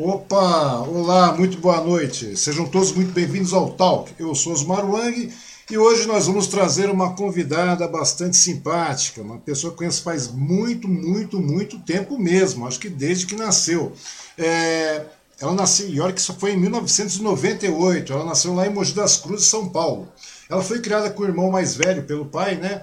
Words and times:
Opa, 0.00 0.78
olá, 0.82 1.34
muito 1.34 1.58
boa 1.58 1.80
noite. 1.80 2.36
Sejam 2.36 2.68
todos 2.68 2.92
muito 2.92 3.10
bem-vindos 3.10 3.52
ao 3.52 3.70
Talk. 3.70 4.14
Eu 4.16 4.32
sou 4.32 4.52
Osmar 4.52 4.88
Wang 4.88 5.28
e 5.68 5.76
hoje 5.76 6.06
nós 6.06 6.28
vamos 6.28 6.46
trazer 6.46 6.88
uma 6.88 7.16
convidada 7.16 7.88
bastante 7.88 8.36
simpática, 8.36 9.20
uma 9.20 9.38
pessoa 9.38 9.72
que 9.72 9.78
conheço 9.78 10.04
faz 10.04 10.28
muito, 10.28 10.86
muito, 10.86 11.40
muito 11.40 11.80
tempo 11.80 12.16
mesmo, 12.16 12.64
acho 12.64 12.78
que 12.78 12.88
desde 12.88 13.26
que 13.26 13.34
nasceu. 13.34 13.92
É, 14.38 15.04
ela 15.40 15.52
nasceu, 15.52 15.88
e 15.88 16.00
olha 16.00 16.12
que 16.12 16.20
isso 16.20 16.32
foi 16.38 16.52
em 16.52 16.60
1998, 16.60 18.12
ela 18.12 18.24
nasceu 18.24 18.54
lá 18.54 18.68
em 18.68 18.72
Mogi 18.72 18.92
das 18.94 19.16
Cruzes, 19.16 19.48
São 19.48 19.68
Paulo. 19.68 20.06
Ela 20.48 20.62
foi 20.62 20.80
criada 20.80 21.10
com 21.10 21.24
o 21.24 21.26
irmão 21.26 21.50
mais 21.50 21.74
velho 21.74 22.04
pelo 22.04 22.24
pai, 22.24 22.54
né? 22.54 22.82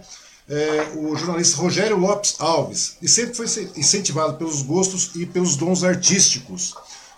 É, 0.50 0.90
o 0.98 1.16
jornalista 1.16 1.62
Rogério 1.62 1.98
Lopes 1.98 2.36
Alves, 2.40 2.98
e 3.02 3.08
sempre 3.08 3.36
foi 3.36 3.46
incentivado 3.78 4.34
pelos 4.34 4.62
gostos 4.62 5.12
e 5.16 5.26
pelos 5.26 5.56
dons 5.56 5.82
artísticos. 5.82 6.76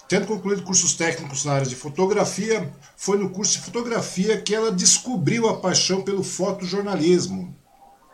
Tendo 0.07 0.25
concluído 0.25 0.63
cursos 0.63 0.93
técnicos 0.93 1.43
na 1.43 1.51
área 1.51 1.67
de 1.67 1.75
fotografia, 1.75 2.71
foi 2.95 3.17
no 3.17 3.29
curso 3.29 3.53
de 3.53 3.59
fotografia 3.59 4.39
que 4.39 4.55
ela 4.55 4.71
descobriu 4.71 5.49
a 5.49 5.57
paixão 5.57 6.01
pelo 6.01 6.23
fotojornalismo 6.23 7.53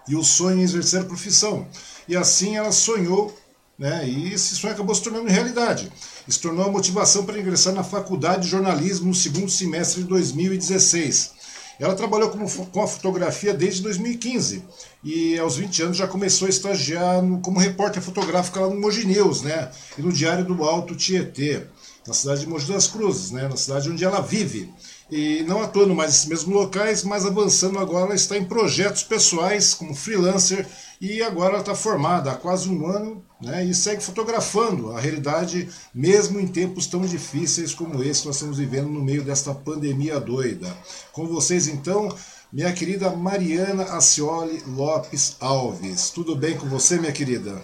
e 0.07 0.15
o 0.15 0.23
sonho 0.23 0.57
em 0.57 0.63
exercer 0.63 1.01
a 1.01 1.05
profissão. 1.05 1.67
E 2.07 2.15
assim 2.15 2.57
ela 2.57 2.71
sonhou, 2.71 3.37
né, 3.77 4.07
e 4.09 4.33
esse 4.33 4.55
sonho 4.55 4.73
acabou 4.73 4.95
se 4.95 5.03
tornando 5.03 5.29
realidade. 5.29 5.91
Se 6.27 6.39
tornou 6.39 6.65
a 6.65 6.71
motivação 6.71 7.25
para 7.25 7.37
ingressar 7.37 7.73
na 7.73 7.83
faculdade 7.83 8.43
de 8.43 8.49
jornalismo 8.49 9.07
no 9.07 9.13
segundo 9.13 9.51
semestre 9.51 10.01
de 10.01 10.09
2016. 10.09 11.43
Ela 11.79 11.95
trabalhou 11.95 12.29
como, 12.29 12.49
com 12.67 12.81
a 12.81 12.87
fotografia 12.87 13.53
desde 13.53 13.81
2015 13.83 14.63
e 15.03 15.37
aos 15.37 15.57
20 15.57 15.83
anos 15.83 15.97
já 15.97 16.07
começou 16.07 16.47
a 16.47 16.49
estagiar 16.49 17.21
no, 17.21 17.39
como 17.39 17.59
repórter 17.59 18.01
fotográfica 18.01 18.61
lá 18.61 18.69
no 18.69 18.79
Mogi 18.79 19.05
News, 19.05 19.41
né? 19.41 19.69
E 19.97 20.01
no 20.01 20.11
Diário 20.11 20.45
do 20.45 20.63
Alto 20.63 20.95
Tietê 20.95 21.67
na 22.07 22.13
cidade 22.13 22.41
de 22.41 22.47
Mogi 22.47 22.71
das 22.71 22.87
Cruzes, 22.87 23.31
né, 23.31 23.47
na 23.47 23.55
cidade 23.55 23.89
onde 23.89 24.03
ela 24.03 24.21
vive. 24.21 24.73
E 25.09 25.43
não 25.47 25.61
atuando 25.61 25.93
mais 25.93 26.11
nesses 26.11 26.25
mesmos 26.25 26.55
locais, 26.55 27.03
mas 27.03 27.25
avançando 27.25 27.77
agora, 27.79 28.05
ela 28.05 28.15
está 28.15 28.37
em 28.37 28.45
projetos 28.45 29.03
pessoais 29.03 29.73
como 29.73 29.93
freelancer 29.93 30.67
e 30.99 31.21
agora 31.21 31.51
ela 31.51 31.59
está 31.59 31.75
formada 31.75 32.31
há 32.31 32.35
quase 32.35 32.69
um 32.69 32.87
ano 32.87 33.23
né, 33.41 33.63
e 33.65 33.73
segue 33.73 34.01
fotografando 34.01 34.91
a 34.91 34.99
realidade, 34.99 35.69
mesmo 35.93 36.39
em 36.39 36.47
tempos 36.47 36.87
tão 36.87 37.01
difíceis 37.01 37.73
como 37.73 38.01
esse 38.03 38.21
que 38.21 38.27
nós 38.27 38.37
estamos 38.37 38.57
vivendo 38.57 38.87
no 38.87 39.03
meio 39.03 39.23
desta 39.23 39.53
pandemia 39.53 40.19
doida. 40.19 40.75
Com 41.11 41.27
vocês, 41.27 41.67
então, 41.67 42.09
minha 42.51 42.71
querida 42.71 43.09
Mariana 43.11 43.83
Acioli 43.83 44.63
Lopes 44.65 45.35
Alves. 45.39 46.09
Tudo 46.09 46.35
bem 46.35 46.57
com 46.57 46.67
você, 46.67 46.97
minha 46.97 47.11
querida? 47.11 47.61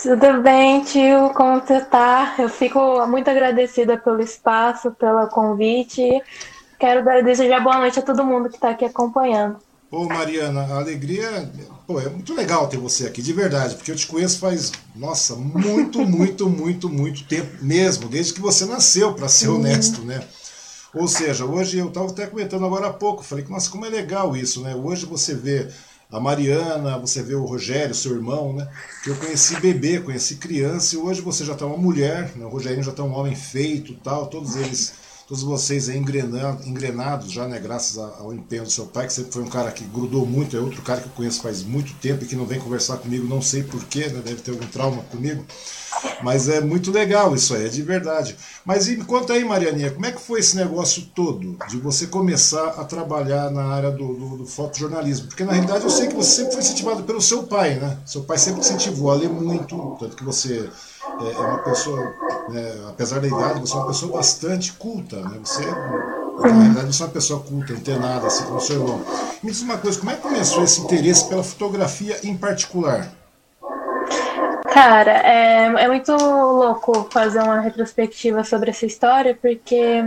Tudo 0.00 0.40
bem, 0.42 0.84
tio? 0.84 1.30
Como 1.34 1.60
você 1.60 1.80
tá? 1.80 2.36
Eu 2.38 2.48
fico 2.48 3.04
muito 3.08 3.28
agradecida 3.28 3.98
pelo 3.98 4.20
espaço, 4.22 4.92
pelo 4.92 5.26
convite. 5.26 6.22
Quero 6.78 7.04
desejar 7.24 7.60
boa 7.60 7.78
noite 7.78 7.98
a 7.98 8.02
todo 8.02 8.24
mundo 8.24 8.48
que 8.48 8.54
está 8.54 8.70
aqui 8.70 8.84
acompanhando. 8.84 9.56
Ô 9.90 10.04
Mariana, 10.04 10.60
a 10.72 10.76
alegria. 10.76 11.50
Pô, 11.84 12.00
é 12.00 12.08
muito 12.08 12.32
legal 12.32 12.68
ter 12.68 12.76
você 12.76 13.08
aqui, 13.08 13.20
de 13.20 13.32
verdade, 13.32 13.74
porque 13.74 13.90
eu 13.90 13.96
te 13.96 14.06
conheço 14.06 14.38
faz, 14.38 14.70
nossa, 14.94 15.34
muito, 15.34 15.98
muito, 16.06 16.48
muito, 16.48 16.88
muito 16.88 17.24
tempo 17.24 17.64
mesmo, 17.64 18.08
desde 18.08 18.34
que 18.34 18.40
você 18.40 18.66
nasceu, 18.66 19.14
para 19.14 19.26
ser 19.26 19.48
honesto, 19.48 20.02
né? 20.02 20.22
Ou 20.94 21.08
seja, 21.08 21.44
hoje 21.44 21.78
eu 21.78 21.88
estava 21.88 22.08
até 22.08 22.26
comentando 22.26 22.64
agora 22.64 22.86
há 22.86 22.92
pouco, 22.92 23.24
falei 23.24 23.44
que, 23.44 23.50
nossa, 23.50 23.68
como 23.68 23.84
é 23.84 23.88
legal 23.88 24.36
isso, 24.36 24.62
né? 24.62 24.76
Hoje 24.76 25.06
você 25.06 25.34
vê 25.34 25.68
a 26.10 26.18
Mariana, 26.18 26.98
você 26.98 27.22
vê 27.22 27.34
o 27.34 27.44
Rogério, 27.44 27.94
seu 27.94 28.14
irmão, 28.14 28.54
né? 28.54 28.66
Que 29.04 29.10
eu 29.10 29.16
conheci 29.16 29.60
bebê, 29.60 30.00
conheci 30.00 30.36
criança 30.36 30.94
e 30.94 30.98
hoje 30.98 31.20
você 31.20 31.44
já 31.44 31.52
está 31.52 31.66
uma 31.66 31.76
mulher, 31.76 32.32
né? 32.34 32.46
o 32.46 32.48
Rogério 32.48 32.82
já 32.82 32.92
está 32.92 33.02
um 33.02 33.12
homem 33.12 33.34
feito 33.34 33.94
tal, 34.02 34.26
todos 34.26 34.56
eles, 34.56 34.94
todos 35.26 35.42
vocês 35.42 35.86
aí 35.90 35.98
engrenados, 35.98 36.66
engrenados 36.66 37.30
já, 37.30 37.46
né? 37.46 37.58
Graças 37.60 37.98
ao 37.98 38.32
empenho 38.32 38.62
do 38.62 38.70
seu 38.70 38.86
pai, 38.86 39.06
que 39.06 39.12
sempre 39.12 39.32
foi 39.32 39.42
um 39.42 39.50
cara 39.50 39.70
que 39.70 39.84
grudou 39.84 40.24
muito, 40.24 40.56
é 40.56 40.60
outro 40.60 40.80
cara 40.80 41.02
que 41.02 41.08
eu 41.08 41.12
conheço 41.12 41.42
faz 41.42 41.62
muito 41.62 41.92
tempo 41.96 42.24
e 42.24 42.26
que 42.26 42.36
não 42.36 42.46
vem 42.46 42.58
conversar 42.58 42.96
comigo, 42.96 43.26
não 43.26 43.42
sei 43.42 43.62
porquê, 43.62 44.08
né? 44.08 44.22
Deve 44.24 44.40
ter 44.40 44.52
algum 44.52 44.66
trauma 44.66 45.02
comigo. 45.10 45.44
Mas 46.22 46.48
é 46.48 46.60
muito 46.60 46.90
legal 46.90 47.34
isso 47.34 47.54
aí, 47.54 47.66
é 47.66 47.68
de 47.68 47.82
verdade. 47.82 48.36
Mas 48.64 48.88
me 48.88 49.04
conta 49.04 49.32
aí, 49.32 49.44
Marianinha, 49.44 49.90
como 49.90 50.06
é 50.06 50.12
que 50.12 50.20
foi 50.20 50.40
esse 50.40 50.56
negócio 50.56 51.02
todo 51.14 51.56
de 51.68 51.78
você 51.78 52.06
começar 52.06 52.68
a 52.68 52.84
trabalhar 52.84 53.50
na 53.50 53.64
área 53.64 53.90
do, 53.90 54.14
do, 54.14 54.36
do 54.38 54.46
fotojornalismo? 54.46 55.28
Porque 55.28 55.44
na 55.44 55.52
realidade 55.52 55.84
eu 55.84 55.90
sei 55.90 56.08
que 56.08 56.14
você 56.14 56.36
sempre 56.36 56.52
foi 56.52 56.62
incentivado 56.62 57.02
pelo 57.04 57.20
seu 57.20 57.44
pai, 57.44 57.76
né? 57.76 57.98
Seu 58.04 58.22
pai 58.22 58.38
sempre 58.38 58.60
incentivou 58.60 59.10
a 59.10 59.14
ler 59.14 59.28
muito, 59.28 59.96
tanto 59.98 60.16
que 60.16 60.24
você 60.24 60.68
é, 61.20 61.32
é 61.32 61.38
uma 61.38 61.58
pessoa, 61.58 62.14
né, 62.48 62.84
apesar 62.88 63.20
da 63.20 63.26
idade, 63.26 63.60
você 63.60 63.74
é 63.74 63.76
uma 63.76 63.86
pessoa 63.86 64.12
bastante 64.12 64.72
culta, 64.72 65.16
né? 65.22 65.38
Você 65.42 65.64
na 66.38 66.52
realidade, 66.52 66.94
você 66.94 67.02
é 67.02 67.06
uma 67.06 67.12
pessoa 67.12 67.40
culta, 67.40 67.72
antenada, 67.72 68.26
assim 68.26 68.44
como 68.44 68.60
seu 68.60 68.76
irmão. 68.76 69.04
Me 69.42 69.50
diz 69.50 69.60
uma 69.60 69.76
coisa, 69.76 69.98
como 69.98 70.10
é 70.10 70.14
que 70.14 70.22
começou 70.22 70.62
esse 70.62 70.80
interesse 70.80 71.28
pela 71.28 71.42
fotografia 71.42 72.18
em 72.22 72.36
particular? 72.36 73.12
Cara, 74.72 75.12
é, 75.26 75.64
é 75.84 75.88
muito 75.88 76.12
louco 76.12 77.08
fazer 77.10 77.40
uma 77.40 77.60
retrospectiva 77.60 78.44
sobre 78.44 78.70
essa 78.70 78.86
história, 78.86 79.36
porque 79.40 80.04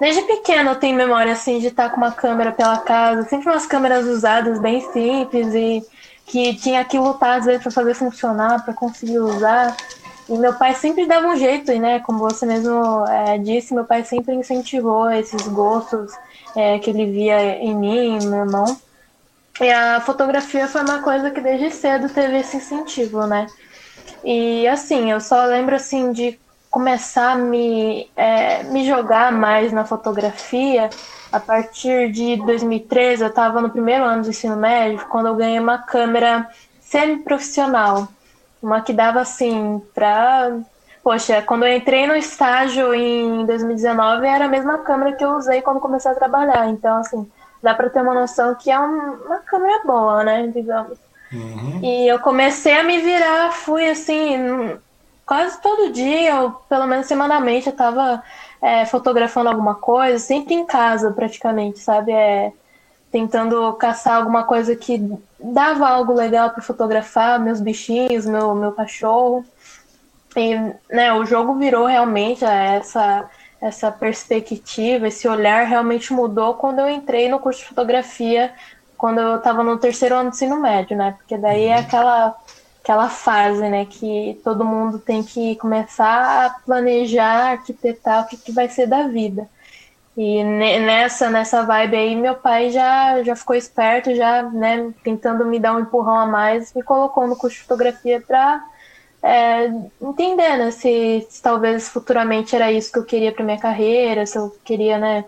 desde 0.00 0.22
pequeno 0.22 0.70
eu 0.70 0.76
tenho 0.76 0.96
memória 0.96 1.32
assim 1.32 1.58
de 1.58 1.68
estar 1.68 1.90
com 1.90 1.98
uma 1.98 2.10
câmera 2.12 2.52
pela 2.52 2.78
casa, 2.78 3.28
sempre 3.28 3.48
umas 3.48 3.66
câmeras 3.66 4.06
usadas 4.06 4.58
bem 4.60 4.80
simples 4.92 5.54
e 5.54 5.84
que 6.26 6.54
tinha 6.54 6.84
que 6.84 6.98
lutar 6.98 7.38
às 7.38 7.44
vezes 7.44 7.62
para 7.62 7.70
fazer 7.70 7.94
funcionar, 7.94 8.64
para 8.64 8.74
conseguir 8.74 9.18
usar. 9.18 9.76
E 10.28 10.38
meu 10.38 10.54
pai 10.54 10.74
sempre 10.74 11.06
dava 11.06 11.26
um 11.28 11.36
jeito, 11.36 11.70
e 11.70 11.78
né, 11.78 12.00
como 12.00 12.18
você 12.18 12.46
mesmo 12.46 13.04
é, 13.06 13.36
disse, 13.36 13.74
meu 13.74 13.84
pai 13.84 14.04
sempre 14.04 14.34
incentivou 14.34 15.10
esses 15.10 15.46
gostos 15.48 16.12
é, 16.56 16.78
que 16.78 16.88
ele 16.88 17.06
via 17.10 17.58
em 17.58 17.74
mim, 17.74 18.18
meu 18.26 18.38
irmão. 18.40 18.76
E 19.60 19.70
a 19.70 20.00
fotografia 20.00 20.66
foi 20.66 20.82
uma 20.82 21.00
coisa 21.00 21.30
que 21.30 21.40
desde 21.40 21.70
cedo 21.70 22.08
teve 22.08 22.38
esse 22.38 22.56
incentivo, 22.56 23.26
né? 23.26 23.46
E 24.24 24.66
assim, 24.66 25.10
eu 25.10 25.20
só 25.20 25.44
lembro 25.44 25.76
assim 25.76 26.12
de 26.12 26.38
começar 26.70 27.32
a 27.32 27.36
me, 27.36 28.10
é, 28.16 28.64
me 28.64 28.84
jogar 28.84 29.30
mais 29.30 29.72
na 29.72 29.84
fotografia 29.84 30.90
a 31.30 31.38
partir 31.38 32.10
de 32.10 32.36
2013, 32.44 33.22
eu 33.22 33.28
estava 33.28 33.60
no 33.60 33.70
primeiro 33.70 34.04
ano 34.04 34.22
do 34.22 34.30
ensino 34.30 34.56
médio, 34.56 35.06
quando 35.08 35.26
eu 35.26 35.36
ganhei 35.36 35.60
uma 35.60 35.78
câmera 35.78 36.48
semi-profissional, 36.80 38.08
uma 38.60 38.80
que 38.80 38.92
dava 38.92 39.20
assim 39.20 39.80
para 39.94 40.58
Poxa, 41.04 41.42
quando 41.42 41.66
eu 41.66 41.76
entrei 41.76 42.06
no 42.06 42.16
estágio 42.16 42.94
em 42.94 43.44
2019, 43.44 44.26
era 44.26 44.46
a 44.46 44.48
mesma 44.48 44.78
câmera 44.78 45.14
que 45.14 45.22
eu 45.22 45.36
usei 45.36 45.60
quando 45.60 45.78
comecei 45.78 46.10
a 46.10 46.14
trabalhar. 46.14 46.66
Então, 46.70 46.96
assim, 46.96 47.30
dá 47.64 47.74
para 47.74 47.88
ter 47.88 48.02
uma 48.02 48.14
noção 48.14 48.54
que 48.54 48.70
é 48.70 48.78
um, 48.78 49.14
uma 49.26 49.38
câmera 49.38 49.82
boa, 49.84 50.22
né? 50.22 50.46
Digamos. 50.54 50.98
Uhum. 51.32 51.80
E 51.82 52.06
eu 52.06 52.20
comecei 52.20 52.78
a 52.78 52.84
me 52.84 53.00
virar, 53.00 53.50
fui 53.50 53.88
assim, 53.88 54.78
quase 55.26 55.60
todo 55.60 55.90
dia, 55.90 56.40
ou 56.42 56.50
pelo 56.68 56.86
menos 56.86 57.06
semanalmente, 57.06 57.66
eu 57.66 57.72
estava 57.72 58.22
é, 58.62 58.84
fotografando 58.84 59.48
alguma 59.48 59.74
coisa, 59.74 60.18
sempre 60.18 60.54
em 60.54 60.66
casa 60.66 61.10
praticamente, 61.10 61.78
sabe? 61.80 62.12
É, 62.12 62.52
tentando 63.10 63.72
caçar 63.74 64.16
alguma 64.16 64.44
coisa 64.44 64.76
que 64.76 65.00
dava 65.40 65.88
algo 65.88 66.12
legal 66.12 66.50
para 66.50 66.62
fotografar, 66.62 67.40
meus 67.40 67.60
bichinhos, 67.60 68.26
meu, 68.26 68.54
meu 68.54 68.72
cachorro. 68.72 69.44
E 70.36 70.54
né, 70.90 71.12
o 71.14 71.24
jogo 71.24 71.54
virou 71.54 71.86
realmente 71.86 72.44
essa 72.44 73.28
essa 73.64 73.90
perspectiva, 73.90 75.08
esse 75.08 75.26
olhar 75.26 75.64
realmente 75.64 76.12
mudou 76.12 76.52
quando 76.52 76.80
eu 76.80 76.88
entrei 76.90 77.30
no 77.30 77.38
curso 77.38 77.60
de 77.60 77.68
fotografia, 77.68 78.52
quando 78.98 79.20
eu 79.20 79.36
estava 79.36 79.64
no 79.64 79.78
terceiro 79.78 80.14
ano 80.14 80.30
do 80.30 80.34
ensino 80.34 80.60
médio, 80.60 80.94
né? 80.94 81.14
Porque 81.16 81.38
daí 81.38 81.64
é 81.64 81.76
uhum. 81.76 81.80
aquela 81.80 82.36
aquela 82.82 83.08
fase, 83.08 83.62
né, 83.62 83.86
que 83.86 84.38
todo 84.44 84.62
mundo 84.62 84.98
tem 84.98 85.22
que 85.22 85.56
começar 85.56 86.44
a 86.44 86.50
planejar, 86.50 87.52
arquitetar 87.52 88.22
o 88.22 88.26
que, 88.28 88.36
que 88.36 88.52
vai 88.52 88.68
ser 88.68 88.86
da 88.86 89.08
vida. 89.08 89.48
E 90.14 90.44
nessa 90.44 91.30
nessa 91.30 91.62
vibe 91.62 91.96
aí, 91.96 92.14
meu 92.14 92.34
pai 92.34 92.70
já 92.70 93.22
já 93.22 93.34
ficou 93.34 93.56
esperto, 93.56 94.14
já, 94.14 94.42
né, 94.42 94.92
tentando 95.02 95.46
me 95.46 95.58
dar 95.58 95.74
um 95.74 95.80
empurrão 95.80 96.18
a 96.18 96.26
mais, 96.26 96.74
me 96.74 96.82
colocou 96.82 97.26
no 97.26 97.36
curso 97.36 97.56
de 97.56 97.62
fotografia 97.62 98.20
para 98.20 98.62
é, 99.24 99.72
entender 100.02 100.58
né, 100.58 100.70
se, 100.70 101.26
se, 101.30 101.40
talvez 101.40 101.88
futuramente 101.88 102.54
era 102.54 102.70
isso 102.70 102.92
que 102.92 102.98
eu 102.98 103.04
queria 103.04 103.32
para 103.32 103.42
minha 103.42 103.58
carreira, 103.58 104.26
se 104.26 104.36
eu 104.36 104.54
queria 104.62 104.98
né, 104.98 105.24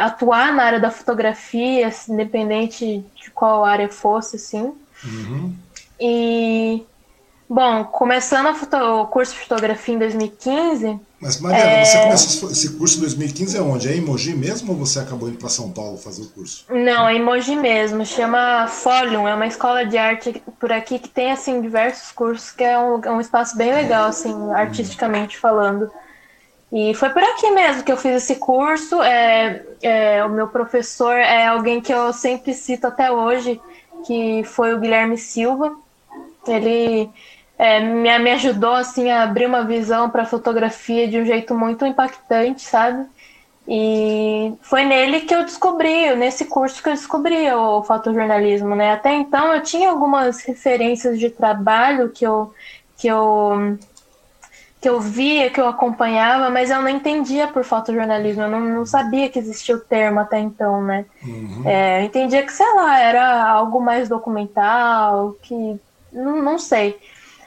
atuar 0.00 0.52
na 0.52 0.64
área 0.64 0.80
da 0.80 0.90
fotografia, 0.90 1.92
independente 2.08 3.04
de 3.14 3.30
qual 3.30 3.64
área 3.64 3.88
fosse, 3.88 4.34
assim. 4.34 4.74
Uhum. 5.04 5.54
E 6.00 6.82
Bom, 7.48 7.84
começando 7.84 8.56
o 8.72 9.06
curso 9.06 9.34
de 9.34 9.40
fotografia 9.40 9.94
em 9.94 9.98
2015. 9.98 10.98
Mas, 11.20 11.40
Mariana, 11.40 11.70
é... 11.70 11.84
você 11.84 11.98
começou 12.02 12.50
esse 12.50 12.76
curso 12.76 12.98
em 12.98 13.00
2015 13.00 13.56
é 13.56 13.60
onde? 13.60 13.88
É 13.88 13.96
em 13.96 14.00
Mogi 14.00 14.34
mesmo 14.34 14.72
ou 14.72 14.78
você 14.78 14.98
acabou 14.98 15.28
indo 15.28 15.38
para 15.38 15.48
São 15.48 15.70
Paulo 15.70 15.96
fazer 15.96 16.22
o 16.22 16.28
curso? 16.28 16.66
Não, 16.70 17.08
é 17.08 17.14
em 17.14 17.22
Mogi 17.22 17.54
mesmo. 17.56 18.04
Chama 18.04 18.66
Folium, 18.66 19.28
é 19.28 19.34
uma 19.34 19.46
escola 19.46 19.84
de 19.84 19.96
arte 19.96 20.42
por 20.58 20.72
aqui 20.72 20.98
que 20.98 21.08
tem 21.08 21.32
assim 21.32 21.60
diversos 21.60 22.12
cursos, 22.12 22.50
que 22.50 22.64
é 22.64 22.78
um, 22.78 23.00
é 23.02 23.10
um 23.10 23.20
espaço 23.20 23.56
bem 23.56 23.72
legal, 23.72 24.08
assim, 24.08 24.34
artisticamente 24.52 25.38
falando. 25.38 25.90
E 26.72 26.92
foi 26.94 27.10
por 27.10 27.22
aqui 27.22 27.50
mesmo 27.52 27.84
que 27.84 27.92
eu 27.92 27.96
fiz 27.96 28.16
esse 28.16 28.36
curso. 28.36 29.02
É, 29.02 29.62
é, 29.80 30.24
o 30.24 30.28
meu 30.28 30.48
professor 30.48 31.14
é 31.14 31.46
alguém 31.46 31.80
que 31.80 31.92
eu 31.92 32.12
sempre 32.12 32.52
cito 32.52 32.86
até 32.86 33.12
hoje, 33.12 33.60
que 34.06 34.42
foi 34.44 34.74
o 34.74 34.80
Guilherme 34.80 35.16
Silva. 35.16 35.74
Ele 36.46 37.08
é, 37.58 37.80
me, 37.80 38.18
me 38.18 38.30
ajudou 38.32 38.72
assim 38.72 39.10
a 39.10 39.22
abrir 39.22 39.46
uma 39.46 39.64
visão 39.64 40.10
para 40.10 40.24
fotografia 40.24 41.08
de 41.08 41.18
um 41.18 41.24
jeito 41.24 41.54
muito 41.54 41.86
impactante, 41.86 42.62
sabe? 42.62 43.06
E 43.66 44.52
foi 44.60 44.84
nele 44.84 45.22
que 45.22 45.34
eu 45.34 45.42
descobri, 45.42 46.14
nesse 46.16 46.44
curso 46.44 46.82
que 46.82 46.88
eu 46.90 46.94
descobri 46.94 47.50
o 47.50 47.82
fotojornalismo, 47.82 48.74
né? 48.74 48.92
Até 48.92 49.14
então 49.14 49.54
eu 49.54 49.62
tinha 49.62 49.88
algumas 49.88 50.42
referências 50.42 51.18
de 51.18 51.30
trabalho 51.30 52.10
que 52.10 52.26
eu 52.26 52.52
que 52.98 53.08
eu 53.08 53.78
que 54.84 54.88
eu 54.90 55.00
via, 55.00 55.48
que 55.48 55.58
eu 55.58 55.66
acompanhava, 55.66 56.50
mas 56.50 56.70
eu 56.70 56.82
não 56.82 56.90
entendia 56.90 57.48
por 57.48 57.64
fotojornalismo, 57.64 58.42
eu 58.42 58.50
não, 58.50 58.60
não 58.60 58.84
sabia 58.84 59.30
que 59.30 59.38
existia 59.38 59.74
o 59.74 59.80
termo 59.80 60.20
até 60.20 60.38
então, 60.38 60.82
né? 60.82 61.06
Uhum. 61.26 61.62
É, 61.64 62.02
eu 62.02 62.04
entendia 62.04 62.42
que, 62.42 62.52
sei 62.52 62.70
lá, 62.74 63.00
era 63.00 63.48
algo 63.50 63.80
mais 63.80 64.10
documental, 64.10 65.34
que 65.40 65.80
não, 66.12 66.42
não 66.42 66.58
sei. 66.58 67.00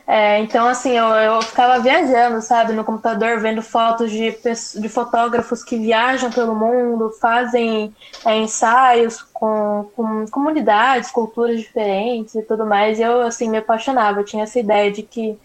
É, 0.07 0.39
então, 0.39 0.65
assim, 0.69 0.91
eu, 0.91 1.05
eu 1.07 1.41
ficava 1.41 1.79
viajando, 1.79 2.41
sabe, 2.41 2.71
no 2.71 2.85
computador, 2.85 3.41
vendo 3.41 3.61
fotos 3.61 4.09
de, 4.09 4.33
de 4.79 4.87
fotógrafos 4.87 5.65
que 5.65 5.77
viajam 5.77 6.31
pelo 6.31 6.55
mundo, 6.55 7.11
fazem 7.19 7.93
é, 8.25 8.37
ensaios 8.37 9.21
com, 9.33 9.89
com, 9.93 10.25
comunidades, 10.27 11.11
culturas 11.11 11.59
diferentes 11.59 12.35
e 12.35 12.41
tudo 12.41 12.65
mais. 12.65 12.97
E 12.97 13.01
eu, 13.01 13.21
assim, 13.21 13.49
me 13.49 13.57
apaixonava. 13.57 14.21
Eu 14.21 14.23
tinha 14.23 14.43
essa 14.43 14.57
ideia 14.57 14.89
de 14.89 15.03
que, 15.03 15.37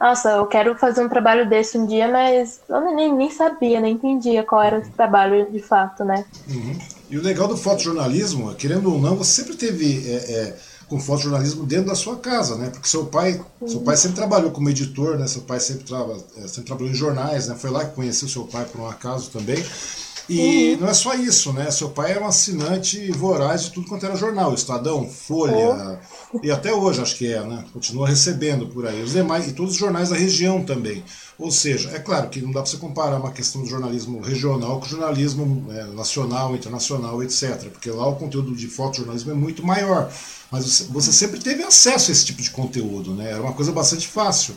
nossa, 0.00 0.30
eu 0.30 0.46
quero 0.46 0.76
fazer 0.76 1.04
um 1.04 1.08
trabalho 1.08 1.48
desse 1.48 1.78
um 1.78 1.86
dia, 1.86 2.08
mas 2.08 2.60
eu 2.68 2.80
nem, 2.96 3.14
nem 3.14 3.30
sabia, 3.30 3.78
nem 3.78 3.94
entendia 3.94 4.42
qual 4.42 4.64
era 4.64 4.78
esse 4.78 4.90
trabalho 4.90 5.48
de 5.48 5.60
fato, 5.60 6.04
né? 6.04 6.24
Uhum. 6.48 6.76
E 7.08 7.16
o 7.16 7.22
legal 7.22 7.46
do 7.46 7.56
fotojornalismo, 7.56 8.52
querendo 8.56 8.92
ou 8.92 9.00
não, 9.00 9.14
você 9.14 9.42
sempre 9.42 9.56
teve. 9.56 10.10
É, 10.10 10.16
é 10.16 10.56
com 10.88 10.98
fotojornalismo 10.98 11.66
dentro 11.66 11.86
da 11.86 11.94
sua 11.94 12.16
casa, 12.16 12.56
né? 12.56 12.70
Porque 12.70 12.88
seu 12.88 13.06
pai, 13.06 13.40
seu 13.66 13.80
pai 13.80 13.96
sempre 13.96 14.16
trabalhou 14.16 14.50
como 14.50 14.70
editor, 14.70 15.18
né? 15.18 15.26
Seu 15.26 15.42
pai 15.42 15.60
sempre, 15.60 15.84
traba, 15.84 16.16
é, 16.36 16.48
sempre 16.48 16.64
trabalhou 16.64 16.90
em 16.90 16.94
jornais, 16.94 17.48
né? 17.48 17.54
Foi 17.54 17.70
lá 17.70 17.84
que 17.84 17.94
conheceu 17.94 18.28
seu 18.28 18.44
pai 18.44 18.64
por 18.64 18.80
um 18.80 18.88
acaso 18.88 19.30
também. 19.30 19.62
E 20.28 20.74
uhum. 20.74 20.80
não 20.82 20.88
é 20.88 20.94
só 20.94 21.14
isso, 21.14 21.52
né? 21.54 21.70
Seu 21.70 21.88
pai 21.88 22.10
era 22.10 22.22
um 22.22 22.26
assinante 22.26 23.10
voraz 23.12 23.64
de 23.64 23.70
tudo 23.70 23.88
quanto 23.88 24.04
era 24.04 24.14
jornal, 24.14 24.52
Estadão, 24.52 25.08
Folha, 25.08 26.00
uhum. 26.34 26.40
e 26.42 26.50
até 26.50 26.72
hoje 26.72 27.00
acho 27.00 27.16
que 27.16 27.32
é, 27.32 27.42
né? 27.42 27.64
Continua 27.72 28.06
recebendo 28.06 28.66
por 28.66 28.86
aí. 28.86 29.02
Os 29.02 29.12
demais, 29.12 29.48
e 29.48 29.52
todos 29.52 29.72
os 29.72 29.78
jornais 29.78 30.10
da 30.10 30.16
região 30.16 30.62
também. 30.62 31.02
Ou 31.38 31.50
seja, 31.50 31.90
é 31.90 31.98
claro 31.98 32.28
que 32.28 32.42
não 32.42 32.50
dá 32.50 32.60
para 32.60 32.70
você 32.70 32.76
comparar 32.76 33.16
uma 33.16 33.30
questão 33.30 33.62
do 33.62 33.68
jornalismo 33.68 34.20
regional 34.20 34.78
com 34.80 34.86
o 34.86 34.88
jornalismo 34.88 35.66
é, 35.70 35.84
nacional, 35.94 36.54
internacional, 36.54 37.22
etc. 37.22 37.70
Porque 37.70 37.90
lá 37.90 38.06
o 38.06 38.16
conteúdo 38.16 38.54
de 38.54 38.66
fotojornalismo 38.66 39.30
é 39.30 39.34
muito 39.34 39.64
maior. 39.64 40.12
Mas 40.50 40.88
você 40.90 41.12
sempre 41.12 41.40
teve 41.40 41.62
acesso 41.62 42.10
a 42.10 42.12
esse 42.12 42.26
tipo 42.26 42.42
de 42.42 42.50
conteúdo, 42.50 43.14
né? 43.14 43.30
Era 43.30 43.40
uma 43.40 43.52
coisa 43.52 43.72
bastante 43.72 44.08
fácil. 44.08 44.54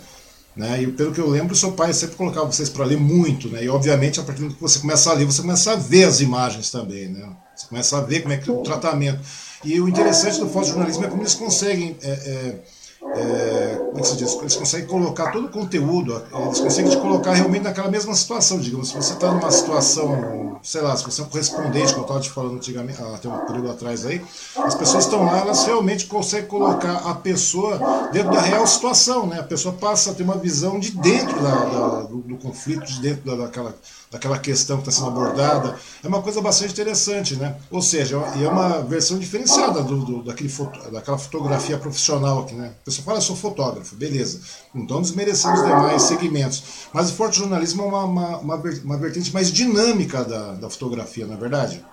Né? 0.56 0.84
E 0.84 0.88
pelo 0.88 1.14
que 1.14 1.20
eu 1.20 1.30
lembro, 1.30 1.56
seu 1.56 1.72
pai 1.72 1.94
sempre 1.94 2.16
colocava 2.18 2.52
vocês 2.52 2.68
para 2.68 2.84
ler 2.84 3.00
muito, 3.00 3.48
né? 3.48 3.64
E 3.64 3.70
obviamente, 3.70 4.20
a 4.20 4.24
partir 4.24 4.42
do 4.42 4.54
que 4.54 4.62
você 4.62 4.80
começa 4.80 5.10
a 5.10 5.14
ler, 5.14 5.26
você 5.26 5.42
começa 5.42 5.72
a 5.72 5.76
ver 5.76 6.04
as 6.04 6.20
imagens 6.20 6.70
também, 6.70 7.08
né? 7.08 7.26
Você 7.56 7.68
começa 7.68 7.98
a 7.98 8.02
ver 8.02 8.22
como 8.22 8.34
é 8.34 8.38
que 8.38 8.52
o 8.52 8.58
tratamento. 8.58 9.20
E 9.64 9.80
o 9.80 9.88
interessante 9.88 10.40
do 10.40 10.50
fotojornalismo 10.50 11.06
é 11.06 11.08
como 11.08 11.22
eles 11.22 11.36
conseguem 11.36 11.96
é, 12.02 12.10
é, 12.10 12.56
é, 13.04 13.76
como 13.88 13.98
é 13.98 14.02
que 14.02 14.08
se 14.08 14.16
diz? 14.16 14.36
Eles 14.36 14.56
conseguem 14.56 14.88
colocar 14.88 15.32
todo 15.32 15.48
o 15.48 15.50
conteúdo, 15.50 16.22
eles 16.46 16.60
conseguem 16.60 16.92
te 16.92 16.98
colocar 16.98 17.34
realmente 17.34 17.64
naquela 17.64 17.90
mesma 17.90 18.14
situação, 18.14 18.60
digamos, 18.60 18.90
se 18.90 18.96
você 18.96 19.14
está 19.14 19.32
numa 19.32 19.52
situação, 19.52 20.60
sei 20.62 20.82
lá, 20.82 20.96
se 20.96 21.04
você 21.04 21.22
é 21.22 21.24
um 21.24 21.28
correspondente, 21.28 21.94
como 21.94 22.00
eu 22.00 22.02
estava 22.02 22.20
te 22.20 22.30
falando 22.30 22.56
antigamente, 22.56 23.02
até 23.02 23.28
um 23.28 23.46
período 23.46 23.72
atrás 23.72 24.06
aí, 24.06 24.22
as 24.58 24.76
pessoas 24.76 25.06
estão 25.06 25.26
lá, 25.26 25.40
elas 25.40 25.66
realmente 25.66 26.06
conseguem 26.06 26.48
colocar 26.48 26.98
a 27.10 27.16
pessoa 27.16 28.10
dentro 28.12 28.32
da 28.32 28.42
real 28.42 28.66
situação, 28.68 29.26
né? 29.26 29.40
A 29.40 29.44
pessoa 29.44 29.74
passa 29.74 30.12
a 30.12 30.14
ter 30.14 30.24
uma 30.24 30.38
visão 30.38 30.80
de 30.80 30.92
dentro 30.92 31.42
da, 31.42 31.56
da, 31.56 32.02
do, 32.04 32.18
do, 32.18 32.38
conflito, 32.38 32.86
de 32.86 33.02
dentro 33.02 33.26
da, 33.26 33.44
daquela 33.46 33.76
daquela 34.12 34.38
questão 34.38 34.76
que 34.78 34.90
está 34.90 34.92
sendo 34.92 35.10
abordada, 35.10 35.74
é 36.04 36.08
uma 36.08 36.22
coisa 36.22 36.42
bastante 36.42 36.74
interessante, 36.74 37.38
né? 37.38 37.56
Ou 37.72 37.82
seja, 37.82 38.18
é 38.18 38.48
uma 38.48 38.82
versão 38.82 39.18
diferenciada 39.18 39.82
do, 39.82 40.04
do 40.04 40.24
daquele 40.24 40.50
foto, 40.50 40.92
daquela 40.92 41.18
fotografia 41.18 41.78
profissional 41.78 42.42
aqui, 42.42 42.54
né? 42.54 42.74
A 42.82 42.86
pessoa 42.86 43.06
fala, 43.06 43.18
eu 43.20 43.22
sou 43.22 43.38
fotógrafo, 43.38 43.96
beleza. 43.96 44.42
Então 44.76 45.02
desmerecendo 45.02 45.54
os 45.54 45.64
demais 45.64 46.02
segmentos. 46.02 46.90
Mas 46.92 47.10
o 47.10 47.14
fotojornalismo 47.14 47.84
é 47.84 47.86
uma, 47.86 48.04
uma, 48.04 48.38
uma, 48.40 48.56
uma 48.84 48.98
vertente 48.98 49.34
mais 49.34 49.50
dinâmica 49.50 50.26
da, 50.26 50.54
da 50.56 50.70
fotografia, 50.70 51.26
não 51.26 51.36
é 51.36 51.38
verdade? 51.38 51.86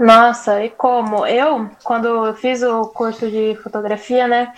Nossa, 0.00 0.64
e 0.64 0.70
como? 0.70 1.26
Eu, 1.26 1.70
quando 1.82 2.06
eu 2.06 2.34
fiz 2.34 2.62
o 2.62 2.86
curso 2.86 3.28
de 3.30 3.56
fotografia, 3.62 4.28
né? 4.28 4.52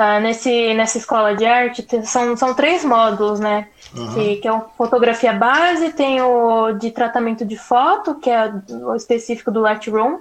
Uh, 0.00 0.18
nesse, 0.18 0.72
nessa 0.72 0.96
escola 0.96 1.36
de 1.36 1.44
arte 1.44 1.86
são, 2.06 2.34
são 2.34 2.54
três 2.54 2.82
módulos, 2.82 3.38
né? 3.38 3.68
Uhum. 3.94 4.14
Que, 4.14 4.36
que 4.36 4.48
é 4.48 4.52
o 4.52 4.62
fotografia 4.78 5.30
base, 5.34 5.92
tem 5.92 6.22
o 6.22 6.72
de 6.72 6.90
tratamento 6.90 7.44
de 7.44 7.58
foto, 7.58 8.14
que 8.14 8.30
é 8.30 8.50
o 8.70 8.96
específico 8.96 9.50
do 9.50 9.60
Lightroom, 9.60 10.20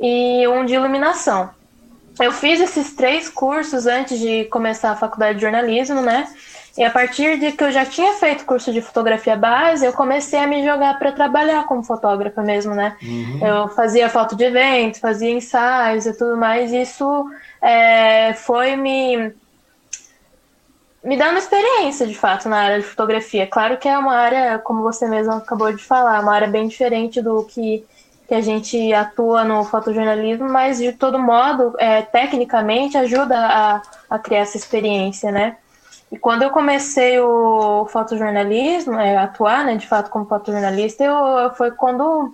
e 0.00 0.48
um 0.48 0.64
de 0.64 0.72
iluminação. 0.72 1.50
Eu 2.18 2.32
fiz 2.32 2.58
esses 2.58 2.94
três 2.94 3.28
cursos 3.28 3.86
antes 3.86 4.18
de 4.18 4.46
começar 4.46 4.92
a 4.92 4.96
faculdade 4.96 5.34
de 5.34 5.42
jornalismo, 5.42 6.00
né? 6.00 6.26
E 6.76 6.82
a 6.82 6.90
partir 6.90 7.38
de 7.38 7.52
que 7.52 7.62
eu 7.62 7.70
já 7.70 7.84
tinha 7.84 8.14
feito 8.14 8.46
curso 8.46 8.72
de 8.72 8.80
fotografia 8.80 9.36
base, 9.36 9.84
eu 9.84 9.92
comecei 9.92 10.38
a 10.38 10.46
me 10.46 10.64
jogar 10.64 10.98
para 10.98 11.12
trabalhar 11.12 11.66
como 11.66 11.82
fotógrafa 11.82 12.42
mesmo, 12.42 12.74
né? 12.74 12.96
Uhum. 13.02 13.46
Eu 13.46 13.68
fazia 13.68 14.08
foto 14.08 14.34
de 14.34 14.44
evento, 14.44 14.98
fazia 14.98 15.30
ensaios 15.30 16.06
e 16.06 16.16
tudo 16.16 16.36
mais. 16.36 16.72
E 16.72 16.80
isso 16.80 17.26
é, 17.60 18.32
foi 18.32 18.74
me 18.76 19.34
me 21.04 21.16
dando 21.16 21.36
experiência 21.36 22.06
de 22.06 22.14
fato 22.14 22.48
na 22.48 22.58
área 22.58 22.78
de 22.78 22.86
fotografia. 22.86 23.46
Claro 23.46 23.76
que 23.76 23.88
é 23.88 23.98
uma 23.98 24.14
área, 24.14 24.58
como 24.60 24.82
você 24.82 25.08
mesmo 25.08 25.32
acabou 25.32 25.72
de 25.72 25.82
falar, 25.82 26.20
uma 26.20 26.32
área 26.32 26.46
bem 26.46 26.68
diferente 26.68 27.20
do 27.20 27.42
que, 27.44 27.84
que 28.28 28.34
a 28.34 28.40
gente 28.40 28.92
atua 28.92 29.42
no 29.42 29.64
fotojornalismo, 29.64 30.48
mas 30.48 30.78
de 30.78 30.92
todo 30.92 31.18
modo, 31.18 31.74
é, 31.78 32.02
tecnicamente, 32.02 32.96
ajuda 32.96 33.36
a, 33.36 33.82
a 34.08 34.18
criar 34.18 34.40
essa 34.40 34.56
experiência, 34.56 35.32
né? 35.32 35.56
E 36.12 36.18
quando 36.18 36.42
eu 36.42 36.50
comecei 36.50 37.18
o 37.18 37.86
fotojornalismo, 37.86 39.00
é, 39.00 39.16
atuar, 39.16 39.64
né, 39.64 39.76
de 39.76 39.88
fato, 39.88 40.10
como 40.10 40.26
fotojornalista, 40.26 41.02
eu, 41.02 41.50
foi 41.56 41.70
quando 41.70 42.30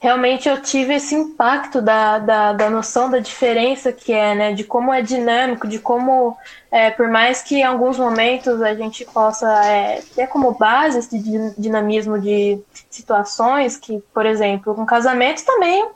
realmente 0.00 0.48
eu 0.48 0.60
tive 0.62 0.94
esse 0.94 1.14
impacto 1.14 1.82
da, 1.82 2.18
da, 2.18 2.52
da, 2.54 2.70
noção 2.70 3.10
da 3.10 3.18
diferença 3.18 3.92
que 3.92 4.14
é, 4.14 4.34
né? 4.34 4.52
De 4.54 4.64
como 4.64 4.92
é 4.92 5.02
dinâmico, 5.02 5.68
de 5.68 5.78
como, 5.78 6.36
é, 6.70 6.90
por 6.90 7.08
mais 7.08 7.42
que 7.42 7.56
em 7.56 7.62
alguns 7.62 7.98
momentos 7.98 8.62
a 8.62 8.74
gente 8.74 9.04
possa 9.04 9.46
é, 9.64 10.02
ter 10.16 10.26
como 10.26 10.52
base 10.52 10.98
esse 10.98 11.18
dinamismo 11.56 12.18
de 12.18 12.60
situações, 12.90 13.76
que, 13.76 14.02
por 14.12 14.24
exemplo, 14.24 14.74
com 14.74 14.86
casamentos 14.86 15.42
também 15.44 15.86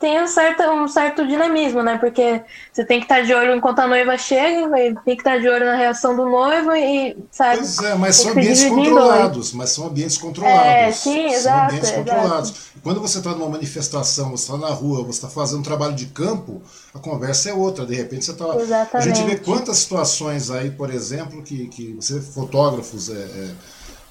tem 0.00 0.18
um 0.18 0.26
certo, 0.26 0.62
um 0.62 0.88
certo 0.88 1.28
dinamismo, 1.28 1.82
né? 1.82 1.98
Porque 1.98 2.40
você 2.72 2.82
tem 2.86 2.98
que 2.98 3.04
estar 3.04 3.20
de 3.20 3.34
olho 3.34 3.54
enquanto 3.54 3.80
a 3.80 3.86
noiva 3.86 4.16
chega, 4.16 4.66
tem 5.04 5.14
que 5.14 5.20
estar 5.20 5.38
de 5.38 5.46
olho 5.46 5.66
na 5.66 5.76
reação 5.76 6.16
do 6.16 6.24
noivo 6.24 6.74
e, 6.74 7.14
sabe? 7.30 7.58
Pois 7.58 7.78
é, 7.80 7.94
mas 7.96 8.16
são 8.16 8.30
ambientes 8.30 8.64
controlados, 8.64 9.52
mas 9.52 9.70
são 9.70 9.86
ambientes 9.86 10.16
controlados. 10.16 10.66
É, 10.66 10.90
sim, 10.90 11.26
exato. 11.26 11.42
São 11.42 11.66
ambientes 11.66 11.90
controlados. 11.90 12.50
Exato. 12.50 12.70
Quando 12.82 13.00
você 13.00 13.18
está 13.18 13.32
numa 13.32 13.50
manifestação, 13.50 14.30
você 14.30 14.50
está 14.50 14.56
na 14.56 14.72
rua, 14.72 15.04
você 15.04 15.18
está 15.18 15.28
fazendo 15.28 15.58
um 15.60 15.62
trabalho 15.62 15.94
de 15.94 16.06
campo, 16.06 16.62
a 16.94 16.98
conversa 16.98 17.50
é 17.50 17.52
outra. 17.52 17.84
De 17.84 17.94
repente 17.94 18.24
você 18.24 18.30
está. 18.30 18.46
A 18.94 19.00
gente 19.02 19.22
vê 19.24 19.36
quantas 19.36 19.76
situações 19.76 20.50
aí, 20.50 20.70
por 20.70 20.90
exemplo, 20.90 21.42
que, 21.42 21.68
que 21.68 21.92
você 21.92 22.22
fotógrafos. 22.22 23.10
É, 23.10 23.12
é, 23.12 23.50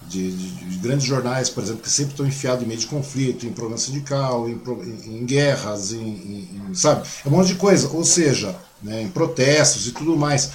de, 0.08 0.32
de, 0.32 0.50
de, 0.50 0.77
grandes 0.77 1.06
jornais, 1.06 1.50
por 1.50 1.63
exemplo, 1.63 1.82
que 1.82 1.89
sempre 1.89 2.13
estão 2.13 2.25
enfiados 2.25 2.63
em 2.63 2.68
meio 2.68 2.79
de 2.79 2.88
conflito, 2.88 3.46
em 3.46 3.51
problema 3.51 3.77
sindical, 3.77 4.48
em, 4.48 4.53
em, 4.53 5.18
em 5.18 5.25
guerras, 5.25 5.94
em, 5.94 6.00
em, 6.00 6.74
sabe? 6.74 7.08
É 7.25 7.27
um 7.27 7.32
monte 7.32 7.48
de 7.48 7.56
coisa. 7.56 7.89
Ou 7.89 8.03
seja, 8.03 8.56
né, 8.82 9.03
em 9.03 9.10
protestos 9.10 9.88
e 9.88 9.91
tudo 9.91 10.15
mais. 10.15 10.50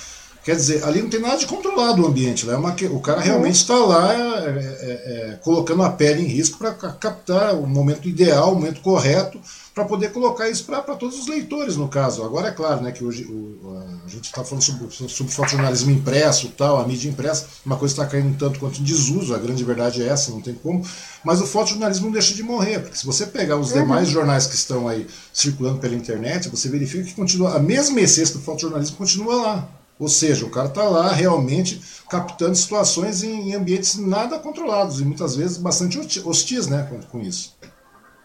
Quer 0.44 0.56
dizer, 0.56 0.84
ali 0.84 1.00
não 1.00 1.08
tem 1.08 1.20
nada 1.20 1.38
de 1.38 1.46
controlado 1.46 2.02
o 2.02 2.06
ambiente. 2.06 2.44
Né? 2.44 2.52
É 2.52 2.56
uma, 2.56 2.76
o 2.90 3.00
cara 3.00 3.22
realmente 3.22 3.56
está 3.56 3.78
lá 3.78 4.12
é, 4.12 4.48
é, 4.48 5.30
é, 5.32 5.38
colocando 5.42 5.82
a 5.82 5.88
pele 5.88 6.22
em 6.22 6.26
risco 6.26 6.58
para 6.58 6.72
captar 6.74 7.54
o 7.54 7.66
momento 7.66 8.06
ideal, 8.06 8.52
o 8.52 8.54
momento 8.56 8.82
correto, 8.82 9.40
para 9.74 9.86
poder 9.86 10.12
colocar 10.12 10.48
isso 10.50 10.64
para 10.64 10.82
todos 10.82 11.18
os 11.18 11.26
leitores, 11.26 11.76
no 11.76 11.88
caso. 11.88 12.22
Agora 12.22 12.48
é 12.48 12.52
claro 12.52 12.82
né, 12.82 12.92
que 12.92 13.02
hoje 13.02 13.24
o, 13.24 13.74
a 14.04 14.08
gente 14.08 14.26
está 14.26 14.44
falando 14.44 14.62
sobre, 14.62 14.90
sobre 15.08 15.32
fotojornalismo 15.32 15.90
impresso, 15.90 16.50
tal, 16.50 16.78
a 16.78 16.86
mídia 16.86 17.08
impressa, 17.08 17.46
uma 17.64 17.78
coisa 17.78 17.94
está 17.94 18.06
caindo 18.06 18.36
tanto 18.36 18.60
quanto 18.60 18.82
em 18.82 18.84
desuso, 18.84 19.34
a 19.34 19.38
grande 19.38 19.64
verdade 19.64 20.02
é 20.02 20.08
essa, 20.08 20.30
não 20.30 20.42
tem 20.42 20.54
como. 20.54 20.86
Mas 21.24 21.40
o 21.40 21.46
fotojornalismo 21.46 22.04
não 22.04 22.12
deixa 22.12 22.34
de 22.34 22.42
morrer, 22.42 22.80
porque 22.80 22.98
se 22.98 23.06
você 23.06 23.24
pegar 23.24 23.56
os 23.56 23.72
uhum. 23.72 23.80
demais 23.80 24.08
jornais 24.08 24.46
que 24.46 24.54
estão 24.54 24.86
aí 24.86 25.06
circulando 25.32 25.78
pela 25.78 25.94
internet, 25.94 26.50
você 26.50 26.68
verifica 26.68 27.02
que 27.02 27.14
continua 27.14 27.56
a 27.56 27.58
mesma 27.58 27.98
essência 27.98 28.34
do 28.34 28.42
fotojornalismo 28.42 28.98
continua 28.98 29.36
lá. 29.36 29.68
Ou 29.98 30.08
seja, 30.08 30.44
o 30.44 30.50
cara 30.50 30.68
está 30.68 30.82
lá 30.82 31.12
realmente 31.12 31.80
captando 32.10 32.54
situações 32.54 33.22
em, 33.22 33.54
ambientes 33.54 33.96
nada 33.96 34.38
controlados 34.38 35.00
e 35.00 35.04
muitas 35.04 35.36
vezes 35.36 35.56
bastante 35.56 35.98
hostis 36.26 36.66
né, 36.66 36.86
com, 36.90 37.00
com 37.02 37.20
isso. 37.20 37.56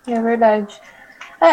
É 0.07 0.19
verdade. 0.21 0.79
É, 1.41 1.47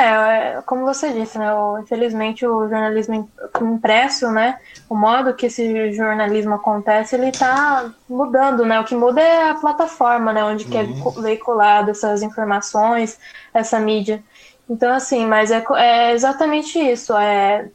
é 0.56 0.62
como 0.66 0.84
você 0.84 1.12
disse, 1.12 1.38
né? 1.38 1.46
Infelizmente 1.80 2.44
o 2.44 2.68
jornalismo 2.68 3.30
impresso, 3.60 4.30
né? 4.30 4.58
O 4.88 4.96
modo 4.96 5.34
que 5.34 5.46
esse 5.46 5.92
jornalismo 5.92 6.54
acontece, 6.54 7.14
ele 7.14 7.28
está 7.28 7.92
mudando, 8.08 8.64
né? 8.64 8.80
O 8.80 8.84
que 8.84 8.96
muda 8.96 9.20
é 9.20 9.50
a 9.50 9.54
plataforma, 9.54 10.32
né? 10.32 10.42
Onde 10.42 10.64
uhum. 10.64 10.70
que 10.70 10.76
é 10.76 10.82
uhum. 10.82 11.22
veiculado 11.22 11.90
essas 11.92 12.22
informações, 12.22 13.18
essa 13.54 13.78
mídia. 13.78 14.24
Então, 14.68 14.92
assim, 14.92 15.24
mas 15.24 15.52
é, 15.52 15.64
é 15.76 16.12
exatamente 16.12 16.78
isso. 16.78 17.16
É, 17.16 17.68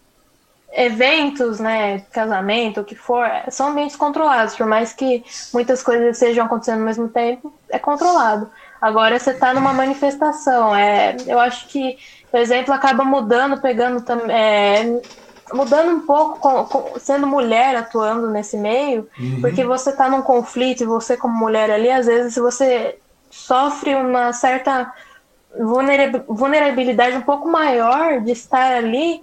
eventos, 0.72 1.60
né, 1.60 2.00
casamento, 2.12 2.82
o 2.82 2.84
que 2.84 2.96
for, 2.96 3.28
são 3.50 3.70
ambientes 3.70 3.96
controlados, 3.96 4.56
por 4.56 4.66
mais 4.66 4.94
que 4.94 5.24
muitas 5.54 5.84
coisas 5.84 6.16
estejam 6.16 6.46
acontecendo 6.46 6.80
ao 6.80 6.86
mesmo 6.86 7.10
tempo, 7.10 7.54
é 7.70 7.78
controlado. 7.78 8.50
Agora 8.82 9.20
você 9.20 9.32
está 9.32 9.54
numa 9.54 9.74
manifestação, 9.74 10.76
é, 10.76 11.16
eu 11.28 11.40
acho 11.40 11.68
que, 11.68 11.98
por 12.30 12.40
exemplo, 12.40 12.74
acaba 12.74 13.04
mudando, 13.04 13.60
pegando 13.62 14.02
também, 14.02 14.36
é, 14.36 15.02
mudando 15.54 15.92
um 15.92 16.00
pouco, 16.06 16.40
com, 16.40 16.64
com, 16.66 17.00
sendo 17.00 17.28
mulher 17.28 17.76
atuando 17.76 18.30
nesse 18.30 18.58
meio, 18.58 19.08
uhum. 19.20 19.42
porque 19.42 19.66
você 19.66 19.90
está 19.90 20.10
num 20.10 20.22
conflito 20.22 20.82
e 20.82 20.86
você 20.86 21.18
como 21.18 21.38
mulher 21.38 21.70
ali, 21.70 21.92
às 21.92 22.06
vezes 22.06 22.36
você 22.36 22.98
sofre 23.30 23.94
uma 23.96 24.32
certa 24.32 24.92
vulnerabilidade 26.28 27.18
um 27.18 27.22
pouco 27.22 27.50
maior 27.50 28.22
de 28.22 28.32
estar 28.32 28.72
ali 28.72 29.22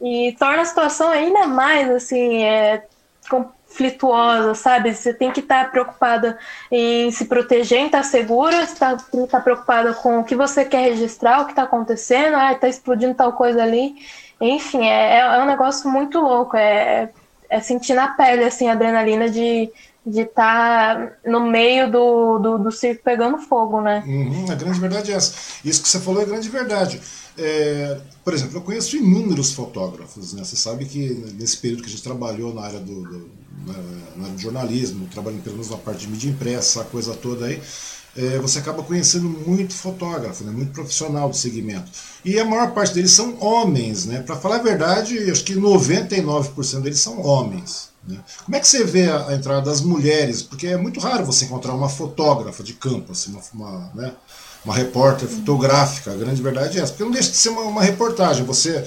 e 0.00 0.34
torna 0.38 0.62
a 0.62 0.64
situação 0.64 1.10
ainda 1.10 1.46
mais 1.46 1.90
assim 1.90 2.42
é, 2.42 2.84
conflituosa, 3.28 4.54
sabe? 4.54 4.94
Você 4.94 5.12
tem 5.12 5.30
que 5.30 5.40
estar 5.40 5.64
tá 5.64 5.70
preocupada 5.70 6.38
em 6.70 7.10
se 7.10 7.26
proteger, 7.26 7.78
em 7.78 7.86
estar 7.86 7.98
tá 7.98 8.04
segura, 8.04 8.66
você 8.66 8.74
tem 8.74 8.96
que 8.96 9.16
estar 9.18 9.38
tá 9.38 9.40
preocupada 9.40 9.94
com 9.94 10.20
o 10.20 10.24
que 10.24 10.34
você 10.34 10.64
quer 10.64 10.90
registrar, 10.90 11.42
o 11.42 11.44
que 11.44 11.52
está 11.52 11.62
acontecendo, 11.62 12.36
ah, 12.36 12.52
está 12.52 12.68
explodindo 12.68 13.14
tal 13.14 13.32
coisa 13.34 13.62
ali. 13.62 13.94
Enfim, 14.40 14.86
é, 14.86 15.16
é, 15.16 15.18
é 15.18 15.42
um 15.42 15.46
negócio 15.46 15.88
muito 15.90 16.18
louco, 16.18 16.56
é, 16.56 17.10
é 17.48 17.60
sentir 17.60 17.94
na 17.94 18.08
pele 18.08 18.44
assim, 18.44 18.68
a 18.68 18.72
adrenalina 18.72 19.28
de 19.28 19.70
de 20.04 20.22
estar 20.22 20.96
tá 20.96 21.12
no 21.26 21.40
meio 21.40 21.90
do, 21.90 22.38
do, 22.38 22.58
do, 22.58 22.72
circo 22.72 23.02
pegando 23.04 23.38
fogo, 23.38 23.80
né? 23.80 24.02
Uhum, 24.06 24.46
a 24.50 24.54
grande 24.54 24.80
verdade 24.80 25.12
é 25.12 25.14
essa. 25.14 25.34
Isso 25.64 25.82
que 25.82 25.88
você 25.88 26.00
falou 26.00 26.22
é 26.22 26.24
grande 26.24 26.48
verdade. 26.48 27.00
É, 27.42 27.98
por 28.22 28.34
exemplo, 28.34 28.58
eu 28.58 28.60
conheço 28.60 28.96
inúmeros 28.96 29.52
fotógrafos, 29.52 30.34
né? 30.34 30.44
Você 30.44 30.56
sabe 30.56 30.84
que 30.84 31.08
nesse 31.38 31.56
período 31.56 31.82
que 31.82 31.88
a 31.88 31.90
gente 31.90 32.02
trabalhou 32.02 32.52
na 32.52 32.60
área 32.60 32.78
do, 32.78 33.02
do, 33.02 33.30
na, 33.66 34.24
área 34.24 34.34
do 34.34 34.38
jornalismo, 34.38 35.08
trabalhando 35.10 35.42
pelo 35.42 35.56
menos 35.56 35.70
na 35.70 35.78
parte 35.78 36.00
de 36.00 36.08
mídia 36.08 36.28
impressa, 36.28 36.82
a 36.82 36.84
coisa 36.84 37.14
toda 37.14 37.46
aí, 37.46 37.58
é, 38.14 38.38
você 38.38 38.58
acaba 38.58 38.82
conhecendo 38.82 39.26
muito 39.26 39.72
fotógrafo, 39.72 40.44
né? 40.44 40.52
muito 40.52 40.72
profissional 40.72 41.30
do 41.30 41.36
segmento. 41.36 41.90
E 42.22 42.38
a 42.38 42.44
maior 42.44 42.72
parte 42.72 42.92
deles 42.92 43.12
são 43.12 43.40
homens, 43.40 44.04
né? 44.04 44.20
Para 44.20 44.36
falar 44.36 44.56
a 44.56 44.62
verdade, 44.62 45.30
acho 45.30 45.44
que 45.44 45.54
99% 45.54 46.82
deles 46.82 47.00
são 47.00 47.22
homens. 47.22 47.88
Né? 48.06 48.18
Como 48.44 48.54
é 48.54 48.60
que 48.60 48.68
você 48.68 48.84
vê 48.84 49.10
a, 49.10 49.34
entrada 49.34 49.62
das 49.62 49.80
mulheres? 49.80 50.42
Porque 50.42 50.66
é 50.66 50.76
muito 50.76 51.00
raro 51.00 51.24
você 51.24 51.46
encontrar 51.46 51.72
uma 51.72 51.88
fotógrafa 51.88 52.62
de 52.62 52.74
campo, 52.74 53.12
assim, 53.12 53.32
uma, 53.32 53.40
uma 53.54 53.90
né? 53.94 54.12
Uma 54.64 54.74
repórter 54.74 55.28
fotográfica, 55.28 56.12
a 56.12 56.16
grande 56.16 56.42
verdade 56.42 56.78
é 56.78 56.82
essa, 56.82 56.92
porque 56.92 57.04
não 57.04 57.10
deixa 57.10 57.30
de 57.30 57.36
ser 57.36 57.48
uma, 57.48 57.62
uma 57.62 57.82
reportagem, 57.82 58.44
você 58.44 58.84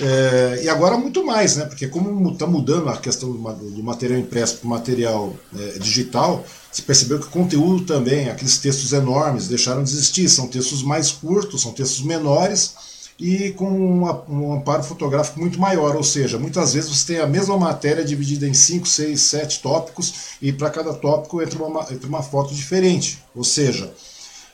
é, 0.00 0.62
e 0.62 0.68
agora 0.68 0.96
muito 0.96 1.24
mais, 1.24 1.56
né? 1.56 1.66
Porque 1.66 1.86
como 1.86 2.32
está 2.32 2.46
mudando 2.46 2.88
a 2.88 2.96
questão 2.96 3.30
do, 3.30 3.82
material 3.82 4.18
impresso 4.18 4.56
para 4.56 4.66
o 4.66 4.70
material 4.70 5.34
é, 5.58 5.78
digital, 5.78 6.42
se 6.72 6.80
percebeu 6.80 7.18
que 7.18 7.26
o 7.26 7.30
conteúdo 7.30 7.84
também, 7.84 8.30
aqueles 8.30 8.56
textos 8.56 8.94
enormes, 8.94 9.46
deixaram 9.46 9.84
de 9.84 9.90
existir. 9.90 10.28
São 10.30 10.48
textos 10.48 10.82
mais 10.82 11.10
curtos, 11.12 11.60
são 11.60 11.72
textos 11.72 12.02
menores 12.02 12.74
e 13.18 13.50
com 13.50 13.68
uma, 13.68 14.24
um 14.26 14.54
amparo 14.54 14.82
fotográfico 14.82 15.38
muito 15.38 15.60
maior. 15.60 15.94
Ou 15.94 16.02
seja, 16.02 16.38
muitas 16.38 16.72
vezes 16.72 16.88
você 16.88 17.14
tem 17.14 17.22
a 17.22 17.26
mesma 17.26 17.58
matéria 17.58 18.02
dividida 18.02 18.48
em 18.48 18.54
5, 18.54 18.88
6, 18.88 19.20
7 19.20 19.60
tópicos 19.60 20.14
e 20.40 20.50
para 20.50 20.70
cada 20.70 20.94
tópico 20.94 21.42
entra 21.42 21.62
uma, 21.62 21.82
entra 21.92 22.08
uma 22.08 22.22
foto 22.22 22.54
diferente. 22.54 23.22
Ou 23.34 23.44
seja, 23.44 23.92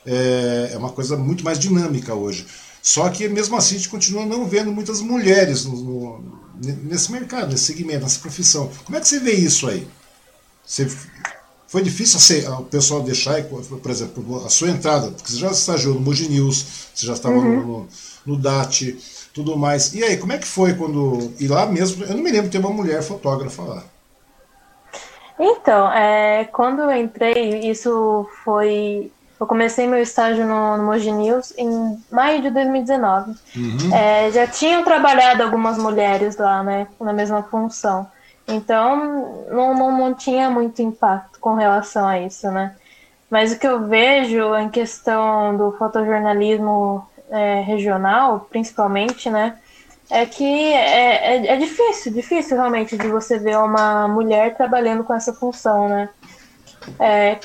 é, 0.07 0.71
é 0.73 0.77
uma 0.77 0.89
coisa 0.89 1.17
muito 1.17 1.43
mais 1.43 1.59
dinâmica 1.59 2.15
hoje. 2.15 2.47
Só 2.81 3.09
que 3.09 3.27
mesmo 3.27 3.57
assim 3.57 3.75
a 3.75 3.77
gente 3.77 3.89
continua 3.89 4.25
não 4.25 4.45
vendo 4.45 4.71
muitas 4.71 5.01
mulheres 5.01 5.65
no, 5.65 5.75
no, 5.75 6.39
nesse 6.83 7.11
mercado, 7.11 7.51
nesse 7.51 7.65
segmento, 7.65 8.03
nessa 8.03 8.19
profissão. 8.19 8.71
Como 8.85 8.97
é 8.97 9.01
que 9.01 9.07
você 9.07 9.19
vê 9.19 9.33
isso 9.33 9.67
aí? 9.67 9.87
Você, 10.65 10.89
foi 11.67 11.83
difícil 11.83 12.17
você, 12.19 12.47
o 12.47 12.63
pessoal 12.63 13.01
deixar, 13.01 13.43
por 13.43 13.91
exemplo, 13.91 14.45
a 14.45 14.49
sua 14.49 14.69
entrada, 14.69 15.11
porque 15.11 15.31
você 15.31 15.37
já 15.37 15.51
estagiou 15.51 15.95
no 15.95 15.99
Moji 15.99 16.29
News, 16.29 16.89
você 16.95 17.05
já 17.05 17.13
estava 17.13 17.35
uhum. 17.35 17.65
no, 17.65 17.87
no 18.25 18.37
DAT, 18.37 18.97
tudo 19.33 19.57
mais. 19.57 19.93
E 19.93 20.01
aí, 20.01 20.15
como 20.15 20.31
é 20.31 20.37
que 20.37 20.47
foi 20.47 20.73
quando. 20.73 21.33
E 21.37 21.47
lá 21.47 21.65
mesmo, 21.65 22.05
eu 22.05 22.15
não 22.15 22.23
me 22.23 22.31
lembro 22.31 22.49
de 22.49 22.57
ter 22.57 22.65
uma 22.65 22.73
mulher 22.73 23.03
fotógrafa 23.03 23.61
lá. 23.63 23.83
Então, 25.37 25.91
é, 25.91 26.45
quando 26.45 26.81
eu 26.81 26.91
entrei, 26.91 27.69
isso 27.69 28.27
foi 28.45 29.11
eu 29.39 29.45
comecei 29.45 29.87
meu 29.87 30.01
estágio 30.01 30.45
no, 30.45 30.77
no 30.77 30.83
Mogi 30.83 31.11
News 31.11 31.53
em 31.57 31.97
maio 32.11 32.41
de 32.41 32.49
2019. 32.49 33.31
Uhum. 33.55 33.95
É, 33.95 34.31
já 34.31 34.47
tinham 34.47 34.83
trabalhado 34.83 35.43
algumas 35.43 35.77
mulheres 35.77 36.37
lá, 36.37 36.63
né, 36.63 36.87
na 36.99 37.13
mesma 37.13 37.43
função. 37.43 38.07
Então, 38.47 39.45
não, 39.51 39.75
não, 39.75 39.97
não 39.97 40.13
tinha 40.13 40.49
muito 40.49 40.81
impacto 40.81 41.39
com 41.39 41.53
relação 41.53 42.07
a 42.07 42.19
isso, 42.19 42.49
né. 42.49 42.75
Mas 43.29 43.51
o 43.51 43.59
que 43.59 43.67
eu 43.67 43.85
vejo 43.85 44.55
em 44.55 44.69
questão 44.69 45.55
do 45.55 45.73
fotojornalismo 45.73 47.05
é, 47.29 47.61
regional, 47.61 48.47
principalmente, 48.49 49.29
né, 49.29 49.57
é 50.09 50.25
que 50.25 50.45
é, 50.45 51.35
é, 51.35 51.47
é, 51.47 51.57
difícil, 51.57 52.13
difícil 52.13 52.55
realmente 52.55 52.97
de 52.97 53.07
você 53.09 53.37
ver 53.37 53.57
uma 53.57 54.07
mulher 54.07 54.55
trabalhando 54.55 55.03
com 55.03 55.13
essa 55.13 55.33
função, 55.33 55.89
né. 55.89 56.09
É, 56.99 57.37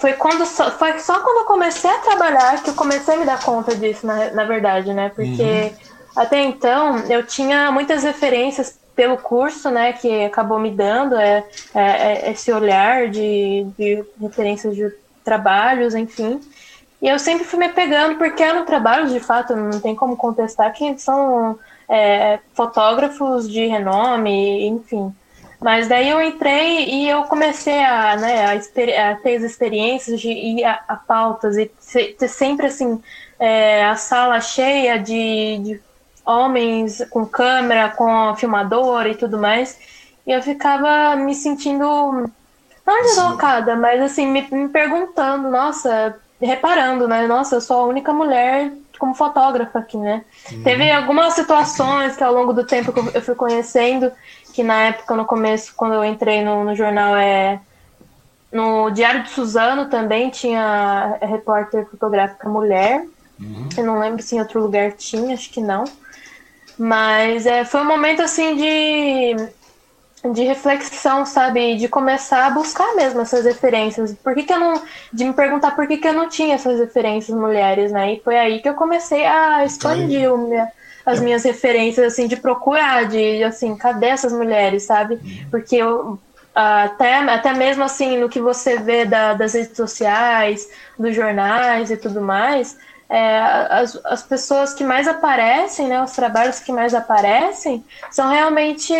foi, 0.00 0.14
quando 0.14 0.46
só, 0.46 0.70
foi 0.70 0.98
só 0.98 1.18
quando 1.20 1.40
eu 1.40 1.44
comecei 1.44 1.90
a 1.90 1.98
trabalhar 1.98 2.62
que 2.62 2.70
eu 2.70 2.74
comecei 2.74 3.14
a 3.14 3.18
me 3.18 3.24
dar 3.24 3.42
conta 3.42 3.74
disso, 3.74 4.06
na, 4.06 4.30
na 4.30 4.44
verdade, 4.44 4.92
né? 4.92 5.10
Porque 5.14 5.42
uhum. 5.42 5.72
até 6.16 6.42
então 6.42 6.98
eu 7.08 7.24
tinha 7.26 7.70
muitas 7.70 8.02
referências 8.02 8.78
pelo 8.98 9.16
curso, 9.16 9.70
né, 9.70 9.92
que 9.92 10.24
acabou 10.24 10.58
me 10.58 10.72
dando 10.72 11.14
é, 11.14 11.44
é, 11.72 11.80
é, 11.80 12.32
esse 12.32 12.50
olhar 12.50 13.08
de, 13.08 13.64
de 13.78 14.04
referências 14.20 14.74
de 14.74 14.92
trabalhos, 15.22 15.94
enfim. 15.94 16.40
E 17.00 17.06
eu 17.06 17.16
sempre 17.16 17.44
fui 17.44 17.60
me 17.60 17.68
pegando, 17.68 18.18
porque 18.18 18.42
eram 18.42 18.64
trabalhos, 18.64 19.12
de 19.12 19.20
fato, 19.20 19.54
não 19.54 19.78
tem 19.78 19.94
como 19.94 20.16
contestar 20.16 20.72
que 20.72 20.98
são 20.98 21.56
é, 21.88 22.40
fotógrafos 22.54 23.48
de 23.48 23.66
renome, 23.66 24.66
enfim. 24.66 25.14
Mas 25.60 25.88
daí 25.88 26.08
eu 26.08 26.22
entrei 26.22 26.88
e 26.88 27.08
eu 27.08 27.24
comecei 27.24 27.82
a, 27.82 28.16
né, 28.16 28.46
a, 28.46 29.10
a 29.10 29.16
ter 29.16 29.36
as 29.36 29.42
experiências 29.42 30.20
de 30.20 30.28
ir 30.28 30.64
a, 30.64 30.80
a 30.86 30.96
pautas 30.96 31.56
e 31.56 31.66
ter 31.66 32.28
sempre 32.28 32.66
assim 32.66 33.02
é, 33.38 33.84
a 33.84 33.96
sala 33.96 34.40
cheia 34.40 34.98
de, 34.98 35.58
de 35.58 35.80
homens 36.24 37.04
com 37.10 37.26
câmera, 37.26 37.88
com 37.88 38.34
filmador 38.36 39.06
e 39.06 39.14
tudo 39.14 39.38
mais. 39.38 39.78
E 40.26 40.30
eu 40.30 40.42
ficava 40.42 41.16
me 41.16 41.34
sentindo 41.34 41.84
não 42.86 43.02
deslocada, 43.02 43.76
mas 43.76 44.00
assim, 44.00 44.26
me, 44.26 44.46
me 44.50 44.68
perguntando, 44.68 45.50
nossa, 45.50 46.16
reparando, 46.40 47.06
né? 47.08 47.26
Nossa, 47.26 47.56
eu 47.56 47.60
sou 47.60 47.80
a 47.80 47.86
única 47.86 48.12
mulher 48.12 48.72
como 48.98 49.14
fotógrafa 49.14 49.78
aqui, 49.78 49.96
né? 49.96 50.24
Uhum. 50.50 50.62
Teve 50.62 50.90
algumas 50.90 51.34
situações 51.34 52.16
que 52.16 52.24
ao 52.24 52.34
longo 52.34 52.52
do 52.52 52.64
tempo 52.64 52.92
que 52.92 53.16
eu 53.16 53.22
fui 53.22 53.34
conhecendo 53.34 54.10
que 54.58 54.62
na 54.64 54.86
época, 54.86 55.14
no 55.14 55.24
começo, 55.24 55.72
quando 55.76 55.94
eu 55.94 56.04
entrei 56.04 56.42
no, 56.42 56.64
no 56.64 56.74
jornal, 56.74 57.14
é 57.14 57.60
no 58.50 58.90
Diário 58.90 59.22
de 59.22 59.30
Suzano 59.30 59.88
também 59.88 60.30
tinha 60.30 61.16
repórter 61.22 61.86
fotográfica 61.88 62.48
mulher. 62.48 63.06
Uhum. 63.38 63.68
Eu 63.76 63.84
não 63.86 64.00
lembro 64.00 64.20
se 64.20 64.34
em 64.34 64.40
outro 64.40 64.60
lugar 64.60 64.90
tinha, 64.94 65.32
acho 65.32 65.48
que 65.50 65.60
não. 65.60 65.84
Mas 66.76 67.46
é, 67.46 67.64
foi 67.64 67.82
um 67.82 67.84
momento 67.84 68.20
assim 68.20 68.56
de, 68.56 69.36
de 70.32 70.42
reflexão, 70.42 71.24
sabe? 71.24 71.76
De 71.76 71.86
começar 71.86 72.46
a 72.46 72.50
buscar 72.50 72.96
mesmo 72.96 73.20
essas 73.20 73.44
referências. 73.44 74.12
Por 74.12 74.34
que, 74.34 74.42
que 74.42 74.52
eu 74.52 74.58
não. 74.58 74.82
De 75.12 75.24
me 75.24 75.34
perguntar 75.34 75.76
por 75.76 75.86
que, 75.86 75.98
que 75.98 76.08
eu 76.08 76.14
não 76.14 76.28
tinha 76.28 76.56
essas 76.56 76.80
referências 76.80 77.38
mulheres, 77.38 77.92
né? 77.92 78.14
E 78.14 78.20
foi 78.24 78.36
aí 78.36 78.60
que 78.60 78.68
eu 78.68 78.74
comecei 78.74 79.24
a 79.24 79.64
expandir 79.64 80.34
o 80.34 80.36
minha, 80.36 80.68
as 81.08 81.20
minhas 81.20 81.42
referências, 81.42 82.12
assim, 82.12 82.26
de 82.26 82.36
procurar, 82.36 83.06
de, 83.06 83.42
assim, 83.42 83.74
cadê 83.76 84.06
essas 84.06 84.32
mulheres, 84.32 84.82
sabe? 84.82 85.18
Porque 85.50 85.76
eu, 85.76 86.18
até, 86.54 87.14
até 87.14 87.54
mesmo 87.54 87.82
assim 87.82 88.18
no 88.18 88.28
que 88.28 88.40
você 88.40 88.78
vê 88.78 89.04
da, 89.04 89.32
das 89.32 89.54
redes 89.54 89.76
sociais, 89.76 90.68
dos 90.98 91.14
jornais 91.14 91.90
e 91.90 91.96
tudo 91.96 92.20
mais, 92.20 92.76
é, 93.08 93.38
as, 93.70 93.98
as 94.04 94.22
pessoas 94.22 94.74
que 94.74 94.84
mais 94.84 95.08
aparecem, 95.08 95.88
né, 95.88 96.02
os 96.02 96.12
trabalhos 96.12 96.60
que 96.60 96.72
mais 96.72 96.94
aparecem, 96.94 97.82
são 98.10 98.28
realmente 98.28 98.94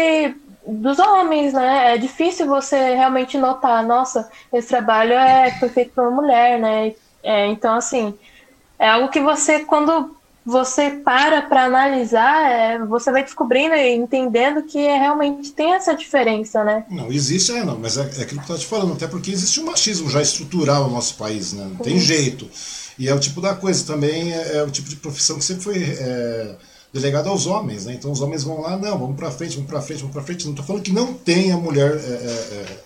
dos 0.67 0.99
homens, 0.99 1.53
né? 1.53 1.95
É 1.95 1.99
difícil 1.99 2.47
você 2.47 2.95
realmente 2.95 3.37
notar, 3.37 3.83
nossa, 3.83 4.31
esse 4.53 4.69
trabalho 4.69 5.13
é 5.13 5.51
foi 5.59 5.69
feito 5.69 5.93
por 5.93 6.05
uma 6.05 6.23
mulher, 6.23 6.59
né? 6.59 6.95
É, 7.23 7.47
então, 7.49 7.75
assim, 7.75 8.19
é 8.79 8.89
algo 8.89 9.09
que 9.09 9.21
você, 9.21 9.61
quando 9.61 10.17
você 10.49 10.91
para 10.91 11.43
para 11.43 11.67
analisar, 11.67 12.51
é, 12.51 12.79
você 12.79 13.13
vai 13.13 13.23
descobrindo 13.23 13.75
e 13.75 13.95
entendendo 13.95 14.63
que 14.63 14.79
é, 14.79 14.97
realmente 14.97 15.53
tem 15.53 15.75
essa 15.75 15.95
diferença, 15.95 16.65
né? 16.65 16.87
Não, 16.91 17.13
existe, 17.13 17.53
é, 17.53 17.63
não, 17.63 17.79
mas 17.79 17.99
é, 17.99 18.01
é 18.01 18.23
aquilo 18.23 18.41
que 18.41 18.51
eu 18.51 18.57
tô 18.57 18.59
te 18.59 18.67
falando, 18.67 18.95
até 18.95 19.07
porque 19.07 19.31
existe 19.31 19.61
um 19.61 19.67
machismo 19.67 20.09
já 20.09 20.23
estrutural 20.23 20.85
no 20.85 20.95
nosso 20.95 21.17
país, 21.17 21.53
né? 21.53 21.65
Não 21.65 21.77
tem 21.77 21.99
jeito. 21.99 22.49
E 22.99 23.07
é 23.11 23.15
o 23.15 23.21
tipo 23.21 23.43
da 23.43 23.55
coisa 23.55 23.85
também, 23.85 24.33
é, 24.33 24.57
é 24.57 24.63
o 24.63 24.71
tipo 24.71 24.89
de 24.89 24.97
profissão 24.97 25.37
que 25.37 25.45
sempre 25.45 25.65
foi 25.65 25.83
é, 25.83 26.57
delegada 26.95 27.29
aos 27.29 27.47
homens, 27.47 27.85
né? 27.85 27.93
Então 27.93 28.11
os 28.11 28.23
homens 28.23 28.43
vão 28.43 28.63
lá, 28.63 28.75
não, 28.79 28.99
vamos 28.99 29.17
para 29.17 29.31
frente, 29.31 29.55
vamos 29.55 29.71
para 29.71 29.83
frente, 29.83 30.01
vamos 30.01 30.15
para 30.15 30.25
frente. 30.25 30.47
Não 30.47 30.53
estou 30.53 30.65
falando 30.65 30.83
que 30.83 30.93
não 30.93 31.13
tenha 31.13 31.59
mulher 31.59 31.93
é, 31.95 32.79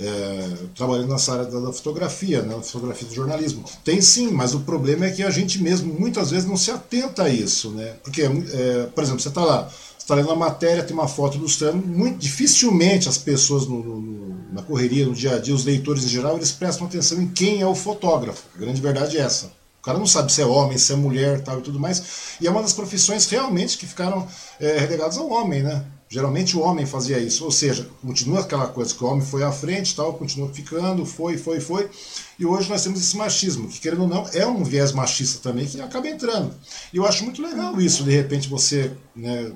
é, 0.00 0.56
trabalhando 0.74 1.08
nessa 1.08 1.32
área 1.32 1.44
da, 1.44 1.58
da 1.60 1.72
fotografia, 1.72 2.42
né, 2.42 2.54
da 2.54 2.62
fotografia 2.62 3.08
do 3.08 3.14
jornalismo. 3.14 3.64
Tem 3.84 4.00
sim, 4.00 4.30
mas 4.30 4.54
o 4.54 4.60
problema 4.60 5.06
é 5.06 5.10
que 5.10 5.22
a 5.22 5.30
gente 5.30 5.62
mesmo 5.62 5.92
muitas 5.92 6.30
vezes 6.30 6.48
não 6.48 6.56
se 6.56 6.70
atenta 6.70 7.24
a 7.24 7.28
isso, 7.28 7.70
né? 7.70 7.94
Porque, 8.02 8.22
é, 8.22 8.86
por 8.94 9.02
exemplo, 9.02 9.20
você 9.20 9.28
está 9.28 9.44
lá, 9.44 9.68
está 9.98 10.14
lendo 10.14 10.30
a 10.30 10.36
matéria, 10.36 10.82
tem 10.82 10.94
uma 10.94 11.08
foto 11.08 11.36
ilustrando, 11.36 11.84
muito 11.86 12.18
dificilmente 12.18 13.08
as 13.08 13.18
pessoas 13.18 13.66
no, 13.66 13.82
no, 13.82 14.52
na 14.52 14.62
correria, 14.62 15.06
no 15.06 15.14
dia 15.14 15.36
a 15.36 15.38
dia, 15.38 15.54
os 15.54 15.64
leitores 15.64 16.04
em 16.04 16.08
geral, 16.08 16.36
eles 16.36 16.52
prestam 16.52 16.86
atenção 16.86 17.20
em 17.20 17.28
quem 17.28 17.60
é 17.60 17.66
o 17.66 17.74
fotógrafo. 17.74 18.44
A 18.54 18.58
grande 18.58 18.80
verdade 18.80 19.18
é 19.18 19.20
essa. 19.20 19.52
O 19.80 19.82
cara 19.82 19.98
não 19.98 20.06
sabe 20.06 20.32
se 20.32 20.42
é 20.42 20.46
homem, 20.46 20.76
se 20.76 20.92
é 20.92 20.96
mulher, 20.96 21.40
tal 21.42 21.58
e 21.58 21.62
tudo 21.62 21.78
mais. 21.78 22.02
E 22.40 22.46
é 22.46 22.50
uma 22.50 22.62
das 22.62 22.72
profissões 22.72 23.26
realmente 23.26 23.78
que 23.78 23.86
ficaram 23.86 24.26
é, 24.60 24.78
relegadas 24.78 25.18
ao 25.18 25.28
homem, 25.30 25.62
né? 25.62 25.84
Geralmente 26.10 26.56
o 26.56 26.60
homem 26.60 26.86
fazia 26.86 27.18
isso, 27.18 27.44
ou 27.44 27.50
seja, 27.50 27.86
continua 28.00 28.40
aquela 28.40 28.66
coisa 28.66 28.94
que 28.94 29.04
o 29.04 29.06
homem 29.06 29.24
foi 29.24 29.42
à 29.42 29.52
frente, 29.52 29.94
tal, 29.94 30.14
continua 30.14 30.48
ficando, 30.48 31.04
foi, 31.04 31.36
foi, 31.36 31.60
foi. 31.60 31.90
E 32.38 32.46
hoje 32.46 32.70
nós 32.70 32.82
temos 32.82 33.00
esse 33.00 33.14
machismo, 33.14 33.68
que 33.68 33.78
querendo 33.78 34.02
ou 34.02 34.08
não, 34.08 34.26
é 34.32 34.46
um 34.46 34.64
viés 34.64 34.92
machista 34.92 35.40
também 35.42 35.66
que 35.66 35.78
acaba 35.80 36.08
entrando. 36.08 36.54
E 36.92 36.96
eu 36.96 37.04
acho 37.04 37.24
muito 37.24 37.42
legal 37.42 37.78
isso, 37.78 38.04
de 38.04 38.10
repente 38.10 38.48
você 38.48 38.90
né, 39.14 39.52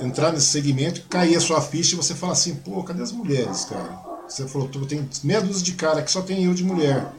entrar 0.00 0.32
nesse 0.32 0.46
segmento, 0.46 1.02
cair 1.08 1.36
a 1.36 1.40
sua 1.40 1.60
ficha 1.60 1.94
e 1.94 1.96
você 1.96 2.14
falar 2.14 2.34
assim, 2.34 2.54
pô, 2.54 2.80
cadê 2.84 3.02
as 3.02 3.10
mulheres, 3.10 3.64
cara? 3.64 4.00
Você 4.28 4.46
falou, 4.46 4.68
tem 4.68 5.08
meia 5.24 5.40
dúzia 5.40 5.64
de 5.64 5.72
cara 5.72 6.02
que 6.02 6.10
só 6.10 6.22
tem 6.22 6.44
eu 6.44 6.54
de 6.54 6.62
mulher 6.62 7.12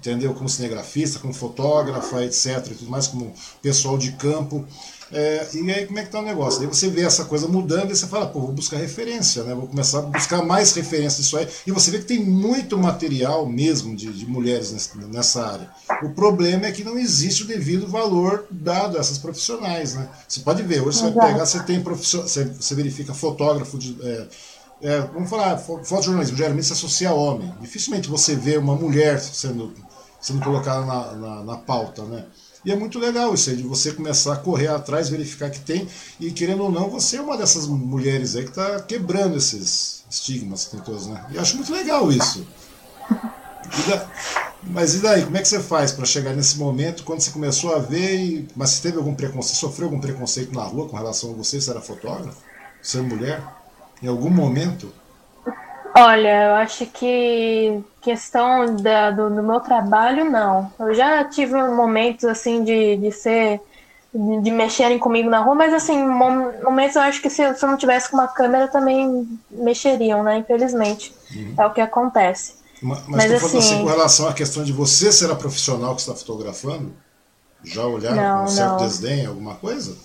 entendeu? 0.00 0.32
Como 0.32 0.48
cinegrafista, 0.48 1.18
como 1.18 1.32
fotógrafa, 1.32 2.24
etc. 2.24 2.66
E 2.70 2.74
tudo 2.74 2.90
mais, 2.90 3.06
como 3.06 3.32
pessoal 3.60 3.98
de 3.98 4.12
campo. 4.12 4.66
É, 5.12 5.48
e 5.54 5.72
aí 5.72 5.86
como 5.86 5.98
é 5.98 6.04
que 6.04 6.10
tá 6.10 6.20
o 6.20 6.24
negócio? 6.24 6.60
Aí 6.60 6.66
você 6.66 6.88
vê 6.88 7.02
essa 7.02 7.24
coisa 7.24 7.48
mudando 7.48 7.90
e 7.90 7.96
você 7.96 8.06
fala, 8.06 8.26
pô, 8.26 8.40
vou 8.40 8.52
buscar 8.52 8.76
referência, 8.76 9.42
né? 9.42 9.54
Vou 9.54 9.66
começar 9.66 9.98
a 9.98 10.02
buscar 10.02 10.44
mais 10.44 10.72
referência 10.72 11.20
disso 11.20 11.36
aí. 11.36 11.48
E 11.66 11.72
você 11.72 11.90
vê 11.90 11.98
que 11.98 12.04
tem 12.04 12.24
muito 12.24 12.78
material 12.78 13.44
mesmo 13.46 13.96
de, 13.96 14.12
de 14.12 14.26
mulheres 14.26 14.70
nessa, 14.72 14.98
nessa 15.06 15.46
área. 15.46 15.70
O 16.04 16.10
problema 16.10 16.66
é 16.66 16.72
que 16.72 16.84
não 16.84 16.96
existe 16.96 17.42
o 17.42 17.46
devido 17.46 17.88
valor 17.88 18.46
dado 18.50 18.96
a 18.96 19.00
essas 19.00 19.18
profissionais, 19.18 19.94
né? 19.94 20.08
Você 20.28 20.40
pode 20.40 20.62
ver, 20.62 20.80
hoje 20.80 20.98
você 20.98 21.10
vai 21.10 21.32
pegar, 21.32 21.44
você 21.44 21.60
tem 21.64 21.82
profissional, 21.82 22.28
você, 22.28 22.44
você 22.44 22.74
verifica 22.74 23.12
fotógrafo 23.12 23.78
de. 23.78 23.96
É, 24.02 24.26
é, 24.82 25.00
vamos 25.00 25.28
falar, 25.28 25.58
fotojornalismo 25.58 26.36
geralmente 26.36 26.66
se 26.66 26.72
associa 26.72 27.10
a 27.10 27.14
homem. 27.14 27.52
Dificilmente 27.60 28.08
você 28.08 28.34
vê 28.36 28.56
uma 28.56 28.76
mulher 28.76 29.20
sendo, 29.20 29.74
sendo 30.20 30.40
colocada 30.40 30.86
na, 30.86 31.12
na, 31.12 31.44
na 31.44 31.56
pauta, 31.56 32.04
né? 32.04 32.24
E 32.64 32.70
é 32.70 32.76
muito 32.76 32.98
legal 32.98 33.32
isso 33.32 33.48
aí, 33.48 33.56
de 33.56 33.62
você 33.62 33.92
começar 33.92 34.34
a 34.34 34.36
correr 34.36 34.68
atrás, 34.68 35.08
verificar 35.08 35.50
que 35.50 35.60
tem, 35.60 35.88
e 36.18 36.30
querendo 36.30 36.64
ou 36.64 36.70
não, 36.70 36.90
você 36.90 37.16
é 37.16 37.20
uma 37.20 37.36
dessas 37.36 37.66
mulheres 37.66 38.36
aí 38.36 38.42
que 38.42 38.50
está 38.50 38.80
quebrando 38.80 39.36
esses 39.36 40.04
estigmas 40.10 40.66
todos, 40.84 41.06
né? 41.06 41.24
E 41.30 41.36
eu 41.36 41.40
acho 41.40 41.56
muito 41.56 41.72
legal 41.72 42.12
isso. 42.12 42.46
E 43.10 43.90
da... 43.90 44.10
Mas 44.62 44.94
e 44.94 44.98
daí, 44.98 45.24
como 45.24 45.38
é 45.38 45.40
que 45.40 45.48
você 45.48 45.58
faz 45.58 45.90
para 45.90 46.04
chegar 46.04 46.34
nesse 46.34 46.58
momento, 46.58 47.02
quando 47.02 47.20
você 47.20 47.30
começou 47.30 47.74
a 47.74 47.78
ver, 47.78 48.16
e... 48.16 48.48
mas 48.54 48.70
você 48.70 48.82
teve 48.82 48.98
algum 48.98 49.14
preconceito, 49.14 49.56
sofreu 49.56 49.88
algum 49.88 50.00
preconceito 50.00 50.52
na 50.54 50.62
rua 50.62 50.86
com 50.86 50.96
relação 50.96 51.30
a 51.30 51.34
você, 51.34 51.58
se 51.58 51.70
era 51.70 51.80
fotógrafo, 51.80 52.42
ser 52.82 53.02
mulher, 53.02 53.42
em 54.02 54.06
algum 54.06 54.28
momento? 54.28 54.92
Olha, 55.96 56.44
eu 56.44 56.54
acho 56.54 56.86
que 56.86 57.82
questão 58.00 58.76
da, 58.76 59.10
do, 59.10 59.30
do, 59.30 59.42
meu 59.42 59.60
trabalho, 59.60 60.24
não. 60.30 60.72
Eu 60.78 60.94
já 60.94 61.24
tive 61.24 61.54
momentos 61.54 62.24
assim 62.24 62.64
de, 62.64 62.96
de 62.96 63.12
ser. 63.12 63.60
De, 64.12 64.40
de 64.40 64.50
mexerem 64.50 64.98
comigo 64.98 65.30
na 65.30 65.38
rua, 65.38 65.54
mas 65.54 65.72
assim, 65.72 65.96
momentos 66.04 66.96
eu 66.96 67.02
acho 67.02 67.22
que 67.22 67.30
se, 67.30 67.54
se 67.54 67.64
eu 67.64 67.68
não 67.68 67.76
tivesse 67.76 68.10
com 68.10 68.16
uma 68.16 68.26
câmera 68.26 68.66
também 68.66 69.38
mexeriam, 69.48 70.24
né? 70.24 70.38
Infelizmente. 70.38 71.14
Uhum. 71.32 71.54
É 71.56 71.66
o 71.66 71.72
que 71.72 71.80
acontece. 71.80 72.54
Mas, 72.82 73.06
mas, 73.06 73.30
mas 73.30 73.44
assim, 73.44 73.58
assim, 73.58 73.82
com 73.82 73.86
relação 73.86 74.28
à 74.28 74.32
questão 74.32 74.64
de 74.64 74.72
você 74.72 75.12
ser 75.12 75.30
a 75.30 75.36
profissional 75.36 75.94
que 75.94 76.00
está 76.00 76.12
fotografando, 76.12 76.92
já 77.62 77.86
olhar 77.86 78.14
com 78.14 78.44
um 78.44 78.48
certo 78.48 78.70
não. 78.70 78.76
desdém, 78.78 79.26
alguma 79.26 79.54
coisa? 79.54 79.96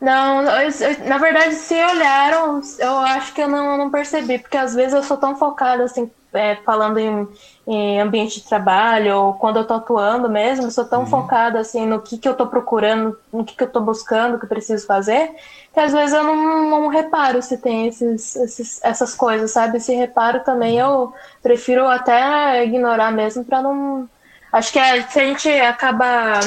Não, 0.00 0.42
eu, 0.42 0.70
eu, 0.70 1.08
na 1.08 1.18
verdade, 1.18 1.54
se 1.54 1.74
olharam, 1.74 2.60
eu 2.78 2.98
acho 2.98 3.32
que 3.32 3.40
eu 3.40 3.48
não, 3.48 3.78
não 3.78 3.90
percebi, 3.90 4.38
porque 4.38 4.56
às 4.56 4.74
vezes 4.74 4.92
eu 4.92 5.02
sou 5.02 5.16
tão 5.16 5.36
focada, 5.36 5.84
assim, 5.84 6.10
é, 6.34 6.56
falando 6.56 6.98
em, 6.98 7.28
em, 7.66 8.00
ambiente 8.00 8.40
de 8.40 8.46
trabalho, 8.46 9.16
ou 9.16 9.34
quando 9.34 9.58
eu 9.58 9.66
tô 9.66 9.74
atuando 9.74 10.28
mesmo, 10.28 10.66
eu 10.66 10.70
sou 10.70 10.84
tão 10.84 11.00
uhum. 11.00 11.06
focada, 11.06 11.60
assim, 11.60 11.86
no 11.86 12.00
que, 12.00 12.18
que 12.18 12.28
eu 12.28 12.34
tô 12.34 12.46
procurando, 12.46 13.18
no 13.32 13.44
que, 13.44 13.56
que 13.56 13.62
eu 13.62 13.70
tô 13.70 13.80
buscando, 13.80 14.38
que 14.38 14.44
eu 14.44 14.48
preciso 14.48 14.84
fazer, 14.86 15.30
que 15.72 15.80
às 15.80 15.92
vezes 15.92 16.12
eu 16.12 16.24
não, 16.24 16.70
não 16.70 16.88
reparo 16.88 17.40
se 17.40 17.56
tem 17.56 17.86
esses, 17.86 18.36
esses, 18.36 18.80
essas 18.82 19.14
coisas, 19.14 19.52
sabe? 19.52 19.80
Se 19.80 19.94
reparo 19.94 20.40
também, 20.40 20.76
eu 20.78 21.12
prefiro 21.42 21.86
até 21.86 22.64
ignorar 22.64 23.12
mesmo, 23.12 23.44
para 23.44 23.62
não. 23.62 24.08
Acho 24.52 24.72
que 24.72 24.78
é, 24.78 25.02
se 25.02 25.18
a 25.18 25.24
gente 25.24 25.48
acaba 25.48 26.40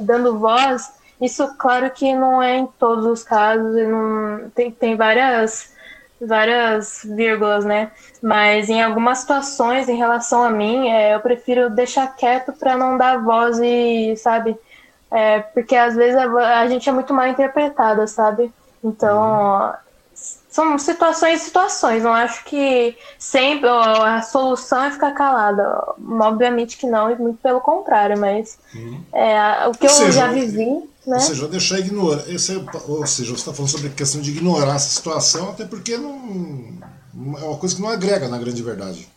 dando 0.00 0.38
voz 0.38 0.95
isso, 1.20 1.54
claro 1.56 1.90
que 1.90 2.14
não 2.14 2.42
é 2.42 2.56
em 2.56 2.66
todos 2.66 3.06
os 3.06 3.22
casos, 3.22 3.74
não, 3.88 4.50
tem, 4.54 4.70
tem 4.70 4.96
várias, 4.96 5.72
várias 6.20 7.00
vírgulas, 7.04 7.64
né? 7.64 7.90
Mas 8.22 8.68
em 8.68 8.82
algumas 8.82 9.18
situações, 9.18 9.88
em 9.88 9.96
relação 9.96 10.42
a 10.42 10.50
mim, 10.50 10.88
é, 10.88 11.14
eu 11.14 11.20
prefiro 11.20 11.70
deixar 11.70 12.14
quieto 12.14 12.52
para 12.52 12.76
não 12.76 12.98
dar 12.98 13.22
voz 13.22 13.58
e, 13.60 14.14
sabe? 14.16 14.58
É, 15.10 15.40
porque 15.40 15.74
às 15.74 15.94
vezes 15.94 16.16
a, 16.16 16.60
a, 16.60 16.68
gente 16.68 16.88
é 16.88 16.92
muito 16.92 17.14
mal 17.14 17.26
interpretada, 17.28 18.06
sabe? 18.06 18.52
Então, 18.84 19.74
são 20.50 20.78
situações 20.78 21.40
e 21.40 21.44
situações. 21.44 22.02
Não 22.02 22.12
acho 22.12 22.44
que 22.44 22.96
sempre 23.18 23.68
a 23.68 24.20
solução 24.20 24.84
é 24.84 24.90
ficar 24.90 25.12
calada. 25.12 25.94
Obviamente 26.20 26.76
que 26.76 26.86
não, 26.86 27.10
e 27.10 27.16
muito 27.16 27.38
pelo 27.38 27.60
contrário, 27.60 28.18
mas 28.18 28.58
uhum. 28.74 29.00
é, 29.14 29.68
o 29.68 29.72
que 29.72 29.86
eu 29.86 29.90
seja, 29.90 30.12
já 30.12 30.26
vivi. 30.28 30.95
Né? 31.06 31.16
Ou 31.16 31.20
seja, 31.20 31.46
deixar 31.46 31.78
ignorar. 31.78 32.28
Esse 32.28 32.56
é, 32.56 32.64
ou 32.88 33.06
seja, 33.06 33.30
você 33.30 33.36
está 33.36 33.52
falando 33.52 33.70
sobre 33.70 33.86
a 33.88 33.90
questão 33.90 34.20
de 34.20 34.30
ignorar 34.32 34.74
essa 34.74 34.88
situação, 34.88 35.50
até 35.50 35.64
porque 35.64 35.96
não, 35.96 36.78
é 37.38 37.44
uma 37.44 37.56
coisa 37.56 37.76
que 37.76 37.82
não 37.82 37.88
agrega 37.88 38.28
na 38.28 38.38
grande 38.38 38.62
verdade. 38.62 39.08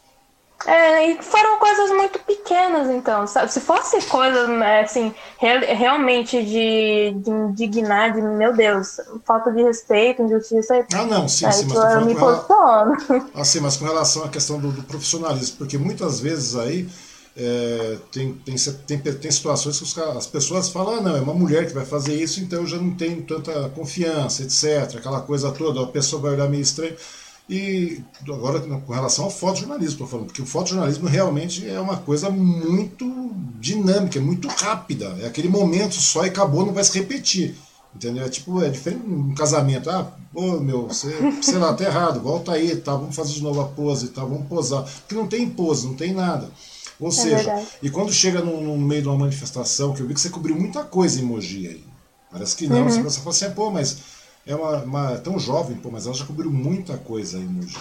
É, 0.66 1.12
e 1.12 1.24
foram 1.24 1.58
coisas 1.58 1.90
muito 1.92 2.20
pequenas, 2.20 2.90
então, 2.90 3.26
sabe? 3.26 3.52
Se 3.52 3.62
fosse 3.62 4.02
coisas, 4.08 4.50
né, 4.50 4.82
assim, 4.82 5.16
realmente 5.40 6.44
de, 6.44 7.14
de 7.16 7.32
indignar, 7.32 8.14
de, 8.14 8.22
meu 8.22 8.54
Deus, 8.54 8.98
falta 9.26 9.52
de 9.52 9.64
respeito, 9.64 10.22
injustiça... 10.22 10.86
Ah, 10.94 11.06
não, 11.06 11.30
sim, 11.30 11.50
sim, 11.50 11.66
mas 11.66 11.94
eu 11.94 12.06
me 12.06 12.14
posiciono. 12.14 12.98
Ah, 13.34 13.46
sim, 13.46 13.62
mas 13.62 13.78
com 13.78 13.86
relação 13.86 14.26
à 14.26 14.28
questão 14.28 14.60
do, 14.60 14.70
do 14.70 14.84
profissionalismo, 14.84 15.56
porque 15.58 15.78
muitas 15.78 16.20
vezes 16.20 16.58
aí 16.58 16.90
é, 17.42 17.98
tem, 18.12 18.34
tem, 18.34 18.56
tem, 18.86 19.00
tem 19.00 19.32
situações 19.32 19.80
que 19.80 20.02
as 20.02 20.28
pessoas 20.28 20.68
falam, 20.68 20.96
ah, 20.96 21.02
não, 21.02 21.16
é 21.16 21.22
uma 21.22 21.34
mulher 21.34 21.66
que 21.66 21.74
vai 21.74 21.86
fazer 21.86 22.14
isso, 22.14 22.42
então 22.42 22.60
eu 22.60 22.68
já 22.68 22.76
não 22.76 22.92
tenho 22.92 23.22
tanta 23.22 23.70
confiança, 23.70 24.44
etc. 24.44 24.98
Aquela 24.98 25.22
coisa 25.22 25.50
toda, 25.50 25.82
a 25.82 25.88
pessoa 25.88 26.22
vai 26.22 26.34
olhar 26.34 26.50
meio 26.50 26.62
estranho. 26.62 26.96
E 27.50 28.04
agora, 28.28 28.60
com 28.60 28.94
relação 28.94 29.26
ao 29.26 29.32
fotojornalismo, 29.32 29.94
estou 29.94 30.08
falando, 30.08 30.26
porque 30.26 30.42
o 30.42 30.46
fotojornalismo 30.46 31.08
realmente 31.08 31.68
é 31.68 31.80
uma 31.80 31.96
coisa 31.96 32.30
muito 32.30 33.32
dinâmica, 33.58 34.20
muito 34.20 34.50
rápida. 34.50 35.18
É 35.22 35.26
aquele 35.28 35.48
momento 35.48 35.96
só 35.96 36.26
e 36.26 36.28
acabou, 36.28 36.66
não 36.66 36.74
vai 36.74 36.84
se 36.84 37.00
repetir. 37.00 37.56
Entendeu? 37.96 38.26
É 38.26 38.30
tipo, 38.30 38.62
é 38.62 38.70
diferente 38.70 39.04
um 39.08 39.34
casamento. 39.34 39.90
Ah, 39.90 40.12
pô, 40.32 40.60
meu, 40.60 40.90
você, 40.90 41.10
sei 41.42 41.58
lá, 41.58 41.74
tá 41.74 41.86
errado, 41.86 42.20
volta 42.20 42.52
aí, 42.52 42.76
tá, 42.76 42.96
vamos 42.96 43.16
fazer 43.16 43.34
de 43.34 43.42
novo 43.42 43.62
a 43.62 43.66
pose, 43.66 44.10
tá, 44.10 44.24
vamos 44.24 44.48
posar. 44.48 44.84
Porque 44.84 45.16
não 45.16 45.26
tem 45.26 45.50
pose, 45.50 45.88
não 45.88 45.96
tem 45.96 46.14
nada. 46.14 46.52
Ou 47.00 47.08
é 47.08 47.12
seja, 47.12 47.36
verdade. 47.38 47.68
e 47.82 47.90
quando 47.90 48.12
chega 48.12 48.42
no, 48.42 48.62
no, 48.62 48.78
meio 48.78 49.02
de 49.02 49.08
uma 49.08 49.18
manifestação, 49.18 49.94
que 49.94 50.02
eu 50.02 50.08
vi 50.08 50.14
que 50.14 50.20
você 50.20 50.30
cobriu 50.30 50.56
muita 50.56 50.84
coisa 50.84 51.20
em 51.20 51.24
Mogi 51.24 51.68
aí. 51.68 51.84
Parece 52.32 52.56
que 52.56 52.68
não, 52.68 52.84
uhum. 52.84 53.04
você 53.04 53.20
fala 53.20 53.30
assim, 53.30 53.50
pô, 53.52 53.72
mas 53.72 53.98
é 54.46 54.54
uma, 54.54 54.84
uma, 54.84 55.18
tão 55.18 55.40
jovem, 55.40 55.78
pô, 55.78 55.90
mas 55.90 56.06
ela 56.06 56.16
já 56.16 56.26
cobriu 56.26 56.52
muita 56.52 56.98
coisa 56.98 57.38
aí 57.38 57.44
em 57.44 57.48
Mogi. 57.48 57.78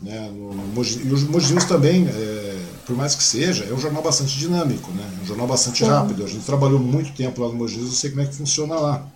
Né? 0.00 0.30
No, 0.30 0.52
no 0.54 0.66
Mogi, 0.68 1.00
e 1.02 1.12
os 1.12 1.24
Mogi 1.24 1.52
News 1.52 1.64
também, 1.64 2.06
é, 2.06 2.62
por 2.86 2.94
mais 2.94 3.14
que 3.14 3.22
seja, 3.22 3.64
é 3.64 3.72
um 3.72 3.78
jornal 3.78 4.02
bastante 4.02 4.36
dinâmico, 4.38 4.92
né? 4.92 5.10
um 5.22 5.26
jornal 5.26 5.46
bastante 5.46 5.82
uhum. 5.82 5.90
rápido. 5.90 6.24
A 6.24 6.28
gente 6.28 6.44
trabalhou 6.44 6.78
muito 6.78 7.12
tempo 7.14 7.40
lá 7.40 7.48
no 7.48 7.54
Mogi 7.54 7.78
News, 7.78 7.88
eu 7.88 7.96
sei 7.96 8.10
como 8.10 8.22
é 8.22 8.26
que 8.26 8.34
funciona 8.34 8.74
lá. 8.76 9.06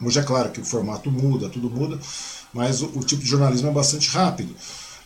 Hoje 0.00 0.18
é 0.18 0.22
claro 0.22 0.50
que 0.50 0.60
o 0.60 0.64
formato 0.64 1.10
muda, 1.10 1.48
tudo 1.48 1.70
muda, 1.70 1.98
mas 2.52 2.82
o, 2.82 2.86
o 2.94 3.00
tipo 3.00 3.22
de 3.22 3.28
jornalismo 3.28 3.68
é 3.68 3.72
bastante 3.72 4.10
rápido. 4.10 4.54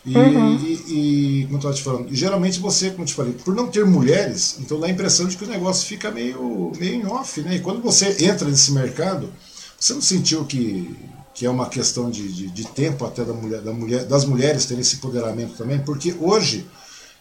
E, 0.09 0.16
uhum. 0.16 0.57
e, 0.57 1.40
e, 1.42 1.42
como 1.42 1.55
eu 1.55 1.59
estava 1.59 1.75
te 1.75 1.83
falando, 1.83 2.09
geralmente 2.14 2.59
você, 2.59 2.90
como 2.90 3.03
eu 3.03 3.07
te 3.07 3.12
falei, 3.12 3.35
por 3.35 3.55
não 3.55 3.66
ter 3.66 3.85
mulheres, 3.85 4.57
então 4.59 4.81
dá 4.81 4.87
a 4.87 4.90
impressão 4.90 5.27
de 5.27 5.37
que 5.37 5.44
o 5.44 5.49
negócio 5.49 5.87
fica 5.87 6.11
meio, 6.11 6.73
meio 6.79 6.94
em 6.94 7.07
off, 7.07 7.42
né? 7.42 7.57
E 7.57 7.61
quando 7.61 7.83
você 7.83 8.25
entra 8.25 8.49
nesse 8.49 8.73
mercado, 8.73 9.31
você 9.79 9.92
não 9.92 10.01
sentiu 10.01 10.47
que, 10.47 10.97
que 11.35 11.44
é 11.44 11.51
uma 11.51 11.68
questão 11.68 12.11
de, 12.11 12.27
de, 12.33 12.49
de 12.49 12.64
tempo 12.68 13.05
até 13.05 13.23
da 13.23 13.35
mulher, 13.35 13.61
da 13.61 13.73
mulher, 13.73 14.05
das 14.07 14.25
mulheres 14.25 14.64
terem 14.64 14.81
esse 14.81 14.97
empoderamento 14.97 15.59
também? 15.59 15.79
Porque 15.79 16.16
hoje, 16.18 16.66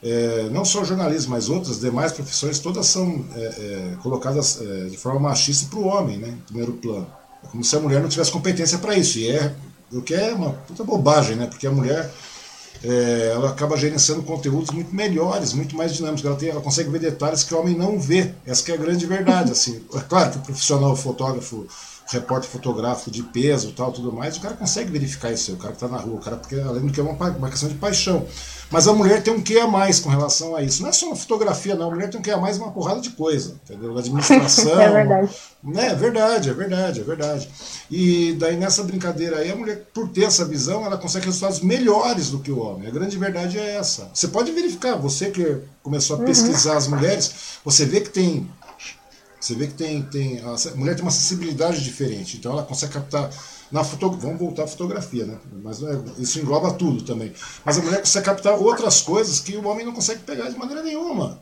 é, 0.02 0.48
não 0.50 0.64
só 0.64 0.82
o 0.82 0.86
jornalismo, 0.86 1.32
mas 1.32 1.50
outras 1.50 1.82
demais 1.82 2.14
profissões, 2.14 2.58
todas 2.58 2.86
são 2.86 3.26
é, 3.36 3.40
é, 3.42 3.96
colocadas 4.02 4.62
é, 4.62 4.86
de 4.86 4.98
forma 4.98 5.20
machista 5.20 5.68
para 5.70 5.80
o 5.80 5.88
homem, 5.88 6.18
né? 6.20 6.30
Em 6.30 6.46
primeiro 6.46 6.72
plano. 6.72 7.08
É 7.44 7.48
como 7.48 7.66
se 7.66 7.76
a 7.76 7.82
mulher 7.82 8.02
não 8.02 8.08
tivesse 8.08 8.32
competência 8.32 8.78
para 8.78 8.96
isso. 8.96 9.20
E 9.20 9.30
é 9.30 9.54
o 9.92 10.02
que 10.02 10.14
é 10.14 10.34
uma 10.34 10.52
puta 10.52 10.86
bobagem, 10.86 11.36
né? 11.36 11.48
Porque 11.48 11.68
a 11.68 11.72
mulher 11.72 12.10
é, 12.84 13.32
ela 13.34 13.50
acaba 13.50 13.78
gerenciando 13.78 14.24
conteúdos 14.24 14.72
muito 14.72 14.94
melhores, 14.94 15.54
muito 15.54 15.76
mais 15.76 15.94
dinâmicos. 15.94 16.26
Ela, 16.26 16.36
tem, 16.36 16.50
ela 16.50 16.62
consegue 16.62 16.90
ver 16.90 17.00
detalhes 17.00 17.44
que 17.44 17.54
o 17.54 17.60
homem 17.60 17.76
não 17.76 18.00
vê. 18.00 18.32
Essa 18.46 18.72
é 18.72 18.76
a 18.76 18.78
grande 18.78 19.06
verdade. 19.06 19.52
Assim. 19.52 19.82
É 19.94 20.00
claro 20.00 20.32
que 20.32 20.38
o 20.38 20.42
profissional 20.42 20.96
fotógrafo, 20.96 21.68
repórter 22.10 22.50
fotográfico 22.50 23.12
de 23.12 23.22
peso 23.22 23.74
tal, 23.74 23.92
tudo 23.92 24.12
mais, 24.14 24.38
o 24.38 24.42
cara 24.42 24.56
consegue 24.56 24.92
verificar 24.92 25.32
isso 25.32 25.52
aí, 25.52 25.58
o 25.58 25.60
cara 25.60 25.74
que 25.74 25.84
está 25.84 25.88
na 25.88 26.02
rua, 26.02 26.16
o 26.16 26.20
cara, 26.20 26.38
porque 26.38 26.56
além 26.56 26.86
do 26.86 26.92
que 26.92 27.00
é 27.00 27.04
uma, 27.04 27.12
uma 27.12 27.50
questão 27.50 27.68
de 27.68 27.76
paixão. 27.76 28.26
Mas 28.70 28.88
a 28.88 28.94
mulher 28.94 29.24
tem 29.24 29.34
um 29.34 29.42
que 29.42 29.58
a 29.58 29.66
mais 29.66 30.00
com 30.00 30.10
relação 30.10 30.56
a 30.56 30.62
isso. 30.62 30.82
Não 30.82 30.90
é 30.90 30.92
só 30.92 31.08
uma 31.08 31.16
fotografia, 31.16 31.74
não. 31.74 31.88
A 31.88 31.90
mulher 31.90 32.10
tem 32.10 32.20
um 32.20 32.24
que 32.24 32.30
a 32.30 32.38
mais 32.38 32.58
uma 32.58 32.72
porrada 32.72 33.00
de 33.00 33.12
coisa, 33.12 33.56
entendeu? 33.64 33.98
Administração. 33.98 34.76
é 34.80 34.92
verdade. 34.92 35.32
Né? 35.64 35.88
É 35.88 35.96
verdade, 35.96 36.50
é 36.50 36.54
verdade, 36.54 37.00
é 37.00 37.04
verdade. 37.04 37.50
E 37.90 38.34
daí 38.34 38.58
nessa 38.58 38.84
brincadeira 38.84 39.38
aí, 39.38 39.52
a 39.52 39.56
mulher, 39.56 39.86
por 39.94 40.10
ter 40.10 40.26
essa 40.26 40.44
visão, 40.44 40.86
ela 40.86 40.98
consegue 40.98 41.26
resultados 41.26 41.62
melhores 41.62 42.30
do 42.30 42.40
que 42.40 42.52
o 42.52 42.60
homem. 42.60 42.88
A 42.88 42.92
grande 42.92 43.18
verdade 43.18 43.58
é 43.58 43.76
essa. 43.76 44.10
Você 44.14 44.28
pode 44.28 44.52
verificar, 44.52 44.96
você 44.96 45.32
que 45.32 45.60
começou 45.82 46.18
a 46.18 46.20
uhum. 46.20 46.26
pesquisar 46.26 46.72
uhum. 46.72 46.78
as 46.78 46.88
mulheres, 46.88 47.34
você 47.64 47.86
vê 47.86 48.02
que 48.02 48.10
tem 48.10 48.50
você 49.48 49.56
vê 49.56 49.68
que 49.68 49.74
tem, 49.74 50.04
tem 50.04 50.40
a 50.40 50.56
mulher 50.76 50.96
tem 50.96 51.04
uma 51.04 51.12
sensibilidade 51.12 51.82
diferente, 51.82 52.38
então 52.38 52.52
ela 52.52 52.64
consegue 52.64 52.94
captar 52.94 53.30
na 53.72 53.84
foto, 53.84 54.12
vamos 54.12 54.40
voltar 54.40 54.64
à 54.64 54.68
fotografia, 54.68 55.26
né? 55.26 55.38
Mas 55.64 55.82
é, 55.82 56.02
isso 56.20 56.40
engloba 56.40 56.74
tudo 56.74 57.04
também. 57.04 57.34
Mas 57.64 57.78
a 57.78 57.82
mulher 57.82 58.00
consegue 58.00 58.26
captar 58.26 58.54
outras 58.54 59.02
coisas 59.02 59.40
que 59.40 59.56
o 59.56 59.66
homem 59.66 59.86
não 59.86 59.94
consegue 59.94 60.22
pegar 60.22 60.50
de 60.50 60.58
maneira 60.58 60.84
nenhuma. 60.84 61.42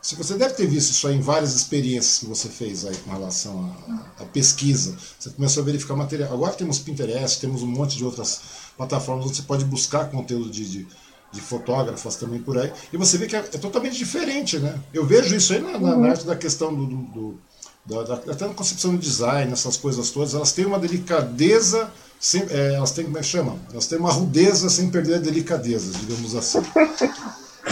Se 0.00 0.14
você 0.14 0.34
deve 0.34 0.54
ter 0.54 0.66
visto 0.66 0.92
isso 0.92 1.06
aí 1.08 1.16
em 1.16 1.20
várias 1.20 1.54
experiências 1.54 2.18
que 2.18 2.26
você 2.26 2.48
fez 2.48 2.84
aí 2.84 2.96
com 2.98 3.10
relação 3.10 3.74
à, 3.88 4.22
à 4.22 4.26
pesquisa. 4.26 4.96
Você 5.18 5.30
começou 5.30 5.62
a 5.62 5.66
verificar 5.66 5.96
material. 5.96 6.32
Agora 6.32 6.52
temos 6.52 6.78
Pinterest, 6.78 7.40
temos 7.40 7.62
um 7.62 7.66
monte 7.66 7.96
de 7.96 8.04
outras 8.04 8.40
plataformas 8.76 9.26
onde 9.26 9.36
você 9.36 9.42
pode 9.42 9.64
buscar 9.64 10.08
conteúdo 10.10 10.50
de, 10.50 10.70
de, 10.70 10.88
de 11.30 11.40
fotógrafas 11.40 12.16
também 12.16 12.40
por 12.40 12.58
aí. 12.58 12.72
E 12.92 12.96
você 12.96 13.18
vê 13.18 13.26
que 13.26 13.36
é, 13.36 13.40
é 13.40 13.58
totalmente 13.58 13.96
diferente, 13.96 14.58
né? 14.58 14.78
Eu 14.92 15.04
vejo 15.04 15.34
isso 15.34 15.52
aí 15.52 15.60
na, 15.60 15.78
na, 15.78 15.96
na 15.96 16.08
arte 16.10 16.26
da 16.26 16.36
questão 16.36 16.74
do, 16.74 16.86
do, 16.86 16.96
do 16.96 17.40
da, 17.88 18.02
da, 18.02 18.14
até 18.32 18.46
na 18.46 18.54
concepção 18.54 18.92
do 18.92 18.98
design, 18.98 19.50
essas 19.52 19.76
coisas 19.76 20.10
todas, 20.10 20.34
elas 20.34 20.52
têm 20.52 20.66
uma 20.66 20.78
delicadeza, 20.78 21.90
sem, 22.20 22.42
é, 22.50 22.74
elas 22.74 22.90
têm, 22.90 23.04
como 23.04 23.16
é 23.16 23.20
que 23.20 23.26
chama? 23.26 23.56
Elas 23.72 23.86
têm 23.86 23.98
uma 23.98 24.12
rudeza 24.12 24.68
sem 24.68 24.90
perder 24.90 25.16
a 25.16 25.18
delicadeza, 25.18 25.98
digamos 25.98 26.34
assim. 26.34 26.60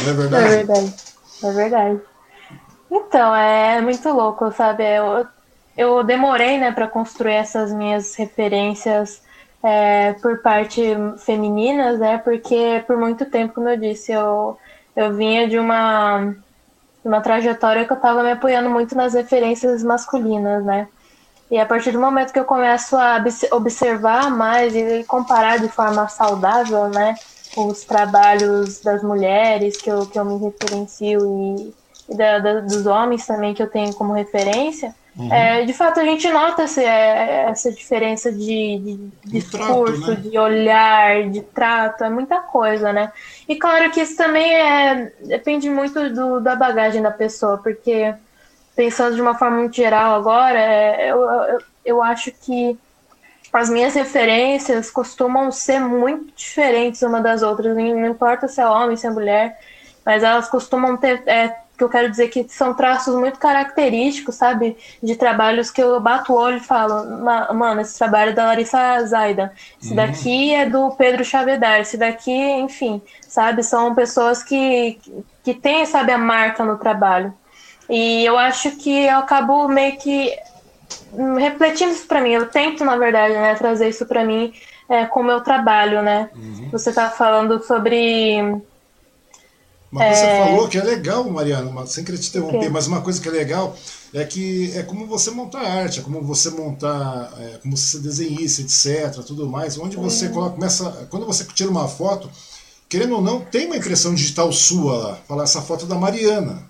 Não 0.03 0.11
é 0.11 0.13
verdade? 0.15 0.45
É 0.45 0.57
verdade, 0.57 0.95
é 1.43 1.53
verdade. 1.53 2.01
Então, 2.91 3.35
é 3.35 3.81
muito 3.83 4.09
louco, 4.11 4.53
sabe? 4.53 4.85
Eu, 4.85 5.27
eu 5.77 6.05
demorei, 6.05 6.59
né, 6.59 6.73
para 6.73 6.89
construir 6.89 7.35
essas 7.35 7.73
minhas 7.73 8.15
referências 8.15 9.21
é, 9.67 10.13
por 10.23 10.41
parte 10.43 10.81
femininas, 11.19 11.99
né? 11.99 12.19
Porque 12.19 12.85
por 12.87 12.97
muito 12.97 13.27
tempo, 13.27 13.55
como 13.55 13.69
eu 13.69 13.77
disse, 13.77 14.13
eu, 14.13 14.57
eu 14.95 15.13
vinha 15.15 15.49
de 15.49 15.59
uma 15.59 16.35
uma 17.05 17.21
trajetória 17.21 17.85
que 17.85 17.93
eu 17.93 17.97
estava 17.97 18.23
me 18.23 18.33
apoiando 18.33 18.69
muito 18.69 18.97
nas 18.97 19.15
referências 19.15 19.83
masculinas, 19.83 20.65
né? 20.65 20.89
E 21.51 21.59
a 21.59 21.67
partir 21.67 21.93
do 21.93 22.01
momento 22.01 22.33
que 22.33 22.39
eu 22.39 22.45
começo 22.45 22.97
a 22.97 23.23
observar 23.53 24.31
mais 24.31 24.75
e 24.75 25.05
comparar 25.05 25.59
de 25.59 25.69
forma 25.69 26.09
saudável, 26.09 26.89
né, 26.89 27.15
os 27.57 27.85
trabalhos 27.85 28.81
das 28.81 29.03
mulheres 29.05 29.77
que 29.77 29.89
eu, 29.89 30.07
que 30.07 30.19
eu 30.19 30.25
me 30.25 30.39
referencio 30.45 31.21
e, 31.25 31.75
e 32.13 32.17
da, 32.17 32.41
da, 32.41 32.61
dos 32.61 32.87
homens 32.87 33.25
também 33.25 33.55
que 33.55 33.63
eu 33.63 33.71
tenho 33.71 33.95
como 33.95 34.13
referência, 34.13 34.93
Uhum. 35.17 35.33
É, 35.33 35.65
de 35.65 35.73
fato, 35.73 35.99
a 35.99 36.05
gente 36.05 36.29
nota 36.31 36.65
essa, 36.65 36.83
é, 36.83 37.47
essa 37.49 37.73
diferença 37.73 38.31
de, 38.31 38.39
de 38.79 39.11
discurso, 39.25 40.05
trato, 40.05 40.23
né? 40.23 40.31
de 40.31 40.39
olhar, 40.39 41.31
de 41.31 41.41
trato, 41.41 42.05
é 42.05 42.11
muita 42.11 42.41
coisa, 42.41 42.93
né? 42.93 43.11
E 43.49 43.57
claro 43.57 43.91
que 43.91 44.01
isso 44.01 44.15
também 44.15 44.55
é, 44.55 45.13
depende 45.23 45.71
muito 45.71 46.11
do, 46.11 46.41
da 46.41 46.55
bagagem 46.55 47.01
da 47.01 47.11
pessoa, 47.11 47.57
porque 47.57 48.15
pensando 48.75 49.15
de 49.17 49.23
uma 49.23 49.35
forma 49.35 49.57
muito 49.57 49.75
geral 49.75 50.17
agora, 50.17 50.61
é, 50.61 51.11
eu, 51.11 51.23
eu, 51.23 51.59
eu 51.83 52.03
acho 52.03 52.31
que 52.31 52.79
as 53.51 53.71
minhas 53.71 53.95
referências 53.95 54.91
costumam 54.91 55.51
ser 55.51 55.81
muito 55.81 56.31
diferentes 56.37 57.01
uma 57.01 57.23
das 57.23 57.41
outras, 57.41 57.75
não 57.75 58.07
importa 58.07 58.47
se 58.49 58.61
é 58.61 58.69
homem, 58.69 58.99
se 58.99 59.07
é 59.07 59.11
mulher, 59.11 59.59
mas 60.05 60.23
elas 60.23 60.47
costumam 60.47 60.95
ter 60.99 61.23
é, 61.27 61.57
que 61.77 61.85
eu 61.85 61.89
quero 61.89 62.11
dizer 62.11 62.29
que 62.29 62.47
são 62.49 62.75
traços 62.75 63.15
muito 63.15 63.39
característicos, 63.39 64.35
sabe? 64.35 64.77
De 65.03 65.15
trabalhos 65.17 65.71
que 65.71 65.83
eu 65.83 66.01
bato 66.01 66.33
o 66.33 66.37
olho 66.37 66.57
e 66.57 66.61
falo, 66.61 67.05
mano, 67.55 67.81
esse 67.81 67.99
trabalho 67.99 68.31
é 68.31 68.35
da 68.35 68.47
Larissa 68.47 69.05
Zaida, 69.05 69.53
esse 69.81 69.91
uhum. 69.91 69.97
daqui 69.97 70.55
é 70.55 70.67
do 70.67 70.91
Pedro 70.93 71.25
Chavedar, 71.25 71.81
esse 71.81 71.97
daqui, 71.97 72.33
enfim, 72.33 73.03
sabe? 73.21 73.63
São 73.63 73.95
pessoas 73.95 74.43
que, 74.43 74.99
que 75.45 75.55
têm, 75.55 75.85
sabe, 75.85 76.13
a 76.13 76.19
marca 76.19 76.65
no 76.65 76.79
trabalho. 76.79 77.35
E 77.89 78.25
eu 78.25 78.37
acho 78.37 78.73
que 78.73 79.05
eu 79.05 79.19
acabo 79.19 79.69
meio 79.69 79.97
que 79.97 80.37
refletindo 81.39 81.93
isso 81.93 82.07
para 82.07 82.21
mim. 82.21 82.31
Eu 82.31 82.47
tento, 82.47 82.85
na 82.85 82.97
verdade, 82.97 83.35
né, 83.35 83.55
trazer 83.55 83.89
isso 83.89 84.07
para 84.07 84.25
mim 84.25 84.53
é, 84.89 85.07
com 85.07 85.21
o 85.21 85.25
meu 85.25 85.41
trabalho, 85.41 86.03
né? 86.03 86.31
Uhum. 86.35 86.69
Você 86.73 86.93
tá 86.93 87.11
falando 87.11 87.63
sobre 87.63 88.63
uma 89.97 90.05
coisa 90.05 90.21
é... 90.21 90.27
que 90.27 90.45
você 90.45 90.51
falou 90.51 90.69
que 90.69 90.79
é 90.79 90.85
legal, 90.85 91.31
Mariana, 91.31 91.87
sem 91.87 92.05
querer 92.05 92.19
te 92.19 92.29
interromper, 92.29 92.59
okay. 92.59 92.69
mas 92.69 92.87
uma 92.87 93.01
coisa 93.01 93.21
que 93.21 93.29
é 93.29 93.33
legal 93.33 93.77
é 94.13 94.25
que 94.25 94.73
é 94.75 94.83
como 94.83 95.07
você 95.07 95.31
montar 95.31 95.61
arte, 95.61 96.01
é 96.01 96.03
como 96.03 96.23
você 96.23 96.51
montar, 96.51 97.33
é, 97.39 97.59
como 97.59 97.77
você 97.77 97.99
desenhista, 97.99 98.63
etc, 98.63 99.25
tudo 99.25 99.49
mais, 99.49 99.79
onde 99.79 99.97
você 99.97 100.29
coloca, 100.29 100.55
começa, 100.55 101.07
quando 101.11 101.27
você 101.27 101.45
tira 101.45 101.71
uma 101.71 101.89
foto, 101.89 102.31
querendo 102.89 103.17
ou 103.17 103.23
não, 103.23 103.41
tem 103.41 103.67
uma 103.67 103.77
impressão 103.77 104.15
digital 104.15 104.53
sua 104.53 104.97
lá, 104.97 105.19
falar 105.27 105.45
essa 105.45 105.63
foto 105.63 105.87
é 105.87 105.89
da 105.89 105.97
Mariana. 105.97 106.63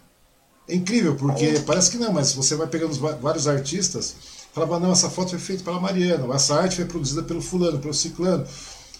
É 0.69 0.75
incrível, 0.75 1.15
porque 1.15 1.61
parece 1.65 1.91
que 1.91 1.97
não, 1.97 2.13
mas 2.13 2.33
você 2.33 2.57
vai 2.57 2.67
pegando 2.67 2.95
vários 3.21 3.47
artistas, 3.47 4.17
fala, 4.53 4.81
não, 4.81 4.91
essa 4.91 5.09
foto 5.09 5.31
foi 5.31 5.39
feita 5.39 5.63
pela 5.63 5.79
Mariana, 5.79 6.33
essa 6.35 6.57
arte 6.61 6.77
foi 6.77 6.85
produzida 6.85 7.23
pelo 7.23 7.41
fulano, 7.41 7.79
pelo 7.79 7.95
ciclano 7.95 8.45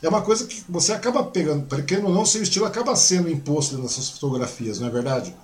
é 0.03 0.09
uma 0.09 0.23
coisa 0.23 0.47
que 0.47 0.63
você 0.69 0.93
acaba 0.93 1.25
pegando, 1.25 1.67
querendo 1.85 2.09
ou 2.09 2.15
não, 2.15 2.27
seu 2.27 2.43
estilo 2.43 2.67
acaba 2.67 2.95
sendo 2.97 3.31
imposto 3.31 3.79
nas 3.79 3.93
suas 3.93 4.11
fotografias, 4.11 4.79
não 4.79 4.89
é 4.89 4.91
verdade? 4.91 5.35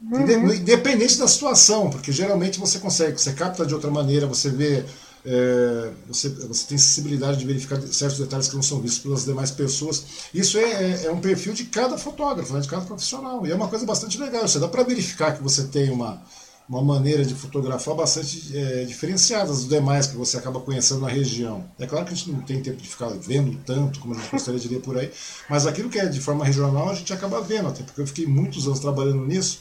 Uhum. 0.00 0.52
Independente 0.52 1.18
da 1.18 1.26
situação, 1.26 1.90
porque 1.90 2.12
geralmente 2.12 2.58
você 2.58 2.78
consegue, 2.78 3.20
você 3.20 3.32
capta 3.32 3.66
de 3.66 3.74
outra 3.74 3.90
maneira, 3.90 4.26
você 4.26 4.48
vê, 4.48 4.84
é, 5.24 5.90
você, 6.06 6.28
você 6.28 6.66
tem 6.68 6.78
sensibilidade 6.78 7.38
de 7.38 7.44
verificar 7.44 7.80
certos 7.82 8.18
detalhes 8.18 8.48
que 8.48 8.54
não 8.54 8.62
são 8.62 8.80
vistos 8.80 9.02
pelas 9.02 9.24
demais 9.24 9.50
pessoas. 9.50 10.04
Isso 10.32 10.56
é, 10.56 10.62
é, 10.62 11.06
é 11.06 11.10
um 11.10 11.20
perfil 11.20 11.52
de 11.52 11.64
cada 11.64 11.98
fotógrafo, 11.98 12.52
né, 12.54 12.60
de 12.60 12.68
cada 12.68 12.84
profissional, 12.84 13.44
e 13.44 13.50
é 13.50 13.54
uma 13.54 13.68
coisa 13.68 13.84
bastante 13.84 14.18
legal. 14.18 14.46
Você 14.46 14.60
dá 14.60 14.68
para 14.68 14.84
verificar 14.84 15.36
que 15.36 15.42
você 15.42 15.64
tem 15.64 15.90
uma, 15.90 16.22
uma 16.68 16.82
maneira 16.82 17.24
de 17.24 17.34
fotografar 17.34 17.94
bastante 17.94 18.54
é, 18.54 18.84
diferenciada 18.84 19.46
dos 19.46 19.66
demais 19.66 20.06
que 20.06 20.16
você 20.16 20.36
acaba 20.36 20.60
conhecendo 20.60 21.00
na 21.00 21.08
região. 21.08 21.64
É 21.78 21.86
claro 21.86 22.04
que 22.04 22.12
a 22.12 22.16
gente 22.16 22.30
não 22.30 22.42
tem 22.42 22.60
tempo 22.60 22.76
de 22.76 22.88
ficar 22.88 23.08
vendo 23.08 23.58
tanto 23.64 23.98
como 24.00 24.14
a 24.14 24.18
gente 24.18 24.30
gostaria 24.30 24.60
de 24.60 24.68
ver 24.68 24.80
por 24.80 24.98
aí, 24.98 25.10
mas 25.48 25.66
aquilo 25.66 25.88
que 25.88 25.98
é 25.98 26.06
de 26.06 26.20
forma 26.20 26.44
regional 26.44 26.90
a 26.90 26.94
gente 26.94 27.12
acaba 27.12 27.40
vendo, 27.40 27.68
até 27.68 27.82
porque 27.82 28.00
eu 28.00 28.06
fiquei 28.06 28.26
muitos 28.26 28.66
anos 28.66 28.80
trabalhando 28.80 29.24
nisso, 29.24 29.60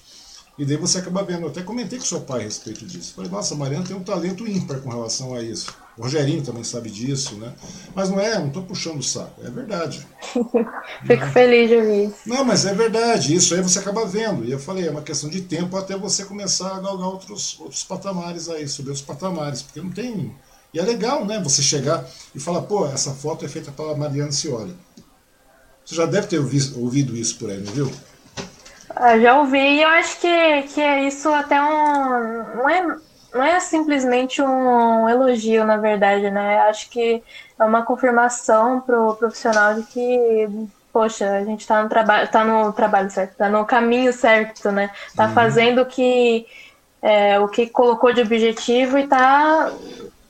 e 0.58 0.65
daí 0.65 0.76
você 0.76 0.98
acaba 0.98 1.24
vendo. 1.24 1.43
Eu 1.43 1.50
até 1.50 1.62
comentei 1.62 2.00
com 2.00 2.06
seu 2.06 2.22
pai 2.22 2.41
a 2.41 2.43
respeito 2.43 2.84
disso. 2.86 3.13
Falei, 3.15 3.30
nossa, 3.30 3.54
Mariana 3.56 3.86
tem 3.86 3.96
um 3.96 4.04
talento 4.04 4.48
ímpar 4.48 4.80
com 4.80 4.89
relação 4.89 5.36
a 5.36 5.41
isso. 5.41 5.67
O 5.97 6.03
Rogerinho 6.03 6.43
também 6.43 6.63
sabe 6.63 6.91
disso, 6.91 7.36
né? 7.38 7.51
Mas 7.95 8.10
não 8.10 8.19
é, 8.19 8.38
não 8.38 8.47
estou 8.47 8.62
puxando 8.62 8.99
o 8.99 9.03
saco, 9.03 9.41
é 9.43 9.49
verdade. 9.49 10.05
Fico 10.31 11.25
não. 11.25 11.31
feliz 11.31 11.69
de 11.69 11.75
ouvir 11.75 12.07
isso. 12.10 12.17
Não, 12.27 12.45
mas 12.45 12.65
é 12.65 12.73
verdade, 12.73 13.33
isso 13.33 13.55
aí 13.55 13.62
você 13.62 13.79
acaba 13.79 14.05
vendo. 14.05 14.45
E 14.45 14.51
eu 14.51 14.60
falei, 14.60 14.88
é 14.88 14.91
uma 14.91 15.01
questão 15.01 15.27
de 15.27 15.41
tempo 15.41 15.75
até 15.75 15.97
você 15.97 16.23
começar 16.23 16.75
a 16.75 16.79
galgar 16.79 17.07
outros, 17.07 17.60
outros 17.60 17.83
patamares 17.83 18.47
aí, 18.47 18.67
subir 18.67 18.91
os 18.91 19.01
patamares, 19.01 19.63
porque 19.63 19.81
não 19.81 19.89
tem. 19.89 20.36
E 20.71 20.79
é 20.79 20.83
legal, 20.83 21.25
né? 21.25 21.41
Você 21.43 21.63
chegar 21.63 22.05
e 22.36 22.39
falar, 22.39 22.62
pô, 22.62 22.86
essa 22.86 23.12
foto 23.13 23.43
é 23.43 23.47
feita 23.47 23.71
pela 23.71 23.97
Mariana 23.97 24.31
Cioli. 24.31 24.75
Você 25.83 25.95
já 25.95 26.05
deve 26.05 26.27
ter 26.27 26.38
ouvido 26.38 27.17
isso 27.17 27.39
por 27.39 27.49
aí, 27.49 27.60
não 27.60 27.73
viu? 27.73 27.91
Eu 28.99 29.21
já 29.21 29.39
ouvi 29.39 29.57
e 29.57 29.81
eu 29.81 29.89
acho 29.89 30.19
que, 30.19 30.62
que 30.73 30.81
é 30.81 31.07
isso 31.07 31.29
até 31.29 31.62
um. 31.62 32.57
Não 32.57 32.69
é, 32.69 32.97
não 33.38 33.45
é 33.45 33.60
simplesmente 33.60 34.41
um 34.41 35.08
elogio, 35.08 35.65
na 35.65 35.78
verdade, 35.78 36.30
né? 36.32 36.60
Acho 36.62 36.89
que 36.89 37.23
é 37.60 37.63
uma 37.63 37.84
confirmação 37.84 38.82
pro 38.82 39.15
profissional 39.15 39.76
de 39.76 39.84
que, 39.84 40.50
poxa, 40.91 41.30
a 41.38 41.43
gente 41.43 41.62
está 41.62 41.84
no 41.84 41.89
trabalho, 41.89 42.28
tá 42.28 42.43
no 42.43 42.73
trabalho 42.73 43.10
certo, 43.10 43.32
está 43.32 43.50
no 43.50 43.65
caminho 43.65 44.12
certo, 44.12 44.71
né? 44.71 44.91
Tá 45.15 45.28
uhum. 45.28 45.34
fazendo 45.34 45.82
o 45.82 45.86
que, 45.86 46.45
é, 47.02 47.39
o 47.39 47.47
que 47.47 47.67
colocou 47.67 48.12
de 48.12 48.21
objetivo 48.21 48.97
e 48.97 49.04
está 49.04 49.71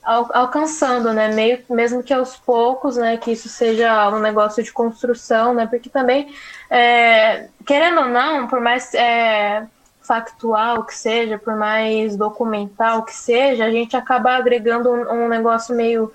alcançando, 0.04 1.12
né? 1.12 1.28
Meio, 1.28 1.62
mesmo 1.68 2.02
que 2.02 2.14
aos 2.14 2.36
poucos, 2.36 2.96
né? 2.96 3.16
Que 3.16 3.32
isso 3.32 3.48
seja 3.48 4.08
um 4.10 4.20
negócio 4.20 4.62
de 4.62 4.72
construção, 4.72 5.52
né? 5.54 5.66
Porque 5.66 5.90
também, 5.90 6.34
é, 6.70 7.48
querendo 7.66 8.00
ou 8.00 8.08
não, 8.08 8.46
por 8.46 8.60
mais 8.60 8.94
é, 8.94 9.66
factual 10.08 10.84
que 10.84 10.94
seja, 10.96 11.38
por 11.38 11.54
mais 11.54 12.16
documental 12.16 13.02
que 13.02 13.14
seja, 13.14 13.66
a 13.66 13.70
gente 13.70 13.94
acaba 13.94 14.32
agregando 14.32 14.90
um, 14.90 15.24
um 15.24 15.28
negócio 15.28 15.76
meio 15.76 16.10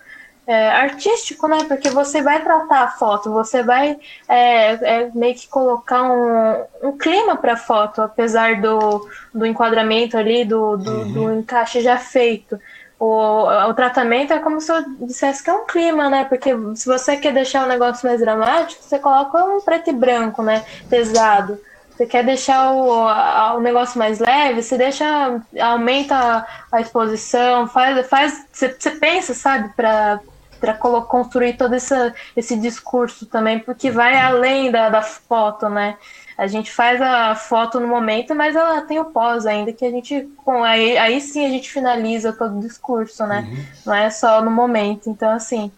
é, 0.48 0.70
artístico, 0.72 1.48
né? 1.48 1.64
Porque 1.68 1.90
você 1.92 2.22
vai 2.22 2.44
tratar 2.44 2.82
a 2.82 2.88
foto, 2.88 3.32
você 3.32 3.62
vai 3.62 3.98
é, 4.28 4.72
é, 4.72 5.12
meio 5.14 5.36
que 5.36 5.48
colocar 5.48 6.04
um, 6.04 6.90
um 6.90 6.98
clima 6.98 7.38
para 7.38 7.54
a 7.54 7.58
foto, 7.58 8.02
apesar 8.02 8.60
do, 8.60 9.08
do 9.34 9.46
enquadramento 9.46 10.18
ali, 10.18 10.44
do, 10.44 10.76
do, 10.76 10.92
uhum. 10.92 11.14
do 11.14 11.34
encaixe 11.34 11.80
já 11.80 11.98
feito. 11.98 12.60
O, 13.00 13.46
o 13.70 13.74
tratamento 13.74 14.34
é 14.34 14.40
como 14.40 14.60
se 14.60 14.72
eu 14.72 14.84
dissesse 15.02 15.44
que 15.44 15.50
é 15.50 15.54
um 15.54 15.66
clima, 15.66 16.10
né? 16.10 16.26
Porque 16.26 16.52
se 16.76 16.86
você 16.88 17.16
quer 17.16 17.34
deixar 17.34 17.66
o 17.66 17.70
negócio 17.70 18.08
mais 18.08 18.20
dramático, 18.20 18.82
você 18.82 18.98
coloca 18.98 19.44
um 19.46 19.62
preto 19.62 19.92
e 19.92 19.94
branco, 19.94 20.42
né? 20.42 20.66
Pesado. 20.90 21.60
Você 22.04 22.08
quer 22.08 22.26
deixar 22.26 22.74
o, 22.74 23.56
o 23.56 23.62
negócio 23.62 23.98
mais 23.98 24.20
leve, 24.20 24.62
você 24.62 24.78
deixa, 24.78 25.40
aumenta 25.62 26.46
a 26.70 26.82
exposição, 26.82 27.66
faz, 27.66 28.06
faz 28.08 28.46
você, 28.52 28.76
você 28.78 28.92
pensa, 28.92 29.34
sabe, 29.34 29.70
para 29.74 30.20
para 30.60 30.76
construir 30.76 31.58
todo 31.58 31.76
esse, 31.76 31.94
esse 32.38 32.56
discurso 32.56 33.26
também, 33.26 33.60
porque 33.60 33.92
vai 33.92 34.18
além 34.18 34.72
da, 34.72 34.90
da 34.90 35.02
foto, 35.02 35.68
né? 35.68 35.98
A 36.38 36.48
gente 36.48 36.72
faz 36.72 37.02
a 37.02 37.36
foto 37.36 37.82
no 37.82 37.88
momento, 37.88 38.34
mas 38.34 38.56
ela 38.56 38.80
tem 38.82 38.98
o 38.98 39.06
pós 39.06 39.46
ainda, 39.46 39.74
que 39.74 39.84
a 39.86 39.92
gente. 39.92 40.22
Com, 40.38 40.64
aí, 40.64 40.98
aí 40.98 41.20
sim 41.20 41.46
a 41.46 41.50
gente 41.50 41.70
finaliza 41.70 42.32
todo 42.32 42.58
o 42.58 42.62
discurso, 42.62 43.28
né? 43.28 43.46
Uhum. 43.46 43.66
Não 43.88 43.94
é 43.94 44.10
só 44.10 44.42
no 44.42 44.50
momento. 44.50 45.10
Então, 45.10 45.32
assim, 45.32 45.70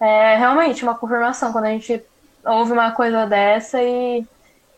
é 0.00 0.36
realmente 0.36 0.82
uma 0.82 0.96
confirmação 0.96 1.52
quando 1.52 1.66
a 1.66 1.70
gente 1.70 2.02
ouve 2.44 2.72
uma 2.72 2.90
coisa 2.90 3.24
dessa 3.26 3.80
e, 3.80 4.26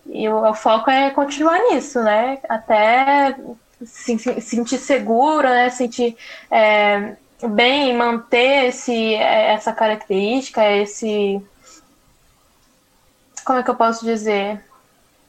e 0.06 0.28
o, 0.28 0.48
o 0.48 0.54
foco 0.54 0.90
é 0.90 1.10
continuar 1.10 1.58
nisso, 1.70 2.02
né? 2.02 2.38
Até 2.48 3.36
se, 3.84 4.18
se 4.18 4.40
sentir 4.40 4.78
seguro, 4.78 5.48
né? 5.48 5.70
Sentir 5.70 6.16
é, 6.50 7.16
bem, 7.48 7.96
manter 7.96 8.68
esse, 8.68 9.14
essa 9.14 9.72
característica, 9.72 10.64
esse. 10.70 11.40
Como 13.44 13.58
é 13.58 13.62
que 13.62 13.70
eu 13.70 13.74
posso 13.74 14.04
dizer? 14.04 14.62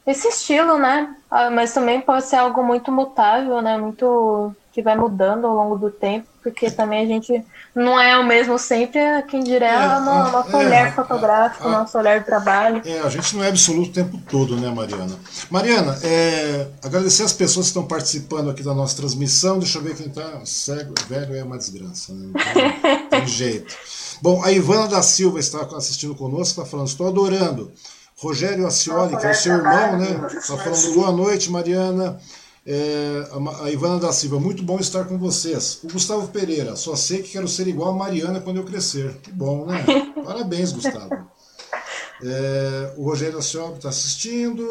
esse 0.06 0.28
estilo, 0.28 0.78
né? 0.78 1.16
Ah, 1.30 1.50
mas 1.50 1.74
também 1.74 2.00
pode 2.00 2.26
ser 2.26 2.36
algo 2.36 2.64
muito 2.64 2.92
mutável, 2.92 3.62
né? 3.62 3.78
Muito 3.78 4.56
que 4.72 4.82
vai 4.82 4.96
mudando 4.96 5.48
ao 5.48 5.56
longo 5.56 5.78
do 5.78 5.90
tempo, 5.90 6.28
porque 6.44 6.70
também 6.70 7.04
a 7.04 7.08
gente 7.08 7.44
não 7.76 8.00
é 8.00 8.18
o 8.18 8.26
mesmo 8.26 8.58
sempre, 8.58 9.02
quem 9.24 9.44
dirá 9.44 9.98
é, 9.98 10.00
no, 10.00 10.32
nosso 10.32 10.56
é, 10.56 10.56
olhar 10.56 10.96
fotográfico, 10.96 11.68
a, 11.68 11.72
nosso 11.72 11.98
olhar 11.98 12.20
de 12.20 12.26
trabalho. 12.26 12.82
É, 12.86 13.02
a 13.02 13.10
gente 13.10 13.36
não 13.36 13.44
é 13.44 13.50
absoluto 13.50 13.90
o 13.90 13.94
tempo 13.94 14.18
todo, 14.30 14.56
né, 14.56 14.70
Mariana? 14.70 15.14
Mariana, 15.50 16.00
é, 16.02 16.68
agradecer 16.82 17.24
as 17.24 17.34
pessoas 17.34 17.66
que 17.66 17.72
estão 17.72 17.86
participando 17.86 18.50
aqui 18.50 18.64
da 18.64 18.74
nossa 18.74 18.96
transmissão. 18.96 19.60
Deixa 19.60 19.78
eu 19.78 19.84
ver 19.84 19.96
quem 19.96 20.08
está 20.08 20.40
cego, 20.46 20.94
velho 21.10 21.36
é 21.36 21.44
uma 21.44 21.58
desgraça, 21.58 22.14
né? 22.14 22.30
Então, 22.30 23.10
tem 23.20 23.28
jeito. 23.28 23.76
Bom, 24.22 24.42
a 24.42 24.52
Ivana 24.52 24.88
da 24.88 25.02
Silva 25.02 25.40
está 25.40 25.60
assistindo 25.76 26.16
conosco, 26.16 26.62
está 26.62 26.66
falando, 26.66 26.88
estou 26.88 27.08
adorando. 27.08 27.74
Rogério 28.18 28.66
Acioli, 28.66 29.18
que 29.18 29.26
é 29.26 29.32
o 29.32 29.36
seu 29.36 29.56
irmão, 29.56 29.98
né? 29.98 30.28
Está 30.38 30.56
falando 30.58 30.94
boa 30.94 31.12
noite, 31.12 31.52
Mariana. 31.52 32.18
É, 32.68 33.28
a 33.62 33.70
Ivana 33.70 34.00
da 34.00 34.12
Silva, 34.12 34.40
muito 34.40 34.64
bom 34.64 34.80
estar 34.80 35.06
com 35.06 35.20
vocês. 35.20 35.80
O 35.84 35.88
Gustavo 35.88 36.28
Pereira, 36.30 36.76
só 36.76 36.96
sei 36.96 37.22
que 37.22 37.30
quero 37.34 37.48
ser 37.48 37.68
igual 37.68 37.92
a 37.92 37.96
Mariana 37.96 38.42
quando 38.42 38.58
eu 38.58 38.64
crescer. 38.64 39.14
Que 39.22 39.32
bom, 39.32 39.68
né? 39.68 39.86
Parabéns, 40.26 40.72
Gustavo. 40.72 41.30
É, 42.24 42.94
o 42.98 43.04
Rogério 43.04 43.38
Acioli 43.38 43.76
está 43.76 43.90
assistindo. 43.90 44.66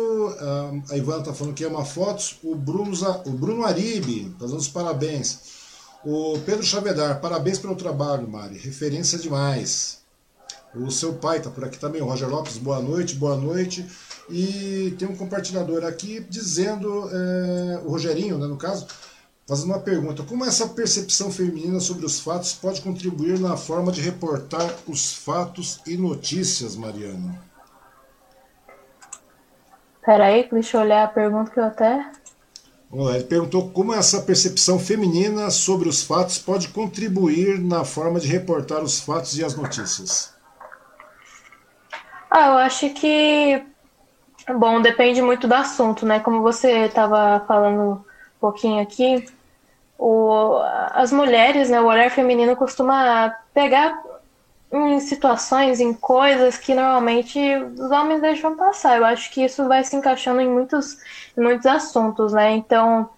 A 0.91 0.97
Ivana 0.97 1.21
está 1.21 1.33
falando 1.33 1.55
que 1.55 1.65
ama 1.65 1.85
fotos. 1.85 2.39
O 2.43 2.57
Bruno, 2.57 2.93
o 3.27 3.31
Bruno 3.31 3.65
Aribe 3.65 4.33
está 4.33 4.47
dando 4.47 4.59
os 4.59 4.69
parabéns. 4.69 5.39
O 6.05 6.39
Pedro 6.45 6.65
Chavedar, 6.65 7.21
parabéns 7.21 7.59
pelo 7.59 7.77
trabalho, 7.77 8.29
Mari. 8.29 8.59
Referência 8.59 9.19
demais. 9.19 10.04
O 10.77 10.91
seu 10.91 11.15
pai 11.15 11.39
está 11.39 11.51
por 11.51 11.65
aqui 11.65 11.79
também, 11.79 12.03
o 12.03 12.07
Roger 12.07 12.29
Lopes, 12.29 12.59
boa 12.59 12.81
noite, 12.81 13.15
boa 13.15 13.37
noite. 13.37 13.87
E 14.29 14.95
tem 14.99 15.07
um 15.07 15.17
compartilhador 15.17 15.85
aqui 15.85 16.27
dizendo, 16.29 17.09
é, 17.13 17.81
o 17.85 17.91
Rogerinho, 17.91 18.39
né, 18.39 18.47
no 18.47 18.57
caso, 18.57 18.87
fazendo 19.47 19.67
uma 19.67 19.79
pergunta: 19.79 20.25
como 20.25 20.45
essa 20.45 20.69
percepção 20.69 21.31
feminina 21.31 21.79
sobre 21.79 22.05
os 22.05 22.19
fatos 22.19 22.53
pode 22.53 22.81
contribuir 22.81 23.39
na 23.39 23.57
forma 23.57 23.93
de 23.93 24.01
reportar 24.01 24.75
os 24.89 25.13
fatos 25.13 25.81
e 25.87 25.97
notícias, 25.97 26.75
Mariana? 26.75 27.41
Peraí, 30.05 30.49
deixa 30.51 30.77
eu 30.77 30.81
olhar 30.83 31.05
a 31.05 31.09
pergunta 31.09 31.51
que 31.51 31.61
eu 31.61 31.65
até. 31.65 32.11
Vamos 32.91 33.07
lá, 33.07 33.15
ele 33.15 33.25
perguntou 33.25 33.71
como 33.71 33.95
essa 33.95 34.23
percepção 34.23 34.79
feminina 34.79 35.51
sobre 35.51 35.89
os 35.89 36.03
fatos 36.03 36.39
pode 36.39 36.69
contribuir 36.69 37.61
na 37.61 37.85
forma 37.85 38.19
de 38.19 38.27
reportar 38.27 38.83
os 38.83 39.01
fatos 39.01 39.39
e 39.39 39.45
as 39.45 39.55
notícias. 39.55 40.34
Ah, 42.31 42.49
eu 42.49 42.59
acho 42.59 42.91
que. 42.91 43.65
Bom, 44.59 44.81
depende 44.83 45.23
muito 45.23 45.49
do 45.49 45.55
assunto, 45.55 46.05
né? 46.05 46.21
Como 46.21 46.43
você 46.43 46.87
estava 46.87 47.45
falando 47.47 47.93
um 47.93 48.05
pouquinho 48.41 48.83
aqui, 48.83 49.25
o, 49.99 50.59
as 50.93 51.13
mulheres, 51.13 51.71
né, 51.71 51.81
o 51.81 51.87
olhar 51.87 52.11
feminino 52.11 52.57
costuma 52.57 53.31
pegar 53.55 54.03
em 54.73 55.01
situações, 55.01 55.81
em 55.81 55.95
coisas 55.95 56.59
que 56.59 56.75
normalmente 56.75 57.39
os 57.79 57.91
homens 57.91 58.21
deixam 58.21 58.57
passar. 58.57 58.99
Eu 58.99 59.05
acho 59.05 59.31
que 59.31 59.45
isso 59.45 59.67
vai 59.69 59.85
se 59.85 59.97
encaixando 59.97 60.41
em 60.41 60.49
muitos, 60.49 60.99
em 61.37 61.43
muitos 61.43 61.67
assuntos, 61.67 62.33
né? 62.33 62.53
Então, 62.53 63.09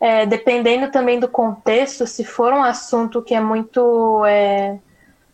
é, 0.00 0.26
dependendo 0.26 0.90
também 0.90 1.20
do 1.20 1.28
contexto, 1.28 2.06
se 2.06 2.24
for 2.24 2.52
um 2.52 2.62
assunto 2.62 3.22
que 3.22 3.34
é 3.34 3.40
muito 3.40 4.24
é, 4.26 4.78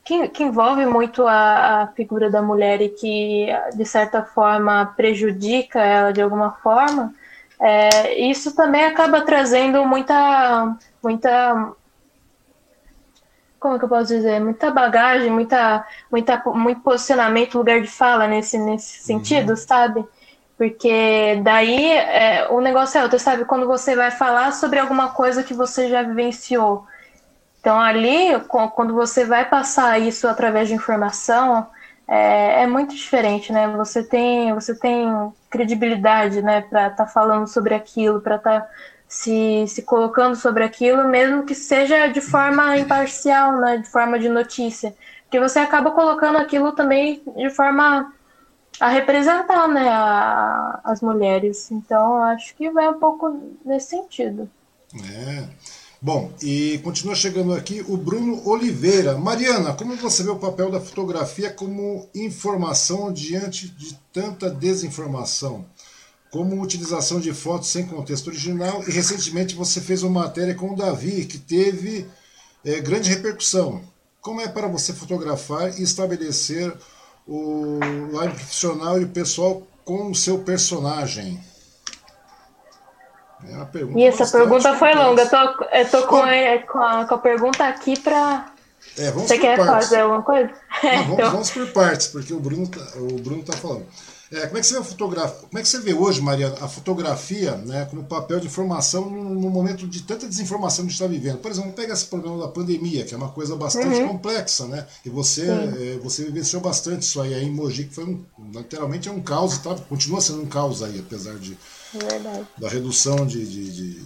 que, 0.05 0.29
que 0.29 0.43
envolve 0.43 0.85
muito 0.87 1.27
a, 1.27 1.83
a, 1.83 1.87
figura 1.89 2.31
da 2.31 2.43
mulher 2.43 2.81
e 2.81 2.89
que, 2.89 3.47
de 3.75 3.85
certa 3.85 4.23
forma, 4.23 4.93
prejudica 4.97 5.81
ela 5.81 6.13
de 6.13 6.21
alguma 6.21 6.53
forma, 6.53 7.15
é, 7.61 8.19
isso 8.19 8.55
também 8.55 8.85
acaba 8.85 9.23
trazendo 9.23 9.85
muita, 9.87 10.77
muita 11.03 11.75
como 13.63 13.79
que 13.79 13.85
eu 13.85 13.89
posso 13.89 14.09
dizer, 14.09 14.41
muita 14.41 14.73
bagagem, 14.73 15.31
muita, 15.31 15.87
muita, 16.11 16.43
muito 16.47 16.81
posicionamento, 16.81 17.57
lugar 17.57 17.81
de 17.81 17.87
fala 17.87 18.27
nesse, 18.27 18.59
nesse 18.59 18.99
uhum. 18.99 19.05
sentido, 19.05 19.51
uhum. 19.51 19.57
sabe? 19.57 20.05
Porque 20.59 21.41
daí 21.45 21.93
é, 21.93 22.49
o 22.51 22.61
negócio 22.61 22.99
é 22.99 23.03
outro, 23.05 23.21
sabe? 23.21 23.45
Quando 23.45 23.67
você 23.67 23.95
vai 23.95 24.11
falar 24.11 24.53
sobre 24.53 24.81
alguma 24.81 25.11
coisa 25.11 25.45
que 25.45 25.55
você 25.55 25.89
já 25.89 26.03
vivenciou, 26.03 26.85
então, 27.63 27.81
ali, 27.81 28.41
quando 28.75 28.93
você 28.93 29.25
vai 29.25 29.49
passar 29.49 29.97
isso 30.01 30.27
através 30.27 30.67
de 30.67 30.75
informação, 30.75 31.69
é, 32.09 32.65
é 32.65 32.67
muito 32.67 32.93
diferente, 32.93 33.53
né? 33.53 33.69
Você 33.77 34.03
tem, 34.03 34.53
você 34.53 34.75
tem 34.75 35.33
credibilidade, 35.49 36.43
né, 36.43 36.63
para 36.63 36.89
estar 36.89 37.05
tá 37.05 37.07
falando 37.07 37.47
sobre 37.47 37.73
aquilo, 37.73 38.21
para 38.21 38.35
estar 38.35 38.63
tá 38.63 38.71
se, 39.07 39.65
se 39.69 39.83
colocando 39.83 40.35
sobre 40.35 40.65
aquilo, 40.65 41.07
mesmo 41.07 41.45
que 41.45 41.55
seja 41.55 42.09
de 42.09 42.21
forma 42.21 42.77
imparcial, 42.79 43.53
né, 43.61 43.77
de 43.77 43.89
forma 43.89 44.19
de 44.19 44.29
notícia. 44.29 44.93
Porque 45.23 45.39
você 45.39 45.61
acaba 45.61 45.93
colocando 45.93 46.39
aquilo 46.39 46.73
também 46.73 47.23
de 47.37 47.49
forma 47.51 48.13
a 48.81 48.89
representar, 48.89 49.69
né, 49.69 49.89
a, 49.89 50.81
as 50.83 51.01
mulheres. 51.01 51.71
Então, 51.71 52.17
acho 52.25 52.57
que 52.57 52.69
vai 52.71 52.89
um 52.89 52.99
pouco 52.99 53.41
nesse 53.65 53.91
sentido. 53.91 54.51
É. 54.97 55.72
Bom, 56.05 56.33
e 56.43 56.81
continua 56.83 57.15
chegando 57.15 57.55
aqui 57.55 57.81
o 57.87 57.97
Bruno 57.97 58.45
Oliveira. 58.45 59.17
Mariana, 59.17 59.73
como 59.73 59.95
você 59.95 60.25
vê 60.25 60.31
o 60.31 60.37
papel 60.37 60.69
da 60.69 60.81
fotografia 60.81 61.49
como 61.49 62.09
informação 62.13 63.13
diante 63.13 63.69
de 63.69 63.97
tanta 64.13 64.51
desinformação? 64.51 65.65
Como 66.29 66.61
utilização 66.61 67.21
de 67.21 67.33
fotos 67.33 67.69
sem 67.69 67.87
contexto 67.87 68.27
original, 68.27 68.83
e 68.83 68.91
recentemente 68.91 69.55
você 69.55 69.81
fez 69.81 70.03
uma 70.03 70.23
matéria 70.23 70.57
com 70.57 70.73
o 70.73 70.77
Davi, 70.77 71.25
que 71.25 71.39
teve 71.39 72.05
é, 72.65 72.81
grande 72.81 73.09
repercussão. 73.09 73.81
Como 74.21 74.41
é 74.41 74.49
para 74.49 74.67
você 74.67 74.93
fotografar 74.93 75.79
e 75.79 75.85
estabelecer 75.85 76.77
o 77.29 77.79
line 78.11 78.35
profissional 78.35 79.01
e 79.01 79.05
o 79.05 79.09
pessoal 79.09 79.65
com 79.85 80.11
o 80.11 80.17
seu 80.17 80.41
personagem? 80.41 81.52
É 83.49 83.65
pergunta 83.65 83.99
e 83.99 84.05
essa 84.05 84.27
pergunta 84.27 84.75
foi 84.77 84.95
longa. 84.95 85.23
Eu 85.23 85.31
tô, 85.31 85.65
eu 85.73 85.91
tô 85.91 86.07
com, 86.07 86.17
a, 86.17 86.59
com, 86.67 86.79
a, 86.79 87.05
com 87.05 87.15
a 87.15 87.19
pergunta 87.19 87.67
aqui 87.67 87.99
para. 87.99 88.47
É, 88.99 89.11
Você 89.11 89.39
quer 89.39 89.57
partes. 89.57 89.75
fazer 89.75 90.01
alguma 90.01 90.23
coisa? 90.23 90.51
Não, 90.83 90.93
vamos, 90.93 91.13
então... 91.13 91.31
vamos, 91.31 91.51
por 91.51 91.67
partes, 91.73 92.07
porque 92.09 92.33
o 92.33 92.41
Bruno 92.41 92.69
tá, 92.69 92.85
o 92.97 93.21
Bruno 93.21 93.43
tá 93.43 93.53
falando. 93.55 93.87
É, 94.33 94.47
como 94.47 94.57
é 94.57 94.61
que 94.63 94.67
você 94.67 94.73
vê 94.73 94.81
a 94.81 94.85
fotografia? 94.85 95.37
Como 95.41 95.59
é 95.59 95.63
que 95.63 95.69
você 95.69 95.79
vê 95.79 95.93
hoje, 95.93 96.23
Maria, 96.23 96.49
a 96.63 96.67
fotografia, 96.67 97.55
né, 97.57 97.85
como 97.91 98.03
papel 98.03 98.41
de 98.41 98.47
informação 98.47 99.11
no, 99.11 99.51
momento 99.51 99.87
de 99.87 100.03
tanta 100.03 100.27
desinformação 100.27 100.87
que 100.87 100.89
a 100.89 100.91
gente 100.91 101.03
está 101.03 101.07
vivendo? 101.07 101.37
Por 101.37 101.51
exemplo, 101.51 101.71
pega 101.73 101.93
esse 101.93 102.07
problema 102.07 102.39
da 102.39 102.49
pandemia, 102.49 103.05
que 103.05 103.13
é 103.13 103.17
uma 103.17 103.29
coisa 103.29 103.55
bastante 103.55 104.01
uhum. 104.01 104.09
complexa, 104.09 104.67
né? 104.67 104.87
E 105.05 105.11
você, 105.11 105.47
é, 105.51 105.99
você 106.03 106.25
vivenciou 106.25 106.63
bastante 106.63 107.03
isso 107.03 107.21
aí, 107.21 107.35
aí 107.35 107.45
em 107.45 107.51
Mogi, 107.51 107.85
que 107.85 107.95
foi 107.95 108.05
um, 108.05 108.25
literalmente 108.55 109.07
é 109.07 109.13
um 109.13 109.21
caos, 109.21 109.59
tá? 109.59 109.75
Continua 109.75 110.23
sendo 110.23 110.41
um 110.41 110.47
caos 110.47 110.83
aí, 110.83 110.99
apesar 110.99 111.35
de 111.35 111.59
Verdade. 111.93 112.47
da 112.57 112.71
redução 112.71 113.27
de, 113.27 113.45
de, 113.45 113.71
de, 113.71 114.03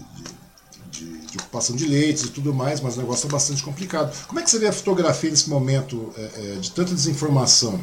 de, 0.90 1.18
de 1.18 1.38
ocupação 1.38 1.76
de 1.76 1.86
leitos 1.86 2.24
e 2.24 2.30
tudo 2.30 2.52
mais, 2.52 2.80
mas 2.80 2.96
o 2.96 3.00
negócio 3.00 3.28
é 3.28 3.30
bastante 3.30 3.62
complicado. 3.62 4.12
Como 4.26 4.40
é 4.40 4.42
que 4.42 4.50
você 4.50 4.58
vê 4.58 4.66
a 4.66 4.72
fotografia 4.72 5.30
nesse 5.30 5.48
momento 5.48 6.12
é, 6.16 6.22
é, 6.22 6.54
de 6.56 6.72
tanta 6.72 6.92
desinformação? 6.92 7.80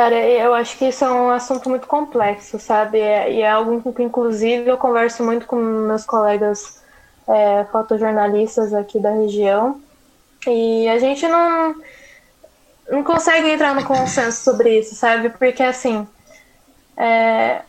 Cara, 0.00 0.16
eu 0.16 0.54
acho 0.54 0.78
que 0.78 0.86
isso 0.86 1.04
é 1.04 1.10
um 1.10 1.28
assunto 1.28 1.68
muito 1.68 1.86
complexo, 1.86 2.58
sabe? 2.58 2.96
E 2.96 3.42
é 3.42 3.50
algo 3.50 3.92
que, 3.92 4.02
inclusive, 4.02 4.66
eu 4.66 4.78
converso 4.78 5.22
muito 5.22 5.44
com 5.44 5.56
meus 5.56 6.06
colegas 6.06 6.82
é, 7.28 7.66
fotojornalistas 7.70 8.72
aqui 8.72 8.98
da 8.98 9.10
região. 9.10 9.78
E 10.46 10.88
a 10.88 10.98
gente 10.98 11.28
não, 11.28 11.74
não 12.88 13.04
consegue 13.04 13.50
entrar 13.50 13.74
no 13.74 13.84
consenso 13.84 14.42
sobre 14.42 14.78
isso, 14.78 14.94
sabe? 14.94 15.28
Porque, 15.28 15.62
assim, 15.62 16.08
é, 16.96 17.60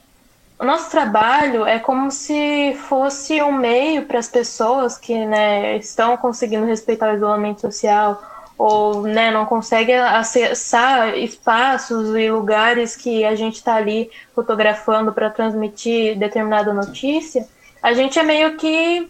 o 0.57 0.63
nosso 0.63 0.89
trabalho 0.89 1.65
é 1.65 1.79
como 1.79 2.09
se 2.11 2.73
fosse 2.87 3.41
um 3.41 3.51
meio 3.51 4.05
para 4.05 4.19
as 4.19 4.29
pessoas 4.29 4.97
que 4.97 5.25
né, 5.25 5.75
estão 5.75 6.15
conseguindo 6.15 6.65
respeitar 6.65 7.11
o 7.11 7.17
isolamento 7.17 7.59
social 7.59 8.23
ou 8.61 9.01
né, 9.01 9.31
não 9.31 9.43
conseguem 9.43 9.97
acessar 9.97 11.17
espaços 11.17 12.15
e 12.15 12.29
lugares 12.29 12.95
que 12.95 13.25
a 13.25 13.33
gente 13.33 13.55
está 13.55 13.73
ali 13.73 14.11
fotografando 14.35 15.11
para 15.11 15.31
transmitir 15.31 16.15
determinada 16.19 16.71
notícia, 16.71 17.47
a 17.81 17.91
gente 17.93 18.19
é 18.19 18.23
meio 18.23 18.57
que 18.57 19.09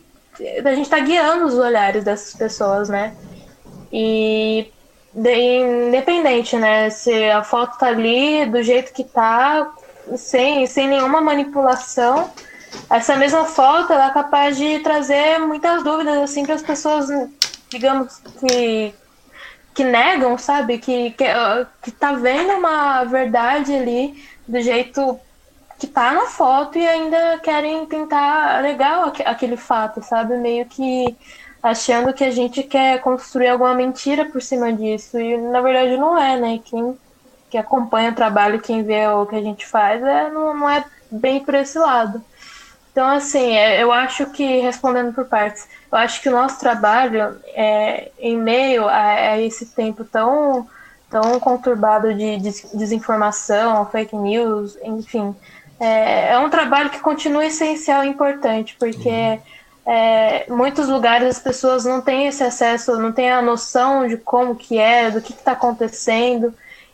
a 0.63 0.69
gente 0.73 0.83
está 0.83 0.99
guiando 0.99 1.47
os 1.47 1.55
olhares 1.55 2.05
dessas 2.05 2.33
pessoas, 2.33 2.87
né? 2.87 3.13
E 3.91 4.71
independente, 5.13 6.55
né? 6.55 6.89
Se 6.89 7.29
a 7.29 7.43
foto 7.43 7.77
tá 7.77 7.87
ali 7.87 8.45
do 8.45 8.63
jeito 8.63 8.93
que 8.93 9.03
tá, 9.03 9.69
sem, 10.15 10.65
sem 10.65 10.87
nenhuma 10.87 11.19
manipulação, 11.19 12.31
essa 12.89 13.17
mesma 13.17 13.43
foto 13.43 13.91
ela 13.91 14.07
é 14.07 14.13
capaz 14.13 14.55
de 14.55 14.79
trazer 14.79 15.39
muitas 15.39 15.83
dúvidas 15.83 16.19
assim 16.19 16.45
para 16.45 16.55
as 16.55 16.61
pessoas, 16.61 17.09
digamos 17.69 18.21
que 18.39 18.95
que 19.73 19.83
negam, 19.83 20.37
sabe, 20.37 20.77
que 20.77 21.11
que, 21.11 21.25
que 21.81 21.91
tá 21.91 22.13
vendo 22.13 22.53
uma 22.53 23.03
verdade 23.05 23.73
ali 23.73 24.23
do 24.47 24.59
jeito 24.61 25.19
que 25.79 25.87
tá 25.87 26.11
na 26.13 26.27
foto 26.27 26.77
e 26.77 26.87
ainda 26.87 27.39
querem 27.39 27.85
tentar 27.85 28.61
legal 28.61 29.11
aquele 29.25 29.57
fato, 29.57 30.03
sabe, 30.03 30.37
meio 30.37 30.65
que 30.65 31.15
achando 31.63 32.13
que 32.13 32.23
a 32.23 32.31
gente 32.31 32.63
quer 32.63 33.01
construir 33.01 33.49
alguma 33.49 33.73
mentira 33.73 34.25
por 34.25 34.41
cima 34.41 34.73
disso 34.73 35.19
e 35.19 35.37
na 35.37 35.61
verdade 35.61 35.97
não 35.97 36.17
é, 36.17 36.37
né? 36.37 36.59
Quem 36.63 36.97
que 37.51 37.57
acompanha 37.57 38.11
o 38.11 38.15
trabalho, 38.15 38.61
quem 38.61 38.81
vê 38.81 39.05
o 39.07 39.25
que 39.25 39.35
a 39.35 39.41
gente 39.41 39.67
faz, 39.67 40.01
é, 40.01 40.31
não, 40.31 40.57
não 40.57 40.69
é 40.69 40.85
bem 41.11 41.43
por 41.43 41.53
esse 41.53 41.77
lado. 41.77 42.23
Então, 42.91 43.07
assim, 43.07 43.51
é, 43.57 43.83
eu 43.83 43.91
acho 43.91 44.27
que, 44.27 44.61
respondendo 44.61 45.13
por 45.13 45.25
partes, 45.25 45.67
eu 45.91 45.97
acho 45.97 46.21
que 46.21 46.29
o 46.29 46.31
nosso 46.31 46.59
trabalho, 46.59 47.37
é, 47.47 48.11
em 48.17 48.37
meio 48.37 48.87
a, 48.87 49.31
a 49.33 49.41
esse 49.41 49.65
tempo 49.67 50.05
tão, 50.05 50.67
tão 51.09 51.39
conturbado 51.39 52.13
de 52.13 52.37
desinformação, 52.73 53.85
fake 53.87 54.15
news, 54.15 54.77
enfim, 54.83 55.35
é, 55.79 56.31
é 56.31 56.39
um 56.39 56.49
trabalho 56.49 56.89
que 56.89 56.99
continua 56.99 57.45
essencial 57.45 58.05
e 58.05 58.07
importante, 58.07 58.75
porque 58.79 59.39
é, 59.85 60.45
muitos 60.47 60.87
lugares 60.87 61.27
as 61.27 61.39
pessoas 61.39 61.83
não 61.83 61.99
têm 61.99 62.27
esse 62.27 62.43
acesso, 62.43 62.97
não 62.97 63.11
têm 63.11 63.31
a 63.31 63.41
noção 63.41 64.07
de 64.07 64.15
como 64.15 64.55
que 64.55 64.77
é, 64.77 65.11
do 65.11 65.21
que 65.21 65.33
está 65.33 65.51
acontecendo, 65.51 66.53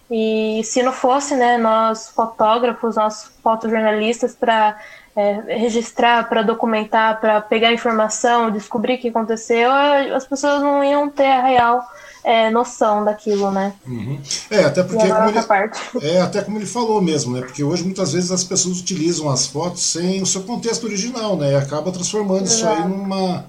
e 0.09 0.61
se 0.63 0.81
não 0.81 0.93
fosse, 0.93 1.35
né, 1.35 1.57
nós 1.57 2.09
fotógrafos, 2.09 2.95
nós 2.95 3.29
fotojornalistas, 3.43 4.33
para 4.33 4.77
é, 5.17 5.57
registrar, 5.57 6.29
para 6.29 6.43
documentar, 6.43 7.19
para 7.19 7.41
pegar 7.41 7.73
informação, 7.73 8.51
descobrir 8.51 8.93
o 8.93 8.97
que 8.99 9.09
aconteceu, 9.09 9.71
as 10.15 10.27
pessoas 10.27 10.61
não 10.61 10.83
iam 10.83 11.09
ter 11.09 11.25
a 11.25 11.41
real 11.41 11.83
é, 12.23 12.51
noção 12.51 13.03
daquilo, 13.03 13.49
né? 13.49 13.73
Uhum. 13.87 14.21
É, 14.51 14.65
até 14.65 14.83
porque 14.83 15.07
como 15.07 15.29
ele, 15.29 15.41
parte. 15.41 15.79
é 16.03 16.21
até 16.21 16.43
como 16.43 16.59
ele 16.59 16.67
falou 16.67 17.01
mesmo, 17.01 17.33
né? 17.33 17.41
Porque 17.41 17.63
hoje 17.63 17.83
muitas 17.83 18.13
vezes 18.13 18.31
as 18.31 18.43
pessoas 18.43 18.79
utilizam 18.79 19.27
as 19.27 19.47
fotos 19.47 19.91
sem 19.91 20.21
o 20.21 20.25
seu 20.25 20.43
contexto 20.43 20.83
original, 20.83 21.35
né? 21.35 21.53
E 21.53 21.55
acaba 21.55 21.91
transformando 21.91 22.43
Exato. 22.43 22.53
isso 22.53 22.67
aí 22.67 22.87
numa, 22.87 23.45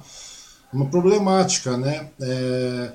numa 0.72 0.86
problemática, 0.86 1.76
né? 1.76 2.08
É, 2.20 2.92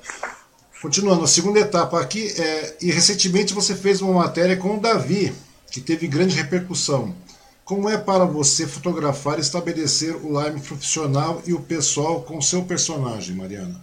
Continuando, 0.83 1.23
a 1.23 1.27
segunda 1.27 1.61
etapa 1.61 1.97
aqui, 2.01 2.27
é, 2.37 2.75
e 2.81 2.91
recentemente 2.91 3.53
você 3.53 3.73
fez 3.73 4.01
uma 4.01 4.15
matéria 4.15 4.57
com 4.57 4.75
o 4.75 4.79
Davi, 4.81 5.33
que 5.71 5.79
teve 5.79 6.09
grande 6.09 6.35
repercussão. 6.35 7.15
Como 7.65 7.89
é 7.89 7.97
para 7.97 8.25
você 8.25 8.67
fotografar 8.67 9.37
e 9.37 9.41
estabelecer 9.41 10.15
o 10.15 10.41
line 10.41 10.59
profissional 10.59 11.41
e 11.45 11.53
o 11.53 11.61
pessoal 11.61 12.21
com 12.21 12.37
o 12.37 12.41
seu 12.41 12.63
personagem, 12.63 13.35
Mariana? 13.35 13.79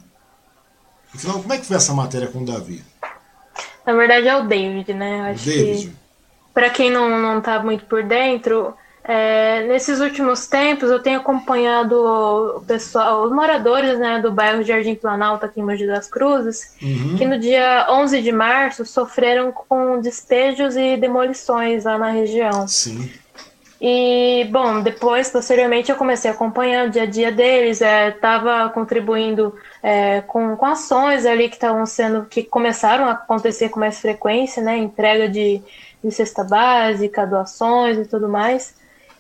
Afinal, 1.15 1.41
como 1.41 1.53
é 1.53 1.59
que 1.59 1.67
foi 1.67 1.77
essa 1.77 1.95
matéria 1.95 2.29
com 2.29 2.41
o 2.41 2.45
Davi? 2.45 2.85
Na 3.87 3.95
verdade 3.95 4.29
é 4.29 4.37
o 4.37 4.47
David, 4.47 4.93
né? 4.93 5.31
Acho 5.31 5.45
David. 5.45 5.89
que 5.89 5.93
para 6.53 6.71
quem 6.71 6.91
não, 6.91 7.09
não 7.21 7.41
tá 7.41 7.59
muito 7.61 7.85
por 7.87 8.03
dentro, 8.03 8.75
é, 9.03 9.67
nesses 9.67 9.99
últimos 9.99 10.47
tempos, 10.47 10.91
eu 10.91 11.01
tenho 11.01 11.21
acompanhado 11.21 11.97
o 11.97 12.61
pessoal, 12.61 13.25
os 13.25 13.33
moradores 13.33 13.99
né, 13.99 14.21
do 14.21 14.31
bairro 14.31 14.63
Jardim 14.63 14.95
Planalto, 14.95 15.47
aqui 15.47 15.61
em 15.61 15.65
Mogi 15.65 15.87
das 15.87 16.07
Cruzes, 16.07 16.75
uhum. 16.83 17.17
que 17.17 17.27
no 17.27 17.39
dia 17.39 17.87
11 17.89 18.21
de 18.21 18.31
março 18.31 18.85
sofreram 18.85 19.51
com 19.53 20.01
despejos 20.01 20.77
e 20.77 20.97
demolições 20.97 21.85
lá 21.85 21.97
na 21.97 22.11
região. 22.11 22.69
Sim. 22.69 23.11
E, 23.81 24.47
bom, 24.51 24.83
depois, 24.83 25.31
posteriormente, 25.31 25.91
eu 25.91 25.97
comecei 25.97 26.31
a 26.31 26.35
acompanhar 26.35 26.87
o 26.87 26.91
dia 26.91 27.05
a 27.05 27.07
dia 27.07 27.33
deles, 27.33 27.81
estava 27.81 28.67
é, 28.67 28.69
contribuindo 28.69 29.55
é, 29.83 30.21
com, 30.21 30.55
com 30.55 30.67
ações 30.67 31.25
ali 31.25 31.49
que 31.49 31.55
estavam 31.55 31.87
sendo, 31.87 32.27
que 32.27 32.43
começaram 32.43 33.07
a 33.07 33.13
acontecer 33.13 33.71
com 33.71 33.81
mais 33.81 33.99
frequência, 33.99 34.63
né? 34.63 34.77
Entrega 34.77 35.31
de, 35.31 35.63
de 36.05 36.11
cesta 36.11 36.45
básica, 36.45 37.27
doações 37.27 37.97
e 37.97 38.05
tudo 38.05 38.29
mais. 38.29 38.75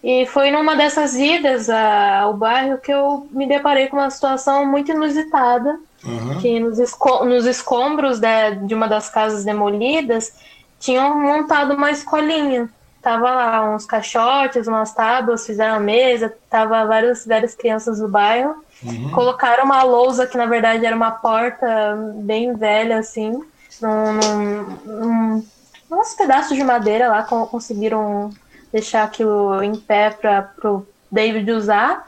E 0.04 0.26
foi 0.26 0.50
numa 0.50 0.76
dessas 0.76 1.14
idas 1.14 1.70
ao 1.70 2.34
bairro 2.34 2.78
que 2.78 2.92
eu 2.92 3.26
me 3.30 3.46
deparei 3.46 3.86
com 3.86 3.96
uma 3.96 4.10
situação 4.10 4.66
muito 4.66 4.90
inusitada, 4.90 5.78
uhum. 6.04 6.38
que 6.38 6.60
nos, 6.60 6.78
esco 6.78 7.24
nos 7.24 7.46
escombros 7.46 8.18
de, 8.18 8.56
de 8.66 8.74
uma 8.74 8.88
das 8.88 9.08
casas 9.08 9.42
demolidas 9.42 10.34
tinham 10.78 11.18
montado 11.18 11.74
uma 11.74 11.90
escolinha. 11.90 12.68
Tava 13.02 13.30
lá 13.30 13.74
uns 13.74 13.86
caixotes, 13.86 14.66
umas 14.66 14.92
tábuas, 14.92 15.46
fizeram 15.46 15.76
a 15.76 15.80
mesa, 15.80 16.34
tava 16.50 16.84
várias, 16.84 17.24
várias 17.24 17.54
crianças 17.54 17.98
do 17.98 18.08
bairro. 18.08 18.62
Uhum. 18.82 19.10
Colocaram 19.10 19.64
uma 19.64 19.82
lousa 19.82 20.26
que 20.26 20.36
na 20.36 20.46
verdade 20.46 20.84
era 20.84 20.94
uma 20.94 21.10
porta 21.10 21.96
bem 22.16 22.54
velha, 22.54 22.98
assim, 22.98 23.42
num, 23.80 24.12
num, 24.12 24.62
num, 24.84 25.46
uns 25.90 26.14
pedaços 26.14 26.56
de 26.56 26.62
madeira 26.62 27.08
lá, 27.08 27.22
conseguiram 27.22 28.30
deixar 28.72 29.04
aquilo 29.04 29.62
em 29.62 29.74
pé 29.76 30.10
para 30.10 30.50
o 30.64 30.86
David 31.10 31.50
usar. 31.50 32.06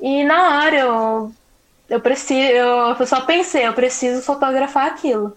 E 0.00 0.24
na 0.24 0.58
hora 0.58 0.76
eu, 0.76 1.32
eu 1.88 2.00
preciso, 2.00 2.52
eu 2.52 3.06
só 3.06 3.20
pensei, 3.22 3.66
eu 3.66 3.72
preciso 3.72 4.22
fotografar 4.22 4.86
aquilo. 4.86 5.36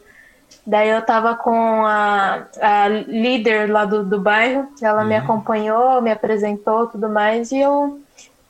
Daí 0.65 0.89
eu 0.89 1.01
tava 1.01 1.35
com 1.35 1.85
a, 1.85 2.43
a 2.61 2.87
líder 2.87 3.71
lá 3.71 3.85
do, 3.85 4.03
do 4.03 4.19
bairro, 4.19 4.67
ela 4.81 5.01
uhum. 5.01 5.07
me 5.07 5.15
acompanhou, 5.15 6.01
me 6.01 6.11
apresentou 6.11 6.87
tudo 6.87 7.09
mais, 7.09 7.51
e 7.51 7.59
eu 7.59 7.99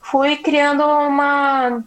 fui 0.02 0.36
criando 0.36 0.84
uma, 0.84 1.82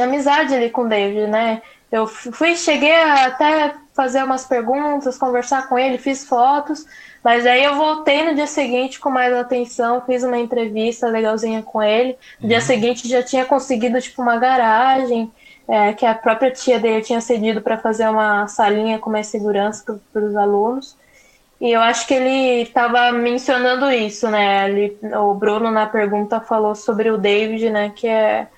amizade 0.00 0.54
ali 0.54 0.70
com 0.70 0.82
o 0.82 0.88
David, 0.88 1.26
né? 1.26 1.62
Eu 1.90 2.06
fui, 2.06 2.56
cheguei 2.56 2.94
até 2.94 3.74
fazer 3.92 4.22
umas 4.22 4.46
perguntas, 4.46 5.18
conversar 5.18 5.68
com 5.68 5.78
ele, 5.78 5.98
fiz 5.98 6.24
fotos, 6.24 6.86
mas 7.22 7.44
aí 7.44 7.64
eu 7.64 7.74
voltei 7.74 8.24
no 8.24 8.34
dia 8.34 8.46
seguinte 8.46 9.00
com 9.00 9.10
mais 9.10 9.34
atenção, 9.34 10.00
fiz 10.06 10.22
uma 10.22 10.38
entrevista 10.38 11.08
legalzinha 11.08 11.62
com 11.62 11.82
ele. 11.82 12.16
No 12.38 12.44
uhum. 12.44 12.48
dia 12.48 12.60
seguinte 12.60 13.08
já 13.08 13.22
tinha 13.22 13.44
conseguido 13.44 14.00
tipo 14.00 14.22
uma 14.22 14.38
garagem, 14.38 15.30
é, 15.70 15.92
que 15.92 16.04
a 16.04 16.14
própria 16.14 16.50
tia 16.50 16.80
dele 16.80 17.00
tinha 17.00 17.20
cedido 17.20 17.62
para 17.62 17.78
fazer 17.78 18.08
uma 18.08 18.48
salinha 18.48 18.98
com 18.98 19.08
mais 19.08 19.28
segurança 19.28 20.00
para 20.12 20.24
os 20.24 20.36
alunos. 20.36 20.96
E 21.60 21.70
eu 21.70 21.80
acho 21.80 22.08
que 22.08 22.14
ele 22.14 22.62
estava 22.62 23.12
mencionando 23.12 23.88
isso, 23.90 24.28
né? 24.28 24.68
Ele, 24.68 24.98
o 25.14 25.32
Bruno 25.34 25.70
na 25.70 25.86
pergunta 25.86 26.40
falou 26.40 26.74
sobre 26.74 27.10
o 27.10 27.16
David, 27.16 27.70
né? 27.70 27.92
Que 27.94 28.08
é 28.08 28.48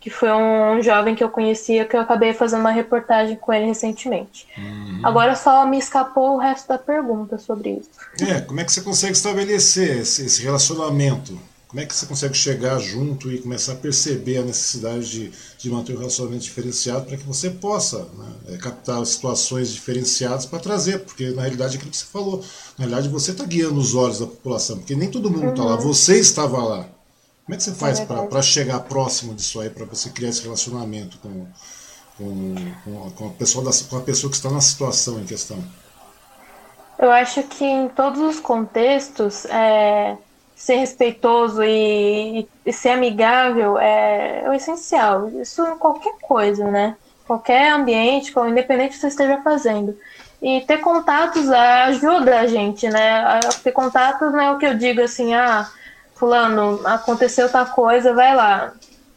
que 0.00 0.10
foi 0.10 0.30
um, 0.30 0.82
jovem 0.82 1.14
que 1.14 1.24
eu 1.24 1.30
conhecia 1.30 1.86
que 1.86 1.96
eu 1.96 2.00
acabei 2.02 2.34
fazendo 2.34 2.60
uma 2.60 2.70
reportagem 2.70 3.36
com 3.36 3.50
ele 3.50 3.64
recentemente. 3.64 4.46
Uhum. 4.58 5.00
Agora 5.02 5.34
só 5.34 5.66
me 5.66 5.78
escapou 5.78 6.34
o 6.34 6.38
resto 6.38 6.68
da 6.68 6.76
pergunta 6.76 7.38
sobre 7.38 7.70
isso. 7.70 7.88
É, 8.20 8.42
como 8.42 8.60
é 8.60 8.64
que 8.64 8.70
você 8.70 8.82
consegue 8.82 9.14
estabelecer 9.14 10.00
esse, 10.00 10.26
esse 10.26 10.42
relacionamento? 10.42 11.40
Como 11.74 11.82
é 11.82 11.86
que 11.86 11.96
você 11.96 12.06
consegue 12.06 12.34
chegar 12.34 12.78
junto 12.78 13.32
e 13.32 13.38
começar 13.38 13.72
a 13.72 13.74
perceber 13.74 14.36
a 14.36 14.42
necessidade 14.42 15.10
de, 15.10 15.32
de 15.58 15.68
manter 15.68 15.92
o 15.92 15.96
um 15.96 15.98
relacionamento 15.98 16.44
diferenciado 16.44 17.04
para 17.04 17.16
que 17.16 17.24
você 17.24 17.50
possa 17.50 18.06
né, 18.16 18.32
é, 18.50 18.56
captar 18.58 19.04
situações 19.04 19.72
diferenciadas 19.72 20.46
para 20.46 20.60
trazer? 20.60 21.00
Porque 21.00 21.30
na 21.30 21.42
realidade 21.42 21.74
é 21.74 21.76
aquilo 21.78 21.90
que 21.90 21.96
você 21.96 22.04
falou, 22.04 22.44
na 22.78 22.84
realidade 22.84 23.08
você 23.08 23.32
está 23.32 23.44
guiando 23.44 23.80
os 23.80 23.92
olhos 23.92 24.20
da 24.20 24.26
população, 24.26 24.76
porque 24.76 24.94
nem 24.94 25.10
todo 25.10 25.28
mundo 25.28 25.50
está 25.50 25.64
uhum. 25.64 25.70
lá, 25.70 25.74
você 25.74 26.16
estava 26.16 26.62
lá. 26.62 26.88
Como 27.44 27.54
é 27.54 27.56
que 27.56 27.64
você 27.64 27.72
faz 27.72 27.98
é 27.98 28.06
para 28.06 28.40
chegar 28.40 28.78
próximo 28.78 29.34
disso 29.34 29.60
aí, 29.60 29.68
para 29.68 29.84
você 29.84 30.10
criar 30.10 30.28
esse 30.28 30.42
relacionamento 30.42 31.18
com, 31.18 31.44
com, 32.16 32.54
com, 32.84 33.10
com, 33.10 33.26
a 33.26 33.30
pessoa 33.30 33.64
da, 33.64 33.72
com 33.90 33.96
a 33.96 34.00
pessoa 34.00 34.30
que 34.30 34.36
está 34.36 34.48
na 34.48 34.60
situação 34.60 35.18
em 35.18 35.24
questão? 35.24 35.58
Eu 37.00 37.10
acho 37.10 37.42
que 37.42 37.64
em 37.64 37.88
todos 37.88 38.20
os 38.20 38.38
contextos, 38.38 39.44
é, 39.46 40.16
ser 40.64 40.76
respeitoso 40.76 41.62
e, 41.62 42.48
e, 42.64 42.72
ser 42.72 42.90
amigável 42.90 43.78
é, 43.78 44.44
é, 44.44 44.48
o 44.48 44.54
essencial. 44.54 45.28
Isso 45.28 45.62
em 45.62 45.76
qualquer 45.76 46.14
coisa, 46.22 46.70
né? 46.70 46.96
Qualquer 47.26 47.70
ambiente, 47.72 48.32
independente 48.48 48.92
do 48.92 48.94
que 48.94 49.00
você 49.00 49.08
esteja 49.08 49.42
fazendo. 49.42 49.94
E 50.40 50.62
ter 50.62 50.78
contatos 50.78 51.50
ajuda 51.50 52.40
a 52.40 52.46
gente, 52.46 52.88
né? 52.88 53.40
Ter 53.62 53.72
contatos 53.72 54.32
não 54.32 54.40
é 54.40 54.50
o 54.52 54.58
que 54.58 54.64
eu 54.64 54.74
digo 54.78 55.02
assim, 55.02 55.34
ah 55.34 55.70
fulano, 56.14 56.80
aconteceu 56.86 57.50
tal 57.50 57.66
coisa, 57.66 58.14
vai 58.14 58.34
lá. 58.34 58.72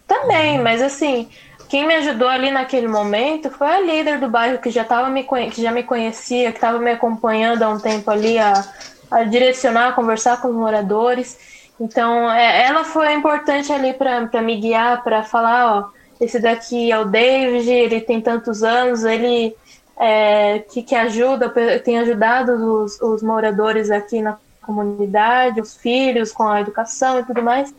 Também, 0.05 0.59
mas 0.59 0.81
assim, 0.81 1.29
quem 1.69 1.87
me 1.87 1.95
ajudou 1.95 2.27
ali 2.27 2.51
naquele 2.51 2.89
momento 2.89 3.49
foi 3.49 3.67
a 3.67 3.79
líder 3.79 4.19
do 4.19 4.27
bairro 4.27 4.57
que 4.59 4.69
já 4.69 4.83
tava 4.83 5.09
me 5.09 5.23
que 5.23 5.61
já 5.61 5.71
me 5.71 5.83
conhecia, 5.83 6.51
que 6.51 6.57
estava 6.57 6.77
me 6.79 6.91
acompanhando 6.91 7.63
há 7.63 7.69
um 7.69 7.79
tempo 7.79 8.11
ali 8.11 8.37
a, 8.37 8.65
a 9.09 9.23
direcionar, 9.23 9.89
a 9.89 9.93
conversar 9.93 10.41
com 10.41 10.49
os 10.49 10.55
moradores. 10.55 11.37
Então, 11.79 12.31
é, 12.31 12.65
ela 12.65 12.83
foi 12.83 13.13
importante 13.13 13.71
ali 13.71 13.93
para 13.93 14.41
me 14.41 14.59
guiar, 14.59 15.03
para 15.03 15.23
falar, 15.23 15.77
ó, 15.77 15.89
esse 16.19 16.39
daqui 16.39 16.91
é 16.91 16.99
o 16.99 17.05
David, 17.05 17.69
ele 17.69 18.01
tem 18.01 18.19
tantos 18.19 18.63
anos, 18.63 19.03
ele 19.03 19.55
é, 19.97 20.59
que, 20.59 20.81
que 20.81 20.95
ajuda, 20.95 21.49
tem 21.83 21.99
ajudado 21.99 22.53
os, 22.83 22.99
os 23.01 23.21
moradores 23.21 23.91
aqui 23.91 24.21
na 24.21 24.37
comunidade, 24.61 25.61
os 25.61 25.77
filhos 25.77 26.31
com 26.31 26.43
a 26.43 26.61
educação 26.61 27.19
e 27.19 27.23
tudo 27.23 27.41
mais. 27.41 27.73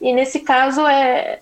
E 0.00 0.12
nesse 0.12 0.40
caso 0.40 0.86
é, 0.86 1.38
é 1.38 1.40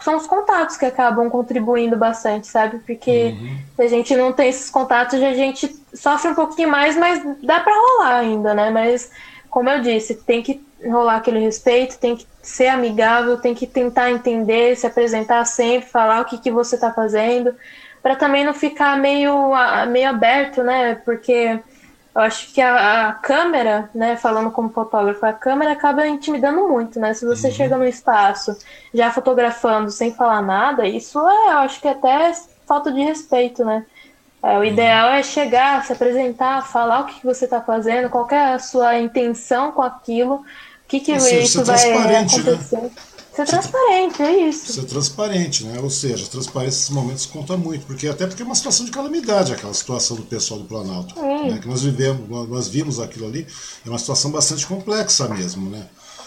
são 0.00 0.16
os 0.16 0.26
contatos 0.26 0.76
que 0.76 0.86
acabam 0.86 1.28
contribuindo 1.28 1.96
bastante, 1.96 2.46
sabe? 2.46 2.78
Porque 2.78 3.36
uhum. 3.38 3.58
se 3.76 3.82
a 3.82 3.88
gente 3.88 4.16
não 4.16 4.32
tem 4.32 4.48
esses 4.48 4.70
contatos, 4.70 5.22
a 5.22 5.34
gente 5.34 5.74
sofre 5.92 6.30
um 6.30 6.34
pouquinho 6.34 6.70
mais, 6.70 6.96
mas 6.96 7.22
dá 7.42 7.60
para 7.60 7.74
rolar 7.74 8.16
ainda, 8.18 8.54
né? 8.54 8.70
Mas 8.70 9.10
como 9.50 9.68
eu 9.68 9.80
disse, 9.80 10.14
tem 10.14 10.42
que 10.42 10.62
rolar 10.84 11.16
aquele 11.16 11.40
respeito, 11.40 11.98
tem 11.98 12.16
que 12.16 12.26
ser 12.42 12.68
amigável, 12.68 13.38
tem 13.38 13.54
que 13.54 13.66
tentar 13.66 14.10
entender, 14.10 14.76
se 14.76 14.86
apresentar 14.86 15.44
sempre, 15.44 15.88
falar 15.88 16.22
o 16.22 16.24
que, 16.24 16.38
que 16.38 16.50
você 16.50 16.76
está 16.76 16.92
fazendo, 16.92 17.54
para 18.02 18.16
também 18.16 18.44
não 18.44 18.54
ficar 18.54 18.96
meio, 18.96 19.52
meio 19.88 20.08
aberto, 20.08 20.62
né? 20.62 20.94
Porque 21.04 21.58
eu 22.18 22.24
acho 22.24 22.52
que 22.52 22.60
a, 22.60 23.10
a, 23.10 23.12
câmera, 23.12 23.88
né, 23.94 24.16
falando 24.16 24.50
como 24.50 24.70
fotógrafo, 24.70 25.24
a 25.24 25.32
câmera 25.32 25.70
acaba 25.70 26.04
intimidando 26.04 26.66
muito, 26.66 26.98
né? 26.98 27.14
Se 27.14 27.24
você 27.24 27.46
uhum. 27.46 27.54
chega 27.54 27.78
no 27.78 27.86
espaço 27.86 28.58
já 28.92 29.12
fotografando 29.12 29.88
sem 29.88 30.12
falar 30.12 30.42
nada, 30.42 30.84
isso 30.84 31.16
é, 31.20 31.52
eu 31.52 31.58
acho 31.58 31.80
que 31.80 31.86
até 31.86 32.32
falta 32.66 32.90
de 32.90 33.00
respeito, 33.00 33.64
né? 33.64 33.86
É, 34.42 34.54
o 34.54 34.58
uhum. 34.58 34.64
ideal 34.64 35.10
é 35.10 35.22
chegar, 35.22 35.84
se 35.84 35.92
apresentar, 35.92 36.66
falar 36.66 37.02
o 37.02 37.04
que, 37.04 37.20
que 37.20 37.26
você 37.26 37.44
está 37.44 37.60
fazendo, 37.60 38.10
qual 38.10 38.26
é 38.32 38.54
a 38.54 38.58
sua 38.58 38.98
intenção 38.98 39.70
com 39.70 39.82
aquilo, 39.82 40.34
o 40.34 40.44
que, 40.88 40.98
que 40.98 41.12
isso 41.12 41.64
vai 41.64 41.88
né? 41.88 42.18
acontecer. 42.18 42.78
Né? 42.78 42.90
Ser 43.38 43.46
transparente, 43.46 44.22
é 44.22 44.48
isso. 44.48 44.72
Ser 44.72 44.84
transparente, 44.84 45.64
né? 45.64 45.78
Ou 45.80 45.90
seja, 45.90 46.26
transparência 46.26 46.78
nesses 46.78 46.90
momentos 46.90 47.26
conta 47.26 47.56
muito, 47.56 47.86
porque 47.86 48.08
até 48.08 48.26
porque 48.26 48.42
é 48.42 48.44
uma 48.44 48.54
situação 48.54 48.84
de 48.84 48.90
calamidade 48.90 49.52
aquela 49.52 49.72
situação 49.74 50.16
do 50.16 50.22
pessoal 50.22 50.60
do 50.60 50.66
Planalto. 50.66 51.14
Né? 51.20 51.58
Que 51.60 51.68
nós 51.68 51.82
vivemos, 51.82 52.28
nós 52.48 52.68
vimos 52.68 52.98
aquilo 52.98 53.26
ali, 53.26 53.46
é 53.86 53.88
uma 53.88 53.98
situação 53.98 54.30
bastante 54.30 54.66
complexa 54.66 55.28
mesmo, 55.28 55.70
né? 55.70 55.86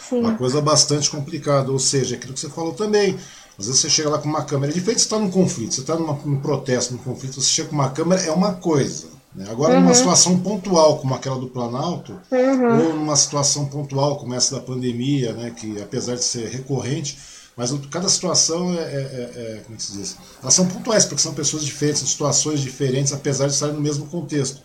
Sim. 0.09 0.19
Uma 0.19 0.35
coisa 0.35 0.61
bastante 0.61 1.09
complicada, 1.09 1.71
ou 1.71 1.79
seja, 1.79 2.15
aquilo 2.15 2.33
que 2.33 2.39
você 2.39 2.49
falou 2.49 2.73
também. 2.73 3.17
Às 3.57 3.67
vezes 3.67 3.81
você 3.81 3.89
chega 3.89 4.09
lá 4.09 4.17
com 4.17 4.29
uma 4.29 4.43
câmera, 4.43 4.71
é 4.71 4.73
diferente 4.73 4.97
de 4.97 5.01
você 5.03 5.07
estar 5.07 5.19
num 5.19 5.29
conflito, 5.29 5.73
você 5.73 5.81
está 5.81 5.95
num 5.95 6.39
protesto, 6.39 6.93
num 6.93 6.99
conflito, 6.99 7.35
você 7.35 7.49
chega 7.49 7.69
com 7.69 7.75
uma 7.75 7.89
câmera, 7.89 8.21
é 8.21 8.31
uma 8.31 8.53
coisa. 8.53 9.07
Né? 9.35 9.45
Agora, 9.49 9.75
uhum. 9.75 9.81
numa 9.81 9.93
situação 9.93 10.39
pontual 10.39 10.99
como 10.99 11.13
aquela 11.15 11.39
do 11.39 11.47
Planalto, 11.47 12.19
uhum. 12.31 12.87
ou 12.87 12.93
numa 12.95 13.15
situação 13.15 13.65
pontual 13.65 14.17
como 14.17 14.33
essa 14.33 14.55
da 14.55 14.61
pandemia, 14.61 15.33
né, 15.33 15.51
que 15.51 15.81
apesar 15.81 16.15
de 16.15 16.23
ser 16.23 16.49
recorrente, 16.49 17.17
mas 17.55 17.71
cada 17.89 18.09
situação 18.09 18.73
é, 18.73 18.77
é, 18.77 18.81
é, 18.81 19.57
é 19.57 19.61
como 19.65 19.75
é 19.75 19.79
se 19.79 19.93
diz? 19.93 20.17
Elas 20.41 20.53
são 20.53 20.65
pontuais, 20.65 21.05
porque 21.05 21.21
são 21.21 21.33
pessoas 21.33 21.63
diferentes, 21.63 22.09
situações 22.09 22.59
diferentes, 22.61 23.13
apesar 23.13 23.47
de 23.47 23.53
estarem 23.53 23.75
no 23.75 23.81
mesmo 23.81 24.05
contexto. 24.07 24.61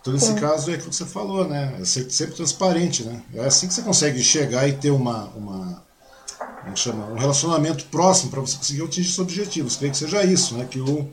Então, 0.00 0.14
nesse 0.14 0.32
caso, 0.34 0.70
é 0.70 0.74
aquilo 0.74 0.88
que 0.88 0.96
você 0.96 1.04
falou, 1.04 1.46
né? 1.46 1.76
É 1.78 1.84
ser 1.84 2.10
sempre 2.10 2.34
transparente, 2.34 3.04
né? 3.04 3.20
É 3.34 3.44
assim 3.44 3.68
que 3.68 3.74
você 3.74 3.82
consegue 3.82 4.22
chegar 4.22 4.66
e 4.66 4.72
ter 4.72 4.90
uma, 4.90 5.24
uma 5.36 5.82
como 6.62 6.76
chama? 6.76 7.06
um 7.06 7.18
relacionamento 7.18 7.84
próximo 7.86 8.30
para 8.30 8.40
você 8.40 8.56
conseguir 8.56 8.82
atingir 8.82 9.08
seus 9.08 9.18
objetivos. 9.18 9.76
Creio 9.76 9.92
que 9.92 9.98
seja 9.98 10.24
isso, 10.24 10.56
né? 10.56 10.66
Que 10.70 10.80
o, 10.80 11.10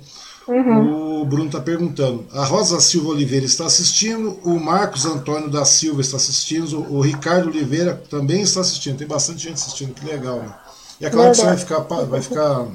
Uhum. 0.48 1.22
O 1.22 1.26
Bruno 1.26 1.48
está 1.48 1.60
perguntando. 1.60 2.26
A 2.32 2.45
Rosa 2.45 2.80
Silva 2.80 3.10
Oliveira 3.10 3.45
está 3.45 3.66
assistindo, 3.66 4.39
o 4.43 4.60
Marcos 4.60 5.06
Antônio 5.06 5.50
da 5.50 5.66
Silva 5.66 6.02
está 6.02 6.16
assistindo, 6.16 6.80
o 6.89 7.02
Ricardo 7.02 7.50
Oliveira 7.50 8.02
também 8.10 8.41
está 8.41 8.62
assistindo. 8.62 8.98
Tem 8.98 9.08
bastante 9.08 9.43
gente 9.43 9.56
assistindo, 9.56 9.93
que 9.93 10.06
legal. 10.06 10.38
Né? 10.38 10.54
E 11.02 11.06
é 11.06 11.10
claro 11.10 11.32
que 11.32 11.38
você 11.38 11.45
vai 11.45 11.58
ficar, 11.58 11.80
vai 11.80 12.22
ficar 12.22 12.66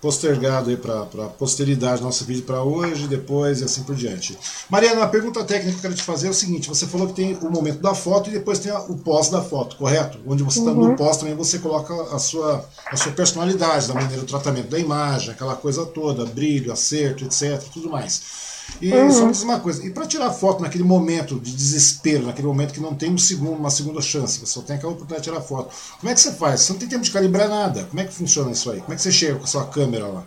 postergado 0.00 0.70
aí 0.70 0.76
para 0.76 1.02
a 1.02 1.28
posteridade 1.28 2.02
nosso 2.02 2.24
vídeo 2.24 2.42
para 2.42 2.62
hoje, 2.62 3.06
depois 3.06 3.60
e 3.60 3.64
assim 3.64 3.82
por 3.82 3.94
diante. 3.94 4.36
Mariana, 4.68 5.02
a 5.02 5.08
pergunta 5.08 5.44
técnica 5.44 5.72
que 5.72 5.78
eu 5.78 5.82
quero 5.82 5.94
te 5.94 6.02
fazer 6.02 6.28
é 6.28 6.30
o 6.30 6.34
seguinte: 6.34 6.68
você 6.68 6.86
falou 6.86 7.08
que 7.08 7.14
tem 7.14 7.34
o 7.34 7.50
momento 7.50 7.80
da 7.80 7.94
foto 7.94 8.30
e 8.30 8.32
depois 8.32 8.58
tem 8.58 8.72
o 8.72 8.96
pós 8.96 9.28
da 9.28 9.42
foto, 9.42 9.76
correto? 9.76 10.18
Onde 10.26 10.42
você 10.42 10.60
está 10.60 10.70
uhum. 10.72 10.88
no 10.88 10.96
pós 10.96 11.18
também 11.18 11.34
você 11.34 11.58
coloca 11.58 11.94
a 12.14 12.18
sua, 12.18 12.64
a 12.86 12.96
sua 12.96 13.12
personalidade, 13.12 13.88
da 13.88 13.94
maneira 13.94 14.22
do 14.22 14.26
tratamento 14.26 14.68
da 14.68 14.78
imagem, 14.78 15.30
aquela 15.30 15.54
coisa 15.54 15.84
toda, 15.86 16.24
brilho, 16.24 16.72
acerto, 16.72 17.24
etc, 17.24 17.62
tudo 17.72 17.90
mais. 17.90 18.49
E 18.80 18.92
uhum. 18.92 19.10
só 19.10 19.26
me 19.26 19.32
diz 19.32 19.42
uma 19.42 19.60
coisa, 19.60 19.86
e 19.86 19.90
para 19.90 20.06
tirar 20.06 20.30
foto 20.30 20.62
naquele 20.62 20.84
momento 20.84 21.38
de 21.38 21.54
desespero, 21.54 22.26
naquele 22.26 22.48
momento 22.48 22.72
que 22.74 22.80
não 22.80 22.94
tem 22.94 23.10
um 23.10 23.18
segundo, 23.18 23.58
uma 23.58 23.70
segunda 23.70 24.00
chance, 24.00 24.38
você 24.38 24.46
só 24.46 24.62
tem 24.62 24.76
aquela 24.76 24.92
oportunidade 24.92 25.24
de 25.24 25.30
tirar 25.30 25.42
foto, 25.42 25.74
como 25.98 26.10
é 26.10 26.14
que 26.14 26.20
você 26.20 26.32
faz? 26.32 26.60
Você 26.60 26.72
não 26.72 26.80
tem 26.80 26.88
tempo 26.88 27.04
de 27.04 27.10
calibrar 27.10 27.48
nada. 27.48 27.84
Como 27.84 28.00
é 28.00 28.04
que 28.04 28.12
funciona 28.12 28.50
isso 28.50 28.70
aí? 28.70 28.80
Como 28.80 28.92
é 28.92 28.96
que 28.96 29.02
você 29.02 29.12
chega 29.12 29.36
com 29.36 29.44
a 29.44 29.46
sua 29.46 29.66
câmera 29.66 30.06
lá? 30.06 30.24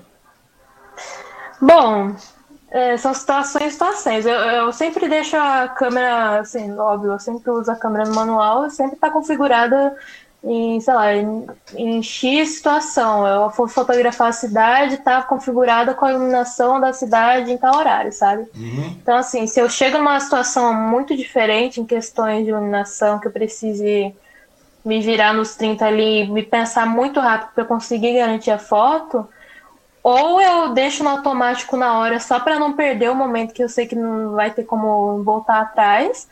Bom, 1.62 2.16
é, 2.74 2.98
são 2.98 3.14
situações 3.14 3.74
situações. 3.74 4.26
Eu, 4.26 4.34
eu, 4.34 4.74
sempre 4.74 5.08
deixo 5.08 5.38
a 5.38 5.68
câmera, 5.68 6.40
assim, 6.40 6.72
óbvio, 6.78 7.12
eu 7.12 7.20
sempre 7.20 7.52
uso 7.52 7.72
a 7.72 7.76
câmera 7.76 8.06
no 8.06 8.16
manual, 8.16 8.70
sempre 8.70 8.96
está 8.96 9.12
configurada 9.12 9.96
em, 10.44 10.80
sei 10.82 10.94
lá, 10.94 11.16
em, 11.16 11.48
em, 11.76 12.04
X 12.04 12.56
situação. 12.56 13.26
Eu 13.26 13.50
vou 13.50 13.68
fotografar 13.68 14.30
a 14.30 14.34
cidade, 14.34 14.98
tá 14.98 15.22
configurada 15.22 15.94
com 15.94 16.06
a 16.06 16.12
iluminação 16.12 16.82
da 16.82 16.92
cidade 16.92 17.52
em 17.52 17.58
tal 17.58 17.78
horário, 17.78 18.12
sabe? 18.12 18.46
Uhum. 18.54 18.98
Então, 19.02 19.16
assim, 19.16 19.48
se 19.48 19.60
eu 19.60 19.70
chego 19.70 19.98
numa 19.98 20.20
situação 20.20 20.74
muito 20.74 21.16
diferente 21.16 21.80
em 21.80 21.86
questões 21.86 22.44
de 22.44 22.50
iluminação, 22.52 23.20
que 23.20 23.28
eu 23.28 23.32
precise 23.32 24.14
me 24.84 25.00
virar 25.00 25.34
nos 25.34 25.56
30 25.56 25.86
ali, 25.86 26.28
me 26.30 26.44
pensar 26.44 26.86
muito 26.86 27.22
rápido 27.22 27.52
para 27.56 27.64
conseguir 27.64 28.14
garantir 28.14 28.52
a 28.52 28.60
foto, 28.60 29.26
ou 30.04 30.42
eu 30.42 30.74
deixo 30.74 31.02
no 31.06 31.10
automático 31.10 31.78
na 31.78 31.98
hora 31.98 32.20
só 32.20 32.38
para 32.38 32.60
não 32.60 32.74
perder 32.74 33.10
o 33.10 33.16
momento 33.16 33.54
que 33.54 33.64
eu 33.64 33.70
sei 33.70 33.88
que 33.88 33.96
não 33.96 34.34
vai 34.34 34.52
ter 34.52 34.66
como 34.66 35.24
voltar 35.24 35.62
atrás, 35.62 36.28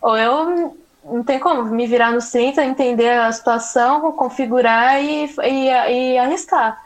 ou 0.00 0.18
eu 0.18 0.76
não 1.04 1.22
tem 1.22 1.38
como 1.38 1.64
me 1.64 1.86
virar 1.86 2.12
no 2.12 2.20
30, 2.20 2.64
entender 2.64 3.10
a 3.10 3.32
situação, 3.32 4.12
configurar 4.12 5.02
e, 5.02 5.24
e, 5.42 5.66
e 5.66 6.18
arriscar. 6.18 6.82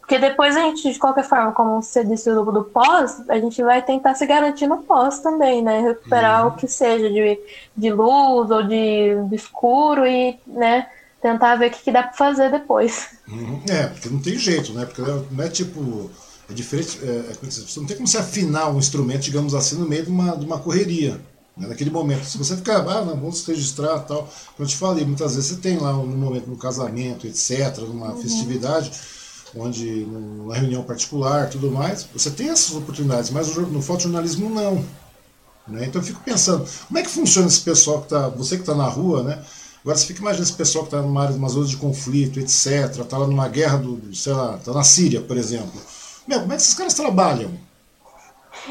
porque 0.00 0.18
depois 0.18 0.56
a 0.56 0.60
gente, 0.60 0.92
de 0.92 0.98
qualquer 0.98 1.24
forma, 1.24 1.52
como 1.52 1.82
você 1.82 2.04
disse 2.04 2.32
do, 2.32 2.44
do 2.52 2.64
pós, 2.64 3.22
a 3.28 3.38
gente 3.38 3.62
vai 3.62 3.82
tentar 3.82 4.14
se 4.14 4.26
garantir 4.26 4.66
no 4.66 4.78
pós 4.78 5.18
também, 5.20 5.62
né? 5.62 5.80
Recuperar 5.80 6.46
uhum. 6.46 6.52
o 6.52 6.56
que 6.56 6.68
seja 6.68 7.08
de, 7.08 7.38
de 7.76 7.92
luz 7.92 8.50
ou 8.50 8.62
de, 8.62 9.16
de 9.28 9.34
escuro 9.34 10.06
e, 10.06 10.38
né? 10.46 10.88
Tentar 11.20 11.54
ver 11.56 11.68
o 11.68 11.70
que, 11.70 11.82
que 11.82 11.92
dá 11.92 12.02
para 12.02 12.12
fazer 12.14 12.50
depois. 12.50 13.10
Uhum. 13.28 13.62
É, 13.68 13.86
porque 13.86 14.08
não 14.08 14.20
tem 14.20 14.36
jeito, 14.36 14.72
né? 14.72 14.84
Porque 14.84 15.02
não 15.02 15.44
é 15.44 15.48
tipo. 15.48 16.10
É 16.50 16.52
diferente. 16.52 16.98
É, 17.02 17.30
é 17.30 17.34
você 17.40 17.78
não 17.78 17.86
tem 17.86 17.96
como 17.96 18.08
se 18.08 18.18
afinar 18.18 18.68
um 18.70 18.78
instrumento, 18.78 19.22
digamos 19.22 19.54
assim, 19.54 19.76
no 19.76 19.88
meio 19.88 20.04
de 20.04 20.10
uma, 20.10 20.36
de 20.36 20.44
uma 20.44 20.58
correria. 20.58 21.20
Né? 21.56 21.68
Naquele 21.68 21.90
momento. 21.90 22.24
Se 22.24 22.38
você 22.38 22.56
ficar, 22.56 22.78
ah, 22.78 23.04
não, 23.04 23.16
vamos 23.16 23.46
registrar 23.46 24.00
tal. 24.00 24.22
Como 24.56 24.60
eu 24.60 24.66
te 24.66 24.76
falei, 24.76 25.04
muitas 25.04 25.34
vezes 25.34 25.50
você 25.50 25.56
tem 25.56 25.78
lá 25.78 25.92
no 25.92 26.06
momento, 26.06 26.48
no 26.48 26.56
casamento, 26.56 27.26
etc., 27.26 27.78
numa 27.78 28.12
uhum. 28.12 28.22
festividade 28.22 28.92
onde 29.54 30.06
numa 30.06 30.54
reunião 30.54 30.82
particular, 30.82 31.48
tudo 31.50 31.70
mais, 31.70 32.04
você 32.12 32.30
tem 32.30 32.48
essas 32.48 32.74
oportunidades, 32.74 33.30
mas 33.30 33.54
no 33.54 33.82
fotojornalismo 33.82 34.48
não. 34.48 34.84
Né? 35.68 35.86
Então 35.86 36.00
eu 36.00 36.06
fico 36.06 36.20
pensando, 36.24 36.66
como 36.88 36.98
é 36.98 37.02
que 37.02 37.10
funciona 37.10 37.46
esse 37.46 37.60
pessoal 37.60 37.98
que 37.98 38.06
está, 38.06 38.28
você 38.28 38.56
que 38.56 38.62
está 38.62 38.74
na 38.74 38.88
rua, 38.88 39.22
né? 39.22 39.42
Agora 39.82 39.98
você 39.98 40.06
fica 40.06 40.20
imaginando 40.20 40.48
esse 40.48 40.56
pessoal 40.56 40.84
que 40.84 40.94
está 40.94 41.02
numa 41.02 41.22
área, 41.22 41.34
numa 41.34 41.48
zona 41.48 41.66
de 41.66 41.76
conflito, 41.76 42.38
etc., 42.38 43.00
está 43.00 43.18
lá 43.18 43.26
numa 43.26 43.48
guerra 43.48 43.78
do, 43.78 44.14
sei 44.14 44.32
lá, 44.32 44.56
está 44.56 44.72
na 44.72 44.84
Síria, 44.84 45.20
por 45.20 45.36
exemplo. 45.36 45.80
Meu, 46.26 46.40
como 46.40 46.52
é 46.52 46.56
que 46.56 46.62
esses 46.62 46.74
caras 46.74 46.94
trabalham? 46.94 47.50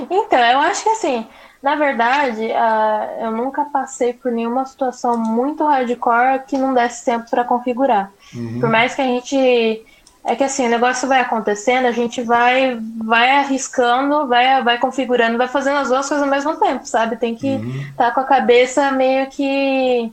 Então, 0.09 0.39
eu 0.39 0.59
acho 0.59 0.83
que 0.83 0.89
assim, 0.89 1.27
na 1.61 1.75
verdade, 1.75 2.47
uh, 2.47 3.23
eu 3.23 3.31
nunca 3.31 3.65
passei 3.65 4.13
por 4.13 4.31
nenhuma 4.31 4.65
situação 4.65 5.15
muito 5.15 5.63
hardcore 5.63 6.43
que 6.47 6.57
não 6.57 6.73
desse 6.73 7.05
tempo 7.05 7.29
para 7.29 7.43
configurar. 7.43 8.11
Uhum. 8.33 8.59
Por 8.59 8.69
mais 8.69 8.95
que 8.95 9.01
a 9.01 9.05
gente 9.05 9.85
é 10.23 10.35
que 10.35 10.43
assim, 10.43 10.67
o 10.67 10.69
negócio 10.69 11.07
vai 11.07 11.19
acontecendo, 11.19 11.85
a 11.85 11.91
gente 11.91 12.21
vai 12.21 12.79
vai 13.03 13.37
arriscando, 13.37 14.27
vai, 14.27 14.63
vai 14.63 14.79
configurando, 14.79 15.37
vai 15.37 15.47
fazendo 15.47 15.77
as 15.77 15.89
duas 15.89 16.07
coisas 16.07 16.23
ao 16.23 16.31
mesmo 16.31 16.55
tempo, 16.57 16.85
sabe? 16.85 17.15
Tem 17.15 17.35
que 17.35 17.47
estar 17.47 17.65
uhum. 17.65 17.93
tá 17.95 18.11
com 18.11 18.19
a 18.19 18.25
cabeça 18.25 18.91
meio 18.91 19.27
que 19.27 20.11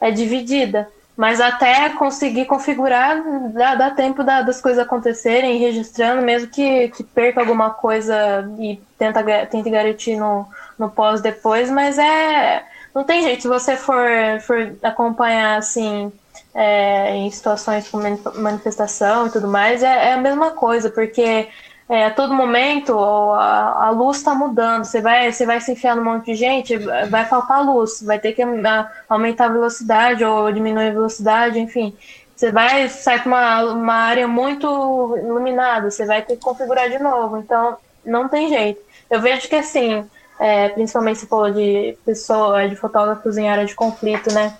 é 0.00 0.10
dividida. 0.10 0.88
Mas 1.16 1.38
até 1.38 1.90
conseguir 1.90 2.46
configurar, 2.46 3.22
dá, 3.52 3.74
dá 3.74 3.90
tempo 3.90 4.24
da, 4.24 4.40
das 4.40 4.58
coisas 4.58 4.82
acontecerem, 4.82 5.58
registrando, 5.58 6.22
mesmo 6.22 6.48
que, 6.48 6.88
que 6.88 7.04
perca 7.04 7.40
alguma 7.40 7.68
coisa 7.68 8.50
e 8.58 8.80
tenta, 8.98 9.22
tente 9.46 9.68
garantir 9.68 10.16
no, 10.16 10.48
no 10.80 10.90
pós 10.90 11.20
depois, 11.20 11.70
mas 11.70 11.98
é. 11.98 12.64
Não 12.94 13.04
tem 13.04 13.22
jeito, 13.22 13.42
se 13.42 13.48
você 13.48 13.76
for, 13.76 14.08
for 14.40 14.74
acompanhar 14.82 15.58
assim 15.58 16.10
é, 16.52 17.14
em 17.14 17.30
situações 17.30 17.88
com 17.88 17.98
manifestação 18.36 19.26
e 19.26 19.30
tudo 19.30 19.46
mais, 19.46 19.82
é, 19.82 20.08
é 20.08 20.12
a 20.14 20.16
mesma 20.16 20.50
coisa, 20.52 20.90
porque 20.90 21.48
é, 21.88 22.06
a 22.06 22.10
todo 22.10 22.34
momento 22.34 22.98
a, 22.98 23.86
a 23.86 23.90
luz 23.90 24.16
está 24.16 24.34
mudando. 24.34 24.84
Você 24.84 25.00
vai, 25.00 25.30
você 25.30 25.46
vai 25.46 25.60
se 25.60 25.70
enfiar 25.72 25.94
num 25.94 26.04
monte 26.04 26.26
de 26.26 26.34
gente, 26.34 26.76
vai 27.08 27.24
faltar 27.26 27.64
luz, 27.64 28.02
vai 28.02 28.18
ter 28.18 28.32
que 28.32 28.42
aumentar 28.42 29.44
a 29.44 29.48
velocidade 29.48 30.24
ou 30.24 30.50
diminuir 30.50 30.88
a 30.88 30.92
velocidade, 30.92 31.60
enfim. 31.60 31.96
Você 32.34 32.50
vai 32.50 32.88
sair 32.88 33.20
para 33.20 33.28
uma, 33.28 33.62
uma 33.74 33.94
área 33.94 34.26
muito 34.26 34.66
iluminada, 35.18 35.90
você 35.90 36.06
vai 36.06 36.22
ter 36.22 36.36
que 36.36 36.42
configurar 36.42 36.88
de 36.88 36.98
novo. 36.98 37.36
Então, 37.36 37.76
não 38.04 38.28
tem 38.28 38.48
jeito. 38.48 38.80
Eu 39.10 39.20
vejo 39.20 39.48
que 39.48 39.56
assim, 39.56 40.08
é, 40.40 40.70
principalmente 40.70 41.18
se 41.18 41.26
for 41.26 41.52
de 41.52 41.94
pessoa, 42.02 42.66
de 42.66 42.74
fotógrafos 42.74 43.36
em 43.36 43.50
área 43.50 43.66
de 43.66 43.74
conflito, 43.74 44.32
né? 44.32 44.56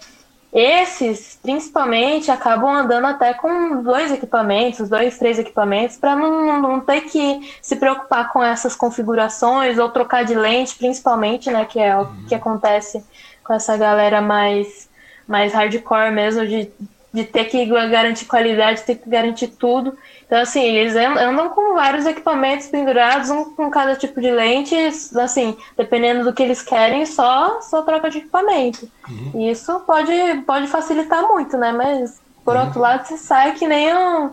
Esses, 0.52 1.38
principalmente, 1.40 2.30
acabam 2.30 2.74
andando 2.74 3.06
até 3.06 3.32
com 3.32 3.82
dois 3.82 4.12
equipamentos, 4.12 4.90
dois, 4.90 5.16
três 5.16 5.38
equipamentos, 5.38 5.96
para 5.96 6.14
não, 6.14 6.60
não 6.60 6.80
ter 6.80 7.02
que 7.02 7.56
se 7.62 7.76
preocupar 7.76 8.30
com 8.30 8.42
essas 8.42 8.76
configurações 8.76 9.78
ou 9.78 9.88
trocar 9.88 10.24
de 10.24 10.34
lente, 10.34 10.74
principalmente, 10.74 11.50
né? 11.50 11.64
Que 11.64 11.78
é 11.80 11.96
o 11.96 12.00
uhum. 12.00 12.24
que 12.28 12.34
acontece 12.34 13.02
com 13.42 13.54
essa 13.54 13.74
galera 13.76 14.20
mais, 14.20 14.86
mais 15.26 15.54
hardcore 15.54 16.12
mesmo, 16.12 16.46
de, 16.46 16.68
de 17.14 17.24
ter 17.24 17.44
que 17.46 17.64
garantir 17.64 18.26
qualidade, 18.26 18.82
ter 18.82 18.96
que 18.96 19.08
garantir 19.08 19.48
tudo. 19.48 19.96
Então, 20.30 20.42
assim, 20.42 20.62
eles 20.62 20.94
andam 20.94 21.48
com 21.48 21.74
vários 21.74 22.06
equipamentos 22.06 22.68
pendurados, 22.68 23.30
um 23.30 23.46
com 23.46 23.68
cada 23.68 23.96
tipo 23.96 24.20
de 24.20 24.30
lente, 24.30 24.76
assim, 25.20 25.56
dependendo 25.76 26.22
do 26.22 26.32
que 26.32 26.40
eles 26.40 26.62
querem, 26.62 27.04
só, 27.04 27.60
só 27.60 27.82
troca 27.82 28.08
de 28.08 28.18
equipamento. 28.18 28.88
Uhum. 29.08 29.32
E 29.34 29.50
isso 29.50 29.80
pode, 29.80 30.12
pode 30.46 30.68
facilitar 30.68 31.26
muito, 31.26 31.56
né? 31.56 31.72
Mas, 31.72 32.20
por 32.44 32.54
uhum. 32.54 32.62
outro 32.62 32.78
lado, 32.78 33.08
você 33.08 33.16
sai 33.16 33.54
que 33.54 33.66
nem 33.66 33.92
um, 33.92 34.30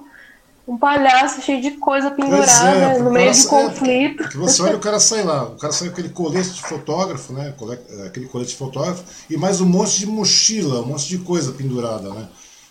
um 0.67 0.77
palhaço 0.77 1.41
cheio 1.41 1.63
de 1.63 1.71
coisa 1.71 2.11
pendurada 2.11 2.93
é, 2.93 2.99
no 2.99 3.09
meio 3.09 3.33
de 3.33 3.47
é, 3.47 3.49
conflito. 3.49 4.23
É, 4.23 4.37
você 4.37 4.61
olha 4.61 4.77
o 4.77 4.79
cara 4.79 4.99
sai 4.99 5.23
lá, 5.23 5.45
o 5.45 5.55
cara 5.55 5.73
sai 5.73 5.87
com 5.87 5.93
aquele 5.93 6.09
colete 6.09 6.51
de 6.51 6.61
fotógrafo, 6.61 7.33
né? 7.33 7.55
Aquele 8.05 8.27
colete 8.27 8.51
de 8.51 8.57
fotógrafo, 8.57 9.03
e 9.27 9.35
mais 9.35 9.61
um 9.61 9.65
monte 9.65 9.97
de 9.97 10.05
mochila, 10.05 10.81
um 10.81 10.89
monte 10.89 11.07
de 11.07 11.17
coisa 11.17 11.53
pendurada, 11.53 12.07
né? 12.11 12.27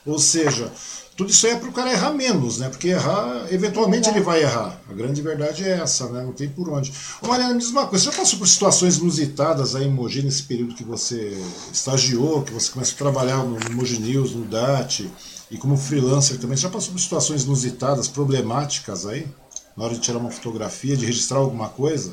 Ou 0.07 0.21
seja, 0.21 0.71
tudo 1.17 1.31
isso 1.31 1.47
aí 1.47 1.55
é 1.55 1.57
para 1.57 1.69
o 1.71 1.73
cara 1.73 1.91
errar 1.91 2.13
menos, 2.13 2.59
né? 2.59 2.69
Porque 2.69 2.89
errar, 2.89 3.47
eventualmente 3.51 4.11
ele 4.11 4.21
vai 4.21 4.43
errar. 4.43 4.79
A 4.87 4.93
grande 4.93 5.23
verdade 5.23 5.65
é 5.65 5.79
essa, 5.81 6.11
né? 6.11 6.23
Não 6.23 6.33
tem 6.33 6.47
por 6.47 6.69
onde. 6.69 6.93
Ô 7.23 7.29
Mariana, 7.29 7.55
me 7.55 7.61
diz 7.61 7.71
uma 7.71 7.87
coisa, 7.87 8.05
você 8.05 8.11
já 8.11 8.17
passou 8.19 8.39
por 8.39 8.47
situações 8.47 8.99
inusitadas 8.99 9.75
aí 9.75 9.87
em 9.87 9.91
Mogi 9.91 10.23
nesse 10.23 10.43
período 10.43 10.75
que 10.75 10.85
você 10.85 11.43
estagiou, 11.73 12.43
que 12.43 12.53
você 12.53 12.71
começou 12.71 12.95
a 12.95 12.99
trabalhar 12.99 13.39
no, 13.39 13.59
Mogi 13.75 13.99
News, 13.99 14.35
no 14.35 14.45
DAT, 14.45 15.11
e 15.51 15.57
como 15.57 15.79
freelancer 15.79 16.39
também, 16.39 16.55
você 16.55 16.65
já 16.65 16.71
passou 16.71 16.93
por 16.93 17.01
situações 17.01 17.45
inusitadas, 17.45 18.09
problemáticas 18.09 19.07
aí? 19.07 19.27
Na 19.75 19.85
hora 19.85 19.95
de 19.95 20.01
tirar 20.01 20.19
uma 20.19 20.31
fotografia, 20.31 20.97
de 20.97 21.07
registrar 21.07 21.39
alguma 21.39 21.71
coisa? 21.71 22.13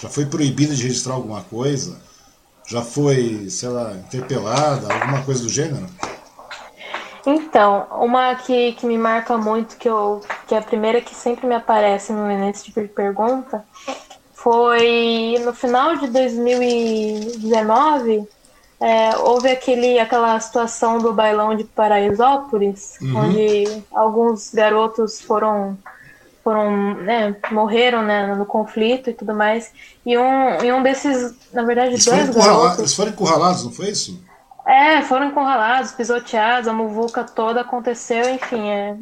Já 0.00 0.08
foi 0.08 0.26
proibido 0.26 0.76
de 0.76 0.82
registrar 0.84 1.14
alguma 1.14 1.40
coisa? 1.42 1.96
Já 2.68 2.82
foi, 2.82 3.50
sei 3.50 3.68
lá, 3.68 3.96
interpelada, 3.96 4.92
alguma 4.92 5.22
coisa 5.22 5.42
do 5.42 5.48
gênero? 5.48 5.86
Então, 7.26 7.86
uma 8.00 8.34
que, 8.34 8.72
que 8.72 8.84
me 8.84 8.98
marca 8.98 9.38
muito, 9.38 9.76
que, 9.76 9.88
eu, 9.88 10.20
que 10.46 10.54
é 10.54 10.58
a 10.58 10.62
primeira 10.62 11.00
que 11.00 11.14
sempre 11.14 11.46
me 11.46 11.54
aparece 11.54 12.12
nesse 12.12 12.64
tipo 12.64 12.82
de 12.82 12.88
pergunta, 12.88 13.64
foi 14.32 15.40
no 15.42 15.54
final 15.54 15.96
de 15.96 16.08
2019, 16.08 18.28
é, 18.78 19.16
houve 19.16 19.48
aquele, 19.48 19.98
aquela 19.98 20.38
situação 20.38 20.98
do 20.98 21.14
bailão 21.14 21.56
de 21.56 21.64
Paraisópolis, 21.64 22.98
uhum. 23.00 23.16
onde 23.16 23.82
alguns 23.90 24.52
garotos 24.52 25.18
foram 25.20 25.78
foram 26.42 26.94
né, 26.96 27.34
morreram 27.50 28.02
né, 28.02 28.34
no 28.34 28.44
conflito 28.44 29.08
e 29.08 29.14
tudo 29.14 29.32
mais 29.32 29.72
e 30.04 30.18
um, 30.18 30.62
e 30.62 30.70
um 30.70 30.82
desses 30.82 31.32
na 31.54 31.62
verdade 31.62 31.94
eles 31.94 32.04
dois 32.04 32.26
foram 32.26 32.34
garotos 32.34 32.78
eles 32.80 32.94
foram 32.94 33.12
encurralados 33.12 33.64
não 33.64 33.72
foi 33.72 33.88
isso 33.88 34.20
é, 34.66 35.02
foram 35.02 35.26
encurralados, 35.26 35.92
pisoteados, 35.92 36.68
a 36.68 36.72
muvuca 36.72 37.22
toda 37.22 37.60
aconteceu, 37.60 38.28
enfim, 38.30 38.68
é 38.68 38.96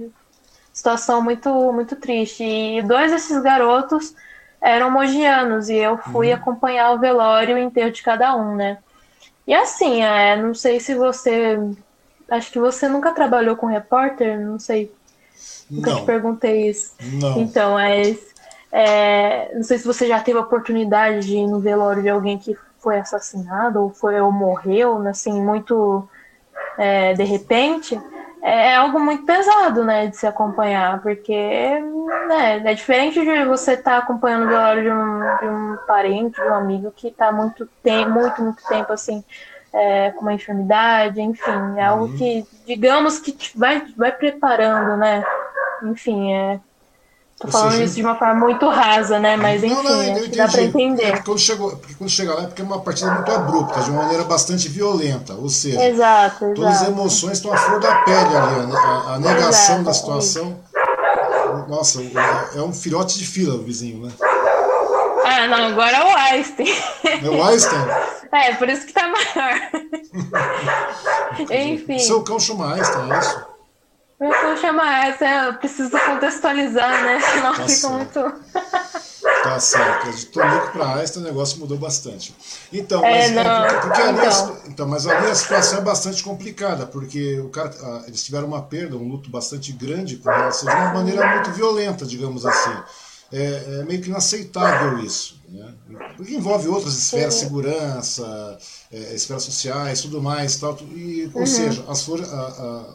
situação 0.72 1.22
muito, 1.22 1.50
muito 1.72 1.94
triste. 1.96 2.42
E 2.42 2.82
dois 2.82 3.12
desses 3.12 3.40
garotos 3.42 4.14
eram 4.60 4.90
mogianos 4.90 5.68
e 5.68 5.76
eu 5.76 5.98
fui 5.98 6.28
uhum. 6.28 6.34
acompanhar 6.34 6.92
o 6.92 6.98
velório 6.98 7.56
e 7.56 7.60
o 7.60 7.64
enterro 7.64 7.90
de 7.90 8.02
cada 8.02 8.34
um, 8.36 8.56
né? 8.56 8.78
E 9.46 9.54
assim, 9.54 10.02
é, 10.02 10.36
não 10.36 10.54
sei 10.54 10.80
se 10.80 10.94
você. 10.94 11.58
Acho 12.30 12.50
que 12.50 12.58
você 12.58 12.88
nunca 12.88 13.12
trabalhou 13.12 13.56
com 13.56 13.66
repórter, 13.66 14.40
não 14.40 14.58
sei. 14.58 14.90
Nunca 15.70 15.90
não. 15.90 15.98
te 15.98 16.06
perguntei 16.06 16.70
isso. 16.70 16.94
Não. 17.00 17.40
Então, 17.40 17.78
é, 17.78 18.16
é, 18.70 19.50
não 19.54 19.62
sei 19.62 19.78
se 19.78 19.86
você 19.86 20.06
já 20.06 20.20
teve 20.20 20.38
a 20.38 20.42
oportunidade 20.42 21.26
de 21.26 21.36
ir 21.36 21.46
no 21.46 21.60
velório 21.60 22.02
de 22.02 22.08
alguém 22.08 22.38
que 22.38 22.56
foi 22.82 22.98
assassinado 22.98 23.82
ou 23.82 23.90
foi 23.90 24.20
ou 24.20 24.32
morreu, 24.32 24.98
assim, 25.06 25.40
muito 25.40 26.08
é, 26.76 27.14
de 27.14 27.24
repente, 27.24 28.00
é, 28.42 28.72
é 28.72 28.76
algo 28.76 28.98
muito 28.98 29.24
pesado, 29.24 29.84
né, 29.84 30.08
de 30.08 30.16
se 30.16 30.26
acompanhar, 30.26 31.00
porque 31.00 31.80
né, 32.28 32.62
é 32.64 32.74
diferente 32.74 33.20
de 33.20 33.44
você 33.44 33.72
estar 33.72 33.92
tá 33.92 33.98
acompanhando 33.98 34.46
o 34.46 34.48
velório 34.48 34.82
de 34.82 34.90
um, 34.90 35.36
de 35.36 35.46
um 35.46 35.76
parente, 35.86 36.40
de 36.40 36.48
um 36.48 36.54
amigo 36.54 36.92
que 36.94 37.08
está 37.08 37.30
muito 37.30 37.66
tempo, 37.82 38.10
muito, 38.10 38.42
muito 38.42 38.66
tempo 38.66 38.92
assim, 38.92 39.24
é, 39.72 40.10
com 40.10 40.22
uma 40.22 40.34
enfermidade, 40.34 41.20
enfim, 41.20 41.78
é 41.78 41.84
algo 41.84 42.06
uhum. 42.06 42.16
que, 42.16 42.46
digamos 42.66 43.18
que 43.18 43.36
vai, 43.56 43.86
vai 43.96 44.12
preparando, 44.12 44.96
né? 44.96 45.24
Enfim, 45.84 46.32
é, 46.32 46.60
Tô 47.42 47.48
falando 47.48 47.72
seja, 47.72 47.84
isso 47.84 47.94
de 47.96 48.02
uma 48.02 48.14
forma 48.14 48.34
muito 48.36 48.68
rasa, 48.68 49.18
né? 49.18 49.36
Mas 49.36 49.64
enfim, 49.64 49.74
não, 49.74 49.82
não, 49.82 50.02
eu 50.02 50.28
dá 50.28 50.46
para 50.46 50.62
entender. 50.62 51.02
É 51.02 51.16
quando, 51.18 51.40
chegou, 51.40 51.70
porque 51.76 51.94
quando 51.94 52.08
chega 52.08 52.32
lá 52.34 52.44
é 52.44 52.46
porque 52.46 52.62
é 52.62 52.64
uma 52.64 52.80
partida 52.80 53.10
muito 53.10 53.32
abrupta, 53.32 53.80
de 53.80 53.90
uma 53.90 54.02
maneira 54.02 54.22
bastante 54.22 54.68
violenta. 54.68 55.34
Ou 55.34 55.48
seja, 55.48 55.84
exato, 55.84 56.54
todas 56.54 56.82
as 56.82 56.88
emoções 56.88 57.38
estão 57.38 57.52
à 57.52 57.56
flor 57.56 57.80
da 57.80 57.96
pele 57.96 58.16
ali. 58.16 58.76
A, 58.76 59.14
a 59.14 59.18
negação 59.18 59.80
exato, 59.80 59.82
da 59.82 59.92
situação. 59.92 60.56
Nossa, 61.68 62.00
é, 62.00 62.58
é 62.58 62.62
um 62.62 62.72
filhote 62.72 63.18
de 63.18 63.26
fila 63.26 63.56
o 63.56 63.62
vizinho, 63.62 64.06
né? 64.06 64.12
Ah, 65.24 65.48
não, 65.48 65.66
agora 65.66 65.96
é 65.96 66.04
o 66.04 66.16
Einstein. 66.16 66.74
É 67.04 67.28
o 67.28 67.44
Einstein? 67.44 67.80
É, 68.32 68.54
por 68.54 68.66
isso 68.66 68.86
que 68.86 68.94
tá 68.94 69.08
maior. 69.08 69.60
Enfim. 71.52 71.98
Seu 71.98 72.22
cão 72.22 72.40
chama 72.40 72.74
Einstein, 72.74 73.12
é 73.12 73.18
isso? 73.18 73.51
Eu 74.22 74.56
chamar 74.56 75.08
essa, 75.08 75.24
eu 75.24 75.54
preciso 75.54 75.90
contextualizar, 75.90 77.02
né? 77.02 77.20
Senão 77.20 77.54
tá 77.54 77.68
fica 77.68 77.88
muito. 77.88 78.34
Tá 79.42 79.58
certo. 79.58 80.12
De 80.12 80.26
Tonico 80.26 80.70
para 80.70 80.96
Einstein 80.96 81.22
o 81.22 81.26
negócio 81.26 81.58
mudou 81.58 81.76
bastante. 81.76 82.32
Então, 82.72 83.04
é, 83.04 83.28
mas, 83.30 83.46
é, 83.46 83.80
porque, 83.80 84.00
ali, 84.00 84.18
então. 84.18 84.58
então, 84.68 84.88
mas 84.88 85.06
ali 85.06 85.28
a 85.28 85.34
situação 85.34 85.78
é 85.78 85.82
bastante 85.82 86.22
complicada, 86.22 86.86
porque 86.86 87.40
o 87.40 87.48
cara, 87.48 87.74
eles 88.06 88.22
tiveram 88.22 88.46
uma 88.46 88.62
perda, 88.62 88.96
um 88.96 89.08
luto 89.08 89.28
bastante 89.28 89.72
grande 89.72 90.16
com 90.16 90.30
relação 90.30 90.68
de 90.68 90.76
uma 90.76 90.94
maneira 90.94 91.26
muito 91.34 91.50
violenta, 91.50 92.06
digamos 92.06 92.46
assim 92.46 92.78
é, 93.32 93.80
é, 93.80 93.84
meio 93.84 94.00
que 94.02 94.08
inaceitável 94.08 94.98
isso. 94.98 95.40
Né? 95.48 95.72
Porque 96.16 96.34
envolve 96.34 96.68
outras 96.68 96.94
esferas, 96.94 97.34
segurança, 97.34 98.58
é, 98.92 99.14
esferas 99.14 99.42
sociais, 99.42 100.02
tudo 100.02 100.20
mais. 100.20 100.56
Tal, 100.56 100.76
e, 100.94 101.30
ou 101.32 101.40
uhum. 101.40 101.46
seja, 101.46 101.84
as 101.88 102.08
a, 102.08 102.14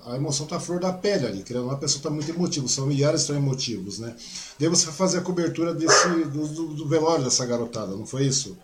a, 0.08 0.14
a 0.14 0.16
emoção 0.16 0.45
está 0.45 0.58
à 0.58 0.60
flor 0.60 0.80
da 0.80 0.93
pele 0.93 1.26
ali, 1.26 1.43
querendo 1.43 1.66
uma 1.66 1.78
pessoa 1.78 2.00
está 2.00 2.10
muito 2.10 2.30
emotiva, 2.30 2.66
os 2.66 2.76
familiares 2.76 3.22
estão 3.22 3.36
emotivos. 3.36 4.00
Né? 4.00 4.16
Daí 4.60 4.70
você 4.70 4.86
vai 4.86 4.95
fazer 4.95 5.18
a 5.18 5.22
cobertura 5.22 5.74
desse, 5.74 6.08
do, 6.08 6.48
do, 6.48 6.68
do 6.76 6.88
velório 6.88 7.24
dessa 7.24 7.45
garotada, 7.45 7.95
não 7.95 8.06
foi 8.06 8.26
isso? 8.26 8.58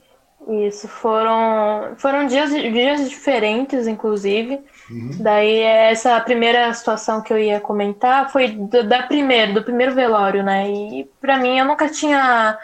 Isso, 0.47 0.87
foram, 0.89 1.95
foram 1.97 2.27
dias, 2.27 2.51
dias 2.51 3.09
diferentes, 3.09 3.87
inclusive. 3.87 4.59
Uhum. 4.89 5.11
Daí, 5.19 5.59
essa 5.61 6.19
primeira 6.19 6.73
situação 6.73 7.21
que 7.21 7.31
eu 7.31 7.39
ia 7.39 7.61
comentar 7.61 8.29
foi 8.29 8.49
do, 8.49 8.83
da 8.83 9.03
primeira, 9.03 9.53
do 9.53 9.63
primeiro 9.63 9.95
velório, 9.95 10.43
né? 10.43 10.69
E 10.69 11.09
para 11.21 11.37
mim, 11.37 11.57
eu 11.57 11.65
nunca 11.65 11.87
tinha. 11.87 12.57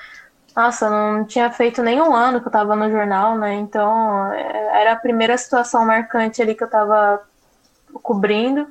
Nossa, 0.60 0.89
não 0.89 1.24
tinha 1.24 1.49
feito 1.49 1.82
nenhum 1.82 2.14
ano 2.14 2.41
que 2.41 2.47
eu 2.49 2.51
tava 2.51 2.76
no 2.76 2.91
jornal, 2.91 3.38
né? 3.38 3.53
Então, 3.53 4.30
é, 4.34 4.82
era 4.82 4.91
a 4.91 4.97
primeira 4.97 5.38
situação 5.38 5.86
marcante 5.86 6.41
ali 6.41 6.53
que 6.53 6.62
eu 6.62 6.70
tava 6.70 7.22
cobrindo. 8.03 8.68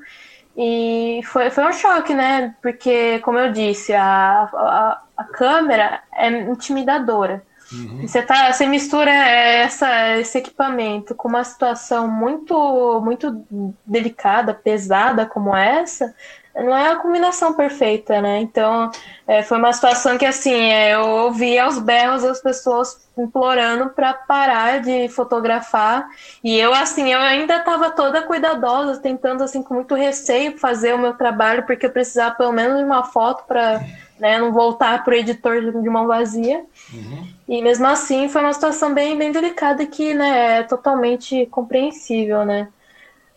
E 0.54 1.22
foi, 1.24 1.48
foi 1.48 1.64
um 1.64 1.72
choque, 1.72 2.12
né? 2.12 2.54
Porque, 2.60 3.20
como 3.20 3.38
eu 3.38 3.50
disse, 3.52 3.94
a, 3.94 4.50
a, 4.52 5.02
a 5.16 5.24
câmera 5.24 6.02
é 6.12 6.28
intimidadora. 6.28 7.42
Uhum. 7.72 8.06
Você, 8.06 8.20
tá, 8.20 8.52
você 8.52 8.66
mistura 8.66 9.10
essa, 9.10 10.18
esse 10.18 10.36
equipamento 10.36 11.14
com 11.14 11.28
uma 11.28 11.44
situação 11.44 12.06
muito, 12.06 13.00
muito 13.02 13.46
delicada, 13.86 14.52
pesada 14.52 15.24
como 15.24 15.56
essa, 15.56 16.14
não 16.62 16.76
é 16.76 16.90
a 16.90 16.96
combinação 16.96 17.54
perfeita, 17.54 18.20
né? 18.20 18.40
Então, 18.40 18.90
é, 19.26 19.42
foi 19.42 19.58
uma 19.58 19.72
situação 19.72 20.18
que, 20.18 20.26
assim, 20.26 20.54
é, 20.54 20.94
eu 20.94 21.06
ouvi 21.06 21.58
aos 21.58 21.78
berros 21.78 22.24
as 22.24 22.40
pessoas 22.40 23.08
implorando 23.16 23.90
para 23.90 24.12
parar 24.14 24.80
de 24.80 25.08
fotografar. 25.08 26.08
E 26.42 26.58
eu, 26.58 26.74
assim, 26.74 27.12
eu 27.12 27.20
ainda 27.20 27.56
estava 27.56 27.90
toda 27.90 28.22
cuidadosa, 28.22 29.00
tentando, 29.00 29.42
assim, 29.44 29.62
com 29.62 29.74
muito 29.74 29.94
receio 29.94 30.58
fazer 30.58 30.94
o 30.94 30.98
meu 30.98 31.14
trabalho, 31.14 31.64
porque 31.64 31.86
eu 31.86 31.90
precisava 31.90 32.34
pelo 32.34 32.52
menos 32.52 32.78
de 32.78 32.84
uma 32.84 33.04
foto 33.04 33.44
para 33.46 33.80
né, 34.18 34.38
não 34.38 34.52
voltar 34.52 35.04
para 35.04 35.12
o 35.12 35.16
editor 35.16 35.60
de 35.60 35.88
mão 35.88 36.06
vazia. 36.06 36.64
Uhum. 36.92 37.28
E 37.48 37.62
mesmo 37.62 37.86
assim 37.86 38.28
foi 38.28 38.42
uma 38.42 38.52
situação 38.52 38.92
bem, 38.92 39.16
bem 39.16 39.32
delicada 39.32 39.86
que 39.86 40.12
né, 40.12 40.58
é 40.58 40.62
totalmente 40.62 41.46
compreensível, 41.46 42.44
né? 42.44 42.68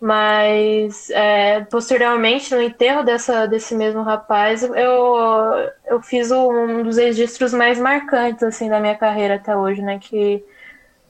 Mas 0.02 1.12
é, 1.12 1.60
posteriormente, 1.66 2.56
no 2.56 2.60
enterro 2.60 3.04
dessa, 3.04 3.45
desse 3.45 3.76
mesmo 3.76 4.02
rapaz, 4.02 4.64
eu, 4.64 5.16
eu 5.86 6.02
fiz 6.02 6.32
um 6.32 6.82
dos 6.82 6.97
registros 6.97 7.54
mais 7.54 7.78
marcantes 7.78 8.41
assim 8.41 8.68
da 8.68 8.80
minha 8.80 8.95
carreira 8.95 9.36
até 9.36 9.56
hoje, 9.56 9.80
né? 9.84 9.99
Que 9.99 10.43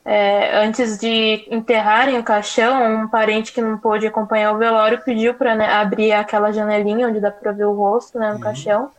é, 0.04 0.58
antes 0.58 0.98
de 0.98 1.48
enterrarem 1.50 2.20
o 2.20 2.24
caixão, 2.24 3.04
um 3.04 3.08
parente 3.08 3.54
que 3.54 3.62
não 3.62 3.78
pôde 3.78 4.06
acompanhar 4.06 4.52
o 4.52 4.58
velório 4.58 5.02
pediu 5.06 5.36
para 5.36 5.56
né, 5.56 5.68
abrir 5.68 6.12
aquela 6.12 6.52
janelinha 6.52 7.08
onde 7.08 7.22
dá 7.22 7.32
para 7.32 7.54
ver 7.54 7.66
o 7.66 7.74
rosto 7.74 8.20
né, 8.20 8.28
no 8.28 8.36
uhum. 8.36 8.42
caixão. 8.42 8.92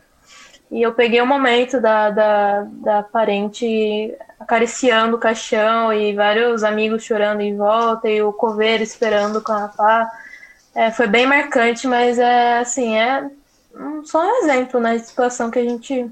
E 0.71 0.81
eu 0.81 0.91
peguei 0.93 1.21
o 1.21 1.27
momento 1.27 1.79
da, 1.79 2.09
da, 2.09 2.61
da 2.67 3.03
parente 3.03 4.15
acariciando 4.43 5.15
o 5.15 5.19
caixão 5.19 5.91
e 5.93 6.13
vários 6.13 6.63
amigos 6.63 7.03
chorando 7.03 7.41
em 7.41 7.55
volta 7.55 8.07
e 8.09 8.21
o 8.21 8.31
coveiro 8.31 8.83
esperando 8.83 9.41
com 9.41 9.53
a 9.53 9.67
pá. 9.67 10.11
É, 10.75 10.91
foi 10.91 11.07
bem 11.07 11.25
marcante, 11.25 11.87
mas 11.87 12.17
é 12.17 12.59
assim, 12.59 12.97
é 12.97 13.29
só 14.03 14.25
um 14.25 14.43
exemplo 14.43 14.79
né, 14.79 14.97
de 14.97 15.05
situação 15.05 15.49
que 15.49 15.59
a 15.59 15.63
gente, 15.63 16.09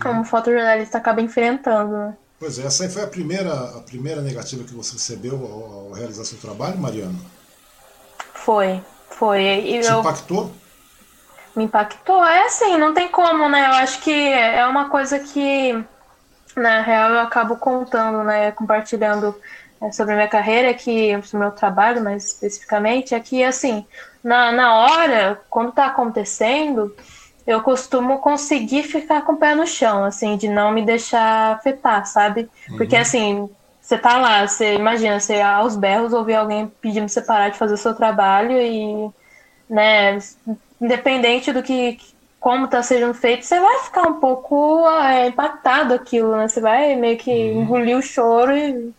como 0.00 0.18
uhum. 0.18 0.24
fotojornalista, 0.24 0.98
acaba 0.98 1.20
enfrentando. 1.20 1.92
Né? 1.92 2.16
Pois 2.38 2.58
é, 2.58 2.66
essa 2.66 2.84
aí 2.84 2.90
foi 2.90 3.02
a 3.02 3.06
primeira, 3.06 3.52
a 3.52 3.80
primeira 3.80 4.20
negativa 4.20 4.64
que 4.64 4.74
você 4.74 4.94
recebeu 4.94 5.34
ao, 5.34 5.86
ao 5.86 5.92
realizar 5.92 6.24
seu 6.24 6.38
trabalho, 6.38 6.78
Mariana? 6.78 7.18
Foi, 8.34 8.82
foi. 9.10 9.42
E 9.42 9.80
Te 9.80 9.86
eu... 9.86 10.00
impactou? 10.00 10.52
me 11.54 11.64
impactou. 11.64 12.24
É 12.24 12.46
assim, 12.46 12.76
não 12.76 12.94
tem 12.94 13.08
como, 13.08 13.48
né? 13.48 13.66
Eu 13.66 13.74
acho 13.74 14.00
que 14.00 14.10
é 14.10 14.66
uma 14.66 14.88
coisa 14.88 15.18
que, 15.18 15.84
na 16.56 16.82
real, 16.82 17.10
eu 17.10 17.20
acabo 17.20 17.56
contando, 17.56 18.22
né? 18.24 18.52
Compartilhando 18.52 19.34
é, 19.80 19.90
sobre 19.92 20.12
a 20.12 20.16
minha 20.16 20.28
carreira, 20.28 20.74
que, 20.74 21.12
sobre 21.22 21.36
o 21.36 21.48
meu 21.48 21.50
trabalho, 21.50 22.02
mais 22.02 22.26
especificamente, 22.26 23.14
é 23.14 23.20
que, 23.20 23.42
assim, 23.42 23.84
na, 24.22 24.52
na 24.52 24.74
hora, 24.74 25.40
quando 25.50 25.72
tá 25.72 25.86
acontecendo, 25.86 26.94
eu 27.46 27.60
costumo 27.60 28.18
conseguir 28.18 28.84
ficar 28.84 29.22
com 29.22 29.32
o 29.32 29.36
pé 29.36 29.54
no 29.54 29.66
chão, 29.66 30.04
assim, 30.04 30.36
de 30.36 30.48
não 30.48 30.70
me 30.70 30.82
deixar 30.84 31.56
afetar, 31.56 32.06
sabe? 32.06 32.48
Porque, 32.76 32.94
uhum. 32.94 33.02
assim, 33.02 33.50
você 33.80 33.98
tá 33.98 34.16
lá, 34.16 34.46
você 34.46 34.74
imagina, 34.74 35.18
você 35.18 35.40
aos 35.40 35.76
berros 35.76 36.12
ouvir 36.12 36.36
alguém 36.36 36.70
pedindo 36.80 37.04
pra 37.04 37.08
você 37.08 37.22
parar 37.22 37.48
de 37.48 37.58
fazer 37.58 37.74
o 37.74 37.78
seu 37.78 37.94
trabalho 37.94 38.58
e, 38.60 39.10
né, 39.68 40.18
independente 40.80 41.52
do 41.52 41.62
que 41.62 41.98
como 42.42 42.64
está 42.64 42.82
sendo 42.82 43.14
feito, 43.14 43.46
você 43.46 43.58
vai 43.60 43.78
ficar 43.84 44.02
um 44.02 44.14
pouco 44.14 44.84
é, 44.88 45.28
impactado 45.28 45.94
aquilo, 45.94 46.36
né? 46.36 46.48
Você 46.48 46.60
vai 46.60 46.96
meio 46.96 47.16
que 47.16 47.30
uhum. 47.30 47.62
engolir 47.62 47.96
o 47.96 48.02
choro 48.02 48.52
e, 48.54 48.92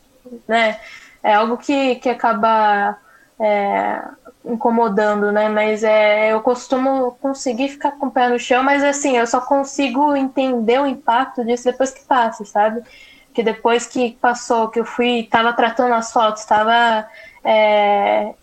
né? 0.48 0.80
É 1.22 1.34
algo 1.36 1.58
que, 1.58 1.96
que 1.96 2.08
acaba 2.08 2.98
é, 3.38 4.02
incomodando, 4.46 5.30
né? 5.30 5.50
Mas 5.50 5.84
é, 5.84 6.32
eu 6.32 6.40
costumo 6.40 7.18
conseguir 7.22 7.68
ficar 7.68 7.92
com 7.92 8.08
o 8.08 8.12
pé 8.12 8.30
no 8.30 8.40
chão, 8.40 8.64
mas 8.64 8.82
assim, 8.82 9.18
eu 9.18 9.28
só 9.28 9.42
consigo 9.42 10.16
entender 10.16 10.80
o 10.80 10.88
impacto 10.88 11.44
disso 11.44 11.66
depois 11.66 11.92
que 11.92 12.06
passa, 12.06 12.46
sabe? 12.46 12.82
Que 13.34 13.44
depois 13.44 13.86
que 13.86 14.18
passou, 14.22 14.70
que 14.70 14.80
eu 14.80 14.86
fui, 14.86 15.28
tava 15.30 15.52
tratando 15.52 15.94
as 15.96 16.14
fotos, 16.14 16.44
estava 16.44 17.06
é, 17.44 18.34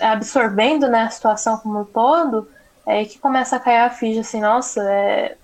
absorvendo 0.00 0.88
né, 0.88 1.02
a 1.04 1.10
situação 1.10 1.56
como 1.58 1.82
um 1.82 1.84
todo, 1.84 2.48
é 2.90 2.98
aí 2.98 3.06
que 3.06 3.18
começa 3.18 3.56
a 3.56 3.60
cair 3.60 3.78
a 3.78 3.90
ficha, 3.90 4.20
assim, 4.20 4.40
nossa, 4.40 4.82
é 4.82 5.36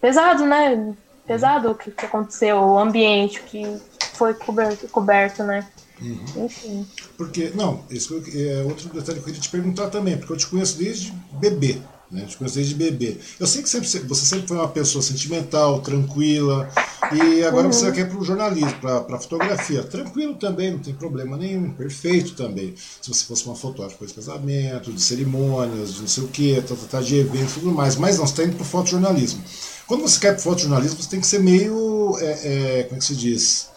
pesado, 0.00 0.44
né? 0.44 0.94
Pesado 1.26 1.70
o 1.70 1.74
que, 1.74 1.90
que 1.90 2.04
aconteceu, 2.04 2.58
o 2.58 2.78
ambiente, 2.78 3.42
que 3.42 3.80
foi 4.14 4.34
coberto, 4.34 4.88
coberto 4.88 5.42
né? 5.42 5.66
Uhum. 6.00 6.44
Enfim. 6.44 6.86
Porque, 7.16 7.50
não, 7.54 7.84
isso 7.90 8.22
é 8.34 8.62
outro 8.62 8.88
detalhe 8.90 9.14
que 9.14 9.20
eu 9.20 9.24
queria 9.24 9.40
te 9.40 9.48
perguntar 9.48 9.88
também, 9.90 10.16
porque 10.16 10.32
eu 10.32 10.36
te 10.36 10.46
conheço 10.46 10.78
desde 10.78 11.12
bebê. 11.32 11.78
Né? 12.10 12.24
Te 12.24 12.36
conheço 12.36 12.56
desde 12.56 12.74
bebê. 12.74 13.18
Eu 13.38 13.46
sei 13.46 13.62
que 13.62 13.68
sempre, 13.68 13.86
você 13.86 14.24
sempre 14.24 14.48
foi 14.48 14.56
uma 14.56 14.68
pessoa 14.68 15.02
sentimental, 15.02 15.80
tranquila, 15.80 16.68
e 17.12 17.44
agora 17.44 17.66
uhum. 17.66 17.72
você 17.72 17.92
quer 17.92 18.08
para 18.08 18.18
o 18.18 18.24
jornalismo, 18.24 18.72
para 18.80 19.16
a 19.16 19.18
fotografia. 19.18 19.82
Tranquilo 19.82 20.34
também, 20.34 20.72
não 20.72 20.78
tem 20.78 20.94
problema 20.94 21.36
nenhum, 21.36 21.70
perfeito 21.70 22.34
também. 22.34 22.74
Se 23.00 23.12
você 23.12 23.24
fosse 23.24 23.44
uma 23.44 23.54
fotógrafa 23.54 24.06
de 24.06 24.14
casamento, 24.14 24.92
de 24.92 25.02
cerimônias, 25.02 25.94
de 25.94 26.00
não 26.00 26.08
sei 26.08 26.24
o 26.24 26.28
quê, 26.28 26.62
tá, 26.66 26.74
tá, 26.74 26.86
tá 26.90 27.00
de 27.00 27.16
eventos 27.16 27.56
e 27.56 27.60
tudo 27.60 27.72
mais. 27.72 27.96
Mas 27.96 28.16
não, 28.18 28.26
você 28.26 28.32
está 28.32 28.44
indo 28.44 28.56
para 28.56 28.62
o 28.62 28.66
fotojornalismo. 28.66 29.44
Quando 29.86 30.02
você 30.02 30.18
quer 30.18 30.32
para 30.32 30.40
o 30.40 30.42
fotojornalismo, 30.42 31.02
você 31.02 31.10
tem 31.10 31.20
que 31.20 31.26
ser 31.26 31.40
meio. 31.40 32.16
É, 32.20 32.78
é, 32.78 32.82
como 32.84 32.96
é 32.96 32.98
que 32.98 33.04
se 33.04 33.16
diz? 33.16 33.68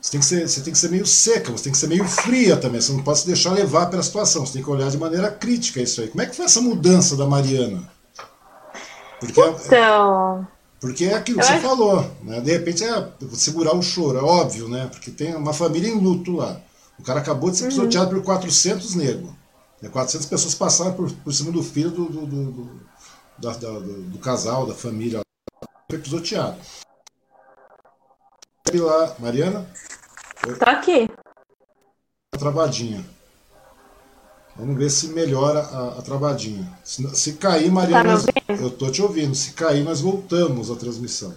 Você 0.00 0.12
tem, 0.12 0.20
que 0.20 0.26
ser, 0.26 0.48
você 0.48 0.60
tem 0.60 0.72
que 0.72 0.78
ser 0.78 0.90
meio 0.90 1.06
seca, 1.06 1.50
você 1.50 1.64
tem 1.64 1.72
que 1.72 1.78
ser 1.78 1.88
meio 1.88 2.04
fria 2.04 2.56
também. 2.56 2.80
Você 2.80 2.92
não 2.92 3.02
pode 3.02 3.20
se 3.20 3.26
deixar 3.26 3.52
levar 3.52 3.86
pela 3.86 4.02
situação. 4.02 4.46
Você 4.46 4.52
tem 4.54 4.62
que 4.62 4.70
olhar 4.70 4.90
de 4.90 4.96
maneira 4.96 5.30
crítica 5.30 5.80
isso 5.80 6.00
aí. 6.00 6.08
Como 6.08 6.22
é 6.22 6.26
que 6.26 6.36
foi 6.36 6.44
essa 6.44 6.60
mudança 6.60 7.16
da 7.16 7.26
Mariana? 7.26 7.90
Porque 9.18 9.40
então. 9.40 10.46
É, 10.46 10.58
porque 10.80 11.04
é 11.06 11.14
aquilo 11.14 11.40
que 11.40 11.44
você 11.44 11.54
acho... 11.54 11.62
falou. 11.62 12.08
Né? 12.22 12.40
De 12.40 12.52
repente 12.52 12.84
é 12.84 13.08
segurar 13.32 13.74
o 13.74 13.82
choro, 13.82 14.18
é 14.18 14.22
óbvio, 14.22 14.68
né? 14.68 14.88
Porque 14.90 15.10
tem 15.10 15.34
uma 15.34 15.52
família 15.52 15.88
em 15.88 15.98
luto 15.98 16.36
lá. 16.36 16.60
O 16.98 17.02
cara 17.02 17.20
acabou 17.20 17.50
de 17.50 17.56
ser 17.56 17.64
uhum. 17.64 17.70
pisoteado 17.70 18.14
uhum. 18.14 18.22
por 18.22 18.26
400 18.26 18.94
negros. 18.94 19.30
400 19.90 20.26
né? 20.26 20.30
pessoas 20.30 20.54
passaram 20.54 20.92
por, 20.92 21.10
por 21.10 21.32
cima 21.32 21.50
do 21.50 21.62
filho 21.62 21.90
do, 21.90 22.04
do, 22.06 22.26
do, 22.26 22.44
do, 22.52 22.70
da, 23.38 23.52
da, 23.52 23.70
do 23.78 24.18
casal, 24.18 24.66
da 24.66 24.74
família. 24.74 25.20
Foi 25.90 25.98
pisoteado. 25.98 26.56
Lá, 28.76 29.14
Mariana? 29.18 29.66
Tô 30.42 30.70
aqui. 30.70 31.08
Travadinha. 32.38 33.04
Vamos 34.54 34.76
ver 34.76 34.90
se 34.90 35.08
melhora 35.08 35.60
a, 35.60 35.98
a 35.98 36.02
travadinha. 36.02 36.68
Se, 36.84 37.08
se 37.16 37.32
cair, 37.34 37.70
Mariana. 37.70 38.18
Tá 38.20 38.54
eu 38.54 38.70
tô 38.70 38.90
te 38.90 39.00
ouvindo. 39.00 39.34
Se 39.34 39.52
cair, 39.52 39.82
nós 39.84 40.00
voltamos 40.00 40.70
a 40.70 40.76
transmissão. 40.76 41.34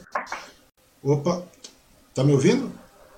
Opa, 1.04 1.44
tá 2.14 2.24
me 2.24 2.34
ouvindo? 2.34 2.72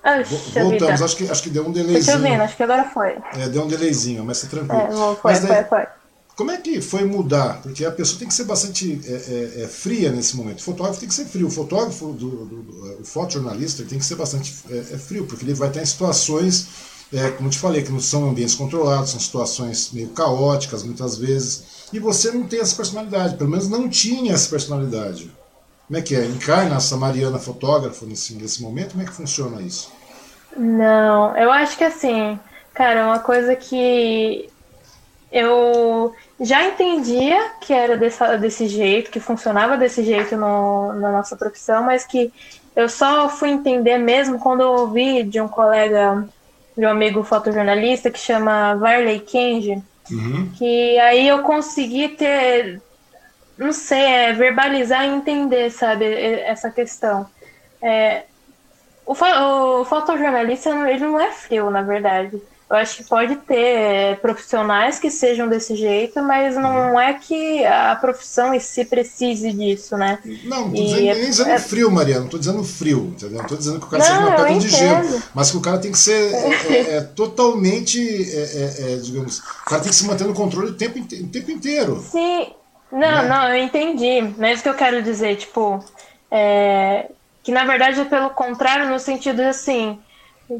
Oxe, 0.04 0.60
Voltamos, 0.60 1.02
acho 1.02 1.16
que, 1.16 1.30
acho 1.30 1.44
que 1.44 1.50
deu 1.50 1.66
um 1.66 1.72
delayzinho. 1.72 2.06
Tô 2.06 2.12
te 2.12 2.18
ouvindo, 2.18 2.42
acho 2.42 2.58
que 2.58 2.64
agora 2.64 2.84
foi. 2.90 3.18
É, 3.38 3.48
deu 3.48 3.64
um 3.64 3.68
delayzinho, 3.68 4.24
mas 4.26 4.42
tá 4.42 4.48
tranquilo. 4.50 4.82
É, 4.82 5.16
foi, 5.16 5.32
mas 5.32 5.40
daí, 5.40 5.64
foi, 5.64 5.80
foi. 5.80 5.88
Como 6.36 6.50
é 6.50 6.58
que 6.58 6.82
foi 6.82 7.06
mudar? 7.06 7.62
Porque 7.62 7.86
a 7.86 7.92
pessoa 7.92 8.18
tem 8.18 8.28
que 8.28 8.34
ser 8.34 8.46
bastante 8.46 9.00
é, 9.06 9.12
é, 9.12 9.64
é 9.64 9.68
fria 9.68 10.12
nesse 10.12 10.36
momento. 10.36 10.60
O 10.60 10.64
fotógrafo 10.64 11.00
tem 11.00 11.08
que 11.08 11.14
ser 11.14 11.26
frio. 11.26 11.48
O 11.48 11.52
fotógrafo, 11.52 12.12
do, 12.14 12.30
do, 12.30 12.64
do 12.64 13.02
o 13.02 13.06
fotojornalista, 13.06 13.84
tem 13.84 14.00
que 14.00 14.06
ser 14.06 14.16
bastante 14.16 14.56
é, 14.70 14.78
é, 14.78 14.98
frio, 14.98 15.26
porque 15.26 15.46
ele 15.46 15.54
vai 15.54 15.68
estar 15.68 15.82
em 15.82 15.86
situações, 15.86 16.68
é, 17.14 17.30
como 17.30 17.50
te 17.50 17.60
falei, 17.60 17.84
que 17.84 17.92
não 17.92 18.00
são 18.00 18.30
ambientes 18.30 18.56
controlados, 18.56 19.12
são 19.12 19.20
situações 19.20 19.92
meio 19.94 20.10
caóticas 20.10 20.82
muitas 20.82 21.18
vezes. 21.18 21.64
E 21.94 22.00
você 22.00 22.32
não 22.32 22.48
tem 22.48 22.62
essa 22.62 22.76
personalidade, 22.76 23.38
pelo 23.38 23.52
menos 23.52 23.70
não 23.70 23.88
tinha 23.88 24.34
essa 24.34 24.50
personalidade. 24.50 25.32
Como 25.86 26.00
é 26.00 26.02
que 26.02 26.16
é? 26.16 26.26
Encarna 26.26 26.78
essa 26.78 26.98
Mariana 26.98 27.38
fotógrafa 27.38 28.08
nesse, 28.08 28.34
nesse 28.34 28.60
momento? 28.64 28.92
Como 28.92 29.04
é 29.04 29.06
que 29.06 29.14
funciona 29.14 29.62
isso? 29.62 29.92
Não, 30.58 31.38
eu 31.38 31.52
acho 31.52 31.78
que 31.78 31.84
assim, 31.84 32.40
cara, 32.74 33.06
uma 33.06 33.20
coisa 33.20 33.56
que 33.56 34.50
eu 35.34 36.14
já 36.40 36.64
entendia 36.64 37.54
que 37.60 37.74
era 37.74 37.98
desse, 37.98 38.38
desse 38.38 38.68
jeito, 38.68 39.10
que 39.10 39.20
funcionava 39.20 39.76
desse 39.76 40.04
jeito 40.04 40.38
no, 40.38 40.94
na 40.94 41.12
nossa 41.12 41.36
profissão, 41.36 41.84
mas 41.84 42.06
que 42.06 42.32
eu 42.76 42.88
só 42.88 43.28
fui 43.28 43.50
entender 43.50 43.98
mesmo 43.98 44.38
quando 44.38 44.62
eu 44.62 44.72
ouvi 44.72 45.24
de 45.24 45.42
um 45.42 45.48
colega, 45.48 46.28
de 46.78 46.86
um 46.86 46.90
amigo 46.90 47.24
fotojornalista 47.24 48.12
que 48.12 48.20
chama 48.20 48.76
Varley 48.76 49.22
Kenji, 49.22 49.82
uhum. 50.12 50.52
que 50.56 51.00
aí 51.00 51.28
eu 51.28 51.42
consegui 51.42 52.10
ter, 52.10 52.80
não 53.58 53.74
sei, 53.74 54.04
é, 54.04 54.34
verbalizar 54.34 55.04
e 55.04 55.16
entender, 55.16 55.72
sabe, 55.72 56.06
essa 56.42 56.70
questão. 56.70 57.26
É, 57.82 58.26
o, 59.04 59.14
o 59.14 59.86
fotojornalista, 59.86 60.70
ele 60.92 61.06
não 61.06 61.20
é 61.20 61.32
frio, 61.32 61.72
na 61.72 61.82
verdade. 61.82 62.40
Eu 62.74 62.80
acho 62.80 62.98
que 62.98 63.04
pode 63.04 63.36
ter 63.36 63.56
é, 63.56 64.16
profissionais 64.16 64.98
que 64.98 65.12
sejam 65.12 65.48
desse 65.48 65.76
jeito, 65.76 66.24
mas 66.24 66.56
não 66.56 66.94
uhum. 66.94 67.00
é 67.00 67.14
que 67.14 67.64
a 67.64 67.96
profissão 67.96 68.52
em 68.52 68.60
si 68.60 68.84
precise 68.84 69.54
disso, 69.54 69.96
né? 69.96 70.18
Não, 70.44 70.70
não 70.70 70.74
tô 70.74 70.82
dizendo, 70.82 71.08
é, 71.08 71.14
nem 71.14 71.30
dizendo 71.30 71.50
é... 71.52 71.60
frio, 71.60 71.92
Mariana, 71.92 72.22
não 72.22 72.30
tô 72.30 72.40
dizendo 72.40 72.64
frio, 72.64 73.14
entendeu? 73.16 73.38
Não 73.38 73.48
tô 73.48 73.56
dizendo 73.56 73.80
que 73.80 73.86
o 73.86 73.90
cara 73.90 74.04
não, 74.04 74.10
seja 74.10 74.28
uma 74.28 74.36
pedra 74.36 74.58
de 74.58 74.70
gelo, 74.70 75.24
mas 75.36 75.52
que 75.52 75.58
o 75.58 75.62
cara 75.62 75.78
tem 75.78 75.92
que 75.92 76.00
ser 76.00 76.34
é, 76.34 76.74
é, 76.74 76.96
é 76.96 77.02
totalmente, 77.16 78.00
digamos, 79.04 79.38
o 79.38 79.66
cara 79.66 79.84
tem 79.84 79.92
que 79.92 79.96
se 79.96 80.08
manter 80.08 80.26
no 80.26 80.34
controle 80.34 80.72
o 80.72 80.74
tempo, 80.74 80.98
o 80.98 81.28
tempo 81.28 81.52
inteiro. 81.52 82.04
Sim, 82.10 82.54
não, 82.92 83.00
né? 83.00 83.28
não, 83.28 83.50
eu 83.50 83.64
entendi, 83.64 84.34
mas 84.36 84.62
o 84.62 84.64
que 84.64 84.70
eu 84.70 84.74
quero 84.74 85.04
dizer, 85.04 85.36
tipo, 85.36 85.80
que 87.44 87.52
na 87.52 87.66
verdade 87.66 88.00
é 88.00 88.06
pelo 88.06 88.32
contrário, 88.32 88.90
no 88.90 88.98
sentido 88.98 89.42
assim, 89.42 90.00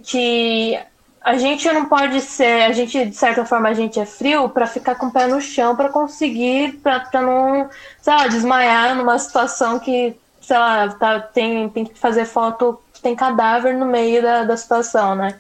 que 0.04 0.78
a 1.24 1.38
gente 1.38 1.72
não 1.72 1.86
pode 1.86 2.20
ser, 2.20 2.64
a 2.64 2.72
gente 2.74 3.06
de 3.06 3.16
certa 3.16 3.46
forma 3.46 3.70
a 3.70 3.74
gente 3.74 3.98
é 3.98 4.06
frio 4.06 4.50
para 4.50 4.68
ficar 4.68 4.96
com 4.96 5.06
o 5.06 5.12
pé 5.12 5.26
no 5.26 5.40
chão 5.40 5.74
para 5.74 5.88
conseguir 5.88 6.74
para 6.84 7.22
não, 7.22 7.70
sei 8.02 8.14
lá, 8.14 8.28
desmaiar 8.28 8.94
numa 8.96 9.18
situação 9.18 9.80
que, 9.80 10.16
sei 10.42 10.58
lá, 10.58 10.90
tá, 10.90 11.22
tem, 11.22 11.70
tem 11.70 11.86
que 11.86 11.98
fazer 11.98 12.26
foto 12.26 12.78
que 12.94 13.02
tem 13.02 13.16
cadáver 13.16 13.74
no 13.74 13.86
meio 13.86 14.22
da, 14.22 14.44
da 14.44 14.58
situação, 14.58 15.16
né? 15.16 15.40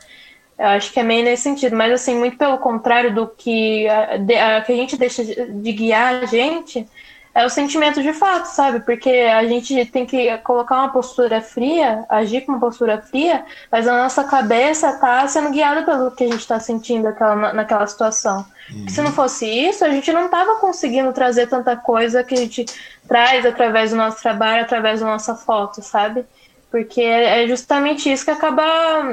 Eu 0.58 0.68
acho 0.68 0.94
que 0.94 1.00
é 1.02 1.04
meio 1.04 1.26
nesse 1.26 1.44
sentido, 1.44 1.76
mas 1.76 1.92
assim, 1.92 2.16
muito 2.16 2.38
pelo 2.38 2.58
contrário 2.60 3.14
do 3.14 3.28
que 3.28 3.86
a, 3.90 4.14
a 4.58 4.62
que 4.62 4.72
a 4.72 4.76
gente 4.76 4.96
deixa 4.96 5.26
de, 5.26 5.36
de 5.52 5.72
guiar 5.74 6.24
a 6.24 6.26
gente, 6.26 6.88
é 7.36 7.46
o 7.46 7.50
sentimento 7.50 8.02
de 8.02 8.14
fato, 8.14 8.46
sabe? 8.46 8.82
Porque 8.82 9.10
a 9.10 9.44
gente 9.46 9.86
tem 9.86 10.06
que 10.06 10.38
colocar 10.40 10.76
uma 10.76 10.90
postura 10.90 11.42
fria, 11.42 12.06
agir 12.08 12.42
com 12.42 12.52
uma 12.52 12.62
postura 12.62 13.02
fria, 13.02 13.44
mas 13.72 13.88
a 13.88 13.98
nossa 13.98 14.24
cabeça 14.24 14.94
tá 15.00 15.28
sendo 15.28 15.50
guiada 15.50 15.82
pelo 15.84 16.12
que 16.12 16.24
a 16.24 16.28
gente 16.28 16.42
está 16.42 16.60
sentindo 16.60 17.06
naquela, 17.06 17.54
naquela 17.54 17.88
situação. 17.88 18.46
Uhum. 18.72 18.88
Se 18.88 19.02
não 19.02 19.12
fosse 19.12 19.48
isso, 19.48 19.84
a 19.84 19.90
gente 19.90 20.12
não 20.14 20.30
tava 20.30 20.58
conseguindo 20.58 21.12
trazer 21.12 21.48
tanta 21.48 21.76
coisa 21.76 22.24
que 22.24 22.36
a 22.36 22.38
gente 22.38 22.66
traz 23.08 23.46
através 23.46 23.90
do 23.90 23.98
nosso 23.98 24.22
trabalho, 24.22 24.62
através 24.62 25.00
da 25.00 25.08
nossa 25.08 25.36
foto, 25.36 25.82
sabe? 25.82 26.24
Porque 26.70 27.02
é 27.02 27.48
justamente 27.48 28.12
isso 28.12 28.26
que 28.26 28.32
acaba 28.32 28.64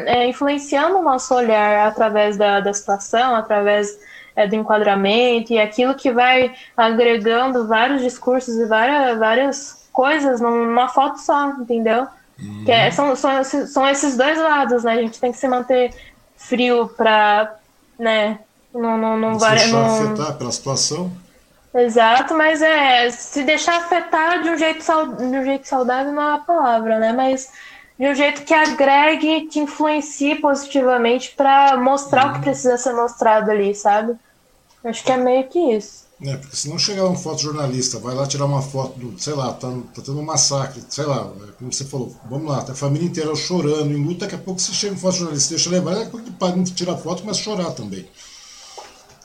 é, 0.06 0.26
influenciando 0.26 0.98
o 0.98 1.02
nosso 1.02 1.34
olhar 1.34 1.86
através 1.86 2.36
da, 2.36 2.60
da 2.60 2.72
situação, 2.72 3.34
através 3.34 3.98
é, 4.34 4.46
do 4.46 4.54
enquadramento 4.54 5.52
e 5.52 5.58
aquilo 5.58 5.94
que 5.94 6.10
vai 6.12 6.54
agregando 6.76 7.66
vários 7.66 8.02
discursos 8.02 8.56
e 8.56 8.66
várias, 8.66 9.18
várias 9.18 9.88
coisas 9.92 10.40
numa 10.40 10.88
foto 10.88 11.18
só, 11.18 11.48
entendeu? 11.50 12.06
Uhum. 12.38 12.64
Que 12.64 12.72
é, 12.72 12.90
são, 12.90 13.14
são, 13.14 13.44
são 13.44 13.88
esses 13.88 14.16
dois 14.16 14.38
lados, 14.38 14.84
né? 14.84 14.92
A 14.92 15.02
gente 15.02 15.20
tem 15.20 15.32
que 15.32 15.38
se 15.38 15.48
manter 15.48 15.94
frio 16.36 16.88
para, 16.96 17.54
né? 17.98 18.38
Não, 18.72 18.96
não, 18.96 19.18
não, 19.18 19.38
vai, 19.38 19.66
não 19.66 19.84
afetar 19.84 20.38
pela 20.38 20.52
situação. 20.52 21.10
Exato, 21.74 22.34
mas 22.34 22.60
é 22.62 23.10
se 23.10 23.44
deixar 23.44 23.76
afetar 23.76 24.42
de 24.42 24.50
um 24.50 24.56
jeito, 24.56 24.84
de 24.84 25.24
um 25.24 25.44
jeito 25.44 25.68
saudável 25.68 26.12
não 26.12 26.30
é 26.30 26.34
a 26.34 26.38
palavra, 26.38 26.98
né? 26.98 27.12
Mas 27.12 27.52
de 28.00 28.08
um 28.08 28.14
jeito 28.14 28.44
que 28.44 28.54
agregue, 28.54 29.42
que 29.42 29.60
influencie 29.60 30.34
positivamente 30.36 31.34
para 31.36 31.76
mostrar 31.76 32.24
uhum. 32.24 32.30
o 32.30 32.32
que 32.32 32.38
uhum. 32.38 32.44
precisa 32.44 32.78
ser 32.78 32.94
mostrado 32.94 33.50
ali, 33.50 33.74
sabe? 33.74 34.14
Acho 34.82 35.04
que 35.04 35.12
é 35.12 35.18
meio 35.18 35.46
que 35.46 35.58
isso. 35.58 36.08
É, 36.22 36.34
porque 36.38 36.56
se 36.56 36.70
não 36.70 36.78
chegar 36.78 37.04
um 37.04 37.14
fotojornalista, 37.14 37.98
vai 37.98 38.14
lá 38.14 38.26
tirar 38.26 38.46
uma 38.46 38.62
foto 38.62 38.98
do, 38.98 39.20
sei 39.20 39.34
lá, 39.34 39.52
tá, 39.52 39.68
tá 39.94 40.00
tendo 40.00 40.18
um 40.18 40.24
massacre, 40.24 40.82
sei 40.88 41.04
lá, 41.04 41.30
é, 41.46 41.52
como 41.58 41.70
você 41.70 41.84
falou, 41.84 42.16
vamos 42.30 42.50
lá, 42.50 42.62
tá 42.62 42.72
a 42.72 42.74
família 42.74 43.06
inteira 43.06 43.34
chorando, 43.36 43.92
em 43.92 44.02
luta, 44.02 44.20
daqui 44.20 44.34
a 44.34 44.38
pouco 44.38 44.60
se 44.60 44.72
chega 44.72 44.94
um 44.94 44.98
fotojornalista, 44.98 45.50
deixa 45.50 45.68
levar, 45.68 45.94
daqui 45.94 46.06
a 46.06 46.10
pouco 46.10 46.26
ele 46.26 46.36
para 46.38 46.56
de 46.56 46.72
tirar 46.72 46.96
foto 46.96 47.28
a 47.28 47.34
chorar 47.34 47.72
também. 47.72 48.08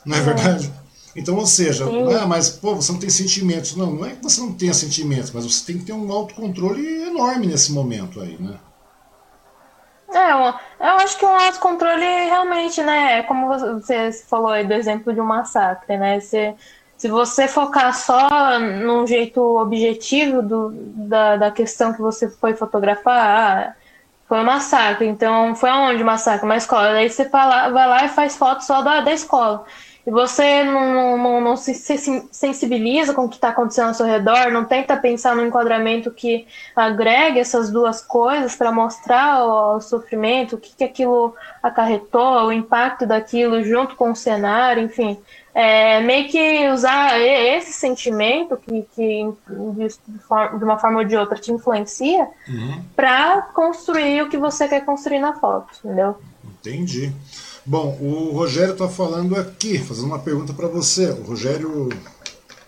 Não 0.05 0.17
é, 0.17 0.19
é. 0.19 0.21
verdade? 0.21 0.73
Então, 1.16 1.38
ou 1.38 1.45
seja, 1.45 1.86
ah, 2.22 2.28
mas 2.28 2.49
pô, 2.49 2.76
você 2.76 2.91
não 2.91 2.99
tem 2.99 3.09
sentimentos. 3.09 3.76
Não, 3.76 3.93
não 3.93 4.05
é 4.05 4.11
que 4.11 4.22
você 4.22 4.41
não 4.41 4.53
tenha 4.53 4.74
sentimentos, 4.74 5.32
mas 5.32 5.45
você 5.45 5.66
tem 5.66 5.80
que 5.80 5.86
ter 5.86 5.93
um 5.93 6.11
autocontrole 6.11 7.03
enorme 7.03 7.47
nesse 7.47 7.72
momento 7.72 8.20
aí, 8.20 8.38
né? 8.38 8.55
É, 10.13 10.32
eu 10.32 10.93
acho 10.97 11.18
que 11.18 11.26
um 11.26 11.39
autocontrole 11.39 12.03
realmente, 12.03 12.82
né? 12.84 13.20
É 13.20 13.24
como 13.24 13.47
você 13.47 14.11
falou 14.11 14.49
aí 14.49 14.68
do 14.68 14.74
exemplo 14.74 15.13
de 15.13 15.22
um 15.22 15.26
massacre, 15.26 15.97
né? 15.97 16.20
Se, 16.20 16.53
se 16.97 17.07
você 17.07 17.47
focar 17.47 17.93
só 17.95 18.59
num 18.59 19.07
jeito 19.07 19.41
objetivo 19.41 20.41
do, 20.41 20.72
da, 20.74 21.38
da 21.38 21.51
questão 21.51 21.93
que 21.93 22.01
você 22.01 22.30
foi 22.30 22.53
fotografar, 22.55 23.18
ah, 23.18 23.76
foi 24.28 24.39
um 24.39 24.45
massacre. 24.45 25.07
Então, 25.07 25.55
foi 25.55 25.70
aonde 25.70 26.03
o 26.03 26.05
massacre? 26.05 26.45
Uma 26.45 26.57
escola. 26.57 26.91
Daí 26.93 27.09
você 27.09 27.26
vai 27.30 27.47
lá, 27.47 27.70
vai 27.70 27.88
lá 27.88 28.05
e 28.05 28.09
faz 28.09 28.36
foto 28.36 28.66
só 28.66 28.82
da, 28.82 28.99
da 28.99 29.13
escola 29.13 29.66
e 30.06 30.12
você 30.12 30.64
não, 30.64 31.18
não, 31.18 31.41
não 31.41 31.58
se, 31.58 31.74
sensibiliza 31.74 33.14
com 33.14 33.26
o 33.26 33.30
que 33.30 33.36
está 33.36 33.49
acontecendo 33.49 33.88
ao 33.88 33.93
seu 33.95 34.06
redor, 34.06 34.51
não 34.51 34.64
tenta 34.64 34.95
pensar 34.95 35.36
no 35.36 35.43
enquadramento 35.43 36.12
que 36.12 36.45
agregue 36.76 37.39
essas 37.39 37.72
duas 37.72 38.01
coisas 38.01 38.56
para 38.56 38.72
mostrar 38.72 39.43
o, 39.43 39.78
o, 39.78 39.82
sofrimento, 39.82 40.56
o 40.56 40.60
que, 40.60 40.76
que 40.76 40.84
aquilo 40.84 41.34
acarretou, 41.62 42.45
o 42.45 42.51
impacto 42.51 43.08
daquilo 43.08 43.64
junto 43.64 43.95
com 43.95 44.12
o 44.12 44.16
cenário, 44.16 44.84
enfim. 44.84 45.18
É, 45.56 46.01
meio 46.01 46.28
que 46.28 46.70
usar 46.70 47.20
esse 47.20 47.74
sentimento 47.74 48.58
que, 48.58 48.86
que 48.93 49.34
de, 49.47 49.88
de 49.88 50.64
uma 50.64 50.78
forma 50.78 50.99
ou 50.99 51.06
de 51.06 51.16
outra 51.16 51.39
te 51.39 51.51
influencia 51.51 52.28
uhum. 52.47 52.84
para 52.95 53.41
construir 53.41 54.22
o 54.22 54.30
que 54.30 54.38
você 54.38 54.68
quer 54.68 54.86
construir 54.86 55.20
na 55.20 55.34
foto, 55.34 55.70
entendeu? 55.84 56.18
Entendi. 56.43 57.12
Bom, 57.66 57.97
o 57.99 58.32
Rogério 58.32 58.74
está 58.74 58.88
falando 58.88 59.36
aqui, 59.36 59.80
fazendo 59.80 60.05
uma 60.05 60.20
pergunta 60.20 60.53
para 60.53 60.68
você. 60.68 61.07
O 61.07 61.24
Rogério 61.24 61.89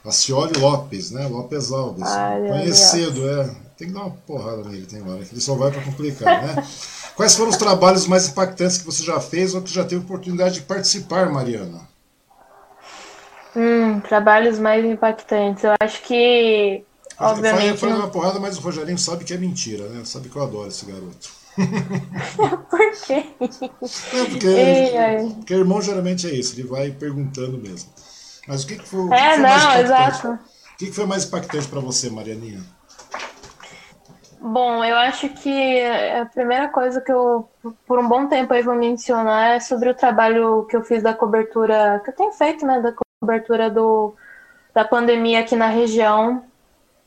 Acioli 0.04 0.58
Lopes, 0.60 1.12
né? 1.12 1.28
Lopes 1.28 1.72
Alves. 1.72 2.08
Ai, 2.08 2.48
Conhecido, 2.48 3.30
é. 3.30 3.50
Tem 3.78 3.90
que 3.90 3.94
dar 3.94 4.02
uma 4.02 4.10
porrada 4.10 4.64
nele, 4.64 4.88
tem 4.88 5.08
hora, 5.08 5.24
que 5.24 5.36
ele 5.36 5.42
só 5.42 5.54
vai 5.54 5.70
para 5.70 5.84
complicar, 5.84 6.44
né? 6.44 6.68
Quais 7.16 7.36
foram 7.36 7.50
os 7.50 7.58
trabalhos 7.58 8.08
mais 8.08 8.28
impactantes 8.28 8.80
que 8.80 8.86
você 8.86 9.04
já 9.04 9.20
fez 9.20 9.54
ou 9.54 9.62
que 9.62 9.72
já 9.72 9.84
teve 9.84 10.04
oportunidade 10.04 10.56
de 10.56 10.62
participar, 10.62 11.32
Mariana? 11.32 11.82
Hum, 13.56 14.00
trabalhos 14.00 14.58
mais 14.58 14.84
impactantes. 14.84 15.64
Eu 15.64 15.74
acho 15.80 16.02
que. 16.04 16.84
Obviamente. 17.20 17.78
Fala, 17.78 17.96
uma 17.96 18.08
porrada, 18.08 18.40
mas 18.40 18.58
o 18.58 18.62
Rogerinho 18.62 18.98
sabe 18.98 19.26
que 19.26 19.34
é 19.34 19.38
mentira, 19.38 19.88
né? 19.90 20.04
Sabe 20.06 20.30
que 20.30 20.36
eu 20.36 20.44
adoro 20.44 20.68
esse 20.68 20.86
garoto. 20.86 21.30
Por 22.70 22.92
quê? 23.06 23.26
É 23.42 24.26
porque, 24.30 25.36
porque 25.36 25.54
irmão 25.54 25.82
geralmente 25.82 26.28
é 26.28 26.32
isso, 26.32 26.56
ele 26.56 26.68
vai 26.68 26.92
perguntando 26.92 27.58
mesmo. 27.58 27.90
Mas 28.48 28.64
o 28.64 28.68
que, 28.68 28.78
que 28.78 28.88
foi, 28.88 29.06
é, 29.12 29.30
que 29.30 29.34
foi 29.34 29.38
não, 29.38 29.50
mais 29.50 29.80
exato. 29.80 30.28
O 30.30 30.78
que, 30.78 30.86
que 30.86 30.92
foi 30.92 31.06
mais 31.06 31.26
impactante 31.26 31.68
para 31.68 31.80
você, 31.80 32.10
Marianinha? 32.10 32.62
Bom, 34.40 34.84
eu 34.84 34.96
acho 34.96 35.30
que 35.30 35.82
a 35.84 36.26
primeira 36.28 36.70
coisa 36.70 37.02
que 37.02 37.12
eu, 37.12 37.50
por 37.88 37.98
um 37.98 38.08
bom 38.08 38.28
tempo 38.28 38.54
aí 38.54 38.62
vou 38.62 38.76
mencionar 38.76 39.56
é 39.56 39.60
sobre 39.60 39.90
o 39.90 39.96
trabalho 39.96 40.66
que 40.70 40.76
eu 40.76 40.84
fiz 40.84 41.02
da 41.02 41.14
cobertura, 41.14 42.00
que 42.04 42.12
eu 42.12 42.16
tenho 42.16 42.32
feito, 42.32 42.66
né, 42.66 42.80
da 42.80 42.94
cobertura 43.20 43.70
do, 43.70 44.16
da 44.74 44.86
pandemia 44.86 45.40
aqui 45.40 45.56
na 45.56 45.68
região, 45.68 46.44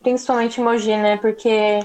principalmente 0.03 0.61
em 0.61 0.65
Mogi, 0.65 0.97
né, 0.97 1.17
porque 1.19 1.79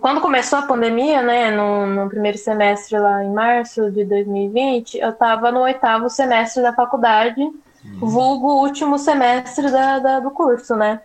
quando 0.00 0.20
começou 0.20 0.58
a 0.58 0.62
pandemia, 0.62 1.22
né, 1.22 1.50
no, 1.50 1.86
no, 1.86 2.08
primeiro 2.08 2.36
semestre 2.36 2.98
lá 2.98 3.22
em 3.22 3.32
março 3.32 3.90
de 3.90 4.04
2020, 4.04 4.98
eu 4.98 5.10
estava 5.10 5.52
no 5.52 5.60
oitavo 5.60 6.10
semestre 6.10 6.60
da 6.60 6.72
faculdade 6.72 7.40
uhum. 7.40 7.98
vulgo 8.00 8.54
último 8.54 8.98
semestre 8.98 9.70
da, 9.70 10.00
da, 10.00 10.20
do 10.20 10.30
curso, 10.32 10.74
né? 10.74 11.00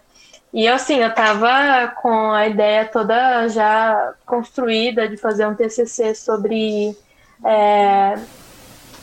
E 0.52 0.68
assim, 0.68 0.96
eu 0.96 1.14
tava 1.14 1.90
com 2.02 2.32
a 2.32 2.48
ideia 2.48 2.86
toda 2.86 3.48
já 3.50 4.14
construída 4.26 5.08
de 5.08 5.18
fazer 5.18 5.46
um 5.46 5.54
TCC 5.54 6.16
sobre 6.16 6.98
é, 7.46 8.18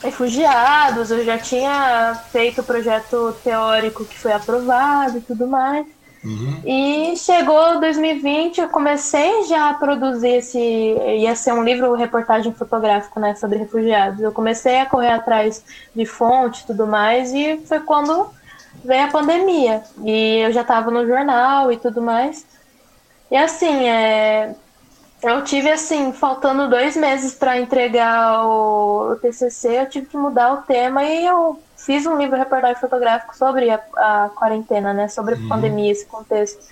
refugiados, 0.02 1.10
eu 1.10 1.24
já 1.24 1.38
tinha 1.38 2.14
feito 2.32 2.62
o 2.62 2.64
projeto 2.64 3.36
teórico 3.44 4.04
que 4.04 4.18
foi 4.18 4.32
aprovado 4.32 5.18
e 5.18 5.20
tudo 5.20 5.46
mais. 5.46 5.86
Uhum. 6.24 6.62
E 6.64 7.16
chegou 7.16 7.80
2020, 7.80 8.62
eu 8.62 8.68
comecei 8.68 9.44
já 9.44 9.70
a 9.70 9.74
produzir 9.74 10.36
esse. 10.36 10.58
ia 10.58 11.36
ser 11.36 11.52
um 11.52 11.62
livro 11.62 11.94
reportagem 11.94 12.52
fotográfico 12.52 13.20
né, 13.20 13.34
sobre 13.34 13.58
refugiados. 13.58 14.20
Eu 14.20 14.32
comecei 14.32 14.80
a 14.80 14.86
correr 14.86 15.10
atrás 15.10 15.62
de 15.94 16.06
fonte 16.06 16.62
e 16.62 16.66
tudo 16.66 16.86
mais, 16.86 17.32
e 17.34 17.60
foi 17.66 17.80
quando 17.80 18.30
veio 18.82 19.04
a 19.04 19.08
pandemia. 19.08 19.82
E 20.02 20.38
eu 20.38 20.52
já 20.52 20.62
estava 20.62 20.90
no 20.90 21.06
jornal 21.06 21.70
e 21.70 21.76
tudo 21.76 22.00
mais. 22.00 22.46
E 23.30 23.36
assim, 23.36 23.88
é, 23.88 24.54
eu 25.22 25.42
tive 25.42 25.70
assim, 25.70 26.12
faltando 26.12 26.68
dois 26.68 26.96
meses 26.96 27.34
para 27.34 27.58
entregar 27.58 28.46
o, 28.46 29.16
TCC, 29.16 29.80
eu 29.80 29.88
tive 29.88 30.06
que 30.06 30.16
mudar 30.16 30.52
o 30.52 30.62
tema 30.62 31.04
e 31.04 31.26
eu 31.26 31.58
fiz 31.84 32.06
um 32.06 32.16
livro 32.16 32.36
reportagem 32.36 32.80
fotográfico 32.80 33.36
sobre 33.36 33.70
a, 33.70 33.80
a 33.96 34.30
quarentena, 34.34 34.92
né, 34.92 35.08
sobre 35.08 35.34
uhum. 35.34 35.46
a 35.46 35.48
pandemia, 35.50 35.92
esse 35.92 36.06
contexto. 36.06 36.64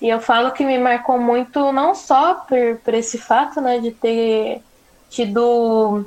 E 0.00 0.08
eu 0.08 0.20
falo 0.20 0.52
que 0.52 0.64
me 0.64 0.78
marcou 0.78 1.18
muito, 1.18 1.72
não 1.72 1.94
só 1.94 2.34
por, 2.34 2.76
por 2.84 2.92
esse 2.92 3.18
fato, 3.18 3.60
né, 3.60 3.78
de 3.78 3.92
ter 3.92 4.60
tido 5.08 6.04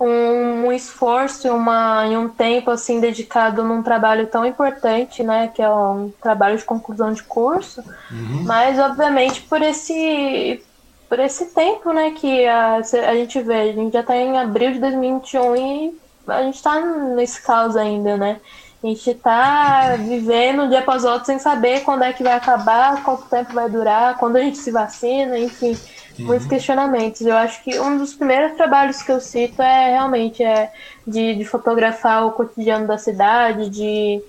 um, 0.00 0.06
um 0.06 0.72
esforço 0.72 1.52
uma, 1.52 2.06
e 2.06 2.16
um 2.16 2.28
tempo 2.28 2.70
assim 2.70 3.00
dedicado 3.00 3.62
num 3.64 3.82
trabalho 3.82 4.26
tão 4.28 4.46
importante, 4.46 5.22
né, 5.22 5.48
que 5.48 5.60
é 5.60 5.68
um 5.68 6.10
trabalho 6.22 6.56
de 6.56 6.64
conclusão 6.64 7.12
de 7.12 7.22
curso, 7.22 7.82
uhum. 8.10 8.44
mas 8.44 8.78
obviamente 8.78 9.42
por 9.42 9.60
esse 9.60 10.62
por 11.08 11.18
esse 11.18 11.46
tempo, 11.54 11.90
né, 11.90 12.10
que 12.10 12.46
a, 12.46 12.76
a 12.76 13.14
gente 13.14 13.40
vê, 13.40 13.54
a 13.54 13.72
gente 13.72 13.94
já 13.94 14.00
está 14.00 14.14
em 14.14 14.38
abril 14.38 14.72
de 14.72 14.78
2021 14.78 15.56
e 15.56 15.98
a 16.28 16.42
gente 16.42 16.56
está 16.56 16.80
nesse 16.80 17.42
caos 17.42 17.76
ainda, 17.76 18.16
né? 18.16 18.40
A 18.82 18.86
gente 18.86 19.10
está 19.10 19.96
vivendo 19.96 20.62
um 20.62 20.68
dia 20.68 20.78
após 20.78 21.04
outro 21.04 21.26
sem 21.26 21.38
saber 21.38 21.80
quando 21.82 22.04
é 22.04 22.12
que 22.12 22.22
vai 22.22 22.34
acabar, 22.34 23.02
quanto 23.02 23.24
tempo 23.24 23.52
vai 23.52 23.68
durar, 23.68 24.16
quando 24.18 24.36
a 24.36 24.40
gente 24.40 24.58
se 24.58 24.70
vacina, 24.70 25.38
enfim 25.38 25.76
muitos 26.18 26.44
uhum. 26.44 26.50
questionamentos. 26.50 27.20
Eu 27.20 27.36
acho 27.36 27.62
que 27.62 27.78
um 27.78 27.96
dos 27.96 28.14
primeiros 28.14 28.56
trabalhos 28.56 29.02
que 29.02 29.12
eu 29.12 29.20
cito 29.20 29.62
é 29.62 29.90
realmente 29.90 30.42
é 30.42 30.72
de, 31.06 31.34
de 31.36 31.44
fotografar 31.44 32.26
o 32.26 32.32
cotidiano 32.32 32.86
da 32.86 32.98
cidade, 32.98 33.70
de, 33.70 34.22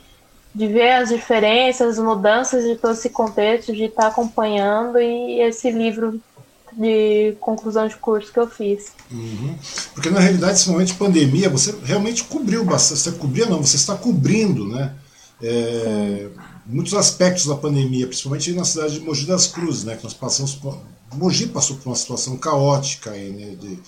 de 0.54 0.68
ver 0.68 0.93
as 0.93 1.10
diferenças, 1.10 1.97
as 1.97 2.04
mudanças 2.04 2.64
de 2.64 2.76
todo 2.76 2.93
esse 2.93 3.10
contexto, 3.10 3.74
de 3.74 3.86
estar 3.86 4.08
acompanhando 4.08 5.00
e 5.00 5.41
esse 5.41 5.72
livro 5.72 6.20
de 6.74 7.36
conclusão 7.39 7.88
de 7.88 7.95
curso 7.95 8.32
que 8.32 8.39
eu 8.39 8.47
fiz. 8.47 8.91
Uhum. 9.11 9.55
Porque 9.93 10.09
na 10.09 10.20
realidade, 10.20 10.53
esse 10.53 10.70
momento 10.70 10.89
de 10.89 10.93
pandemia, 10.95 11.49
você 11.49 11.76
realmente 11.84 12.24
cobriu 12.24 12.63
bastante. 12.63 13.01
Você 13.01 13.11
cobria, 13.13 13.45
não, 13.45 13.61
você 13.61 13.76
está 13.76 13.95
cobrindo, 13.95 14.67
né? 14.67 14.93
É, 15.41 16.28
muitos 16.65 16.93
aspectos 16.93 17.45
da 17.45 17.55
pandemia, 17.55 18.07
principalmente 18.07 18.51
na 18.53 18.65
cidade 18.65 18.99
de 18.99 19.05
Mogi 19.05 19.26
das 19.26 19.47
Cruzes, 19.47 19.84
né? 19.84 19.95
Que 19.95 20.03
nós 20.03 20.13
passamos 20.13 20.55
por, 20.55 20.78
Mogi 21.13 21.47
passou 21.47 21.78
por 21.78 21.89
uma 21.89 21.95
situação 21.95 22.38
caótica 22.38 23.11
aí, 23.11 23.32
né, 23.32 23.55
de, 23.55 23.80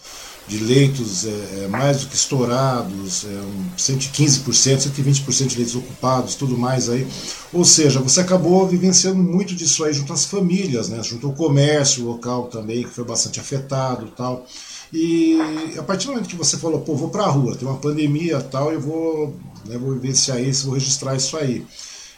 de 0.48 0.58
leitos 0.58 1.26
é, 1.26 1.64
é 1.64 1.68
mais 1.68 2.02
do 2.02 2.08
que 2.08 2.16
estourados, 2.16 3.26
é, 3.26 3.28
um 3.28 3.66
115%, 3.78 4.92
120% 4.92 5.48
de 5.48 5.56
leitos 5.56 5.76
ocupados, 5.76 6.36
tudo 6.36 6.58
mais 6.58 6.90
aí. 6.90 7.08
Ou 7.54 7.64
seja, 7.64 8.00
você 8.00 8.22
acabou 8.22 8.68
vivenciando 8.68 9.22
muito 9.22 9.56
disso 9.56 9.84
aí 9.84 9.94
junto 9.94 10.12
às 10.12 10.26
famílias, 10.26 10.90
né, 10.90 11.02
junto 11.04 11.28
ao 11.28 11.34
comércio 11.34 12.04
local 12.06 12.48
também, 12.48 12.84
que 12.84 12.90
foi 12.90 13.04
bastante 13.04 13.40
afetado 13.40 14.08
tal. 14.16 14.46
E 14.94 15.38
a 15.78 15.84
partir 15.84 16.08
do 16.08 16.14
momento 16.14 16.28
que 16.28 16.36
você 16.36 16.58
falou, 16.58 16.82
pô, 16.82 16.96
vou 16.96 17.10
para 17.10 17.24
a 17.24 17.30
rua, 17.30 17.56
tem 17.56 17.68
uma 17.68 17.78
pandemia 17.78 18.42
tal, 18.42 18.74
eu 18.74 18.82
vou, 18.82 19.36
né, 19.66 19.78
vou 19.78 19.94
vivenciar 19.94 20.42
isso, 20.42 20.66
vou 20.66 20.74
registrar 20.74 21.16
isso 21.16 21.38
aí. 21.38 21.66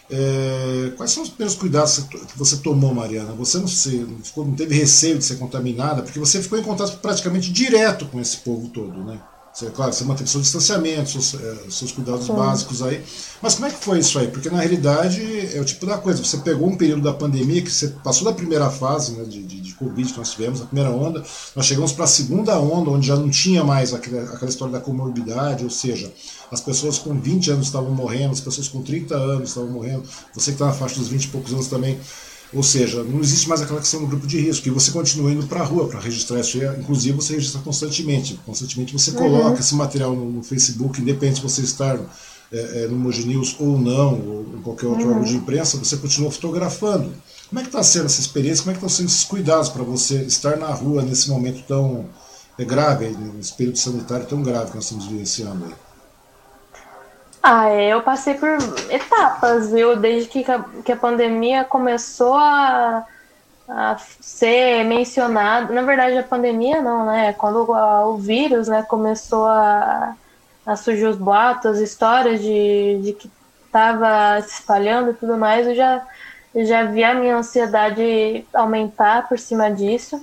É, 0.10 0.92
quais 0.98 1.12
são 1.12 1.24
os 1.24 1.30
primeiros 1.30 1.56
cuidados 1.56 2.00
que 2.00 2.38
você 2.38 2.58
tomou, 2.58 2.94
Mariana? 2.94 3.32
Você 3.34 3.58
não, 3.58 3.68
se, 3.68 3.98
não, 3.98 4.20
ficou, 4.20 4.46
não 4.46 4.54
teve 4.54 4.76
receio 4.76 5.18
de 5.18 5.26
ser 5.26 5.38
contaminada, 5.38 6.02
porque 6.04 6.20
você 6.20 6.42
ficou 6.42 6.60
em 6.60 6.64
contato 6.64 7.00
praticamente 7.00 7.52
direto 7.52 8.06
com 8.08 8.20
esse 8.20 8.38
povo 8.38 8.68
todo, 8.68 9.04
né? 9.04 9.20
Você, 9.54 9.70
claro, 9.70 9.94
você 9.94 10.04
manteve 10.04 10.28
seu 10.28 10.42
distanciamento, 10.42 11.12
seus, 11.12 11.36
é, 11.36 11.58
seus 11.70 11.92
cuidados 11.92 12.26
Sim. 12.26 12.34
básicos 12.34 12.82
aí. 12.82 13.04
Mas 13.40 13.54
como 13.54 13.68
é 13.68 13.70
que 13.70 13.84
foi 13.84 14.00
isso 14.00 14.18
aí? 14.18 14.28
Porque 14.28 14.50
na 14.50 14.58
realidade 14.58 15.22
é 15.56 15.62
o 15.62 15.66
tipo 15.66 15.86
da 15.86 15.96
coisa. 15.96 16.24
Você 16.24 16.38
pegou 16.38 16.68
um 16.68 16.76
período 16.76 17.04
da 17.04 17.14
pandemia, 17.14 17.62
que 17.62 17.70
você 17.70 17.90
passou 18.04 18.26
da 18.26 18.34
primeira 18.34 18.72
fase 18.72 19.12
né, 19.12 19.24
de, 19.26 19.44
de, 19.44 19.62
de 19.62 19.74
Covid 19.76 20.12
que 20.12 20.18
nós 20.18 20.32
tivemos, 20.32 20.60
a 20.60 20.66
primeira 20.66 20.90
onda, 20.90 21.24
nós 21.56 21.68
chegamos 21.68 21.92
para 21.92 22.06
a 22.06 22.08
segunda 22.08 22.60
onda, 22.60 22.90
onde 22.90 23.06
já 23.06 23.16
não 23.16 23.30
tinha 23.30 23.64
mais 23.64 23.94
aquela, 23.94 24.24
aquela 24.34 24.50
história 24.50 24.74
da 24.74 24.80
comorbidade, 24.80 25.64
ou 25.64 25.70
seja, 25.70 26.12
as 26.52 26.60
pessoas 26.60 26.98
com 26.98 27.14
20 27.20 27.52
anos 27.52 27.68
estavam 27.68 27.92
morrendo, 27.92 28.32
as 28.32 28.42
pessoas 28.42 28.68
com 28.68 28.82
30 28.82 29.16
anos 29.16 29.50
estavam 29.50 29.70
morrendo, 29.70 30.04
você 30.34 30.52
que 30.52 30.56
está 30.56 30.66
na 30.66 30.74
faixa 30.74 30.96
dos 30.96 31.10
20 31.10 31.26
e 31.26 31.28
poucos 31.28 31.54
anos 31.54 31.68
também. 31.68 32.00
Ou 32.54 32.62
seja, 32.62 33.04
não 33.04 33.20
existe 33.20 33.50
mais 33.50 33.62
aquela 33.62 33.80
questão 33.80 34.02
do 34.02 34.08
grupo 34.08 34.28
de 34.28 34.40
risco, 34.40 34.68
e 34.68 34.72
você 34.72 34.92
continua 34.92 35.32
indo 35.32 35.48
para 35.48 35.62
a 35.62 35.64
rua 35.64 35.88
para 35.88 36.00
registrar 36.00 36.40
isso. 36.40 36.58
Inclusive, 36.80 37.16
você 37.16 37.34
registra 37.34 37.62
constantemente. 37.62 38.40
Constantemente 38.46 38.94
você 38.94 39.12
uhum. 39.12 39.18
coloca 39.18 39.60
esse 39.60 39.74
material 39.74 40.16
no, 40.16 40.30
no, 40.30 40.44
Facebook, 40.44 41.02
independente 41.02 41.38
de 41.38 41.42
você 41.42 41.62
estar 41.62 42.00
é, 42.52 42.84
é, 42.84 42.88
no 42.88 42.96
Moji 42.96 43.26
News 43.26 43.56
ou 43.60 43.80
não, 43.80 44.14
ou 44.20 44.56
em 44.58 44.62
qualquer 44.62 44.86
outro 44.86 45.06
uhum. 45.06 45.12
órgão 45.14 45.24
de 45.24 45.36
imprensa, 45.36 45.78
você 45.78 45.98
continua 45.98 46.30
fotografando. 46.30 47.12
Como 47.50 47.60
é 47.60 47.64
que 47.64 47.70
está 47.70 47.82
sendo 47.82 48.06
essa 48.06 48.22
experiência? 48.22 48.64
Como 48.64 48.72
é 48.72 48.74
que 48.74 48.86
estão 48.86 48.90
sendo 48.90 49.08
esses 49.08 49.24
cuidados 49.24 49.70
para 49.70 49.84
você 49.84 50.22
estar 50.24 50.58
na 50.58 50.72
rua 50.72 51.02
nesse 51.02 51.30
momento 51.30 51.64
tão 51.68 52.06
é, 52.58 52.64
grave, 52.64 53.08
nesse 53.36 53.54
período 53.54 53.80
sanitário 53.80 54.28
tão 54.28 54.44
grave 54.44 54.70
que 54.70 54.76
nós 54.76 54.86
estamos 54.86 55.08
vivenciando 55.08 55.66
aí? 55.66 55.74
Ah, 57.46 57.68
é, 57.70 57.90
eu 57.90 58.02
passei 58.02 58.36
por 58.36 58.58
etapas, 58.90 59.70
viu? 59.70 59.98
Desde 59.98 60.30
que 60.30 60.46
que 60.86 60.92
a 60.94 60.96
pandemia 60.96 61.66
começou 61.66 62.36
a, 62.36 63.06
a 63.68 63.98
ser 64.22 64.86
mencionado. 64.86 65.74
Na 65.74 65.82
verdade, 65.82 66.18
a 66.18 66.24
pandemia 66.24 66.82
não, 66.82 67.06
né? 67.06 67.34
Quando 67.34 67.70
o 67.70 68.18
vírus 68.18 68.70
né, 68.70 68.82
começou 68.84 69.46
a, 69.46 70.16
a 70.66 70.76
surgir 70.78 71.06
os 71.06 71.18
boatos, 71.18 71.66
as 71.72 71.80
histórias 71.80 72.42
de, 72.42 73.00
de 73.04 73.14
que 73.14 73.30
estava 73.66 74.42
se 74.42 74.62
espalhando 74.62 75.12
e 75.12 75.14
tudo 75.16 75.38
mais, 75.38 75.68
eu 75.68 75.76
já, 75.76 76.08
eu 76.56 76.66
já 76.66 76.84
vi 76.86 77.04
a 77.04 77.14
minha 77.14 77.38
ansiedade 77.38 78.46
aumentar 78.54 79.28
por 79.28 79.38
cima 79.38 79.70
disso. 79.70 80.22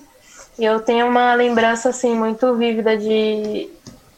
E 0.58 0.64
eu 0.64 0.80
tenho 0.80 1.06
uma 1.06 1.34
lembrança 1.34 1.90
assim 1.90 2.14
muito 2.14 2.54
vívida 2.56 2.96
de 2.96 3.70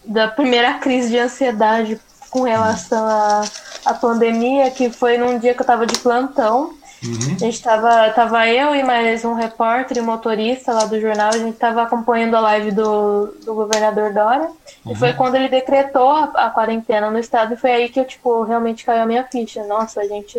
da 0.04 0.28
primeira 0.28 0.74
crise 0.74 1.10
de 1.10 1.18
ansiedade 1.18 2.00
com 2.32 2.42
relação 2.42 3.06
à, 3.06 3.44
à 3.84 3.94
pandemia, 3.94 4.70
que 4.70 4.90
foi 4.90 5.18
num 5.18 5.38
dia 5.38 5.52
que 5.52 5.60
eu 5.60 5.64
estava 5.64 5.86
de 5.86 5.98
plantão. 5.98 6.74
Uhum. 7.04 7.34
A 7.34 7.38
gente 7.38 7.62
tava, 7.62 8.10
tava 8.10 8.48
eu 8.48 8.74
e 8.74 8.82
mais 8.82 9.24
um 9.24 9.34
repórter 9.34 9.98
e 9.98 10.00
um 10.00 10.04
motorista 10.04 10.72
lá 10.72 10.84
do 10.86 10.98
jornal, 10.98 11.28
a 11.28 11.38
gente 11.38 11.58
tava 11.58 11.82
acompanhando 11.82 12.36
a 12.36 12.40
live 12.40 12.70
do, 12.70 13.26
do 13.44 13.54
governador 13.54 14.14
Dória. 14.14 14.50
Uhum. 14.84 14.92
E 14.92 14.94
foi 14.94 15.12
quando 15.12 15.34
ele 15.34 15.48
decretou 15.48 16.10
a, 16.10 16.24
a, 16.46 16.50
quarentena 16.50 17.10
no 17.10 17.18
estado, 17.18 17.52
e 17.52 17.56
foi 17.56 17.70
aí 17.70 17.88
que 17.90 18.00
eu, 18.00 18.04
tipo, 18.06 18.44
realmente 18.44 18.84
caiu 18.84 19.02
a 19.02 19.06
minha 19.06 19.24
ficha. 19.24 19.64
Nossa, 19.64 20.00
a 20.00 20.06
gente. 20.06 20.38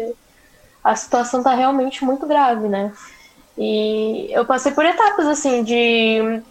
A 0.83 0.95
situação 0.95 1.43
tá 1.43 1.53
realmente 1.53 2.03
muito 2.03 2.25
grave, 2.25 2.67
né? 2.67 2.91
E 3.57 4.29
eu 4.31 4.45
passei 4.45 4.71
por 4.71 4.83
etapas 4.83 5.27
assim 5.27 5.63
de 5.63 6.41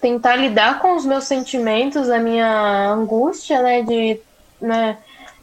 tentar 0.00 0.34
lidar 0.34 0.80
com 0.80 0.96
os 0.96 1.04
meus 1.04 1.24
sentimentos, 1.24 2.10
a 2.10 2.18
minha 2.18 2.88
angústia, 2.88 3.62
né? 3.62 3.82
De 3.82 4.18
né, 4.62 4.96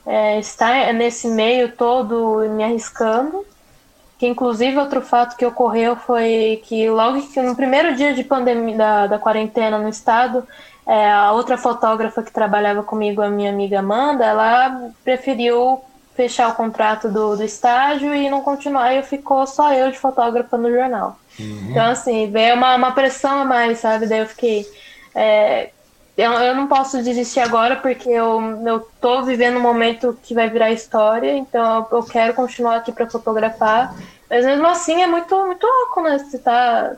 é, 0.05 0.39
estar 0.39 0.93
nesse 0.93 1.27
meio 1.27 1.73
todo 1.73 2.39
me 2.49 2.63
arriscando. 2.63 3.45
Que 4.17 4.27
inclusive 4.27 4.77
outro 4.77 5.01
fato 5.01 5.37
que 5.37 5.45
ocorreu 5.45 5.95
foi 5.95 6.61
que 6.65 6.89
logo 6.89 7.21
que 7.21 7.41
no 7.41 7.55
primeiro 7.55 7.95
dia 7.95 8.13
de 8.13 8.23
pandemia 8.23 8.75
da, 8.75 9.07
da 9.07 9.19
quarentena 9.19 9.77
no 9.77 9.87
estado, 9.87 10.45
é, 10.85 11.09
a 11.09 11.31
outra 11.31 11.57
fotógrafa 11.57 12.23
que 12.23 12.31
trabalhava 12.31 12.83
comigo, 12.83 13.21
a 13.21 13.29
minha 13.29 13.49
amiga 13.49 13.79
Amanda, 13.79 14.25
ela 14.25 14.89
preferiu 15.03 15.79
fechar 16.15 16.49
o 16.49 16.55
contrato 16.55 17.07
do, 17.07 17.37
do 17.37 17.43
estágio 17.43 18.13
e 18.13 18.29
não 18.29 18.41
continuar, 18.41 18.93
e 18.93 19.03
ficou 19.03 19.47
só 19.47 19.71
eu 19.73 19.89
de 19.89 19.97
fotógrafa 19.97 20.57
no 20.57 20.69
jornal. 20.69 21.17
Uhum. 21.39 21.67
Então, 21.69 21.85
assim, 21.85 22.29
veio 22.29 22.55
uma, 22.55 22.75
uma 22.75 22.91
pressão 22.91 23.43
a 23.43 23.45
mais, 23.45 23.77
sabe? 23.79 24.05
Daí 24.05 24.19
eu 24.19 24.25
fiquei. 24.25 24.65
É, 25.15 25.69
eu, 26.19 26.33
eu 26.33 26.53
não 26.53 26.67
posso 26.67 27.01
desistir 27.01 27.39
agora 27.39 27.77
porque 27.77 28.09
eu, 28.09 28.41
eu 28.65 28.79
tô 28.99 29.23
vivendo 29.23 29.57
um 29.57 29.61
momento 29.61 30.19
que 30.21 30.33
vai 30.33 30.49
virar 30.49 30.69
história, 30.69 31.31
então 31.37 31.87
eu, 31.89 31.97
eu 31.97 32.03
quero 32.03 32.33
continuar 32.33 32.75
aqui 32.75 32.91
para 32.91 33.09
fotografar. 33.09 33.95
Mas 34.29 34.45
mesmo 34.45 34.67
assim 34.67 35.01
é 35.01 35.07
muito, 35.07 35.33
muito 35.45 35.65
louco, 35.65 36.01
né? 36.01 36.19
Você 36.19 36.37
tá 36.37 36.93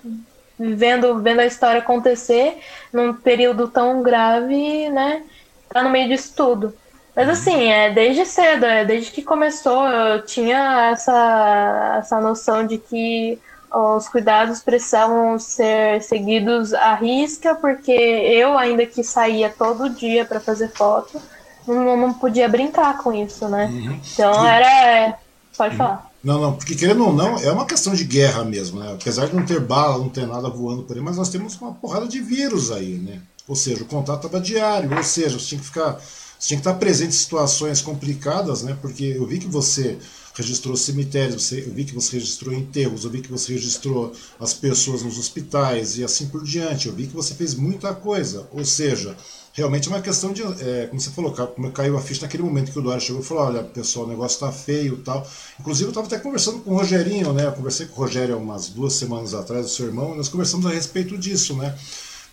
vendo, 0.58 1.20
vendo 1.20 1.40
a 1.40 1.46
história 1.46 1.80
acontecer 1.80 2.58
num 2.92 3.14
período 3.14 3.68
tão 3.68 4.02
grave, 4.02 4.90
né? 4.90 5.22
Tá 5.70 5.84
no 5.84 5.92
meio 5.92 6.10
disso 6.10 6.34
tudo. 6.36 6.74
Mas 7.16 7.28
uhum. 7.28 7.34
assim, 7.34 7.72
é 7.72 7.92
desde 7.92 8.26
cedo, 8.26 8.66
é, 8.66 8.84
desde 8.84 9.12
que 9.12 9.22
começou, 9.22 9.88
eu 9.88 10.26
tinha 10.26 10.90
essa, 10.92 11.98
essa 12.00 12.20
noção 12.20 12.66
de 12.66 12.80
que 12.80 13.40
os 13.74 14.08
cuidados 14.10 14.60
precisavam 14.60 15.40
ser 15.40 16.02
seguidos 16.02 16.74
à 16.74 16.96
risca, 16.96 17.56
porque 17.56 17.92
eu, 17.92 18.58
ainda 18.58 18.86
que 18.86 19.04
saía 19.04 19.50
todo 19.50 19.90
dia 19.90 20.26
para 20.26 20.40
fazer 20.40 20.70
foto, 20.74 21.22
não, 21.66 21.96
não 21.96 22.14
podia 22.14 22.50
brincar 22.50 22.98
com 22.98 23.14
isso, 23.14 23.48
né? 23.48 23.68
Uhum. 23.68 24.00
Então 24.14 24.46
era. 24.46 25.18
Pode 25.58 25.74
uhum. 25.74 25.78
falar. 25.78 26.12
Não, 26.24 26.40
não, 26.40 26.54
porque 26.54 26.76
querendo 26.76 27.06
ou 27.06 27.14
não, 27.14 27.38
é 27.40 27.52
uma 27.52 27.66
questão 27.66 27.96
de 27.96 28.04
guerra 28.04 28.44
mesmo, 28.44 28.80
né? 28.80 28.94
Apesar 28.94 29.28
de 29.28 29.36
não 29.36 29.46
ter 29.46 29.60
bala, 29.60 29.98
não 29.98 30.10
ter 30.10 30.28
nada 30.28 30.50
voando 30.50 30.84
por 30.84 30.96
aí, 30.96 31.02
mas 31.02 31.18
nós 31.18 31.30
temos 31.30 31.60
uma 31.60 31.74
porrada 31.74 32.08
de 32.08 32.20
vírus 32.20 32.72
aí, 32.72 32.98
né? 32.98 33.20
Ou 33.48 33.56
seja, 33.56 33.84
o 33.84 33.88
contato 33.88 34.28
estava 34.28 34.44
diário, 34.44 34.96
ou 34.96 35.04
seja, 35.04 35.40
você 35.40 35.48
tinha 35.48 35.60
que 35.60 35.68
ficar. 35.68 36.00
Você 36.38 36.48
tinha 36.48 36.58
que 36.58 36.68
estar 36.68 36.80
presente 36.80 37.10
em 37.10 37.20
situações 37.20 37.82
complicadas, 37.82 38.64
né? 38.64 38.78
Porque 38.82 39.04
eu 39.04 39.26
vi 39.26 39.40
que 39.40 39.48
você 39.48 39.98
registrou 40.34 40.76
cemitérios, 40.76 41.52
eu 41.52 41.72
vi 41.72 41.86
que 41.86 41.94
você 41.94 42.18
registrou 42.18 42.54
enterros, 42.54 43.04
eu 43.04 43.10
vi 43.10 43.22
que 43.22 43.32
você 43.32 43.54
registrou 43.54 44.14
as 44.40 44.54
pessoas 44.54 45.04
nos 45.04 45.18
hospitais 45.18 45.98
e 45.98 46.04
assim 46.04 46.28
por 46.28 46.44
diante. 46.44 46.88
Eu 46.88 46.94
vi 46.94 47.08
que 47.08 47.14
você 47.14 47.34
fez 47.34 47.56
muita 47.56 47.94
coisa. 47.94 48.48
Ou 48.52 48.64
seja, 48.64 49.16
realmente 49.54 49.88
é 49.88 49.92
uma 49.92 50.02
questão 50.02 50.32
de, 50.32 50.42
é, 50.42 50.88
como 50.88 51.00
você 51.00 51.10
falou, 51.12 51.32
como 51.34 51.72
caiu 51.72 51.98
a 51.98 52.02
ficha 52.02 52.22
naquele 52.22 52.44
momento 52.44 52.72
que 52.72 52.80
o 52.80 52.82
Dória 52.82 53.00
chegou 53.00 53.22
e 53.22 53.26
falou, 53.26 53.44
olha, 53.44 53.64
pessoal, 53.64 54.06
o 54.06 54.10
negócio 54.10 54.36
está 54.36 54.52
feio 54.52 54.98
tal. 54.98 55.28
Inclusive 55.60 55.88
eu 55.88 55.92
estava 55.92 56.08
até 56.08 56.20
conversando 56.20 56.60
com 56.60 56.72
o 56.72 56.78
Rogerinho, 56.78 57.34
né? 57.34 57.46
Eu 57.46 57.52
conversei 57.52 57.88
com 57.88 57.94
o 57.94 58.06
Rogério 58.06 58.36
há 58.36 58.38
umas 58.38 58.70
duas 58.70 58.94
semanas 58.94 59.34
atrás, 59.34 59.66
o 59.66 59.70
seu 59.70 59.88
irmão, 59.88 60.14
e 60.14 60.18
nós 60.18 60.30
conversamos 60.30 60.66
a 60.66 60.70
respeito 60.70 61.18
disso, 61.18 61.56
né? 61.56 61.78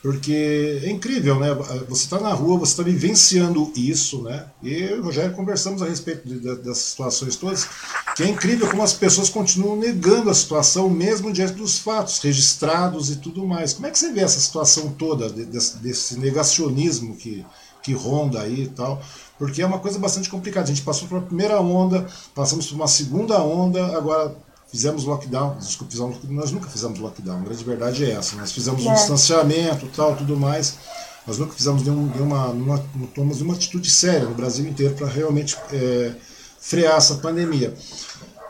Porque 0.00 0.80
é 0.84 0.90
incrível, 0.90 1.40
né? 1.40 1.52
Você 1.88 2.04
está 2.04 2.20
na 2.20 2.32
rua, 2.32 2.58
você 2.58 2.72
está 2.72 2.82
vivenciando 2.84 3.72
isso, 3.74 4.22
né? 4.22 4.46
E 4.62 4.72
eu 4.72 4.96
e 4.96 5.00
o 5.00 5.02
Rogério 5.02 5.34
conversamos 5.34 5.82
a 5.82 5.86
respeito 5.86 6.26
de, 6.26 6.38
de, 6.38 6.54
dessas 6.56 6.78
situações 6.78 7.34
todas, 7.34 7.68
que 8.14 8.22
é 8.22 8.28
incrível 8.28 8.70
como 8.70 8.82
as 8.82 8.92
pessoas 8.92 9.28
continuam 9.28 9.76
negando 9.76 10.30
a 10.30 10.34
situação, 10.34 10.88
mesmo 10.88 11.32
diante 11.32 11.54
dos 11.54 11.78
fatos 11.80 12.20
registrados 12.20 13.10
e 13.10 13.16
tudo 13.16 13.44
mais. 13.44 13.72
Como 13.72 13.88
é 13.88 13.90
que 13.90 13.98
você 13.98 14.12
vê 14.12 14.20
essa 14.20 14.38
situação 14.38 14.92
toda, 14.92 15.28
desse, 15.28 15.78
desse 15.78 16.18
negacionismo 16.18 17.16
que, 17.16 17.44
que 17.82 17.92
ronda 17.92 18.40
aí 18.40 18.62
e 18.62 18.68
tal? 18.68 19.02
Porque 19.36 19.62
é 19.62 19.66
uma 19.66 19.80
coisa 19.80 19.98
bastante 19.98 20.30
complicada. 20.30 20.66
A 20.66 20.74
gente 20.74 20.82
passou 20.82 21.08
uma 21.08 21.22
primeira 21.22 21.60
onda, 21.60 22.06
passamos 22.36 22.68
por 22.68 22.76
uma 22.76 22.88
segunda 22.88 23.42
onda, 23.42 23.84
agora 23.96 24.36
fizemos 24.70 25.04
lockdown, 25.04 25.56
desculpa, 25.58 25.90
fizemos, 25.90 26.18
nós 26.24 26.52
nunca 26.52 26.68
fizemos 26.68 26.98
lockdown, 26.98 27.38
a 27.38 27.44
grande 27.44 27.64
verdade 27.64 28.04
é 28.04 28.10
essa, 28.12 28.36
nós 28.36 28.52
fizemos 28.52 28.84
é. 28.84 28.88
um 28.88 28.94
distanciamento 28.94 29.88
tal, 29.96 30.14
tudo 30.14 30.36
mais, 30.36 30.76
nós 31.26 31.38
nunca 31.38 31.52
fizemos 31.52 31.82
nenhum, 31.82 32.06
nenhuma, 32.06 32.52
nenhuma, 32.52 32.84
não 32.94 33.06
tomamos 33.06 33.38
nenhuma 33.38 33.54
atitude 33.54 33.90
séria 33.90 34.28
no 34.28 34.34
Brasil 34.34 34.66
inteiro 34.68 34.94
para 34.94 35.06
realmente 35.06 35.56
é, 35.72 36.14
frear 36.60 36.96
essa 36.96 37.16
pandemia. 37.16 37.74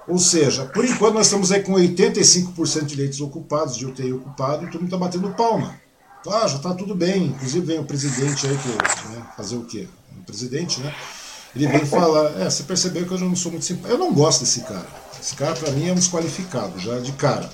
Ou 0.09 0.19
seja, 0.19 0.65
por 0.65 0.85
enquanto 0.85 1.15
nós 1.15 1.27
estamos 1.27 1.53
aí 1.53 1.63
com 1.63 1.73
85% 1.75 2.85
de 2.87 2.97
leitos 2.97 3.21
ocupados, 3.21 3.77
de 3.77 3.85
UTI 3.85 4.13
ocupado, 4.15 4.65
e 4.65 4.67
todo 4.67 4.81
mundo 4.81 4.85
está 4.85 4.97
batendo 4.97 5.29
palma. 5.31 5.79
Ah, 6.27 6.47
já 6.47 6.57
está 6.57 6.75
tudo 6.75 6.95
bem. 6.95 7.27
Inclusive 7.27 7.65
vem 7.65 7.79
o 7.79 7.85
presidente 7.85 8.47
aí, 8.47 8.57
que, 8.57 8.69
né, 9.11 9.27
fazer 9.37 9.57
o 9.57 9.65
quê? 9.65 9.87
O 10.19 10.25
presidente, 10.25 10.81
né? 10.81 10.95
Ele 11.59 11.67
vem 11.67 11.85
falar, 11.85 12.41
é, 12.41 12.49
você 12.49 12.63
percebeu 12.63 13.05
que 13.05 13.13
eu 13.13 13.19
já 13.19 13.27
não 13.27 13.35
sou 13.35 13.51
muito 13.51 13.65
simpático. 13.65 13.93
Eu 13.93 13.99
não 13.99 14.13
gosto 14.13 14.41
desse 14.41 14.61
cara. 14.61 14.87
Esse 15.21 15.35
cara, 15.35 15.55
para 15.57 15.73
mim, 15.73 15.89
é 15.89 15.93
um 15.93 15.97
desqualificado, 15.97 16.79
já 16.79 16.99
de 17.01 17.13
cara. 17.13 17.51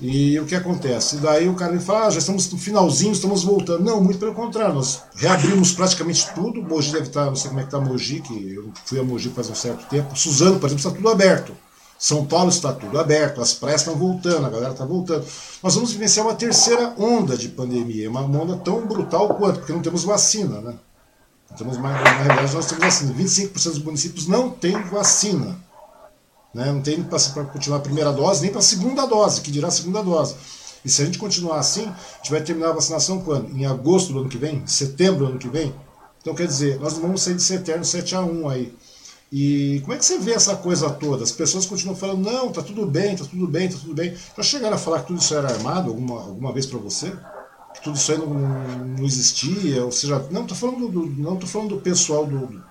E 0.00 0.38
o 0.40 0.46
que 0.46 0.54
acontece? 0.54 1.16
Daí 1.18 1.48
o 1.48 1.54
cara 1.54 1.72
me 1.72 1.78
fala, 1.78 2.06
ah, 2.06 2.10
já 2.10 2.18
estamos 2.18 2.50
no 2.50 2.58
finalzinho, 2.58 3.12
estamos 3.12 3.44
voltando. 3.44 3.84
Não, 3.84 4.00
muito 4.00 4.18
pelo 4.18 4.34
contrário, 4.34 4.74
nós 4.74 5.02
reabrimos 5.14 5.72
praticamente 5.72 6.26
tudo. 6.34 6.62
Mogi 6.62 6.90
deve 6.90 7.06
estar, 7.06 7.26
não 7.26 7.36
sei 7.36 7.48
como 7.48 7.60
é 7.60 7.62
que 7.62 7.68
está 7.68 7.80
Mogi, 7.80 8.20
que 8.20 8.54
eu 8.54 8.72
fui 8.84 8.98
a 8.98 9.04
Mogi 9.04 9.28
faz 9.30 9.50
um 9.50 9.54
certo 9.54 9.86
tempo. 9.88 10.16
Suzano, 10.18 10.58
por 10.58 10.66
exemplo, 10.66 10.84
está 10.84 10.90
tudo 10.90 11.08
aberto. 11.08 11.54
São 11.96 12.26
Paulo 12.26 12.50
está 12.50 12.72
tudo 12.72 12.98
aberto, 12.98 13.40
as 13.40 13.54
praias 13.54 13.80
estão 13.80 13.94
voltando, 13.94 14.44
a 14.44 14.50
galera 14.50 14.72
está 14.72 14.84
voltando. 14.84 15.24
Nós 15.62 15.74
vamos 15.74 15.92
vivenciar 15.92 16.26
uma 16.26 16.34
terceira 16.34 16.92
onda 16.98 17.36
de 17.36 17.48
pandemia, 17.48 18.10
uma 18.10 18.20
onda 18.22 18.56
tão 18.56 18.86
brutal 18.86 19.28
quanto, 19.36 19.60
porque 19.60 19.72
não 19.72 19.80
temos 19.80 20.04
vacina, 20.04 20.60
né? 20.60 20.74
Não 21.54 21.58
temos 21.58 21.78
mais, 21.78 22.02
na 22.02 22.10
realidade, 22.10 22.52
nós 22.52 22.66
temos 22.66 22.84
vacina. 22.84 23.14
25% 23.14 23.52
dos 23.52 23.78
municípios 23.78 24.26
não 24.26 24.50
têm 24.50 24.82
vacina. 24.82 25.56
Né? 26.52 26.66
Não 26.66 26.82
tem 26.82 27.00
para 27.00 27.44
continuar 27.44 27.78
a 27.78 27.80
primeira 27.80 28.12
dose, 28.12 28.42
nem 28.42 28.50
para 28.50 28.58
a 28.58 28.62
segunda 28.62 29.06
dose, 29.06 29.40
que 29.40 29.52
dirá 29.52 29.68
a 29.68 29.70
segunda 29.70 30.02
dose. 30.02 30.34
E 30.84 30.90
se 30.90 31.00
a 31.00 31.04
gente 31.04 31.16
continuar 31.16 31.60
assim, 31.60 31.86
a 31.86 32.16
gente 32.16 32.30
vai 32.32 32.42
terminar 32.42 32.70
a 32.70 32.72
vacinação 32.72 33.20
quando? 33.20 33.56
Em 33.56 33.64
agosto 33.66 34.12
do 34.12 34.18
ano 34.18 34.28
que 34.28 34.36
vem? 34.36 34.66
Setembro 34.66 35.20
do 35.20 35.26
ano 35.26 35.38
que 35.38 35.48
vem? 35.48 35.72
Então, 36.20 36.34
quer 36.34 36.46
dizer, 36.48 36.80
nós 36.80 36.94
não 36.94 37.02
vamos 37.02 37.22
sair 37.22 37.34
desse 37.34 37.54
eterno 37.54 37.84
7 37.84 38.16
a 38.16 38.22
1 38.22 38.48
aí. 38.48 38.74
E 39.32 39.80
como 39.82 39.94
é 39.94 39.96
que 39.96 40.04
você 40.04 40.18
vê 40.18 40.32
essa 40.32 40.56
coisa 40.56 40.90
toda? 40.90 41.22
As 41.22 41.32
pessoas 41.32 41.66
continuam 41.66 41.96
falando, 41.96 42.24
não, 42.24 42.50
tá 42.50 42.62
tudo 42.62 42.84
bem, 42.84 43.16
tá 43.16 43.24
tudo 43.24 43.46
bem, 43.46 43.68
tá 43.68 43.76
tudo 43.78 43.94
bem. 43.94 44.14
Já 44.36 44.42
chegaram 44.42 44.74
a 44.74 44.78
falar 44.78 45.00
que 45.00 45.08
tudo 45.08 45.20
isso 45.20 45.34
era 45.34 45.48
armado 45.48 45.90
alguma, 45.90 46.20
alguma 46.20 46.52
vez 46.52 46.66
para 46.66 46.78
você? 46.78 47.12
Tudo 47.84 47.96
isso 47.96 48.12
aí 48.12 48.18
não, 48.18 48.26
não 48.26 49.04
existia? 49.04 49.84
Ou 49.84 49.92
seja, 49.92 50.26
não, 50.30 50.46
tô 50.46 50.54
falando 50.54 50.88
do, 50.88 51.06
não 51.06 51.36
tô 51.36 51.46
falando 51.46 51.76
do 51.76 51.80
pessoal 51.82 52.24
do, 52.24 52.64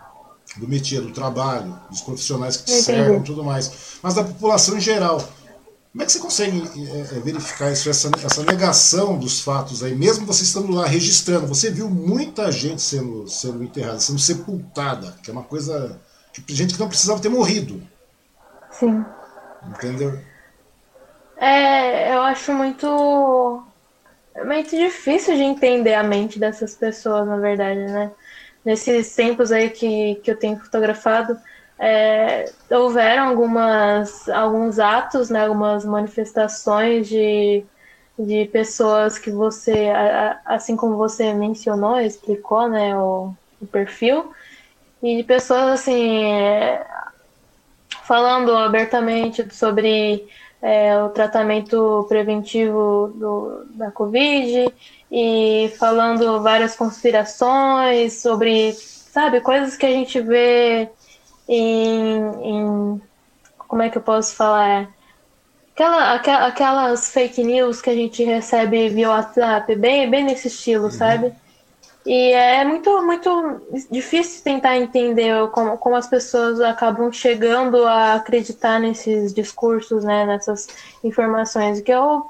do 0.57 0.67
métier, 0.67 1.01
do 1.01 1.11
trabalho, 1.11 1.79
dos 1.87 2.01
profissionais 2.01 2.57
que 2.57 2.65
te 2.65 2.71
cercam 2.71 3.17
e 3.17 3.23
tudo 3.23 3.43
mais, 3.43 3.99
mas 4.01 4.15
da 4.15 4.23
população 4.23 4.75
em 4.75 4.81
geral. 4.81 5.23
Como 5.91 6.01
é 6.01 6.05
que 6.07 6.11
você 6.11 6.17
consegue 6.17 6.63
é, 6.75 6.99
é, 7.17 7.19
verificar 7.19 7.71
isso, 7.71 7.87
essa, 7.87 8.09
essa 8.23 8.41
negação 8.41 9.15
dos 9.15 9.41
fatos 9.41 9.83
aí, 9.83 9.93
mesmo 9.93 10.25
você 10.25 10.41
estando 10.41 10.73
lá 10.73 10.87
registrando? 10.87 11.45
Você 11.45 11.69
viu 11.69 11.87
muita 11.87 12.51
gente 12.51 12.81
sendo, 12.81 13.27
sendo 13.27 13.63
enterrada, 13.63 13.99
sendo 13.99 14.17
sepultada, 14.17 15.15
que 15.21 15.29
é 15.29 15.33
uma 15.33 15.43
coisa. 15.43 16.01
Que, 16.33 16.55
gente 16.55 16.73
que 16.73 16.79
não 16.79 16.87
precisava 16.87 17.19
ter 17.19 17.29
morrido. 17.29 17.79
Sim. 18.71 19.05
Entendeu? 19.69 20.19
É, 21.37 22.15
eu 22.15 22.23
acho 22.23 22.51
muito. 22.53 23.63
Muito 24.43 24.75
difícil 24.75 25.35
de 25.35 25.43
entender 25.43 25.93
a 25.93 26.03
mente 26.03 26.39
dessas 26.39 26.75
pessoas, 26.75 27.27
na 27.27 27.37
verdade, 27.37 27.79
né? 27.79 28.11
nesses 28.63 29.13
tempos 29.13 29.51
aí 29.51 29.69
que, 29.69 30.15
que 30.15 30.31
eu 30.31 30.37
tenho 30.37 30.57
fotografado, 30.57 31.37
é, 31.77 32.45
houveram 32.71 33.27
algumas, 33.27 34.29
alguns 34.29 34.79
atos, 34.79 35.29
né, 35.29 35.43
algumas 35.43 35.83
manifestações 35.83 37.07
de, 37.07 37.63
de 38.17 38.45
pessoas 38.45 39.17
que 39.17 39.31
você, 39.31 39.89
assim 40.45 40.75
como 40.75 40.95
você 40.95 41.33
mencionou, 41.33 41.99
explicou, 41.99 42.69
né, 42.69 42.95
o, 42.95 43.33
o 43.61 43.67
perfil, 43.67 44.31
e 45.01 45.17
de 45.17 45.23
pessoas 45.23 45.81
assim 45.81 46.23
é, 46.23 46.85
falando 48.03 48.55
abertamente 48.55 49.53
sobre 49.53 50.25
é, 50.63 50.97
o 51.03 51.09
tratamento 51.09 52.05
preventivo 52.07 53.11
do, 53.15 53.65
da 53.71 53.91
Covid 53.91 54.73
e 55.11 55.69
falando 55.77 56.41
várias 56.41 56.73
conspirações 56.73 58.21
sobre, 58.21 58.71
sabe, 58.71 59.41
coisas 59.41 59.75
que 59.75 59.85
a 59.85 59.89
gente 59.89 60.21
vê 60.21 60.89
em, 61.49 62.21
em 62.41 63.01
como 63.67 63.81
é 63.81 63.89
que 63.89 63.97
eu 63.97 64.01
posso 64.01 64.33
falar? 64.35 64.89
Aquela, 65.73 66.47
aquelas 66.47 67.11
fake 67.11 67.43
news 67.43 67.81
que 67.81 67.89
a 67.89 67.95
gente 67.95 68.23
recebe 68.23 68.87
via 68.87 69.09
WhatsApp, 69.09 69.75
bem, 69.75 70.09
bem 70.09 70.23
nesse 70.23 70.47
estilo, 70.47 70.85
uhum. 70.85 70.91
sabe? 70.91 71.33
E 72.05 72.33
é 72.33 72.65
muito, 72.65 73.01
muito 73.01 73.61
difícil 73.89 74.43
tentar 74.43 74.77
entender 74.77 75.47
como, 75.51 75.77
como 75.77 75.95
as 75.95 76.07
pessoas 76.07 76.59
acabam 76.59 77.11
chegando 77.11 77.85
a 77.85 78.15
acreditar 78.15 78.79
nesses 78.79 79.33
discursos, 79.33 80.03
né, 80.03 80.25
nessas 80.25 80.67
informações. 81.01 81.79
O 81.79 81.83
que 81.83 81.91
eu 81.91 82.25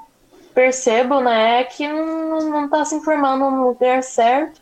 percebo, 0.54 1.20
né, 1.20 1.60
é 1.60 1.64
que 1.64 1.88
não, 1.88 2.50
não 2.50 2.68
tá 2.68 2.84
se 2.84 2.94
informando 2.94 3.50
no 3.50 3.68
lugar 3.68 4.02
certo, 4.04 4.60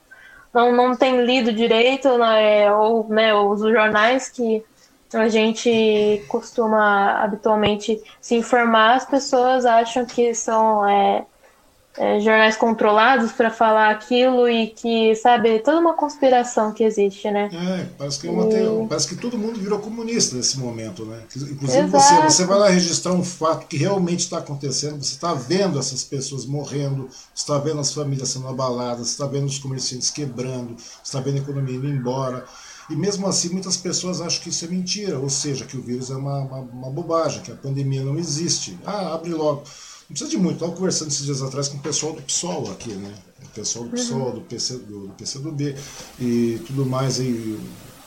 não, 0.53 0.73
não 0.73 0.97
tem 0.97 1.25
lido 1.25 1.53
direito, 1.53 2.17
né, 2.17 2.73
ou 2.73 3.07
né, 3.09 3.35
os 3.35 3.61
jornais 3.61 4.31
que 4.31 4.65
a 5.13 5.29
gente 5.29 6.25
costuma 6.29 7.23
habitualmente 7.23 8.03
se 8.19 8.35
informar, 8.35 8.95
as 8.95 9.05
pessoas 9.05 9.67
acham 9.67 10.07
que 10.07 10.35
são 10.35 10.89
é, 10.89 11.27
é, 11.99 12.19
jornais 12.21 12.57
controlados 12.57 13.33
para 13.33 13.51
falar 13.51 13.91
aquilo 13.91 14.49
e 14.49 14.69
que, 14.69 15.15
sabe, 15.15 15.59
toda 15.59 15.79
uma 15.79 15.93
conspiração 15.93 16.73
que 16.73 16.83
existe, 16.83 17.31
né? 17.31 17.51
É, 17.53 17.87
parece 17.99 18.21
que, 18.21 18.29
é 18.29 18.31
e... 18.31 18.87
parece 18.89 19.09
que 19.09 19.17
todo 19.17 19.37
mundo 19.37 19.61
virou 19.61 19.79
comunista 19.79 20.37
nesse 20.37 20.59
momento, 20.59 21.05
né? 21.05 21.23
Inclusive 21.37 21.87
você, 21.89 22.15
você 22.23 22.45
vai 22.47 22.59
lá 22.59 22.69
registrar 22.69 23.13
um 23.13 23.23
fato 23.23 23.67
que 23.67 23.77
realmente 23.77 24.21
está 24.21 24.39
acontecendo, 24.39 25.03
você 25.03 25.15
está 25.15 25.35
vendo 25.35 25.79
essas 25.79 26.03
pessoas 26.03 26.47
morrendo, 26.47 27.09
você 27.35 27.43
está 27.43 27.59
vendo 27.59 27.81
as 27.81 27.93
famílias 27.93 28.31
sendo 28.31 28.49
abaladas, 28.49 29.09
você 29.09 29.13
está 29.13 29.27
vendo 29.27 29.47
os 29.47 29.59
comerciantes 29.59 30.09
quebrando, 30.09 30.75
você 30.79 31.03
está 31.05 31.21
vendo 31.21 31.37
a 31.37 31.41
economia 31.41 31.77
indo 31.77 31.89
embora. 31.89 32.45
E 32.89 32.97
mesmo 32.97 33.27
assim, 33.27 33.51
muitas 33.51 33.77
pessoas 33.77 34.21
acham 34.21 34.43
que 34.43 34.49
isso 34.49 34.65
é 34.65 34.69
mentira, 34.69 35.19
ou 35.19 35.31
seja, 35.31 35.65
que 35.65 35.77
o 35.77 35.83
vírus 35.83 36.11
é 36.11 36.17
uma, 36.17 36.41
uma, 36.41 36.59
uma 36.59 36.91
bobagem, 36.91 37.43
que 37.43 37.53
a 37.53 37.55
pandemia 37.55 38.03
não 38.03 38.19
existe. 38.19 38.79
Ah, 38.85 39.15
abre 39.15 39.31
logo. 39.31 39.63
Não 40.13 40.15
precisa 40.15 40.31
de 40.31 40.37
muito. 40.37 40.57
Estava 40.57 40.73
conversando 40.73 41.09
esses 41.09 41.25
dias 41.25 41.41
atrás 41.41 41.69
com 41.69 41.79
o 41.79 41.81
pessoal 41.81 42.13
do 42.13 42.21
PSOL 42.21 42.71
aqui, 42.71 42.93
né? 42.93 43.15
O 43.47 43.49
pessoal 43.49 43.87
do 43.87 43.93
PSOL, 43.93 44.27
uhum. 44.27 44.35
do, 44.35 44.41
PC, 44.43 44.75
do, 44.75 45.07
do 45.07 45.15
PCdoB 45.15 45.75
e 46.21 46.61
tudo 46.67 46.85
mais. 46.85 47.19
E 47.19 47.59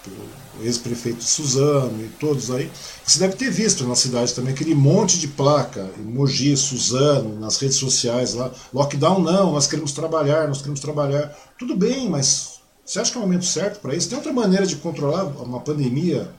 o 0.05 0.63
ex-prefeito 0.63 1.23
Suzano 1.23 2.05
e 2.05 2.07
todos 2.19 2.51
aí, 2.51 2.71
você 3.03 3.17
deve 3.17 3.35
ter 3.35 3.49
visto 3.49 3.87
na 3.87 3.95
cidade 3.95 4.35
também 4.35 4.53
aquele 4.53 4.75
monte 4.75 5.19
de 5.19 5.27
placa, 5.27 5.89
Mogi, 5.97 6.55
Suzano, 6.55 7.39
nas 7.39 7.57
redes 7.57 7.77
sociais 7.77 8.35
lá, 8.35 8.51
lockdown 8.71 9.19
não, 9.19 9.53
nós 9.53 9.65
queremos 9.65 9.91
trabalhar, 9.91 10.47
nós 10.47 10.59
queremos 10.59 10.79
trabalhar. 10.79 11.35
Tudo 11.57 11.75
bem, 11.75 12.07
mas 12.07 12.59
você 12.85 12.99
acha 12.99 13.11
que 13.11 13.17
é 13.17 13.19
o 13.19 13.23
momento 13.23 13.45
certo 13.45 13.79
para 13.79 13.95
isso? 13.95 14.07
Tem 14.07 14.15
outra 14.15 14.31
maneira 14.31 14.67
de 14.67 14.75
controlar 14.75 15.23
uma 15.23 15.59
pandemia, 15.59 16.31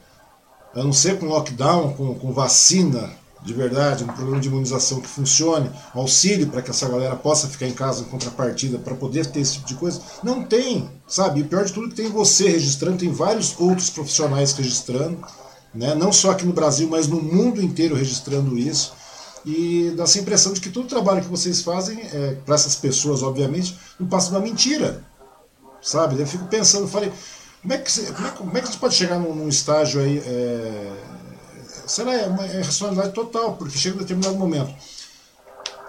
a 0.73 0.85
não 0.85 0.93
ser 0.93 1.19
com 1.19 1.27
lockdown, 1.27 1.95
com, 1.95 2.15
com 2.15 2.33
vacina, 2.33 3.11
de 3.43 3.53
verdade, 3.53 4.03
um 4.03 4.09
programa 4.09 4.41
de 4.41 4.49
imunização 4.49 5.01
que 5.01 5.09
funcione, 5.09 5.71
auxílio 5.95 6.49
para 6.49 6.63
que 6.63 6.71
essa 6.71 6.89
galera 6.89 7.15
possa 7.15 7.47
ficar 7.47 7.67
em 7.67 7.73
casa 7.73 8.03
em 8.03 8.05
contrapartida 8.05 8.79
para 8.79 8.95
poder 8.95 9.27
ter 9.27 9.41
esse 9.41 9.55
tipo 9.55 9.67
de 9.67 9.75
coisa. 9.75 10.01
Não 10.23 10.43
tem, 10.43 10.91
sabe? 11.07 11.41
E 11.41 11.45
pior 11.45 11.65
de 11.65 11.73
tudo 11.73 11.89
que 11.89 11.95
tem 11.95 12.11
você 12.11 12.49
registrando, 12.49 12.99
tem 12.99 13.13
vários 13.13 13.55
outros 13.59 13.91
profissionais 13.91 14.53
registrando, 14.53 15.19
né? 15.75 15.95
não 15.95 16.13
só 16.13 16.31
aqui 16.31 16.45
no 16.45 16.53
Brasil, 16.53 16.89
mas 16.89 17.07
no 17.07 17.23
mundo 17.23 17.63
inteiro 17.63 17.95
registrando 17.95 18.59
isso. 18.59 18.95
E 19.45 19.93
dá 19.97 20.03
essa 20.03 20.19
impressão 20.19 20.53
de 20.53 20.61
que 20.61 20.71
todo 20.71 20.87
o 20.87 20.89
trabalho 20.89 21.23
que 21.23 21.29
vocês 21.29 21.63
fazem, 21.63 22.01
é, 22.01 22.37
para 22.45 22.57
essas 22.57 22.75
pessoas, 22.75 23.23
obviamente, 23.23 23.79
não 24.01 24.09
passa 24.09 24.31
uma 24.31 24.41
mentira. 24.41 25.05
Sabe? 25.81 26.19
Eu 26.19 26.27
fico 26.27 26.47
pensando, 26.47 26.89
falei, 26.89 27.13
como 27.63 27.73
é 27.73 27.79
que, 27.79 27.93
você, 27.93 28.13
como 28.13 28.27
é, 28.27 28.31
como 28.33 28.59
é 28.59 28.61
que 28.61 28.67
gente 28.67 28.79
pode 28.79 28.95
chegar 28.95 29.21
num, 29.21 29.33
num 29.35 29.49
estágio 29.49 30.01
aí. 30.01 30.19
É, 30.19 30.93
será 31.87 32.15
é 32.15 32.27
uma 32.27 32.45
é 32.45 32.61
racionalidade 32.61 33.13
total, 33.13 33.55
porque 33.57 33.79
chega 33.79 33.97
um 33.97 34.01
determinado 34.01 34.37
momento. 34.37 34.75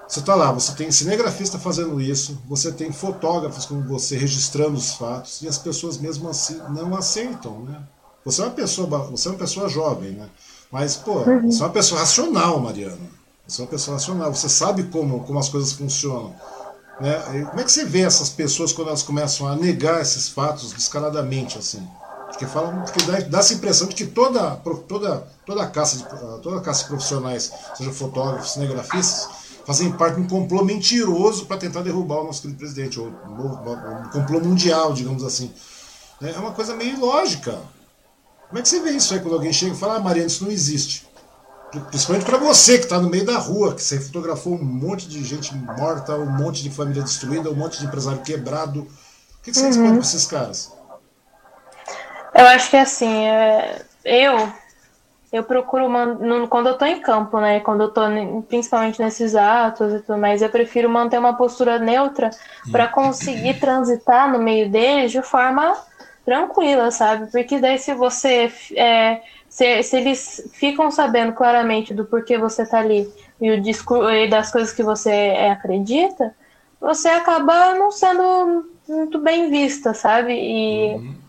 Você 0.08 0.20
está 0.22 0.36
lá, 0.36 0.52
você 0.54 0.72
tem 0.74 0.90
cinegrafista 0.90 1.60
fazendo 1.60 2.00
isso, 2.00 2.42
você 2.48 2.72
tem 2.72 2.94
fotógrafos 2.94 3.66
como 3.66 3.84
você 3.84 4.18
registrando 4.18 4.78
os 4.78 4.94
fatos, 4.94 5.42
e 5.42 5.48
as 5.48 5.58
pessoas 5.58 5.98
mesmo 5.98 6.30
assim 6.30 6.58
não 6.70 6.96
aceitam, 6.96 7.60
né? 7.64 7.82
Você 8.24 8.42
é 8.42 8.46
uma 8.46 8.52
pessoa, 8.52 8.88
você 9.10 9.28
é 9.28 9.32
uma 9.32 9.38
pessoa 9.38 9.70
jovem, 9.70 10.12
né? 10.12 10.30
Mas, 10.72 10.96
pô, 10.96 11.20
uhum. 11.20 11.52
você 11.52 11.62
é 11.62 11.66
uma 11.66 11.72
pessoa 11.72 12.00
racional, 12.02 12.60
Mariana. 12.60 12.98
Você 13.48 13.62
é 13.62 13.66
uma 13.66 13.72
pessoa 13.72 13.96
racional, 13.96 14.34
você 14.34 14.50
sabe 14.50 14.84
como, 14.84 15.24
como 15.24 15.40
as 15.40 15.50
coisas 15.50 15.72
funcionam. 15.74 16.36
Né? 17.00 17.46
como 17.50 17.62
é 17.62 17.64
que 17.64 17.72
você 17.72 17.86
vê 17.86 18.02
essas 18.02 18.28
pessoas 18.30 18.74
quando 18.74 18.88
elas 18.88 19.04
começam 19.04 19.48
a 19.48 19.56
negar 19.56 20.02
esses 20.02 20.30
fatos 20.30 20.74
descaradamente, 20.74 21.58
assim? 21.58 21.88
Porque, 22.38 22.46
falam, 22.46 22.84
porque 22.84 23.04
dá, 23.04 23.20
dá 23.22 23.40
essa 23.40 23.56
impressão 23.56 23.88
de 23.88 23.96
que 23.96 24.06
toda, 24.06 24.56
toda, 24.88 25.28
toda, 25.44 25.64
a 25.64 25.68
caça 25.68 25.98
de, 25.98 26.04
toda 26.44 26.58
a 26.58 26.62
caça 26.62 26.84
de 26.84 26.90
profissionais, 26.90 27.52
seja 27.76 27.92
fotógrafos, 27.92 28.54
cinegrafistas, 28.54 29.28
fazem 29.66 29.92
parte 29.92 30.18
de 30.18 30.22
um 30.22 30.28
complô 30.28 30.64
mentiroso 30.64 31.48
para 31.48 31.58
tentar 31.58 31.82
derrubar 31.82 32.22
o 32.22 32.26
nosso 32.26 32.44
querido 32.44 32.60
presidente, 32.60 33.00
ou 33.00 33.08
um 33.08 34.10
complô 34.12 34.40
mundial, 34.40 34.94
digamos 34.94 35.24
assim. 35.24 35.52
É, 36.22 36.30
é 36.30 36.38
uma 36.38 36.52
coisa 36.52 36.76
meio 36.76 36.96
ilógica. 36.96 37.60
Como 38.50 38.60
é 38.60 38.62
que 38.62 38.70
você 38.70 38.82
vê 38.82 38.92
isso 38.92 39.16
aí 39.16 39.20
quando 39.20 39.34
alguém 39.34 39.52
chega 39.52 39.74
e 39.74 39.78
fala, 39.78 39.96
ah, 39.96 40.00
Mariana, 40.00 40.28
isso 40.28 40.44
não 40.44 40.52
existe? 40.52 41.08
Principalmente 41.90 42.26
para 42.26 42.38
você 42.38 42.78
que 42.78 42.84
está 42.84 43.00
no 43.00 43.10
meio 43.10 43.26
da 43.26 43.40
rua, 43.40 43.74
que 43.74 43.82
você 43.82 44.00
fotografou 44.00 44.54
um 44.54 44.64
monte 44.64 45.10
de 45.10 45.24
gente 45.24 45.56
morta, 45.56 46.16
um 46.16 46.30
monte 46.30 46.62
de 46.62 46.70
família 46.70 47.02
destruída, 47.02 47.50
um 47.50 47.56
monte 47.56 47.80
de 47.80 47.86
empresário 47.88 48.22
quebrado. 48.22 48.82
O 48.82 49.42
que, 49.42 49.52
que 49.52 49.58
você 49.58 49.64
uhum. 49.64 49.68
responde 49.70 49.92
para 49.92 50.08
esses 50.08 50.26
caras? 50.26 50.77
Eu 52.38 52.46
acho 52.46 52.70
que 52.70 52.78
assim, 52.78 53.26
é, 53.26 53.82
eu 54.06 54.52
eu 55.34 55.44
procuro 55.44 55.88
quando 56.50 56.68
eu 56.70 56.78
tô 56.78 56.86
em 56.86 57.02
campo, 57.02 57.40
né? 57.40 57.60
Quando 57.60 57.82
eu 57.82 57.90
tô 57.90 58.02
principalmente 58.48 59.02
nesses 59.02 59.36
atos 59.36 59.94
e 59.94 60.00
tudo 60.00 60.18
mais, 60.18 60.42
eu 60.42 60.50
prefiro 60.50 60.90
manter 60.90 61.18
uma 61.20 61.36
postura 61.36 61.80
neutra 61.80 62.30
para 62.72 62.88
conseguir 62.88 63.60
transitar 63.60 64.32
no 64.32 64.40
meio 64.40 64.70
deles 64.70 65.12
de 65.12 65.22
forma 65.22 65.76
tranquila, 66.24 66.92
sabe? 66.92 67.30
Porque 67.32 67.60
daí 67.60 67.78
se 67.78 67.94
você 67.94 68.52
é, 68.76 69.22
se, 69.50 69.84
se, 69.84 69.98
eles 69.98 70.50
ficam 70.54 70.90
sabendo 70.92 71.34
claramente 71.34 71.94
do 71.94 72.06
porquê 72.06 72.38
você 72.38 72.66
tá 72.66 72.80
ali 72.80 73.12
e 73.42 73.52
o 73.52 73.62
discurso 73.62 74.10
e 74.12 74.30
das 74.30 74.52
coisas 74.52 74.72
que 74.74 74.84
você 74.84 75.12
é, 75.12 75.52
acredita, 75.52 76.34
você 76.80 77.10
acaba 77.10 77.74
não 77.74 77.92
sendo 77.92 78.70
muito 78.88 79.20
bem 79.20 79.50
vista, 79.50 79.94
sabe? 79.94 80.34
E 80.34 80.96
uhum 80.96 81.27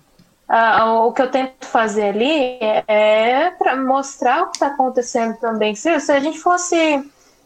Uh, 0.49 1.07
o 1.07 1.12
que 1.12 1.20
eu 1.20 1.30
tento 1.30 1.66
fazer 1.66 2.09
ali 2.09 2.59
é, 2.59 2.84
é 2.86 3.51
para 3.51 3.76
mostrar 3.76 4.42
o 4.42 4.46
que 4.46 4.57
está 4.57 4.68
acontecendo 4.68 5.36
também. 5.36 5.74
Se, 5.74 6.01
se, 6.01 6.11
a 6.11 6.20
gente 6.20 6.38
fosse. 6.38 6.76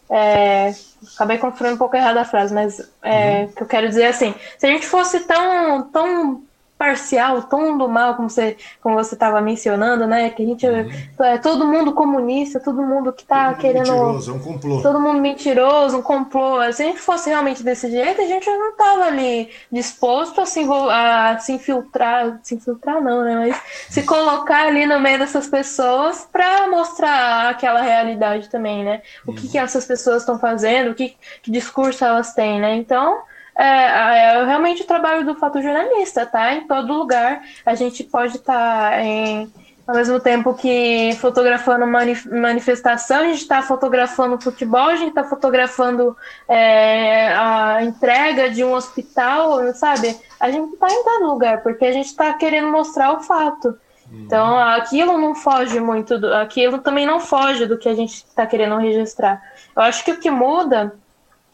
É, 0.08 0.72
acabei 1.14 1.38
construindo 1.38 1.74
um 1.74 1.78
pouco 1.78 1.96
errada 1.96 2.20
a 2.20 2.24
frase, 2.24 2.54
mas 2.54 2.78
é, 3.02 3.42
uhum. 3.42 3.48
que 3.48 3.62
eu 3.62 3.66
quero 3.66 3.88
dizer 3.88 4.06
assim: 4.06 4.34
se 4.56 4.66
a 4.66 4.70
gente 4.70 4.86
fosse 4.86 5.20
tão, 5.20 5.82
tão 5.90 6.44
parcial, 6.82 7.44
tom 7.44 7.78
do 7.78 7.88
mal, 7.88 8.16
como 8.16 8.28
você 8.28 8.56
como 8.80 8.96
você 8.96 9.14
estava 9.14 9.40
mencionando, 9.40 10.04
né? 10.04 10.30
Que 10.30 10.42
a 10.42 10.46
gente 10.46 10.66
uhum. 10.66 11.24
é 11.24 11.38
todo 11.38 11.64
mundo 11.64 11.92
comunista, 11.92 12.58
todo 12.58 12.82
mundo 12.82 13.12
que 13.12 13.22
está 13.22 13.54
querendo 13.54 13.92
mentiroso, 13.92 14.32
é 14.32 14.34
um 14.34 14.38
complô. 14.40 14.82
Todo 14.82 15.00
mundo 15.00 15.20
mentiroso, 15.20 15.98
um 15.98 16.02
complô. 16.02 16.60
Se 16.72 16.82
a 16.82 16.86
gente 16.86 16.98
fosse 16.98 17.30
realmente 17.30 17.62
desse 17.62 17.88
jeito, 17.88 18.20
a 18.20 18.26
gente 18.26 18.50
não 18.50 18.70
estava 18.70 19.04
ali 19.04 19.48
disposto 19.70 20.40
a 20.40 20.46
se, 20.46 20.66
a 20.90 21.38
se 21.38 21.52
infiltrar, 21.52 22.40
se 22.42 22.56
infiltrar 22.56 23.00
não, 23.00 23.22
né? 23.22 23.36
Mas 23.36 23.62
se 23.88 24.02
colocar 24.02 24.66
ali 24.66 24.84
no 24.84 24.98
meio 24.98 25.20
dessas 25.20 25.46
pessoas 25.46 26.26
para 26.32 26.68
mostrar 26.68 27.50
aquela 27.50 27.80
realidade 27.80 28.48
também, 28.50 28.82
né? 28.82 29.02
O 29.24 29.30
uhum. 29.30 29.36
que, 29.36 29.48
que 29.50 29.58
essas 29.58 29.86
pessoas 29.86 30.22
estão 30.22 30.36
fazendo, 30.36 30.90
o 30.90 30.94
que, 30.96 31.14
que 31.42 31.50
discurso 31.52 32.04
elas 32.04 32.34
têm, 32.34 32.60
né? 32.60 32.74
Então 32.74 33.22
é, 33.64 34.36
é 34.36 34.44
realmente 34.44 34.82
o 34.82 34.86
trabalho 34.86 35.24
do 35.24 35.34
fotojornalista, 35.34 36.26
tá? 36.26 36.54
Em 36.54 36.66
todo 36.66 36.92
lugar. 36.92 37.42
A 37.64 37.74
gente 37.74 38.02
pode 38.04 38.36
estar 38.36 38.90
tá 38.90 39.02
em 39.02 39.50
ao 39.86 39.96
mesmo 39.96 40.20
tempo 40.20 40.54
que 40.54 41.10
fotografando 41.20 41.84
manifestação, 41.86 43.18
a 43.18 43.24
gente 43.24 43.42
está 43.42 43.62
fotografando 43.62 44.40
futebol, 44.40 44.88
a 44.88 44.96
gente 44.96 45.08
está 45.08 45.24
fotografando 45.24 46.16
é, 46.48 47.34
a 47.34 47.82
entrega 47.82 48.48
de 48.48 48.62
um 48.62 48.72
hospital, 48.72 49.74
sabe? 49.74 50.16
A 50.38 50.50
gente 50.50 50.72
está 50.72 50.88
em 50.88 51.04
todo 51.04 51.26
lugar, 51.26 51.62
porque 51.62 51.84
a 51.84 51.92
gente 51.92 52.06
está 52.06 52.32
querendo 52.34 52.70
mostrar 52.70 53.12
o 53.12 53.20
fato. 53.20 53.76
Então, 54.12 54.58
aquilo 54.58 55.16
não 55.16 55.34
foge 55.34 55.80
muito, 55.80 56.18
do, 56.18 56.32
aquilo 56.34 56.78
também 56.78 57.06
não 57.06 57.18
foge 57.18 57.66
do 57.66 57.78
que 57.78 57.88
a 57.88 57.94
gente 57.94 58.14
está 58.14 58.46
querendo 58.46 58.76
registrar. 58.76 59.42
Eu 59.74 59.82
acho 59.82 60.04
que 60.04 60.12
o 60.12 60.20
que 60.20 60.30
muda 60.30 60.94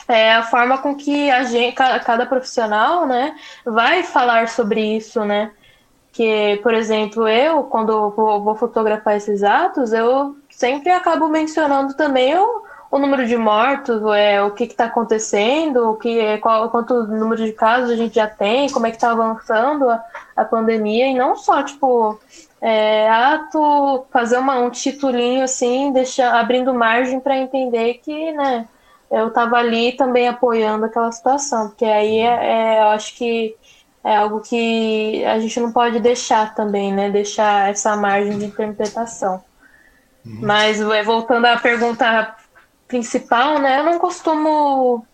é 0.08 0.32
a 0.32 0.42
forma 0.42 0.78
com 0.78 0.94
que 0.94 1.30
a 1.30 1.44
gente, 1.44 1.74
cada 1.74 2.24
profissional, 2.24 3.06
né, 3.06 3.36
vai 3.64 4.02
falar 4.02 4.48
sobre 4.48 4.96
isso, 4.96 5.24
né? 5.24 5.52
Que, 6.12 6.58
por 6.62 6.72
exemplo, 6.74 7.28
eu, 7.28 7.64
quando 7.64 8.10
vou, 8.10 8.56
fotografar 8.56 9.16
esses 9.16 9.44
atos, 9.44 9.92
eu 9.92 10.36
sempre 10.50 10.90
acabo 10.90 11.28
mencionando 11.28 11.94
também 11.94 12.36
o, 12.36 12.62
o 12.90 12.98
número 12.98 13.26
de 13.26 13.36
mortos, 13.36 14.02
é, 14.16 14.42
o 14.42 14.50
que 14.50 14.64
está 14.64 14.86
acontecendo, 14.86 15.90
o 15.90 15.96
que, 15.96 16.38
qual, 16.38 16.70
quanto 16.70 17.06
número 17.06 17.44
de 17.44 17.52
casos 17.52 17.90
a 17.90 17.96
gente 17.96 18.14
já 18.14 18.26
tem, 18.26 18.70
como 18.70 18.86
é 18.86 18.90
que 18.90 18.96
está 18.96 19.12
avançando 19.12 19.88
a, 19.90 20.02
a 20.34 20.44
pandemia, 20.44 21.06
e 21.06 21.14
não 21.14 21.36
só, 21.36 21.62
tipo, 21.62 22.18
é, 22.60 23.08
ato, 23.10 24.06
fazer 24.10 24.38
uma, 24.38 24.58
um 24.58 24.70
titulinho 24.70 25.44
assim, 25.44 25.92
deixar, 25.92 26.34
abrindo 26.34 26.74
margem 26.74 27.20
para 27.20 27.36
entender 27.36 28.00
que, 28.02 28.32
né, 28.32 28.66
eu 29.10 29.28
estava 29.28 29.56
ali 29.56 29.92
também 29.92 30.28
apoiando 30.28 30.84
aquela 30.84 31.10
situação, 31.10 31.68
porque 31.68 31.84
aí 31.84 32.18
é, 32.18 32.24
é, 32.26 32.82
eu 32.82 32.88
acho 32.88 33.14
que 33.16 33.56
é 34.04 34.16
algo 34.16 34.40
que 34.40 35.24
a 35.24 35.38
gente 35.38 35.58
não 35.60 35.72
pode 35.72 35.98
deixar 36.00 36.54
também, 36.54 36.92
né? 36.92 37.10
Deixar 37.10 37.70
essa 37.70 37.96
margem 37.96 38.38
de 38.38 38.46
interpretação. 38.46 39.42
Uhum. 40.24 40.40
Mas 40.42 40.80
voltando 41.04 41.46
à 41.46 41.56
pergunta 41.58 42.34
principal, 42.86 43.58
né? 43.58 43.80
Eu 43.80 43.84
não 43.84 43.98
costumo 43.98 45.06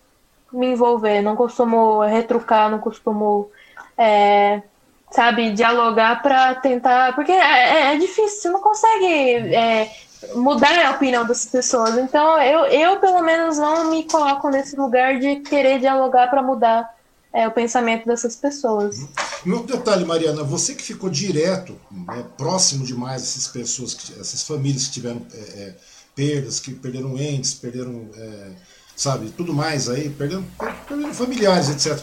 me 0.52 0.68
envolver, 0.68 1.20
não 1.20 1.34
costumo 1.34 2.02
retrucar, 2.02 2.70
não 2.70 2.78
costumo, 2.78 3.50
é, 3.98 4.62
sabe, 5.10 5.52
dialogar 5.52 6.22
para 6.22 6.54
tentar. 6.56 7.14
Porque 7.14 7.32
é, 7.32 7.36
é, 7.36 7.94
é, 7.94 7.98
difícil, 7.98 8.28
você 8.28 8.50
não 8.50 8.60
consegue 8.60 9.54
é, 9.54 9.90
mudar 10.34 10.86
a 10.86 10.90
opinião 10.92 11.26
das 11.26 11.46
pessoas. 11.46 11.96
Então, 11.96 12.40
eu, 12.40 12.64
eu 12.66 13.00
pelo 13.00 13.22
menos 13.22 13.58
não 13.58 13.90
me 13.90 14.04
coloco 14.04 14.48
nesse 14.48 14.76
lugar 14.76 15.18
de 15.18 15.36
querer 15.36 15.78
dialogar 15.78 16.28
para 16.28 16.42
mudar 16.42 16.94
é, 17.32 17.48
o 17.48 17.50
pensamento 17.50 18.06
dessas 18.06 18.36
pessoas. 18.36 19.00
Um 19.44 19.66
detalhe, 19.66 20.04
Mariana, 20.04 20.44
você 20.44 20.74
que 20.74 20.82
ficou 20.82 21.10
direto, 21.10 21.76
né, 21.90 22.24
próximo 22.38 22.86
demais 22.86 23.22
essas 23.22 23.48
pessoas, 23.48 23.96
essas 24.20 24.42
famílias 24.42 24.86
que 24.86 24.92
tiveram 24.94 25.20
é, 25.34 25.38
é, 25.38 25.74
perdas, 26.14 26.60
que 26.60 26.72
perderam 26.72 27.18
entes, 27.18 27.52
perderam, 27.52 28.08
é, 28.16 28.50
sabe, 28.94 29.30
tudo 29.30 29.52
mais 29.52 29.88
aí, 29.88 30.08
perderam, 30.10 30.44
perderam 30.86 31.12
familiares, 31.12 31.68
etc. 31.70 32.00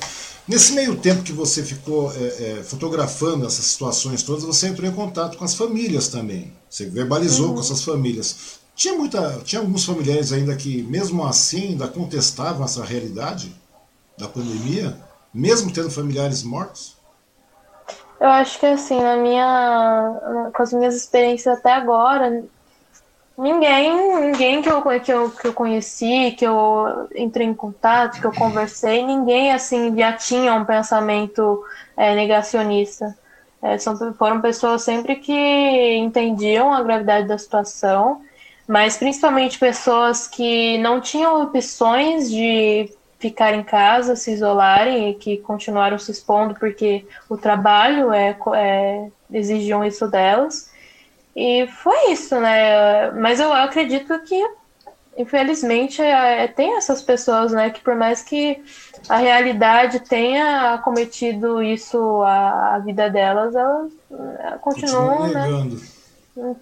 Nesse 0.51 0.73
meio 0.73 0.97
tempo 0.97 1.23
que 1.23 1.31
você 1.31 1.63
ficou 1.63 2.11
é, 2.11 2.17
é, 2.59 2.61
fotografando 2.61 3.47
essas 3.47 3.63
situações 3.63 4.21
todas, 4.21 4.43
você 4.43 4.67
entrou 4.67 4.85
em 4.85 4.91
contato 4.93 5.37
com 5.37 5.45
as 5.45 5.55
famílias 5.55 6.09
também. 6.09 6.51
Você 6.69 6.89
verbalizou 6.89 7.47
uhum. 7.47 7.53
com 7.53 7.61
essas 7.61 7.81
famílias. 7.81 8.59
Tinha, 8.75 8.93
muita, 8.93 9.39
tinha 9.45 9.61
alguns 9.61 9.85
familiares 9.85 10.33
ainda 10.33 10.53
que, 10.53 10.83
mesmo 10.83 11.25
assim, 11.25 11.69
ainda 11.69 11.87
contestavam 11.87 12.65
essa 12.65 12.83
realidade 12.83 13.55
da 14.17 14.27
pandemia, 14.27 14.97
mesmo 15.33 15.71
tendo 15.71 15.89
familiares 15.89 16.43
mortos? 16.43 16.97
Eu 18.19 18.27
acho 18.27 18.59
que 18.59 18.65
assim, 18.65 18.99
na 18.99 19.15
minha. 19.15 20.51
com 20.53 20.63
as 20.63 20.73
minhas 20.73 20.95
experiências 20.97 21.59
até 21.59 21.71
agora, 21.71 22.43
ninguém, 23.41 24.22
ninguém 24.22 24.61
que 24.61 24.69
eu, 24.69 24.81
que, 24.99 25.11
eu, 25.11 25.31
que 25.31 25.47
eu 25.47 25.53
conheci, 25.53 26.31
que 26.38 26.45
eu 26.45 27.09
entrei 27.15 27.47
em 27.47 27.53
contato, 27.53 28.19
que 28.22 28.26
eu 28.26 28.31
conversei, 28.31 29.03
ninguém 29.03 29.51
assim 29.51 29.97
já 29.97 30.13
tinha 30.13 30.53
um 30.53 30.63
pensamento 30.63 31.63
é, 31.97 32.15
negacionista. 32.15 33.18
É, 33.61 33.77
são, 33.77 34.13
foram 34.13 34.41
pessoas 34.41 34.84
sempre 34.84 35.15
que 35.15 35.97
entendiam 35.97 36.73
a 36.73 36.81
gravidade 36.84 37.27
da 37.27 37.38
situação, 37.38 38.22
mas 38.68 38.97
principalmente 38.97 39.57
pessoas 39.57 40.27
que 40.27 40.77
não 40.77 41.01
tinham 41.01 41.41
opções 41.43 42.30
de 42.30 42.91
ficar 43.19 43.53
em 43.53 43.63
casa, 43.63 44.15
se 44.15 44.31
isolarem 44.31 45.09
e 45.09 45.13
que 45.13 45.38
continuaram 45.38 45.97
se 45.99 46.11
expondo 46.11 46.55
porque 46.55 47.05
o 47.30 47.38
trabalho 47.38 48.11
é, 48.11 48.35
é 48.55 49.07
exigiam 49.31 49.84
isso 49.84 50.07
delas. 50.07 50.70
E 51.35 51.67
foi 51.67 52.11
isso, 52.11 52.39
né? 52.39 53.11
Mas 53.11 53.39
eu 53.39 53.51
acredito 53.53 54.19
que, 54.23 54.49
infelizmente, 55.17 56.01
é, 56.01 56.47
tem 56.47 56.75
essas 56.77 57.01
pessoas, 57.01 57.51
né? 57.51 57.69
Que 57.69 57.81
por 57.81 57.95
mais 57.95 58.21
que 58.21 58.61
a 59.07 59.17
realidade 59.17 59.99
tenha 60.01 60.77
cometido 60.83 61.61
isso 61.63 62.21
à, 62.23 62.79
vida 62.79 63.09
delas, 63.09 63.55
elas 63.55 63.91
é, 64.39 64.57
continuam, 64.57 65.27
né? 65.27 65.79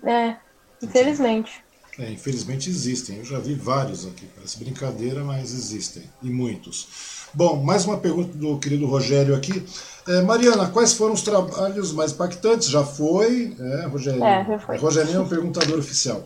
É, 0.04 0.36
infelizmente. 0.84 1.64
É, 1.98 2.12
infelizmente 2.12 2.70
existem. 2.70 3.18
Eu 3.18 3.26
já 3.26 3.40
vi 3.40 3.56
vários 3.56 4.08
aqui. 4.08 4.26
Parece 4.34 4.58
brincadeira, 4.58 5.24
mas 5.24 5.54
existem. 5.54 6.04
E 6.22 6.30
muitos. 6.30 7.28
Bom, 7.34 7.62
mais 7.62 7.86
uma 7.86 7.98
pergunta 7.98 8.38
do 8.38 8.58
querido 8.58 8.86
Rogério 8.86 9.36
aqui. 9.36 9.66
É, 10.08 10.22
Mariana, 10.22 10.70
quais 10.70 10.94
foram 10.94 11.14
os 11.14 11.22
trabalhos 11.22 11.92
mais 11.94 12.12
impactantes? 12.12 12.70
Já 12.70 12.84
foi, 12.84 13.56
é, 13.60 13.86
Rogério? 13.86 14.24
É, 14.24 14.46
já 14.46 14.60
foi. 14.60 14.78
Rogério 14.78 15.16
é 15.16 15.20
um 15.20 15.28
perguntador 15.28 15.78
oficial. 15.78 16.24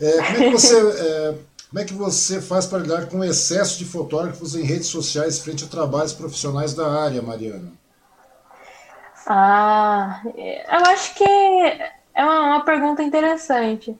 É, 0.00 0.12
como, 0.12 0.36
é 0.36 0.44
que 0.44 0.50
você, 0.50 0.76
é, 1.00 1.34
como 1.68 1.80
é 1.80 1.84
que 1.84 1.94
você 1.94 2.40
faz 2.40 2.66
para 2.66 2.78
lidar 2.78 3.06
com 3.06 3.18
o 3.18 3.24
excesso 3.24 3.78
de 3.78 3.84
fotógrafos 3.84 4.54
em 4.54 4.62
redes 4.62 4.86
sociais 4.86 5.38
frente 5.38 5.64
a 5.64 5.68
trabalhos 5.68 6.12
profissionais 6.12 6.74
da 6.74 6.86
área, 6.88 7.20
Mariana? 7.20 7.72
Ah, 9.26 10.20
eu 10.24 10.86
acho 10.86 11.14
que 11.14 11.24
é 11.24 12.24
uma, 12.24 12.40
uma 12.42 12.64
pergunta 12.64 13.02
interessante. 13.02 13.94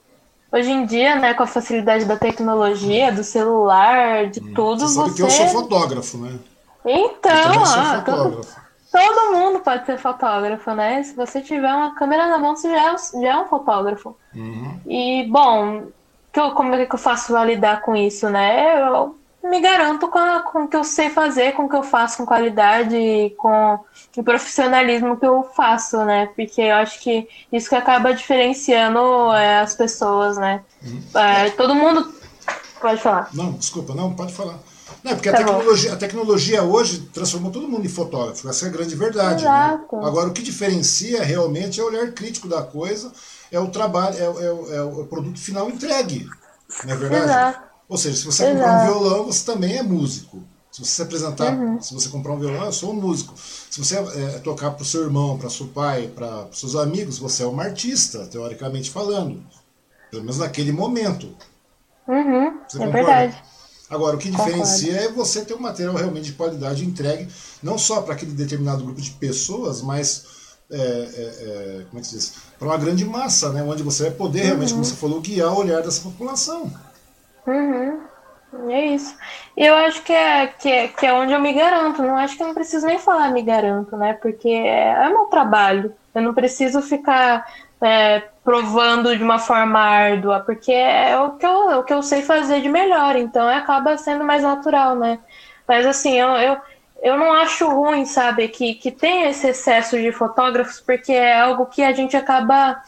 Hoje 0.52 0.70
em 0.70 0.86
dia, 0.86 1.16
né, 1.16 1.34
com 1.34 1.42
a 1.42 1.46
facilidade 1.46 2.04
da 2.04 2.16
tecnologia, 2.16 3.12
do 3.12 3.24
celular, 3.24 4.30
de 4.30 4.40
hum, 4.40 4.54
tudo, 4.54 4.86
você. 4.86 4.94
Sabe 4.94 5.10
você... 5.10 5.16
que 5.16 5.22
eu 5.22 5.30
sou 5.30 5.48
fotógrafo, 5.48 6.18
né? 6.18 6.38
Então, 6.84 7.64
ah, 7.64 8.02
todo, 8.06 8.46
todo, 8.90 9.32
mundo 9.32 9.60
pode 9.60 9.86
ser 9.86 9.98
fotógrafo, 9.98 10.72
né? 10.72 11.02
Se 11.02 11.14
você 11.14 11.40
tiver 11.40 11.72
uma 11.72 11.94
câmera 11.94 12.26
na 12.26 12.38
mão, 12.38 12.56
você 12.56 12.70
já 12.70 12.92
é, 12.92 12.96
já 13.22 13.28
é 13.28 13.36
um 13.38 13.46
fotógrafo. 13.46 14.16
Uhum. 14.34 14.80
E, 14.86 15.24
bom, 15.30 15.86
que 16.32 16.40
eu, 16.40 16.52
como 16.52 16.74
é 16.74 16.86
que 16.86 16.94
eu 16.94 16.98
faço 16.98 17.32
para 17.32 17.44
lidar 17.44 17.80
com 17.82 17.96
isso, 17.96 18.28
né? 18.28 18.80
Eu 18.80 19.16
me 19.42 19.60
garanto 19.60 20.08
com, 20.08 20.18
a, 20.18 20.40
com 20.40 20.64
o 20.64 20.68
que 20.68 20.76
eu 20.76 20.84
sei 20.84 21.08
fazer, 21.10 21.52
com 21.52 21.64
o 21.64 21.68
que 21.68 21.76
eu 21.76 21.82
faço 21.82 22.18
com 22.18 22.26
qualidade, 22.26 23.32
com 23.38 23.78
o 24.16 24.22
profissionalismo 24.22 25.16
que 25.16 25.26
eu 25.26 25.44
faço, 25.54 26.04
né? 26.04 26.26
Porque 26.34 26.60
eu 26.60 26.74
acho 26.76 27.00
que 27.00 27.28
isso 27.52 27.68
que 27.68 27.74
acaba 27.74 28.12
diferenciando 28.12 29.32
é, 29.34 29.60
as 29.60 29.74
pessoas, 29.74 30.36
né? 30.36 30.62
Uhum. 30.82 31.20
É, 31.20 31.50
todo 31.50 31.74
mundo. 31.74 32.14
Pode 32.80 33.00
falar. 33.00 33.30
Não, 33.32 33.52
desculpa, 33.52 33.94
não, 33.94 34.14
pode 34.14 34.34
falar. 34.34 34.58
Não, 35.06 35.14
porque 35.14 35.30
tá 35.30 35.36
a, 35.36 35.38
tecnologia, 35.38 35.92
a 35.92 35.96
tecnologia 35.96 36.62
hoje 36.64 36.98
transformou 37.14 37.52
todo 37.52 37.68
mundo 37.68 37.86
em 37.86 37.88
fotógrafo, 37.88 38.48
essa 38.48 38.66
é 38.66 38.68
a 38.68 38.72
grande 38.72 38.96
verdade. 38.96 39.44
Né? 39.44 39.80
Agora, 40.02 40.28
o 40.28 40.32
que 40.32 40.42
diferencia 40.42 41.22
realmente 41.22 41.80
é 41.80 41.84
o 41.84 41.86
olhar 41.86 42.10
crítico 42.10 42.48
da 42.48 42.60
coisa, 42.62 43.12
é 43.52 43.60
o 43.60 43.68
trabalho, 43.68 44.16
é, 44.16 44.74
é, 44.74 44.76
é 44.78 44.82
o 44.82 45.06
produto 45.06 45.38
final 45.38 45.70
entregue. 45.70 46.28
Não 46.84 46.92
é 46.92 46.96
verdade? 46.96 47.24
Exato. 47.24 47.66
Ou 47.88 47.96
seja, 47.96 48.16
se 48.16 48.24
você 48.24 48.46
Exato. 48.46 48.58
comprar 48.58 48.82
um 48.82 48.86
violão, 48.86 49.26
você 49.26 49.46
também 49.46 49.76
é 49.76 49.82
músico. 49.84 50.42
Se 50.72 50.84
você 50.84 50.90
se 50.90 51.02
apresentar, 51.02 51.54
uhum. 51.54 51.80
se 51.80 51.94
você 51.94 52.08
comprar 52.08 52.32
um 52.32 52.40
violão, 52.40 52.64
eu 52.64 52.72
sou 52.72 52.90
um 52.90 53.00
músico. 53.00 53.32
Se 53.36 53.78
você 53.78 53.96
é, 53.96 54.40
tocar 54.40 54.72
para 54.72 54.82
o 54.82 54.84
seu 54.84 55.04
irmão, 55.04 55.38
para 55.38 55.48
seu 55.48 55.68
pai, 55.68 56.08
para 56.08 56.48
os 56.50 56.58
seus 56.58 56.74
amigos, 56.74 57.16
você 57.16 57.44
é 57.44 57.46
um 57.46 57.60
artista, 57.60 58.26
teoricamente 58.26 58.90
falando. 58.90 59.40
Pelo 60.10 60.22
menos 60.22 60.38
naquele 60.38 60.72
momento. 60.72 61.32
Uhum. 62.08 62.58
É 62.80 62.86
verdade. 62.88 63.42
Agora, 63.88 64.16
o 64.16 64.18
que 64.18 64.30
diferencia 64.30 64.94
Concordo. 64.94 65.12
é 65.12 65.16
você 65.16 65.44
ter 65.44 65.54
um 65.54 65.60
material 65.60 65.94
realmente 65.94 66.26
de 66.26 66.32
qualidade 66.32 66.84
entregue, 66.84 67.28
não 67.62 67.78
só 67.78 68.02
para 68.02 68.14
aquele 68.14 68.32
determinado 68.32 68.82
grupo 68.82 69.00
de 69.00 69.12
pessoas, 69.12 69.80
mas 69.80 70.24
é, 70.70 70.76
é, 70.76 70.80
é, 70.80 71.84
como 71.88 71.98
é 71.98 72.00
que 72.00 72.06
se 72.08 72.16
diz? 72.16 72.34
Para 72.58 72.68
uma 72.68 72.76
grande 72.76 73.04
massa, 73.04 73.52
né? 73.52 73.62
onde 73.62 73.82
você 73.82 74.04
vai 74.04 74.12
poder 74.12 74.42
realmente, 74.42 74.70
uhum. 74.70 74.78
como 74.78 74.84
você 74.84 74.96
falou, 74.96 75.20
guiar 75.20 75.52
o 75.52 75.58
olhar 75.58 75.82
dessa 75.82 76.00
população. 76.00 76.72
Uhum. 77.46 78.00
É 78.68 78.86
isso. 78.86 79.14
E 79.56 79.64
eu 79.64 79.74
acho 79.74 80.02
que 80.02 80.12
é, 80.12 80.46
que, 80.46 80.68
é, 80.68 80.88
que 80.88 81.06
é 81.06 81.12
onde 81.12 81.32
eu 81.32 81.40
me 81.40 81.52
garanto. 81.52 82.02
Não 82.02 82.16
acho 82.16 82.36
que 82.36 82.42
eu 82.42 82.46
não 82.46 82.54
preciso 82.54 82.86
nem 82.86 82.98
falar 82.98 83.30
me 83.30 83.42
garanto, 83.42 83.96
né? 83.96 84.14
Porque 84.14 84.48
é, 84.48 84.92
é 84.92 85.08
meu 85.08 85.26
trabalho. 85.26 85.92
Eu 86.14 86.22
não 86.22 86.32
preciso 86.32 86.80
ficar 86.80 87.46
é, 87.80 88.22
provando 88.46 89.16
de 89.16 89.24
uma 89.24 89.40
forma 89.40 89.80
árdua, 89.80 90.38
porque 90.38 90.70
é 90.70 91.18
o 91.18 91.32
que, 91.32 91.44
eu, 91.44 91.70
é 91.72 91.76
o 91.78 91.82
que 91.82 91.92
eu 91.92 92.00
sei 92.00 92.22
fazer 92.22 92.60
de 92.60 92.68
melhor. 92.68 93.16
Então 93.16 93.48
acaba 93.48 93.98
sendo 93.98 94.24
mais 94.24 94.44
natural, 94.44 94.94
né? 94.94 95.18
Mas 95.66 95.84
assim, 95.84 96.12
eu, 96.16 96.28
eu, 96.28 96.56
eu 97.02 97.18
não 97.18 97.32
acho 97.32 97.68
ruim, 97.68 98.06
sabe, 98.06 98.46
que, 98.46 98.74
que 98.74 98.92
tem 98.92 99.24
esse 99.24 99.48
excesso 99.48 99.98
de 99.98 100.12
fotógrafos, 100.12 100.78
porque 100.78 101.12
é 101.12 101.40
algo 101.40 101.66
que 101.66 101.82
a 101.82 101.92
gente 101.92 102.16
acaba 102.16 102.80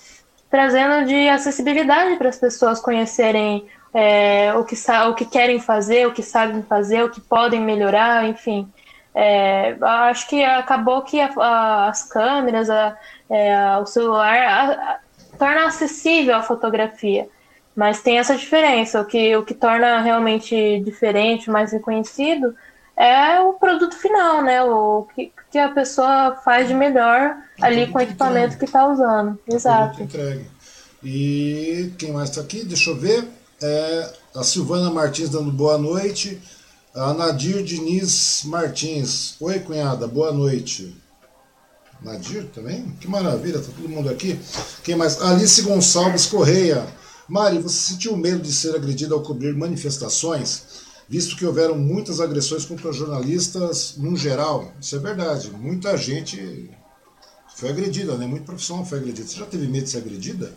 trazendo 0.48 1.04
de 1.06 1.28
acessibilidade 1.28 2.14
para 2.16 2.28
as 2.28 2.38
pessoas 2.38 2.80
conhecerem 2.80 3.66
é, 3.92 4.54
o, 4.54 4.64
que 4.64 4.76
o 5.08 5.14
que 5.14 5.24
querem 5.24 5.58
fazer, 5.58 6.06
o 6.06 6.12
que 6.12 6.22
sabem 6.22 6.62
fazer, 6.62 7.02
o 7.02 7.10
que 7.10 7.20
podem 7.20 7.60
melhorar, 7.60 8.24
enfim. 8.28 8.72
É, 9.12 9.76
acho 9.80 10.28
que 10.28 10.44
acabou 10.44 11.02
que 11.02 11.20
a, 11.20 11.32
a, 11.36 11.88
as 11.88 12.04
câmeras, 12.04 12.70
a, 12.70 12.96
é, 13.28 13.76
o 13.78 13.86
celular 13.86 15.00
torna 15.38 15.66
acessível 15.66 16.36
a 16.36 16.42
fotografia. 16.42 17.28
Mas 17.74 18.02
tem 18.02 18.18
essa 18.18 18.36
diferença. 18.36 19.00
O 19.00 19.04
que, 19.04 19.36
o 19.36 19.44
que 19.44 19.54
torna 19.54 20.00
realmente 20.00 20.80
diferente, 20.80 21.50
mais 21.50 21.72
reconhecido, 21.72 22.54
é 22.96 23.40
o 23.40 23.52
produto 23.52 23.96
final, 23.96 24.42
né? 24.42 24.62
O 24.64 25.06
que, 25.14 25.32
que 25.50 25.58
a 25.58 25.68
pessoa 25.68 26.36
faz 26.44 26.66
de 26.66 26.74
melhor 26.74 27.36
ali 27.60 27.86
com 27.86 27.98
o 27.98 28.02
equipamento 28.02 28.58
que 28.58 28.64
está 28.64 28.86
usando. 28.86 29.38
Exato. 29.46 30.08
E 31.04 31.92
quem 31.96 32.12
mais 32.12 32.30
está 32.30 32.40
aqui? 32.40 32.64
Deixa 32.64 32.90
eu 32.90 32.96
ver 32.96 33.38
é 33.60 34.12
a 34.34 34.42
Silvana 34.44 34.90
Martins 34.90 35.30
dando 35.30 35.50
boa 35.50 35.78
noite. 35.78 36.40
A 36.94 37.12
Nadir 37.12 37.62
Diniz 37.62 38.42
Martins. 38.44 39.36
Oi, 39.40 39.58
cunhada, 39.60 40.06
boa 40.06 40.32
noite. 40.32 40.96
Nadir 42.00 42.44
também? 42.54 42.86
Que 43.00 43.08
maravilha, 43.08 43.60
tá 43.60 43.66
todo 43.74 43.88
mundo 43.88 44.08
aqui. 44.08 44.38
Quem 44.82 44.96
mais? 44.96 45.20
Alice 45.20 45.60
Gonçalves 45.62 46.26
Correia. 46.26 46.86
Mari, 47.28 47.58
você 47.58 47.92
sentiu 47.92 48.16
medo 48.16 48.40
de 48.40 48.52
ser 48.52 48.74
agredida 48.74 49.14
ao 49.14 49.22
cobrir 49.22 49.54
manifestações? 49.54 50.86
Visto 51.08 51.36
que 51.36 51.44
houveram 51.44 51.76
muitas 51.76 52.20
agressões 52.20 52.64
contra 52.64 52.92
jornalistas 52.92 53.94
no 53.96 54.16
geral. 54.16 54.72
Isso 54.80 54.96
é 54.96 54.98
verdade. 54.98 55.50
Muita 55.50 55.96
gente 55.96 56.70
foi 57.56 57.70
agredida, 57.70 58.16
né? 58.16 58.26
Muito 58.26 58.44
profissional 58.44 58.84
foi 58.84 58.98
agredida. 58.98 59.26
Você 59.26 59.38
já 59.38 59.46
teve 59.46 59.66
medo 59.66 59.84
de 59.84 59.90
ser 59.90 59.98
agredida? 59.98 60.52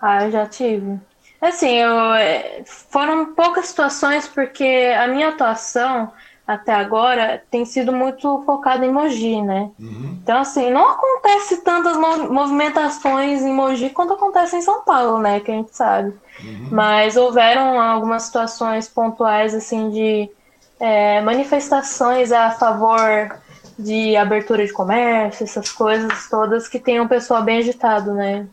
Ah, 0.00 0.24
eu 0.24 0.30
já 0.30 0.46
tive. 0.46 1.00
Assim, 1.40 1.76
eu, 1.76 2.14
é, 2.14 2.62
foram 2.64 3.34
poucas 3.34 3.66
situações 3.66 4.26
porque 4.26 4.94
a 4.98 5.06
minha 5.08 5.28
atuação 5.28 6.12
até 6.46 6.72
agora 6.72 7.42
tem 7.50 7.64
sido 7.64 7.92
muito 7.92 8.42
focada 8.46 8.86
em 8.86 8.92
Mogi, 8.92 9.42
né? 9.42 9.70
Uhum. 9.78 10.18
Então, 10.22 10.38
assim, 10.38 10.70
não 10.70 10.90
acontece 10.90 11.62
tantas 11.62 11.96
movimentações 11.96 13.42
em 13.42 13.52
Mogi 13.52 13.90
quanto 13.90 14.12
acontece 14.12 14.56
em 14.56 14.62
São 14.62 14.82
Paulo, 14.82 15.18
né? 15.18 15.40
Que 15.40 15.50
a 15.50 15.54
gente 15.54 15.74
sabe. 15.74 16.14
Uhum. 16.40 16.68
Mas 16.70 17.16
houveram 17.16 17.80
algumas 17.80 18.22
situações 18.22 18.88
pontuais, 18.88 19.54
assim, 19.54 19.90
de 19.90 20.30
é, 20.78 21.20
manifestações 21.22 22.30
a 22.30 22.50
favor 22.52 23.36
de 23.78 24.16
abertura 24.16 24.64
de 24.64 24.72
comércio, 24.72 25.44
essas 25.44 25.70
coisas 25.70 26.28
todas 26.30 26.68
que 26.68 26.78
tem 26.78 27.00
um 27.00 27.08
pessoal 27.08 27.42
bem 27.42 27.58
agitado, 27.58 28.14
né? 28.14 28.46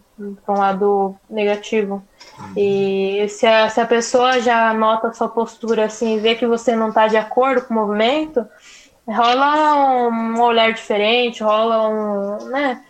Para 0.46 0.54
um 0.54 0.58
lado 0.58 1.16
negativo. 1.30 2.04
E 2.56 3.26
se 3.30 3.48
a, 3.48 3.68
se 3.70 3.82
a 3.82 3.86
pessoa 3.86 4.40
já 4.40 4.74
nota 4.74 5.08
a 5.08 5.14
sua 5.14 5.28
postura 5.28 5.86
assim, 5.86 6.20
vê 6.20 6.36
que 6.36 6.46
você 6.46 6.76
não 6.76 6.90
está 6.90 7.08
de 7.08 7.18
acordo 7.18 7.66
com 7.66 7.74
o 7.74 7.78
movimento, 7.78 8.46
rola 9.08 10.08
um 10.10 10.40
olhar 10.42 10.72
diferente, 10.72 11.44
rola 11.44 11.88
um. 11.90 12.46
né? 12.50 12.84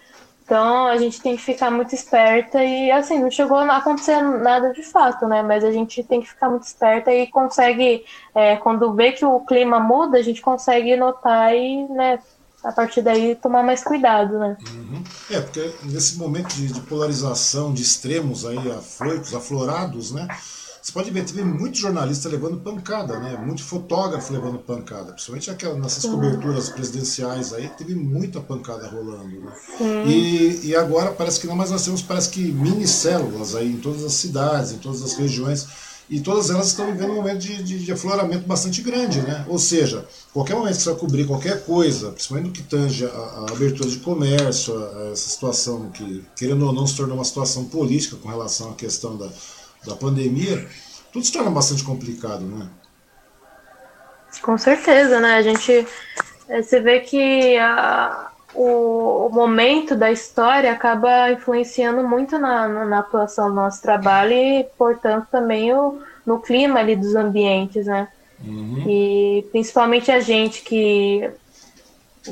Então 0.43 0.87
a 0.87 0.97
gente 0.97 1.21
tem 1.21 1.37
que 1.37 1.41
ficar 1.41 1.71
muito 1.71 1.95
esperta 1.95 2.63
e 2.63 2.91
assim, 2.91 3.17
não 3.17 3.31
chegou 3.31 3.57
a 3.57 3.77
acontecer 3.77 4.21
nada 4.21 4.73
de 4.73 4.83
fato, 4.83 5.25
né? 5.25 5.41
Mas 5.41 5.63
a 5.63 5.71
gente 5.71 6.03
tem 6.03 6.21
que 6.21 6.27
ficar 6.27 6.49
muito 6.49 6.63
esperta 6.63 7.13
e 7.13 7.27
consegue, 7.27 8.03
é, 8.35 8.57
quando 8.57 8.93
vê 8.93 9.13
que 9.13 9.25
o 9.25 9.39
clima 9.39 9.79
muda, 9.79 10.17
a 10.17 10.21
gente 10.21 10.41
consegue 10.41 10.95
notar 10.97 11.55
e 11.55 11.87
né, 11.87 12.19
a 12.63 12.71
partir 12.71 13.01
daí 13.01 13.35
tomar 13.35 13.63
mais 13.63 13.83
cuidado, 13.83 14.39
né? 14.39 14.57
Uhum. 14.73 15.03
É, 15.29 15.41
porque 15.41 15.73
nesse 15.83 16.17
momento 16.17 16.53
de, 16.55 16.67
de, 16.67 16.79
polarização, 16.81 17.73
de 17.73 17.81
extremos 17.81 18.45
aí 18.45 18.71
afoitos, 18.71 19.33
aflorados, 19.33 20.11
né? 20.11 20.27
Você 20.81 20.91
pode 20.91 21.11
ver, 21.11 21.23
teve 21.23 21.45
muito 21.45 21.77
jornalista 21.77 22.27
levando 22.27 22.57
pancada, 22.57 23.17
né? 23.17 23.37
Muito 23.37 23.63
fotógrafo 23.63 24.33
levando 24.33 24.59
pancada, 24.59 25.13
principalmente 25.13 25.49
aquelas, 25.49 25.77
nessas 25.77 26.05
coberturas 26.05 26.69
presidenciais 26.69 27.53
aí, 27.53 27.69
teve 27.69 27.95
muita 27.95 28.41
pancada 28.41 28.87
rolando, 28.87 29.41
né? 29.41 29.53
E, 30.05 30.67
e 30.67 30.75
agora 30.75 31.11
parece 31.11 31.39
que 31.39 31.47
não, 31.47 31.55
mas 31.55 31.71
nós 31.71 31.85
temos 31.85 32.01
parece 32.01 32.29
que 32.29 32.51
mini 32.51 32.87
células 32.87 33.55
aí 33.55 33.71
em 33.71 33.77
todas 33.77 34.03
as 34.03 34.13
cidades, 34.13 34.73
em 34.73 34.77
todas 34.77 35.01
as 35.01 35.13
regiões 35.13 35.92
e 36.09 36.19
todas 36.19 36.49
elas 36.49 36.67
estão 36.67 36.87
vivendo 36.87 37.11
um 37.11 37.15
momento 37.15 37.39
de, 37.39 37.63
de, 37.63 37.79
de, 37.79 37.91
afloramento 37.91 38.45
bastante 38.45 38.81
grande, 38.81 39.21
né? 39.21 39.45
Ou 39.47 39.57
seja, 39.57 40.05
qualquer 40.33 40.55
momento 40.55 40.75
que 40.75 40.81
você 40.81 40.89
vai 40.89 40.99
cobrir 40.99 41.25
qualquer 41.25 41.63
coisa, 41.65 42.11
principalmente 42.11 42.47
no 42.47 42.53
que 42.53 42.63
tange 42.63 43.05
a, 43.05 43.09
a 43.09 43.45
abertura 43.51 43.89
de 43.89 43.97
comércio, 43.97 44.77
a, 44.77 44.79
a 44.79 45.11
essa 45.11 45.29
situação 45.29 45.89
que, 45.91 46.23
querendo 46.35 46.65
ou 46.65 46.73
não, 46.73 46.85
se 46.85 46.97
tornou 46.97 47.15
uma 47.15 47.23
situação 47.23 47.65
política 47.65 48.17
com 48.17 48.27
relação 48.27 48.71
à 48.71 48.73
questão 48.75 49.17
da, 49.17 49.29
da 49.85 49.95
pandemia, 49.95 50.67
tudo 51.11 51.25
se 51.25 51.31
torna 51.31 51.49
bastante 51.49 51.83
complicado, 51.83 52.45
né? 52.45 52.67
Com 54.41 54.57
certeza, 54.57 55.19
né? 55.19 55.35
A 55.35 55.41
gente 55.41 55.87
eh, 56.49 56.61
você 56.61 56.79
vê 56.79 56.99
que 56.99 57.57
a, 57.57 58.32
o, 58.55 59.27
o, 59.27 59.29
momento 59.31 59.95
da 59.95 60.11
história 60.11 60.71
acaba 60.71 61.31
influenciando 61.31 62.07
muito 62.07 62.37
na, 62.37 62.67
na, 62.85 62.99
atuação 62.99 63.49
do 63.49 63.55
nosso 63.55 63.81
trabalho 63.81 64.33
e, 64.33 64.63
portanto, 64.77 65.27
também 65.31 65.73
o, 65.73 65.99
no 66.25 66.39
clima 66.39 66.79
ali 66.79 66.95
dos 66.95 67.15
ambientes, 67.15 67.85
né? 67.85 68.07
Uhum. 68.45 68.83
E 68.87 69.45
principalmente 69.51 70.11
a 70.11 70.19
gente 70.19 70.63
que, 70.63 71.29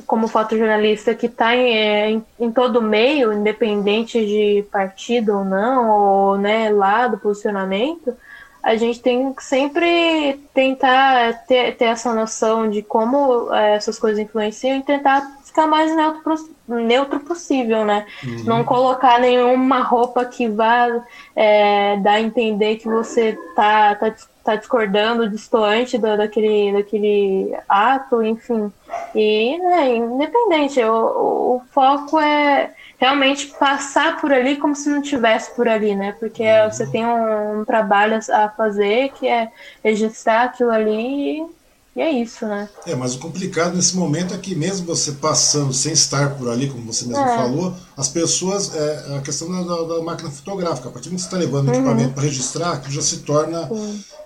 como 0.05 0.27
fotojornalista, 0.27 1.15
que 1.15 1.25
está 1.25 1.55
em, 1.55 1.75
é, 1.75 2.09
em, 2.11 2.25
em, 2.39 2.51
todo 2.51 2.81
meio, 2.81 3.33
independente 3.33 4.25
de 4.25 4.65
partido 4.71 5.37
ou 5.37 5.45
não, 5.45 5.89
ou 5.89 6.37
né, 6.37 6.69
lado, 6.69 7.17
posicionamento, 7.17 8.15
a 8.61 8.75
gente 8.75 9.01
tem 9.01 9.33
que 9.33 9.43
sempre 9.43 10.39
tentar 10.53 11.45
ter, 11.45 11.75
ter 11.75 11.85
essa 11.85 12.13
noção 12.13 12.69
de 12.69 12.83
como 12.83 13.51
é, 13.53 13.75
essas 13.75 13.97
coisas 13.97 14.19
influenciam 14.19 14.77
e 14.77 14.83
tentar 14.83 15.40
ficar 15.51 15.67
mais 15.67 15.93
neutro, 15.93 16.49
neutro 16.67 17.19
possível, 17.19 17.85
né? 17.85 18.05
Uhum. 18.23 18.43
Não 18.45 18.63
colocar 18.63 19.19
nenhuma 19.19 19.81
roupa 19.81 20.25
que 20.25 20.47
vá 20.47 20.87
é, 21.35 21.97
dar 21.97 22.13
a 22.13 22.21
entender 22.21 22.77
que 22.77 22.87
você 22.87 23.37
tá, 23.53 23.93
tá, 23.95 24.13
tá 24.43 24.55
discordando, 24.55 25.29
distoante 25.29 25.97
do, 25.97 26.17
daquele, 26.17 26.71
daquele 26.71 27.53
ato, 27.67 28.23
enfim. 28.23 28.71
E, 29.13 29.57
né, 29.59 29.95
independente, 29.97 30.81
o, 30.83 31.57
o 31.57 31.61
foco 31.71 32.19
é 32.19 32.71
realmente 32.97 33.47
passar 33.47 34.21
por 34.21 34.31
ali 34.31 34.55
como 34.55 34.75
se 34.75 34.89
não 34.89 35.01
tivesse 35.01 35.53
por 35.55 35.67
ali, 35.67 35.95
né? 35.95 36.15
Porque 36.19 36.43
uhum. 36.43 36.71
você 36.71 36.89
tem 36.89 37.05
um, 37.05 37.59
um, 37.59 37.65
trabalho 37.65 38.19
a 38.31 38.47
fazer 38.49 39.09
que 39.13 39.27
é 39.27 39.51
registrar 39.83 40.43
aquilo 40.43 40.71
ali 40.71 41.39
e 41.39 41.60
é 41.99 42.09
isso, 42.09 42.45
né? 42.45 42.69
É, 42.85 42.95
mas 42.95 43.15
o 43.15 43.19
complicado 43.19 43.75
nesse 43.75 43.97
momento 43.97 44.33
é 44.33 44.37
que 44.37 44.55
mesmo 44.55 44.85
você 44.85 45.11
passando 45.11 45.73
sem 45.73 45.91
estar 45.91 46.35
por 46.35 46.49
ali, 46.49 46.69
como 46.69 46.91
você 46.91 47.05
mesmo 47.05 47.23
é. 47.23 47.35
falou, 47.35 47.75
as 47.97 48.07
pessoas, 48.07 48.73
é, 48.73 49.17
a 49.17 49.21
questão 49.21 49.51
da, 49.51 49.95
da, 49.95 50.01
máquina 50.01 50.31
fotográfica, 50.31 50.87
a 50.87 50.91
partir 50.91 51.09
do 51.09 51.15
que 51.15 51.21
você 51.21 51.27
está 51.27 51.37
levando 51.37 51.67
uhum. 51.67 51.75
equipamento 51.75 52.13
para 52.13 52.23
registrar, 52.23 52.71
aquilo 52.73 52.93
já 52.93 53.01
se 53.01 53.17
torna 53.17 53.69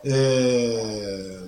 é, 0.03 1.39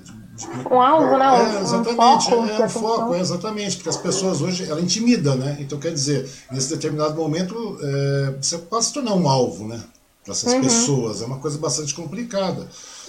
um 0.72 0.82
alvo, 0.82 1.18
né? 1.18 1.56
É, 1.58 1.62
exatamente, 1.62 1.94
um 1.94 1.96
foco, 1.96 2.34
é, 2.34 2.66
um 2.66 2.70
foco, 2.70 3.14
é, 3.14 3.20
exatamente, 3.20 3.76
porque 3.78 3.90
as 3.90 3.98
pessoas 3.98 4.42
hoje, 4.42 4.70
ela 4.70 4.82
intimida, 4.82 5.36
né? 5.36 5.58
Então, 5.60 5.80
quer 5.80 5.92
dizer, 5.92 6.30
nesse 6.52 6.70
determinado 6.70 7.16
momento, 7.16 7.78
é, 7.82 8.34
você 8.42 8.58
pode 8.58 8.86
se 8.86 8.94
tornar 8.94 9.14
um 9.14 9.28
alvo, 9.28 9.68
né? 9.68 9.84
Para 10.24 10.34
essas 10.34 10.54
uhum. 10.54 10.62
pessoas, 10.62 11.22
é 11.22 11.26
uma 11.26 11.40
coisa 11.40 11.58
bastante 11.58 11.94
complicada. 11.94 12.68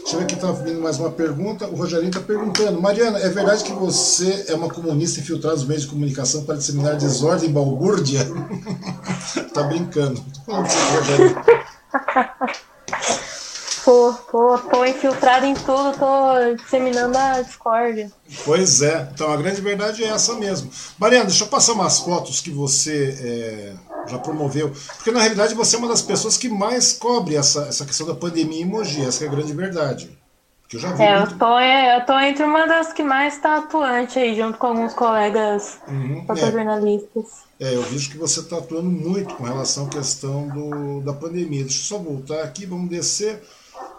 Deixa 0.09 0.16
eu 0.16 0.20
ver 0.20 0.24
aqui, 0.24 0.35
está 0.36 0.52
vindo 0.52 0.80
mais 0.80 0.98
uma 0.98 1.10
pergunta. 1.10 1.66
O 1.66 1.76
Rogerinho 1.76 2.09
está 2.09 2.18
perguntando: 2.18 2.80
Mariana, 2.80 3.18
é 3.18 3.28
verdade 3.28 3.62
que 3.62 3.74
você 3.74 4.47
é 4.48 4.55
uma 4.55 4.70
comunista 4.70 5.20
infiltrada 5.20 5.56
nos 5.56 5.66
meios 5.66 5.82
de 5.82 5.89
comunicação 5.89 6.44
para 6.47 6.55
disseminar 6.55 6.97
desordem 6.97 7.51
e 7.51 7.52
balbúrdia? 7.52 8.26
tá 9.52 9.64
brincando. 9.64 10.24
Tô 10.47 10.51
falando 10.51 10.66
Rogerinho. 10.94 11.36
Tô, 13.89 14.12
tô, 14.31 14.59
tô 14.59 14.85
infiltrado 14.85 15.47
em 15.47 15.55
tudo, 15.55 15.97
tô 15.98 16.55
disseminando 16.62 17.16
a 17.16 17.40
discórdia. 17.40 18.12
Pois 18.44 18.82
é, 18.82 19.09
então 19.15 19.32
a 19.32 19.36
grande 19.39 19.62
verdade 19.62 20.05
é 20.05 20.09
essa 20.09 20.35
mesmo. 20.35 20.70
Mariana, 20.98 21.24
deixa 21.24 21.44
eu 21.44 21.48
passar 21.48 21.73
umas 21.73 21.98
fotos 22.01 22.43
que 22.43 22.51
você 22.51 23.16
é, 23.19 24.10
já 24.10 24.19
promoveu, 24.19 24.70
porque 24.97 25.10
na 25.10 25.20
realidade 25.20 25.55
você 25.55 25.77
é 25.77 25.78
uma 25.78 25.89
das 25.89 26.02
pessoas 26.02 26.36
que 26.36 26.51
mais 26.51 26.93
cobre 26.93 27.35
essa, 27.35 27.62
essa 27.62 27.86
questão 27.86 28.06
da 28.06 28.15
pandemia 28.15 28.60
em 28.60 28.66
Mogi, 28.66 29.02
essa 29.02 29.24
é 29.24 29.27
a 29.27 29.31
grande 29.31 29.55
verdade. 29.55 30.19
Que 30.69 30.77
eu 30.77 30.81
já 30.81 30.93
vi 30.93 31.02
é, 31.02 31.20
muito... 31.20 31.32
eu, 31.32 31.39
tô, 31.39 31.59
é, 31.59 31.97
eu 31.97 32.05
tô 32.05 32.19
entre 32.19 32.44
uma 32.44 32.66
das 32.66 32.93
que 32.93 33.02
mais 33.02 33.36
está 33.36 33.56
atuante 33.56 34.19
aí, 34.19 34.36
junto 34.36 34.59
com 34.59 34.66
alguns 34.66 34.93
colegas 34.93 35.78
uhum, 35.89 36.27
fotojornalistas. 36.27 37.24
É. 37.59 37.73
é, 37.73 37.74
eu 37.74 37.82
vejo 37.85 38.10
que 38.10 38.19
você 38.19 38.40
está 38.40 38.59
atuando 38.59 38.90
muito 38.90 39.35
com 39.35 39.44
relação 39.44 39.86
à 39.86 39.89
questão 39.89 40.47
do, 40.47 41.01
da 41.01 41.15
pandemia. 41.15 41.65
Deixa 41.65 41.78
eu 41.78 41.85
só 41.85 41.97
voltar 41.97 42.43
aqui, 42.43 42.66
vamos 42.66 42.90
descer 42.90 43.43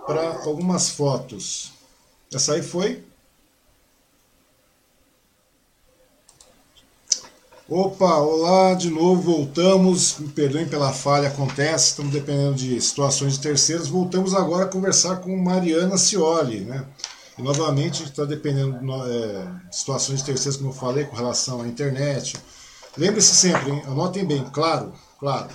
para 0.10 0.42
algumas 0.44 0.90
fotos. 0.90 1.72
Essa 2.34 2.54
aí 2.54 2.64
foi? 2.64 3.04
Opa, 7.70 8.18
olá, 8.18 8.74
de 8.74 8.90
novo, 8.90 9.22
voltamos. 9.22 10.18
Me 10.18 10.30
perdoem 10.30 10.68
pela 10.68 10.92
falha, 10.92 11.28
acontece, 11.28 11.90
estamos 11.90 12.12
dependendo 12.12 12.56
de 12.56 12.82
situações 12.82 13.34
de 13.34 13.42
terceiros. 13.42 13.88
Voltamos 13.88 14.34
agora 14.34 14.66
a 14.66 14.68
conversar 14.68 15.18
com 15.18 15.38
Mariana 15.38 15.96
Cioli, 15.96 16.62
né? 16.62 16.84
E 17.38 17.44
novamente 17.44 17.98
a 17.98 18.00
gente 18.00 18.10
está 18.10 18.26
dependendo 18.26 18.80
é, 19.06 19.70
de 19.70 19.76
situações 19.76 20.22
de 20.22 20.26
terceiros, 20.26 20.58
como 20.58 20.72
eu 20.72 20.74
falei, 20.74 21.06
com 21.06 21.16
relação 21.16 21.62
à 21.62 21.68
internet. 21.68 22.36
Lembre-se 22.98 23.36
sempre, 23.36 23.70
hein? 23.70 23.84
anotem 23.86 24.26
bem, 24.26 24.44
claro, 24.52 24.92
claro. 25.20 25.50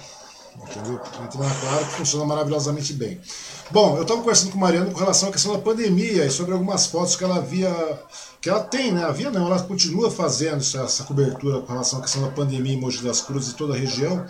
Entendeu? 0.57 1.01
Entre 1.23 1.39
na 1.39 1.51
Claro, 1.51 1.85
que 1.85 1.93
funciona 1.93 2.25
maravilhosamente 2.25 2.93
bem. 2.93 3.21
Bom, 3.71 3.97
eu 3.97 4.03
estava 4.03 4.21
conversando 4.21 4.53
com 4.53 4.59
a 4.59 4.61
Mariana 4.61 4.91
com 4.91 4.99
relação 4.99 5.29
à 5.29 5.33
questão 5.33 5.53
da 5.53 5.59
pandemia 5.59 6.25
e 6.25 6.31
sobre 6.31 6.53
algumas 6.53 6.87
fotos 6.87 7.17
que 7.17 7.25
ela 7.25 7.37
havia. 7.37 7.73
que 8.41 8.49
ela 8.49 8.61
tem, 8.61 8.93
né? 8.93 9.05
Havia 9.05 9.31
não, 9.31 9.47
ela 9.47 9.61
continua 9.63 10.11
fazendo 10.11 10.61
essa 10.61 11.05
cobertura 11.05 11.61
com 11.61 11.73
relação 11.73 11.99
à 11.99 12.03
questão 12.03 12.23
da 12.23 12.29
pandemia 12.29 12.73
em 12.73 12.81
Mogi 12.81 13.03
das 13.03 13.21
Cruzes 13.21 13.53
e 13.53 13.57
toda 13.57 13.75
a 13.75 13.77
região. 13.77 14.25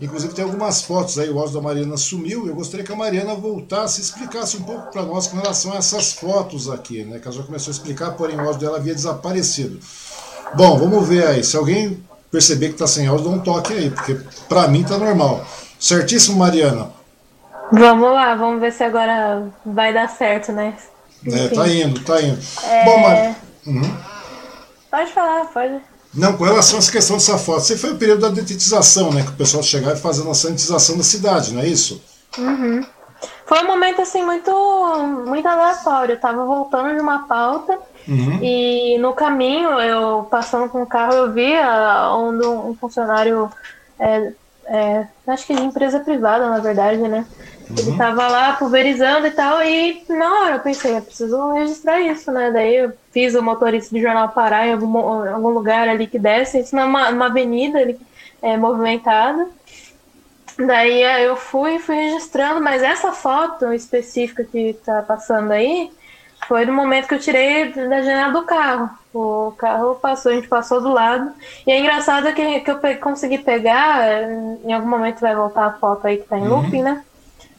Inclusive 0.00 0.34
tem 0.34 0.44
algumas 0.44 0.82
fotos 0.82 1.18
aí, 1.18 1.30
o 1.30 1.38
áudio 1.38 1.54
da 1.54 1.60
Mariana 1.60 1.96
sumiu. 1.96 2.46
Eu 2.46 2.54
gostaria 2.54 2.84
que 2.84 2.92
a 2.92 2.96
Mariana 2.96 3.34
voltasse 3.34 4.00
e 4.00 4.04
explicasse 4.04 4.56
um 4.56 4.62
pouco 4.62 4.90
para 4.90 5.02
nós 5.02 5.28
com 5.28 5.36
relação 5.36 5.72
a 5.72 5.76
essas 5.76 6.12
fotos 6.12 6.68
aqui, 6.68 7.04
né? 7.04 7.18
Que 7.18 7.28
ela 7.28 7.36
já 7.36 7.42
começou 7.44 7.70
a 7.70 7.74
explicar, 7.74 8.10
porém 8.12 8.36
o 8.36 8.40
áudio 8.40 8.60
dela 8.60 8.78
havia 8.78 8.94
desaparecido. 8.94 9.78
Bom, 10.54 10.76
vamos 10.76 11.08
ver 11.08 11.26
aí. 11.26 11.44
Se 11.44 11.56
alguém 11.56 12.02
perceber 12.32 12.68
que 12.68 12.72
está 12.72 12.86
sem 12.86 13.06
áudio, 13.06 13.28
dá 13.28 13.30
um 13.36 13.40
toque 13.40 13.74
aí, 13.74 13.90
porque 13.90 14.18
para 14.48 14.66
mim 14.66 14.82
tá 14.82 14.96
normal. 14.96 15.46
Certíssimo, 15.78 16.38
Mariana? 16.38 16.90
Vamos 17.70 18.10
lá, 18.10 18.34
vamos 18.34 18.60
ver 18.60 18.72
se 18.72 18.82
agora 18.82 19.48
vai 19.64 19.92
dar 19.92 20.08
certo, 20.08 20.50
né? 20.50 20.74
É, 21.26 21.48
tá 21.48 21.68
indo, 21.68 22.00
tá 22.00 22.20
indo. 22.20 22.40
É... 22.64 22.84
Bom, 22.84 22.98
Mar... 22.98 23.36
Uhum. 23.66 23.96
Pode 24.90 25.12
falar, 25.12 25.44
pode. 25.46 25.80
Não, 26.14 26.36
com 26.36 26.44
relação 26.44 26.76
a 26.76 26.78
essa 26.80 26.92
questão 26.92 27.16
dessa 27.16 27.38
foto, 27.38 27.60
você 27.60 27.76
foi 27.76 27.92
o 27.92 27.96
período 27.96 28.22
da 28.22 28.28
detetização, 28.28 29.12
né? 29.12 29.22
Que 29.22 29.30
o 29.30 29.36
pessoal 29.36 29.62
chegava 29.62 29.96
e 29.96 30.00
fazia 30.00 30.28
a 30.28 30.34
sanitização 30.34 30.96
da 30.96 31.02
cidade, 31.02 31.54
não 31.54 31.62
é 31.62 31.66
isso? 31.66 32.02
Uhum. 32.38 32.84
Foi 33.46 33.62
um 33.62 33.66
momento 33.66 34.02
assim 34.02 34.24
muito, 34.24 34.50
muito 35.26 35.46
aleatório. 35.46 36.14
Eu 36.14 36.20
tava 36.20 36.44
voltando 36.44 36.94
de 36.94 37.00
uma 37.00 37.26
pauta 37.26 37.78
uhum. 38.08 38.38
e 38.42 38.98
no 38.98 39.12
caminho, 39.12 39.70
eu 39.80 40.26
passando 40.30 40.68
com 40.68 40.82
o 40.82 40.86
carro, 40.86 41.14
eu 41.14 41.32
vi 41.32 41.52
onde 42.12 42.46
um 42.46 42.74
funcionário 42.74 43.50
é, 43.98 44.32
é, 44.66 45.06
acho 45.26 45.46
que 45.46 45.54
de 45.54 45.62
empresa 45.62 46.00
privada, 46.00 46.48
na 46.48 46.58
verdade, 46.58 46.98
né? 46.98 47.26
Uhum. 47.68 47.76
Ele 47.78 47.96
tava 47.96 48.28
lá 48.28 48.52
pulverizando 48.54 49.26
e 49.26 49.30
tal, 49.30 49.62
e 49.62 50.04
na 50.08 50.40
hora 50.40 50.54
eu 50.56 50.60
pensei, 50.60 50.96
eu 50.96 51.02
preciso 51.02 51.52
registrar 51.52 52.00
isso, 52.00 52.30
né? 52.30 52.50
Daí 52.50 52.76
eu 52.76 52.92
fiz 53.12 53.34
o 53.34 53.42
motorista 53.42 53.94
do 53.94 54.00
jornal 54.00 54.28
parar 54.30 54.66
em 54.66 54.72
algum, 54.72 54.96
algum 54.98 55.50
lugar 55.50 55.88
ali 55.88 56.06
que 56.06 56.18
desce, 56.18 56.60
isso 56.60 56.74
numa, 56.76 57.10
numa 57.10 57.26
avenida 57.26 57.78
ali, 57.78 57.98
é, 58.40 58.56
movimentada. 58.56 59.48
Daí 60.58 61.02
eu 61.24 61.34
fui 61.34 61.78
fui 61.78 61.96
registrando, 61.96 62.60
mas 62.60 62.82
essa 62.82 63.12
foto 63.12 63.72
específica 63.72 64.44
que 64.44 64.74
tá 64.84 65.02
passando 65.02 65.50
aí 65.50 65.90
foi 66.46 66.64
no 66.64 66.72
momento 66.72 67.08
que 67.08 67.14
eu 67.14 67.20
tirei 67.20 67.72
da 67.72 68.02
janela 68.02 68.32
do 68.32 68.42
carro. 68.42 68.90
O 69.14 69.52
carro 69.58 69.94
passou, 69.96 70.32
a 70.32 70.34
gente 70.34 70.48
passou 70.48 70.80
do 70.80 70.90
lado. 70.90 71.32
E 71.66 71.70
é 71.70 71.78
engraçado 71.78 72.32
que, 72.32 72.60
que 72.60 72.70
eu 72.70 72.78
consegui 73.00 73.38
pegar, 73.38 74.30
em 74.64 74.72
algum 74.72 74.88
momento 74.88 75.20
vai 75.20 75.34
voltar 75.34 75.66
a 75.66 75.72
foto 75.72 76.06
aí 76.06 76.18
que 76.18 76.28
tá 76.28 76.38
em 76.38 76.42
uhum. 76.42 76.62
looping, 76.62 76.82
né? 76.82 77.04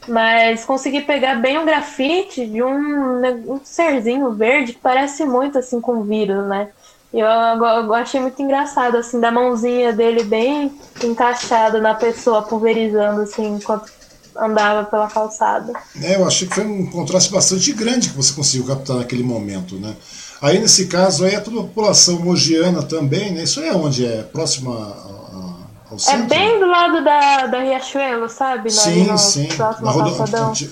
Mas 0.06 0.64
consegui 0.64 1.00
pegar 1.00 1.36
bem 1.36 1.58
um 1.58 1.64
grafite 1.64 2.46
de 2.46 2.62
um, 2.62 3.22
um 3.54 3.60
serzinho 3.64 4.32
verde 4.32 4.74
que 4.74 4.80
parece 4.80 5.24
muito 5.24 5.58
assim 5.58 5.80
com 5.80 6.02
vírus, 6.02 6.46
né? 6.46 6.68
E 7.12 7.20
eu, 7.20 7.28
eu, 7.28 7.94
achei 7.94 8.20
muito 8.20 8.42
engraçado, 8.42 8.96
assim, 8.96 9.20
da 9.20 9.30
mãozinha 9.30 9.92
dele 9.92 10.24
bem 10.24 10.76
encaixada 11.02 11.80
na 11.80 11.94
pessoa, 11.94 12.42
pulverizando, 12.42 13.20
assim, 13.20 13.54
enquanto 13.54 13.88
andava 14.36 14.84
pela 14.84 15.08
calçada. 15.08 15.72
É, 16.00 16.16
eu 16.16 16.26
achei 16.26 16.48
que 16.48 16.54
foi 16.54 16.64
um 16.64 16.86
contraste 16.86 17.32
bastante 17.32 17.72
grande 17.72 18.10
que 18.10 18.16
você 18.16 18.32
conseguiu 18.32 18.66
captar 18.66 18.96
naquele 18.96 19.22
momento, 19.22 19.76
né? 19.76 19.94
Aí, 20.40 20.58
nesse 20.58 20.86
caso, 20.86 21.24
aí 21.24 21.34
é 21.34 21.40
toda 21.40 21.60
a 21.60 21.62
população 21.62 22.18
mogiana 22.18 22.82
também, 22.82 23.32
né? 23.32 23.44
Isso 23.44 23.60
aí 23.60 23.68
é 23.68 23.74
onde 23.74 24.04
é? 24.04 24.22
Próximo 24.22 24.72
a, 24.72 24.76
a, 24.76 25.90
ao 25.90 25.96
é 25.96 25.98
centro? 25.98 26.22
É 26.22 26.26
bem 26.26 26.60
do 26.60 26.66
lado 26.66 27.04
da, 27.04 27.46
da 27.46 27.60
Riachuelo, 27.60 28.28
sabe? 28.28 28.70
Sim, 28.70 29.04
no, 29.06 29.16
sim. 29.16 29.48
Na 29.58 29.90
rodo, 29.90 30.10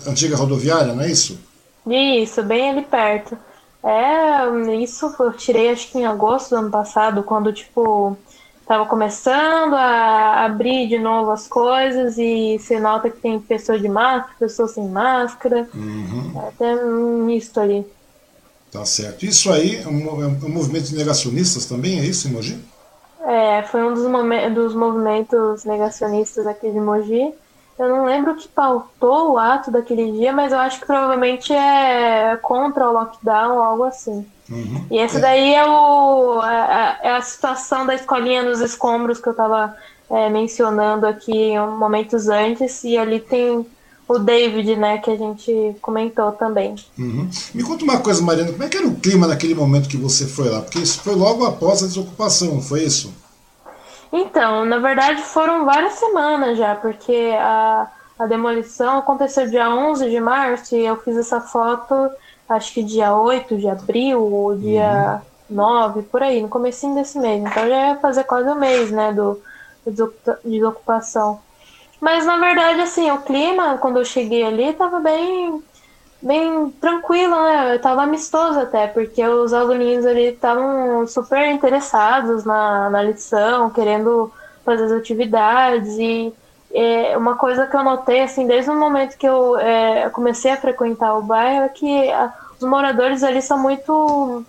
antiga 0.07 0.37
rodoviária, 0.37 0.93
não 0.93 1.03
é 1.03 1.11
isso? 1.11 1.39
Isso, 1.87 2.43
bem 2.43 2.71
ali 2.71 2.83
perto. 2.83 3.37
É, 3.83 4.75
isso 4.81 5.13
eu 5.19 5.33
tirei 5.33 5.71
acho 5.71 5.91
que 5.91 5.99
em 5.99 6.07
agosto 6.07 6.51
do 6.51 6.57
ano 6.57 6.71
passado, 6.71 7.23
quando, 7.23 7.53
tipo, 7.53 8.17
tava 8.73 8.87
começando 8.87 9.75
a 9.75 10.47
abrir 10.47 10.89
de 10.89 10.99
novo 10.99 11.31
as 11.31 11.47
coisas 11.47 12.17
e 12.17 12.59
você 12.59 12.81
nota 12.81 13.11
que 13.11 13.19
tem 13.19 13.39
pessoa 13.39 13.79
de 13.79 13.87
máscara, 13.87 14.35
pessoa 14.39 14.67
sem 14.67 14.89
máscara. 14.89 15.69
Uhum. 15.75 16.33
É 16.43 16.49
até 16.49 16.75
um 16.83 17.27
misto 17.27 17.61
ali. 17.61 17.87
Tá 18.73 18.83
certo. 18.87 19.27
Isso 19.27 19.53
aí 19.53 19.77
é 19.77 19.87
um, 19.87 20.23
é 20.23 20.27
um 20.27 20.49
movimento 20.49 20.85
de 20.85 20.97
negacionistas 20.97 21.67
também, 21.67 22.01
é 22.01 22.05
isso, 22.07 22.29
em 22.29 22.31
Mogi? 22.31 22.59
É, 23.27 23.63
foi 23.65 23.85
um 23.85 23.93
dos, 23.93 24.05
dos 24.55 24.75
movimentos 24.75 25.67
negacionistas 25.67 26.47
aqui 26.47 26.71
de 26.71 26.81
Mogi. 26.81 27.31
Eu 27.79 27.89
não 27.91 28.07
lembro 28.07 28.33
o 28.33 28.37
que 28.37 28.49
pautou 28.49 29.33
o 29.33 29.39
ato 29.39 29.71
daquele 29.71 30.13
dia, 30.13 30.33
mas 30.33 30.51
eu 30.51 30.59
acho 30.59 30.81
que 30.81 30.87
provavelmente 30.87 31.53
é 31.53 32.39
contra 32.41 32.89
o 32.89 32.93
lockdown 32.95 33.57
ou 33.57 33.63
algo 33.63 33.85
assim. 33.85 34.27
Uhum. 34.53 34.87
E 34.91 34.99
esse 34.99 35.17
é. 35.17 35.21
daí 35.21 35.55
é, 35.55 35.67
o, 35.67 36.43
é, 36.43 36.99
é, 37.03 37.17
a 37.17 37.23
situação 37.23 37.87
da 37.87 37.95
escolinha 37.95 38.43
nos 38.43 38.61
escombros 38.61 39.19
que 39.19 39.29
eu 39.29 39.33
estava 39.33 39.75
é, 40.11 40.29
mencionando 40.29 41.07
aqui 41.07 41.59
momentos 41.79 42.29
antes, 42.29 42.85
e 42.85 42.99
ali 42.99 43.19
tem 43.19 43.67
o 44.07 44.19
David, 44.19 44.77
né, 44.77 44.99
que 44.99 45.11
a 45.11 45.17
gente 45.17 45.75
comentou 45.81 46.33
também. 46.33 46.75
Uhum. 46.99 47.31
Me 47.55 47.63
conta 47.63 47.85
uma 47.85 48.01
coisa, 48.01 48.23
Mariana, 48.23 48.53
como 48.53 48.63
é 48.63 48.69
que 48.69 48.77
era 48.77 48.87
o 48.87 48.97
clima 48.97 49.27
naquele 49.27 49.55
momento 49.55 49.89
que 49.89 49.97
você 49.97 50.27
foi 50.27 50.51
lá? 50.51 50.61
Porque 50.61 50.81
isso 50.81 51.01
foi 51.01 51.15
logo 51.15 51.47
após 51.47 51.83
a 51.83 51.87
desocupação, 51.87 52.61
foi 52.61 52.83
isso? 52.83 53.15
Então, 54.13 54.67
na 54.67 54.79
verdade 54.79 55.23
foram 55.23 55.65
várias 55.65 55.95
semanas 55.95 56.59
já, 56.59 56.75
porque 56.75 57.33
a, 57.39 57.91
a 58.19 58.27
demolição 58.27 58.99
aconteceu 58.99 59.49
dia 59.49 59.71
11 59.71 60.11
de 60.11 60.21
março 60.21 60.77
e 60.77 60.85
eu 60.85 60.97
fiz 60.99 61.17
essa 61.17 61.41
foto 61.41 62.11
acho 62.53 62.73
que 62.73 62.83
dia 62.83 63.15
8 63.15 63.57
de 63.57 63.69
abril 63.69 64.21
ou 64.21 64.57
dia 64.57 65.21
uhum. 65.51 65.57
9, 65.57 66.03
por 66.03 66.23
aí, 66.23 66.41
no 66.41 66.49
comecinho 66.49 66.95
desse 66.95 67.19
mês. 67.19 67.43
Então 67.43 67.69
já 67.69 67.89
ia 67.89 67.97
fazer 67.97 68.25
quase 68.25 68.49
um 68.49 68.55
mês, 68.55 68.91
né, 68.91 69.13
do, 69.13 69.41
do 69.87 70.13
desocupação. 70.45 71.41
Mas 72.01 72.27
na 72.27 72.37
verdade, 72.39 72.81
assim, 72.81 73.11
o 73.11 73.19
clima, 73.19 73.79
quando 73.79 73.99
eu 73.99 74.05
cheguei 74.05 74.43
ali, 74.43 74.73
tava 74.73 75.01
bem 75.01 75.63
bem 76.21 76.71
tranquilo, 76.81 77.35
né? 77.43 77.75
Eu 77.75 77.81
tava 77.81 78.03
amistoso 78.03 78.61
até, 78.61 78.87
porque 78.87 79.27
os 79.27 79.53
aluninhos 79.53 80.07
ali 80.07 80.29
estavam 80.29 81.05
super 81.07 81.51
interessados 81.51 82.45
na, 82.45 82.89
na 82.91 83.03
lição, 83.03 83.71
querendo 83.71 84.33
fazer 84.65 84.85
as 84.85 84.93
atividades 84.93 85.99
e 85.99 86.33
é, 86.73 87.17
uma 87.17 87.37
coisa 87.37 87.67
que 87.67 87.77
eu 87.77 87.83
notei, 87.83 88.21
assim, 88.21 88.47
desde 88.47 88.71
o 88.71 88.75
momento 88.75 89.19
que 89.19 89.29
eu 89.29 89.59
é, 89.59 90.09
comecei 90.11 90.53
a 90.53 90.57
frequentar 90.57 91.15
o 91.15 91.23
bairro, 91.23 91.65
é 91.65 91.69
que 91.69 92.11
a, 92.11 92.33
os 92.63 92.69
moradores 92.69 93.23
ali 93.23 93.43
são 93.43 93.59
muito 93.59 94.45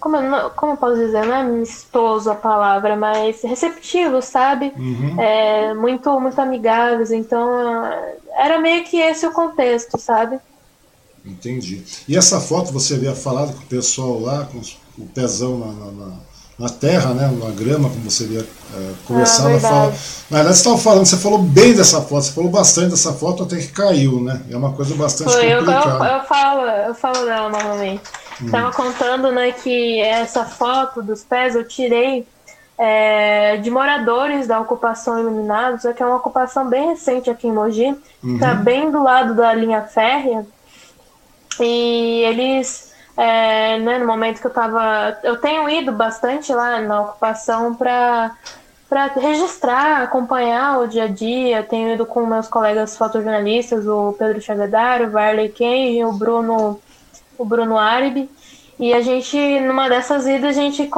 como, 0.00 0.16
como 0.50 0.72
eu 0.72 0.76
posso 0.76 0.96
dizer, 0.96 1.24
não 1.24 1.34
é 1.34 1.40
amistoso 1.40 2.30
a 2.30 2.34
palavra, 2.34 2.96
mas 2.96 3.42
receptivo, 3.42 4.20
sabe? 4.20 4.72
Uhum. 4.76 5.20
É, 5.20 5.74
muito, 5.74 6.20
muito 6.20 6.40
amigáveis. 6.40 7.10
Então, 7.10 7.48
era 8.36 8.60
meio 8.60 8.84
que 8.84 8.98
esse 8.98 9.26
o 9.26 9.32
contexto, 9.32 9.98
sabe? 9.98 10.38
Entendi. 11.24 11.82
E 12.06 12.16
essa 12.16 12.40
foto 12.40 12.72
você 12.72 12.94
havia 12.94 13.14
falado 13.14 13.52
com 13.54 13.62
o 13.64 13.66
pessoal 13.66 14.20
lá, 14.20 14.44
com 14.44 14.60
o 15.02 15.06
pezão 15.08 15.58
na, 15.58 15.72
na, 15.72 15.90
na 15.90 16.16
terra, 16.70 17.12
né, 17.12 17.30
na 17.38 17.50
grama, 17.50 17.90
como 17.90 18.10
você 18.10 18.24
havia 18.24 18.40
é, 18.40 18.92
conversado. 19.06 19.56
Ah, 19.56 19.60
fala... 19.60 19.94
Na 20.30 20.36
verdade, 20.38 20.56
você 20.56 20.62
estava 20.62 20.78
falando, 20.78 21.06
você 21.06 21.16
falou 21.16 21.38
bem 21.38 21.74
dessa 21.74 22.00
foto, 22.00 22.22
você 22.22 22.32
falou 22.32 22.50
bastante 22.50 22.90
dessa 22.90 23.12
foto 23.12 23.42
até 23.42 23.56
que 23.56 23.68
caiu, 23.68 24.20
né? 24.22 24.40
É 24.50 24.56
uma 24.56 24.72
coisa 24.72 24.94
bastante 24.94 25.32
Foi, 25.32 25.54
complicada. 25.54 25.88
Eu, 25.88 26.04
eu, 26.04 26.14
eu, 26.14 26.24
falo, 26.24 26.60
eu 26.62 26.94
falo 26.94 27.24
dela 27.26 27.48
novamente. 27.50 28.02
Estava 28.40 28.68
hum. 28.68 28.72
contando 28.72 29.32
né, 29.32 29.52
que 29.52 30.00
essa 30.00 30.44
foto 30.44 31.02
dos 31.02 31.22
pés 31.22 31.54
eu 31.54 31.66
tirei 31.66 32.26
é, 32.78 33.56
de 33.56 33.70
moradores 33.70 34.46
da 34.46 34.60
ocupação 34.60 35.18
Iluminados, 35.18 35.82
que 35.94 36.02
é 36.02 36.06
uma 36.06 36.16
ocupação 36.16 36.68
bem 36.68 36.88
recente 36.90 37.30
aqui 37.30 37.48
em 37.48 37.52
Mogi, 37.52 37.96
está 38.22 38.52
uhum. 38.52 38.62
bem 38.62 38.90
do 38.90 39.02
lado 39.02 39.34
da 39.34 39.52
linha 39.54 39.82
férrea. 39.82 40.46
E 41.58 42.22
eles, 42.24 42.85
é, 43.16 43.78
né, 43.78 43.98
no 43.98 44.06
momento 44.06 44.40
que 44.40 44.46
eu 44.46 44.50
estava. 44.50 45.18
Eu 45.22 45.36
tenho 45.38 45.68
ido 45.68 45.92
bastante 45.92 46.52
lá 46.52 46.80
na 46.80 47.02
ocupação 47.02 47.74
para 47.74 48.36
para 48.88 49.06
registrar, 49.06 50.02
acompanhar 50.02 50.78
o 50.78 50.86
dia 50.86 51.04
a 51.04 51.08
dia. 51.08 51.62
Tenho 51.64 51.94
ido 51.94 52.06
com 52.06 52.24
meus 52.24 52.46
colegas 52.46 52.96
fotojornalistas, 52.96 53.84
o 53.84 54.14
Pedro 54.16 54.40
Chagadar, 54.40 55.02
o 55.02 55.10
Varley 55.10 55.48
Kenji, 55.48 56.04
o 56.04 56.12
Bruno 56.12 56.80
o 57.38 57.44
Bruno 57.44 57.76
Aribe. 57.78 58.30
E 58.78 58.92
a 58.92 59.00
gente, 59.00 59.38
numa 59.60 59.88
dessas 59.88 60.26
idas, 60.26 60.50
a 60.50 60.60
gente 60.60 60.90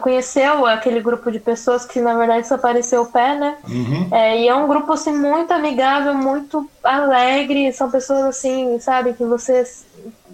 conheceu 0.00 0.64
aquele 0.64 1.00
grupo 1.00 1.30
de 1.30 1.38
pessoas 1.38 1.84
que, 1.84 2.00
na 2.00 2.14
verdade, 2.14 2.48
só 2.48 2.54
apareceu 2.54 3.02
o 3.02 3.06
pé, 3.06 3.38
né? 3.38 3.58
Uhum. 3.68 4.08
É, 4.10 4.40
e 4.40 4.48
é 4.48 4.54
um 4.54 4.66
grupo, 4.66 4.94
assim, 4.94 5.12
muito 5.12 5.52
amigável, 5.52 6.14
muito 6.14 6.68
alegre. 6.82 7.70
São 7.74 7.90
pessoas, 7.90 8.24
assim, 8.24 8.78
sabe, 8.80 9.12
que 9.12 9.24
você 9.24 9.66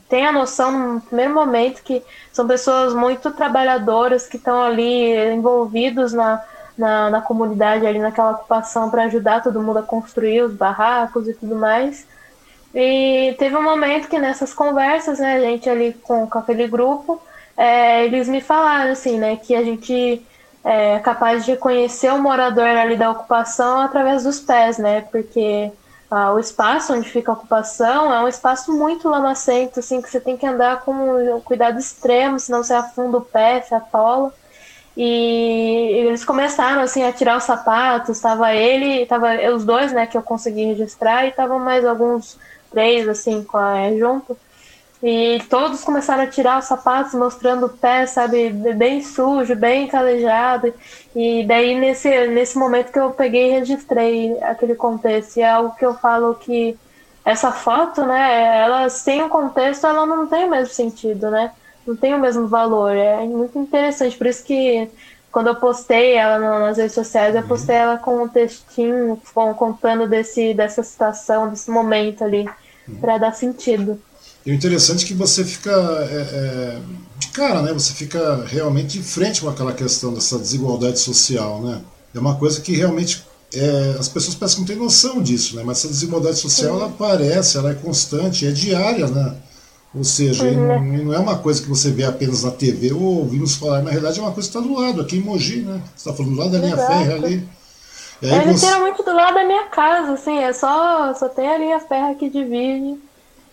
tem 0.09 0.27
a 0.27 0.33
noção, 0.33 0.95
no 0.95 1.01
primeiro 1.01 1.35
momento, 1.35 1.83
que 1.83 2.03
são 2.33 2.47
pessoas 2.47 2.95
muito 2.95 3.31
trabalhadoras, 3.33 4.27
que 4.27 4.37
estão 4.37 4.63
ali 4.63 5.15
envolvidos 5.33 6.13
na, 6.13 6.43
na, 6.79 7.11
na 7.11 7.21
comunidade, 7.21 7.87
ali 7.87 7.99
naquela 7.99 8.33
ocupação, 8.33 8.91
para 8.91 9.05
ajudar 9.05 9.43
todo 9.43 9.63
mundo 9.63 9.79
a 9.79 9.83
construir 9.83 10.43
os 10.43 10.53
barracos 10.53 11.27
e 11.27 11.35
tudo 11.35 11.57
mais. 11.57 12.07
E 12.75 13.35
teve 13.39 13.57
um 13.57 13.63
momento 13.63 14.09
que 14.09 14.19
nessas 14.19 14.53
conversas, 14.53 15.19
né, 15.19 15.37
a 15.37 15.41
gente 15.41 15.69
ali 15.69 15.93
com, 16.03 16.27
com 16.27 16.39
aquele 16.39 16.69
grupo, 16.69 17.21
é, 17.57 18.05
eles 18.05 18.29
me 18.29 18.41
falaram 18.41 18.93
assim, 18.93 19.19
né, 19.19 19.37
que 19.37 19.55
a 19.55 19.63
gente 19.63 20.23
é 20.63 20.99
capaz 20.99 21.45
de 21.45 21.57
conhecer 21.57 22.13
o 22.13 22.19
morador 22.19 22.67
ali 22.67 22.97
da 22.97 23.11
ocupação 23.11 23.81
através 23.81 24.25
dos 24.25 24.41
pés, 24.41 24.79
né, 24.79 25.01
porque 25.11 25.73
ah, 26.11 26.33
o 26.33 26.39
espaço 26.39 26.93
onde 26.93 27.09
fica 27.11 27.33
a 27.33 27.35
ocupação 27.35 28.13
é 28.13 28.23
um 28.23 28.29
espaço 28.29 28.73
muito 28.73 29.09
lamacento, 29.09 29.81
assim, 29.81 30.01
que 30.01 30.09
você 30.09 30.21
tem 30.21 30.37
que 30.37 30.47
andar 30.47 30.83
com 30.83 30.93
um 30.93 31.41
cuidado 31.41 31.79
extremo, 31.79 32.39
senão 32.39 32.63
você 32.63 32.75
afunda 32.75 33.19
o 33.19 33.23
pé, 33.23 33.61
se 33.63 33.75
atola. 33.75 34.33
E 34.97 36.07
eles 36.07 36.25
começaram 36.25 36.81
assim 36.81 37.03
a 37.03 37.13
tirar 37.13 37.37
os 37.37 37.45
sapatos, 37.45 38.17
estava 38.17 38.55
ele, 38.55 39.05
tava 39.07 39.35
os 39.55 39.65
dois, 39.65 39.93
né, 39.93 40.07
que 40.07 40.17
eu 40.17 40.23
consegui 40.23 40.65
registrar 40.65 41.27
e 41.27 41.31
estavam 41.31 41.59
mais 41.59 41.85
alguns 41.85 42.39
três, 42.71 43.09
assim, 43.09 43.43
com 43.45 43.59
a 43.59 43.93
junto. 43.99 44.37
E 45.03 45.43
todos 45.51 45.85
começaram 45.85 46.23
a 46.23 46.27
tirar 46.27 46.59
os 46.59 46.65
sapatos, 46.65 47.15
mostrando 47.15 47.67
o 47.67 47.69
pé, 47.69 48.07
sabe, 48.07 48.51
bem 48.51 49.03
sujo, 49.03 49.55
bem 49.55 49.87
calejado. 49.87 50.73
E 51.15 51.45
daí, 51.47 51.79
nesse, 51.79 52.27
nesse 52.29 52.57
momento 52.59 52.93
que 52.93 52.99
eu 52.99 53.11
peguei 53.11 53.49
e 53.49 53.59
registrei 53.59 54.43
aquele 54.43 54.75
contexto. 54.75 55.37
E 55.37 55.43
é 55.43 55.51
algo 55.51 55.77
que 55.77 55.85
eu 55.85 55.95
falo 55.95 56.35
que 56.35 56.79
essa 57.25 57.53
foto, 57.53 58.05
né, 58.07 58.59
ela 58.63 58.89
sem 58.89 59.23
o 59.23 59.29
contexto, 59.29 59.87
ela 59.87 60.07
não 60.07 60.27
tem 60.27 60.45
o 60.45 60.51
mesmo 60.51 60.73
sentido, 60.73 61.31
né? 61.31 61.53
Não 61.87 61.95
tem 61.95 62.15
o 62.15 62.19
mesmo 62.19 62.49
valor. 62.49 62.95
É 62.95 63.25
muito 63.25 63.59
interessante. 63.59 64.17
Por 64.17 64.27
isso 64.27 64.45
que 64.45 64.91
quando 65.31 65.49
eu 65.49 65.57
postei 65.57 66.15
ela 66.15 66.39
nas 66.39 66.79
redes 66.79 66.95
sociais, 66.95 67.35
eu 67.35 67.43
postei 67.43 67.77
ela 67.77 67.99
com 67.99 68.23
um 68.23 68.29
textinho 68.29 69.21
contando 69.57 70.09
desse, 70.09 70.55
dessa 70.55 70.83
situação, 70.83 71.51
desse 71.51 71.71
momento 71.71 72.25
ali 72.25 72.49
para 73.01 73.19
dar 73.19 73.33
sentido. 73.33 74.01
E 74.47 74.53
o 74.53 74.55
interessante 74.55 75.05
é 75.05 75.09
que 75.09 75.15
você 75.15 75.45
fica 75.45 75.73
é, 75.73 76.15
é, 76.15 76.79
de 77.19 77.29
cara, 77.29 77.63
né? 77.63 77.73
Você 77.73 77.93
fica 77.93 78.45
realmente 78.47 78.99
de 78.99 79.03
frente 79.03 79.41
com 79.41 79.49
aquela 79.49 79.73
questão 79.73 80.15
dessa 80.15 80.39
desigualdade 80.39 81.01
social, 81.01 81.61
né? 81.61 81.81
É 82.15 82.19
uma 82.21 82.37
coisa 82.37 82.61
que 82.61 82.73
realmente 82.77 83.27
é, 83.53 83.97
as 83.99 84.09
pessoas 84.09 84.37
parecem 84.37 84.65
que 84.65 84.71
não 84.71 84.77
têm 84.79 84.85
noção 84.85 85.21
disso, 85.21 85.57
né? 85.57 85.65
Mas 85.67 85.79
essa 85.79 85.89
desigualdade 85.89 86.39
social 86.39 86.75
Sim. 86.75 86.81
ela 86.81 86.87
aparece, 86.87 87.59
ela 87.59 87.73
é 87.73 87.75
constante, 87.75 88.47
é 88.47 88.53
diária, 88.53 89.09
né? 89.09 89.35
Ou 89.93 90.05
seja, 90.05 90.45
uhum. 90.45 91.07
não 91.07 91.13
é 91.13 91.19
uma 91.19 91.39
coisa 91.39 91.61
que 91.61 91.69
você 91.69 91.91
vê 91.91 92.05
apenas 92.05 92.45
na 92.45 92.53
TV 92.53 92.93
ou 92.93 93.03
ouvimos 93.03 93.57
falar, 93.57 93.83
na 93.83 93.91
realidade 93.91 94.21
é 94.21 94.23
uma 94.23 94.33
coisa 94.33 94.49
que 94.49 94.57
está 94.57 94.69
do 94.69 94.79
lado, 94.79 95.01
aqui 95.01 95.17
em 95.17 95.23
Mogi, 95.23 95.63
né? 95.63 95.83
Você 95.97 96.09
está 96.09 96.13
falando 96.13 96.35
do 96.35 96.39
lado 96.39 96.53
da 96.53 96.59
linha 96.59 96.77
férrea 96.77 97.17
ali. 97.17 97.49
É 98.23 98.45
literalmente 98.45 99.03
do 99.03 99.13
lado 99.13 99.35
da 99.35 99.45
minha 99.45 99.65
casa, 99.65 100.13
assim, 100.13 100.39
é 100.39 100.53
só, 100.53 101.13
só 101.15 101.29
tem 101.29 101.49
a 101.49 101.59
linha 101.59 101.81
ferra 101.81 102.15
que 102.15 102.31
divide. 102.31 102.97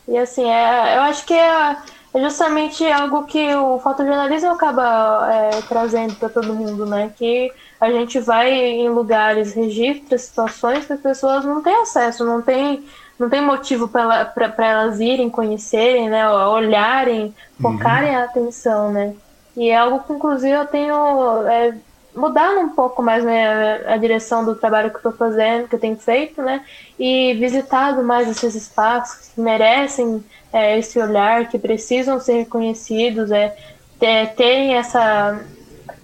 E 0.08 0.18
assim, 0.18 0.44
é, 0.50 0.98
eu 0.98 1.02
acho 1.02 1.26
que 1.26 1.34
é, 1.34 1.78
é 2.14 2.22
justamente 2.22 2.86
algo 2.92 3.24
que 3.26 3.56
o 3.56 3.80
fotojornalismo 3.80 4.52
acaba 4.52 5.30
é, 5.32 5.62
trazendo 5.62 6.16
para 6.16 6.30
todo 6.30 6.54
mundo, 6.54 6.86
né? 6.86 7.12
Que 7.16 7.52
a 7.80 7.92
gente 7.92 8.20
vai 8.20 8.54
em 8.54 8.90
lugares, 8.90 9.54
registra 9.54 10.18
situações 10.18 10.86
que 10.86 10.94
as 10.94 11.00
pessoas 11.00 11.46
não 11.46 11.62
têm 11.62 11.76
acesso, 11.82 12.26
não 12.26 12.42
tem, 12.42 12.86
não 13.18 13.30
tem 13.30 13.42
motivo 13.42 13.88
para 13.88 14.32
elas 14.58 15.00
irem, 15.00 15.30
conhecerem, 15.30 16.10
né? 16.10 16.30
Olharem, 16.30 17.34
focarem 17.62 18.12
uhum. 18.12 18.18
a 18.18 18.24
atenção, 18.24 18.92
né? 18.92 19.16
E 19.56 19.70
é 19.70 19.78
algo 19.78 20.00
que, 20.00 20.14
inclusive, 20.14 20.54
eu 20.54 20.66
tenho 20.66 21.48
é, 21.48 21.76
mudado 22.16 22.60
um 22.60 22.70
pouco 22.70 23.02
mais 23.02 23.24
né, 23.24 23.86
a 23.88 23.98
direção 23.98 24.46
do 24.46 24.56
trabalho 24.56 24.90
que 24.90 24.96
eu 24.96 25.00
estou 25.00 25.14
fazendo, 25.14 25.68
que 25.68 25.76
eu 25.76 25.80
tenho 25.80 25.98
feito, 25.98 26.42
né? 26.42 26.64
E 26.98 27.34
visitado 27.36 28.04
mais 28.04 28.30
esses 28.30 28.56
espaços 28.56 29.30
que 29.30 29.42
merecem 29.42 30.24
é, 30.52 30.78
esse 30.78 31.00
olhar, 31.00 31.48
que 31.50 31.58
precisam 31.58 32.20
ser 32.20 32.34
reconhecidos, 32.34 33.32
é, 33.32 33.56
é 34.02 34.26
terem 34.26 34.76
essa, 34.76 35.40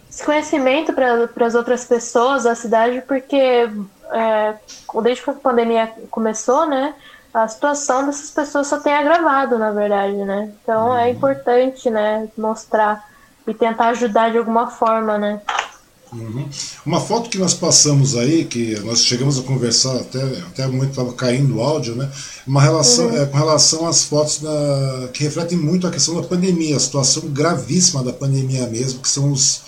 esse 0.10 0.24
conhecimento 0.24 0.94
para 0.94 1.46
as 1.46 1.56
outras 1.56 1.86
pessoas 1.86 2.44
da 2.44 2.56
cidade, 2.56 3.04
porque 3.08 3.70
é, 4.12 4.56
desde 5.04 5.24
que 5.24 5.30
a 5.30 5.34
pandemia 5.34 5.92
começou, 6.10 6.66
né? 6.66 6.96
A 7.32 7.48
situação 7.48 8.08
dessas 8.08 8.32
pessoas 8.32 8.66
só 8.66 8.80
tem 8.80 8.94
agravado, 8.94 9.60
na 9.60 9.72
verdade, 9.72 10.16
né? 10.16 10.52
Então 10.64 10.98
é 10.98 11.04
uhum. 11.04 11.12
importante, 11.12 11.90
né, 11.90 12.28
mostrar 12.36 13.08
e 13.46 13.54
tentar 13.54 13.90
ajudar 13.90 14.32
de 14.32 14.38
alguma 14.40 14.68
forma, 14.68 15.18
né? 15.18 15.40
Uhum. 16.12 16.50
Uma 16.86 17.00
foto 17.00 17.30
que 17.30 17.38
nós 17.38 17.54
passamos 17.54 18.16
aí, 18.16 18.46
que 18.46 18.80
nós 18.80 19.06
chegamos 19.06 19.38
a 19.38 19.44
conversar 19.44 19.96
até, 19.96 20.22
até 20.40 20.68
muito 20.68 20.90
estava 20.90 21.14
caindo 21.14 21.58
o 21.58 21.62
áudio, 21.62 21.96
né? 21.96 22.10
Uma 22.48 22.62
relação 22.62 23.08
uhum. 23.08 23.18
é, 23.18 23.26
com 23.26 23.38
relação 23.38 23.88
às 23.88 24.04
fotos 24.04 24.40
da, 24.40 25.10
que 25.14 25.24
refletem 25.24 25.58
muito 25.58 25.86
a 25.86 25.92
questão 25.92 26.16
da 26.16 26.28
pandemia, 26.28 26.78
a 26.78 26.80
situação 26.80 27.24
gravíssima 27.28 28.04
da 28.04 28.12
pandemia 28.12 28.68
mesmo, 28.68 29.02
que 29.02 29.10
são 29.10 29.32
os, 29.32 29.62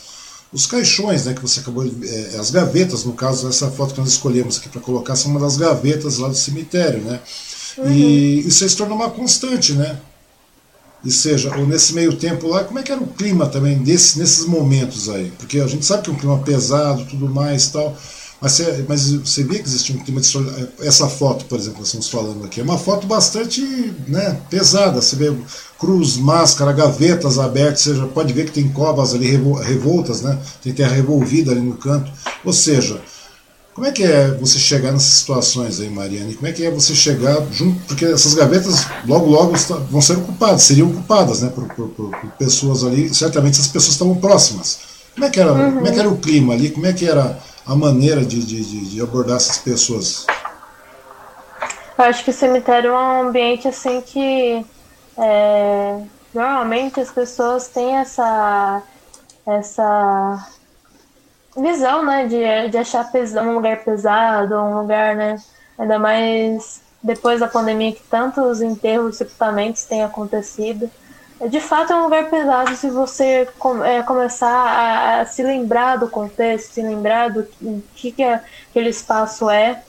os 0.52 0.66
caixões, 0.66 1.26
né? 1.26 1.34
Que 1.36 1.42
você 1.42 1.60
acabou 1.60 1.88
de, 1.88 2.10
é, 2.10 2.38
as 2.40 2.50
gavetas, 2.50 3.04
no 3.04 3.14
caso, 3.14 3.48
essa 3.48 3.70
foto 3.70 3.94
que 3.94 4.00
nós 4.00 4.10
escolhemos 4.10 4.58
aqui 4.58 4.70
para 4.70 4.82
colocar, 4.82 5.16
são 5.16 5.30
uma 5.30 5.40
das 5.40 5.58
gavetas 5.58 6.18
lá 6.18 6.28
do 6.28 6.36
cemitério, 6.36 7.02
né? 7.02 7.20
Uhum. 7.78 7.92
E 7.92 8.40
isso 8.48 8.68
se 8.68 8.76
tornou 8.76 8.98
uma 8.98 9.12
constante, 9.12 9.74
né? 9.74 10.00
E 11.04 11.12
seja, 11.12 11.56
ou 11.58 11.66
nesse 11.66 11.94
meio 11.94 12.16
tempo 12.16 12.48
lá, 12.48 12.64
como 12.64 12.78
é 12.78 12.84
que 12.84 12.92
era 12.92 13.02
o 13.02 13.08
clima 13.08 13.48
também 13.48 13.80
desse, 13.80 14.20
nesses 14.20 14.46
momentos 14.46 15.10
aí? 15.10 15.32
Porque 15.38 15.60
a 15.60 15.68
gente 15.68 15.86
sabe 15.86 16.04
que 16.04 16.10
é 16.10 16.14
um 16.14 16.18
clima 16.18 16.38
pesado, 16.40 17.06
tudo 17.06 17.28
mais 17.28 17.70
tal, 17.70 17.98
mas 18.42 18.54
você, 18.54 18.86
mas 18.88 19.12
você 19.12 19.44
vê 19.44 19.60
que 19.60 19.68
existia 19.68 19.96
um 19.96 20.00
clima 20.00 20.20
de 20.20 20.36
Essa 20.80 21.08
foto, 21.08 21.46
por 21.46 21.60
exemplo, 21.60 21.76
que 21.76 21.80
nós 21.82 21.88
estamos 21.90 22.10
falando 22.10 22.44
aqui, 22.44 22.60
é 22.60 22.64
uma 22.64 22.78
foto 22.78 23.06
bastante 23.06 23.62
né, 24.08 24.36
pesada. 24.50 25.00
Você 25.00 25.16
vê 25.16 25.32
cruz, 25.78 26.18
máscara, 26.18 26.74
gavetas 26.74 27.38
abertas, 27.38 27.84
você 27.84 28.06
pode 28.08 28.34
ver 28.34 28.46
que 28.46 28.52
tem 28.52 28.68
covas 28.70 29.14
ali 29.14 29.28
revoltas, 29.28 30.22
né? 30.22 30.40
Tem 30.64 30.74
terra 30.74 30.94
revolvida 30.94 31.52
ali 31.52 31.62
no 31.62 31.78
canto. 31.78 32.12
Ou 32.44 32.52
seja, 32.52 33.00
como 33.74 33.88
é 33.88 33.92
que 33.92 34.04
é 34.04 34.32
você 34.32 34.60
chegar 34.60 34.92
nessas 34.92 35.14
situações 35.14 35.80
aí, 35.80 35.90
Mariane? 35.90 36.36
Como 36.36 36.48
é 36.48 36.52
que 36.52 36.66
é 36.66 36.70
você 36.70 36.94
chegar 36.94 37.42
junto? 37.52 37.80
Porque 37.88 38.06
essas 38.06 38.34
gavetas 38.34 38.86
logo, 39.08 39.28
logo 39.28 39.54
vão 39.90 40.02
ser 40.02 40.18
ocupadas, 40.18 40.64
seriam 40.64 40.90
ocupadas, 40.90 41.42
né, 41.42 41.50
por, 41.50 41.68
por, 41.74 41.90
por 41.90 42.12
pessoas 42.38 42.84
ali. 42.84 43.14
Certamente 43.14 43.54
essas 43.54 43.68
pessoas 43.68 43.94
estavam 43.94 44.16
próximas. 44.16 44.80
Como 45.14 45.26
é 45.26 45.30
que 45.30 45.40
era, 45.40 45.54
uhum. 45.54 45.76
como 45.76 45.88
é 45.88 45.92
que 45.92 46.00
era 46.00 46.10
o 46.10 46.18
clima 46.18 46.54
ali? 46.54 46.70
Como 46.70 46.86
é 46.86 46.94
que 46.94 47.08
era 47.08 47.40
a 47.66 47.76
maneira 47.76 48.26
de, 48.26 48.44
de, 48.44 48.90
de 48.90 49.02
abordar 49.02 49.38
essas 49.38 49.58
pessoas? 49.58 50.26
Eu 51.98 52.06
acho 52.06 52.24
que 52.24 52.32
o 52.32 52.34
cemitério 52.34 52.90
é 52.90 52.94
um 52.94 53.28
ambiente 53.28 53.68
assim 53.68 54.02
que 54.02 54.66
é, 55.18 56.02
normalmente 56.34 57.00
as 57.00 57.12
pessoas 57.12 57.68
têm 57.68 57.98
essa 57.98 58.82
essa 59.46 60.48
visão, 61.56 62.06
né, 62.06 62.26
de, 62.28 62.70
de 62.70 62.78
achar 62.78 63.12
pesado, 63.12 63.48
um 63.48 63.56
lugar 63.56 63.84
pesado, 63.84 64.56
um 64.56 64.80
lugar, 64.82 65.16
né, 65.16 65.38
ainda 65.78 66.00
mais 66.00 66.82
depois 67.04 67.40
da 67.40 67.48
pandemia 67.48 67.94
que 67.94 68.04
tantos 68.04 68.62
enterros, 68.62 69.18
sepultamentos 69.18 69.84
têm 69.86 70.04
acontecido. 70.04 70.90
É, 71.40 71.48
de 71.48 71.60
fato 71.60 71.92
é 71.92 71.96
um 71.96 72.04
lugar 72.04 72.30
pesado 72.30 72.76
se 72.76 72.90
você 72.90 73.48
é, 73.84 74.04
começar 74.04 74.48
a, 74.48 75.22
a, 75.22 75.26
se 75.26 75.42
lembrar 75.42 75.98
do 75.98 76.08
contexto, 76.08 76.74
se 76.74 76.82
lembrar 76.82 77.32
do 77.32 77.48
que, 77.96 78.12
que 78.12 78.24
aquele 78.24 78.90
espaço 78.90 79.50
é. 79.50 79.82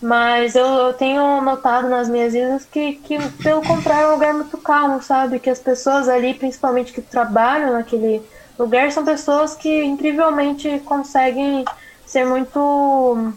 Mas 0.00 0.54
eu, 0.54 0.66
eu, 0.66 0.92
tenho 0.92 1.40
notado 1.40 1.88
nas 1.88 2.08
minhas 2.08 2.34
idas 2.34 2.66
que, 2.66 2.96
que, 2.96 3.18
pelo 3.42 3.62
contrário, 3.62 4.04
é 4.04 4.08
um 4.10 4.12
lugar 4.12 4.34
muito 4.34 4.58
calmo, 4.58 5.02
sabe? 5.02 5.38
Que 5.38 5.48
as 5.48 5.58
pessoas 5.58 6.06
ali, 6.06 6.34
principalmente 6.34 6.92
que 6.92 7.00
trabalham 7.00 7.72
naquele 7.72 8.22
lugar 8.60 8.92
são 8.92 9.04
pessoas 9.04 9.54
que 9.54 9.84
incrivelmente 9.84 10.80
conseguem 10.84 11.64
ser 12.06 12.24
muito 12.24 13.32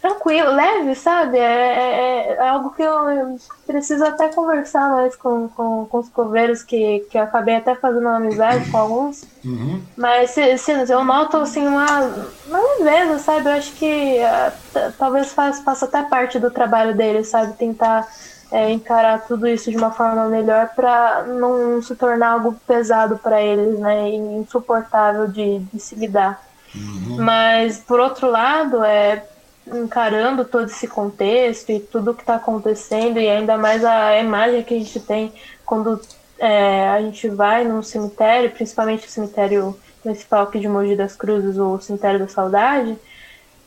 tranquilo, 0.00 0.52
leve, 0.52 0.94
sabe? 0.94 1.38
É, 1.38 1.42
é, 1.42 2.32
é, 2.34 2.48
algo 2.48 2.70
que 2.70 2.82
eu 2.82 3.36
preciso 3.66 4.04
até 4.04 4.28
conversar 4.28 4.88
mais 4.90 5.16
com, 5.16 5.48
com, 5.48 5.86
com 5.86 5.98
os 5.98 6.08
coveiros, 6.08 6.62
que, 6.62 7.00
que 7.10 7.18
eu 7.18 7.22
acabei 7.22 7.56
até 7.56 7.74
fazendo 7.74 8.02
uma 8.02 8.16
amizade 8.16 8.70
com 8.70 8.78
alguns. 8.78 9.24
Uhum. 9.44 9.82
Mas 9.96 10.30
se, 10.30 10.58
se, 10.58 10.72
eu 10.72 11.04
noto 11.04 11.36
assim 11.38 11.66
uma, 11.66 12.02
uma 12.46 12.60
leveza, 12.78 13.18
sabe? 13.18 13.48
Eu 13.48 13.54
acho 13.54 13.72
que 13.72 14.18
uh, 14.18 14.92
talvez 14.98 15.32
faça, 15.32 15.62
faça 15.62 15.86
até 15.86 16.02
parte 16.02 16.38
do 16.38 16.50
trabalho 16.50 16.94
deles, 16.94 17.28
sabe? 17.28 17.54
Tentar 17.54 18.06
é, 18.56 18.70
encarar 18.70 19.26
tudo 19.26 19.46
isso 19.46 19.70
de 19.70 19.76
uma 19.76 19.90
forma 19.90 20.28
melhor 20.28 20.70
para 20.74 21.24
não 21.24 21.82
se 21.82 21.94
tornar 21.94 22.30
algo 22.30 22.54
pesado 22.66 23.18
para 23.18 23.42
eles, 23.42 23.78
né, 23.78 24.08
e 24.08 24.16
insuportável 24.16 25.28
de, 25.28 25.58
de 25.58 25.78
se 25.78 25.94
lidar. 25.94 26.42
Uhum. 26.74 27.18
Mas 27.18 27.78
por 27.78 28.00
outro 28.00 28.30
lado, 28.30 28.82
é 28.82 29.22
encarando 29.66 30.42
todo 30.42 30.70
esse 30.70 30.88
contexto 30.88 31.70
e 31.70 31.80
tudo 31.80 32.14
que 32.14 32.22
está 32.22 32.36
acontecendo 32.36 33.18
e 33.18 33.28
ainda 33.28 33.58
mais 33.58 33.84
a 33.84 34.18
imagem 34.18 34.62
que 34.62 34.74
a 34.74 34.78
gente 34.78 35.00
tem 35.00 35.34
quando 35.66 36.00
é, 36.38 36.88
a 36.88 37.02
gente 37.02 37.28
vai 37.28 37.62
num 37.62 37.82
cemitério, 37.82 38.50
principalmente 38.52 39.06
o 39.06 39.10
cemitério 39.10 39.76
principal 40.02 40.44
aqui 40.44 40.60
de 40.60 40.68
Mogi 40.68 40.96
das 40.96 41.14
Cruzes, 41.14 41.58
ou 41.58 41.74
o 41.74 41.80
cemitério 41.82 42.20
da 42.20 42.28
Saudade, 42.28 42.96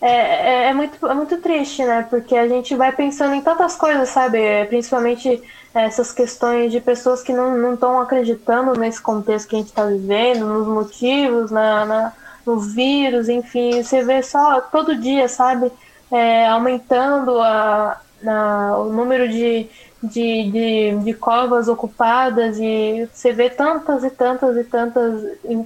é, 0.02 0.08
é, 0.08 0.70
é, 0.70 0.74
muito, 0.74 1.06
é 1.06 1.14
muito 1.14 1.38
triste, 1.38 1.84
né? 1.84 2.08
Porque 2.10 2.36
a 2.36 2.48
gente 2.48 2.74
vai 2.76 2.92
pensando 2.92 3.34
em 3.34 3.42
tantas 3.42 3.76
coisas, 3.76 4.10
sabe? 4.10 4.40
É, 4.40 4.66
principalmente 4.66 5.42
essas 5.74 6.12
questões 6.12 6.72
de 6.72 6.80
pessoas 6.80 7.22
que 7.22 7.34
não 7.34 7.74
estão 7.74 8.00
acreditando 8.00 8.80
nesse 8.80 9.02
contexto 9.02 9.50
que 9.50 9.56
a 9.56 9.60
gente 9.60 9.68
está 9.68 9.86
vivendo, 9.86 10.46
nos 10.46 10.68
motivos, 10.68 11.52
na, 11.52 11.86
na, 11.86 12.14
no 12.46 12.60
vírus, 12.60 13.28
enfim. 13.28 13.84
Você 13.84 14.02
vê 14.04 14.24
só 14.24 14.62
todo 14.62 14.96
dia, 14.96 15.28
sabe? 15.28 15.72
É, 16.12 16.48
aumentando 16.48 17.40
a, 17.40 18.02
a, 18.26 18.78
o 18.80 18.86
número 18.86 19.28
de, 19.28 19.68
de, 20.02 20.52
de, 20.52 20.98
de, 21.04 21.14
covas 21.14 21.68
ocupadas 21.68 22.58
e 22.58 23.08
você 23.14 23.32
vê 23.32 23.50
tantas 23.50 24.04
e 24.04 24.10
tantas 24.10 24.58
e 24.58 24.64
tantas, 24.64 25.24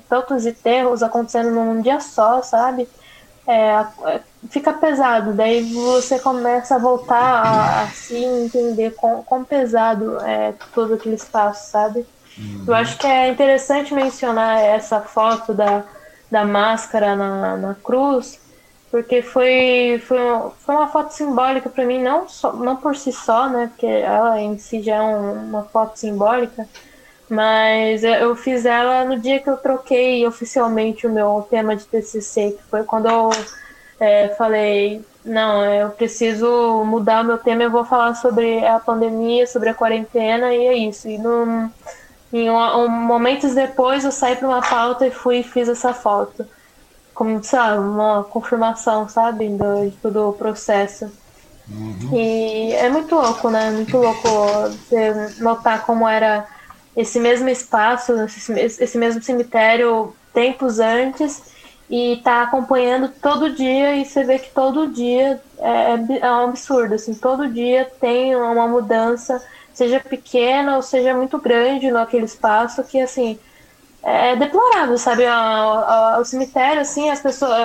tantos 0.09 0.45
enterros 0.45 1.01
acontecendo 1.03 1.51
num 1.51 1.81
dia 1.81 1.99
só, 1.99 2.41
sabe? 2.41 2.89
É, 3.47 3.85
fica 4.49 4.73
pesado. 4.73 5.33
Daí 5.33 5.73
você 5.73 6.19
começa 6.19 6.75
a 6.75 6.79
voltar 6.79 7.17
a, 7.17 7.83
a 7.83 7.87
se 7.87 8.15
entender 8.15 8.91
quão, 8.95 9.23
quão 9.23 9.43
pesado 9.43 10.19
é 10.21 10.53
todo 10.73 10.93
aquele 10.93 11.15
espaço, 11.15 11.71
sabe? 11.71 12.05
Uhum. 12.37 12.63
Eu 12.67 12.73
acho 12.75 12.97
que 12.97 13.05
é 13.05 13.29
interessante 13.29 13.93
mencionar 13.93 14.59
essa 14.59 15.01
foto 15.01 15.53
da, 15.53 15.83
da 16.31 16.45
máscara 16.45 17.15
na, 17.15 17.57
na 17.57 17.75
cruz, 17.75 18.39
porque 18.89 19.21
foi, 19.21 20.01
foi, 20.05 20.17
foi 20.59 20.75
uma 20.75 20.87
foto 20.87 21.11
simbólica 21.13 21.69
para 21.69 21.85
mim, 21.85 22.01
não, 22.01 22.27
só, 22.29 22.53
não 22.53 22.75
por 22.75 22.95
si 22.95 23.11
só, 23.11 23.49
né? 23.49 23.67
Porque 23.67 23.85
ela 23.85 24.39
em 24.39 24.57
si 24.57 24.81
já 24.81 24.95
é 24.95 25.01
um, 25.01 25.49
uma 25.49 25.63
foto 25.63 25.97
simbólica, 25.97 26.67
mas 27.33 28.03
eu 28.03 28.35
fiz 28.35 28.63
ela 28.63 29.03
no 29.05 29.19
dia 29.19 29.39
que 29.39 29.49
eu 29.49 29.57
troquei 29.57 30.25
oficialmente 30.27 31.07
o 31.07 31.11
meu 31.11 31.47
tema 31.49 31.75
de 31.75 31.85
TCC, 31.85 32.51
que 32.51 32.63
foi 32.69 32.83
quando 32.83 33.07
eu 33.07 33.31
é, 33.99 34.29
falei: 34.29 35.03
não, 35.25 35.65
eu 35.65 35.89
preciso 35.89 36.83
mudar 36.85 37.23
o 37.23 37.25
meu 37.25 37.39
tema, 37.39 37.63
eu 37.63 37.71
vou 37.71 37.83
falar 37.83 38.13
sobre 38.15 38.63
a 38.65 38.79
pandemia, 38.79 39.47
sobre 39.47 39.69
a 39.69 39.73
quarentena, 39.73 40.53
e 40.53 40.67
é 40.67 40.73
isso. 40.75 41.07
E 41.09 41.17
num, 41.17 41.71
em 42.31 42.51
um, 42.51 42.57
um, 42.57 42.89
momentos 42.89 43.55
depois 43.55 44.05
eu 44.05 44.11
saí 44.11 44.35
para 44.35 44.47
uma 44.47 44.61
pauta 44.61 45.07
e 45.07 45.11
fui 45.11 45.37
e 45.39 45.43
fiz 45.43 45.67
essa 45.67 45.91
foto. 45.91 46.45
Como, 47.15 47.43
sabe, 47.43 47.79
uma 47.79 48.23
confirmação, 48.23 49.09
sabe, 49.09 49.47
do, 49.49 49.89
de 49.89 49.97
todo 49.97 50.29
o 50.29 50.33
processo. 50.33 51.11
Uhum. 51.69 52.09
E 52.11 52.73
é 52.73 52.89
muito 52.89 53.15
louco, 53.15 53.49
né? 53.49 53.71
Muito 53.71 53.97
louco 53.97 54.27
você 54.27 55.33
notar 55.39 55.85
como 55.85 56.07
era 56.07 56.45
esse 56.95 57.19
mesmo 57.19 57.49
espaço, 57.49 58.13
esse, 58.55 58.97
mesmo 58.97 59.21
cemitério 59.21 60.15
tempos 60.33 60.79
antes 60.79 61.41
e 61.89 62.21
tá 62.23 62.43
acompanhando 62.43 63.09
todo 63.21 63.53
dia 63.53 63.95
e 63.95 64.05
você 64.05 64.23
vê 64.23 64.39
que 64.39 64.51
todo 64.51 64.87
dia 64.87 65.41
é, 65.59 65.69
é, 65.69 66.19
é 66.21 66.31
um 66.31 66.49
absurdo, 66.49 66.95
assim, 66.95 67.13
todo 67.13 67.47
dia 67.47 67.91
tem 67.99 68.35
uma 68.35 68.67
mudança 68.67 69.41
seja 69.73 69.99
pequena 69.99 70.75
ou 70.75 70.81
seja 70.81 71.13
muito 71.13 71.37
grande 71.39 71.91
naquele 71.91 72.25
espaço, 72.25 72.83
que 72.83 73.01
assim 73.01 73.39
é 74.03 74.35
deplorável, 74.35 74.97
sabe? 74.97 75.23
O 76.19 76.25
cemitério, 76.25 76.81
assim, 76.81 77.09
as 77.09 77.21
pessoas, 77.21 77.57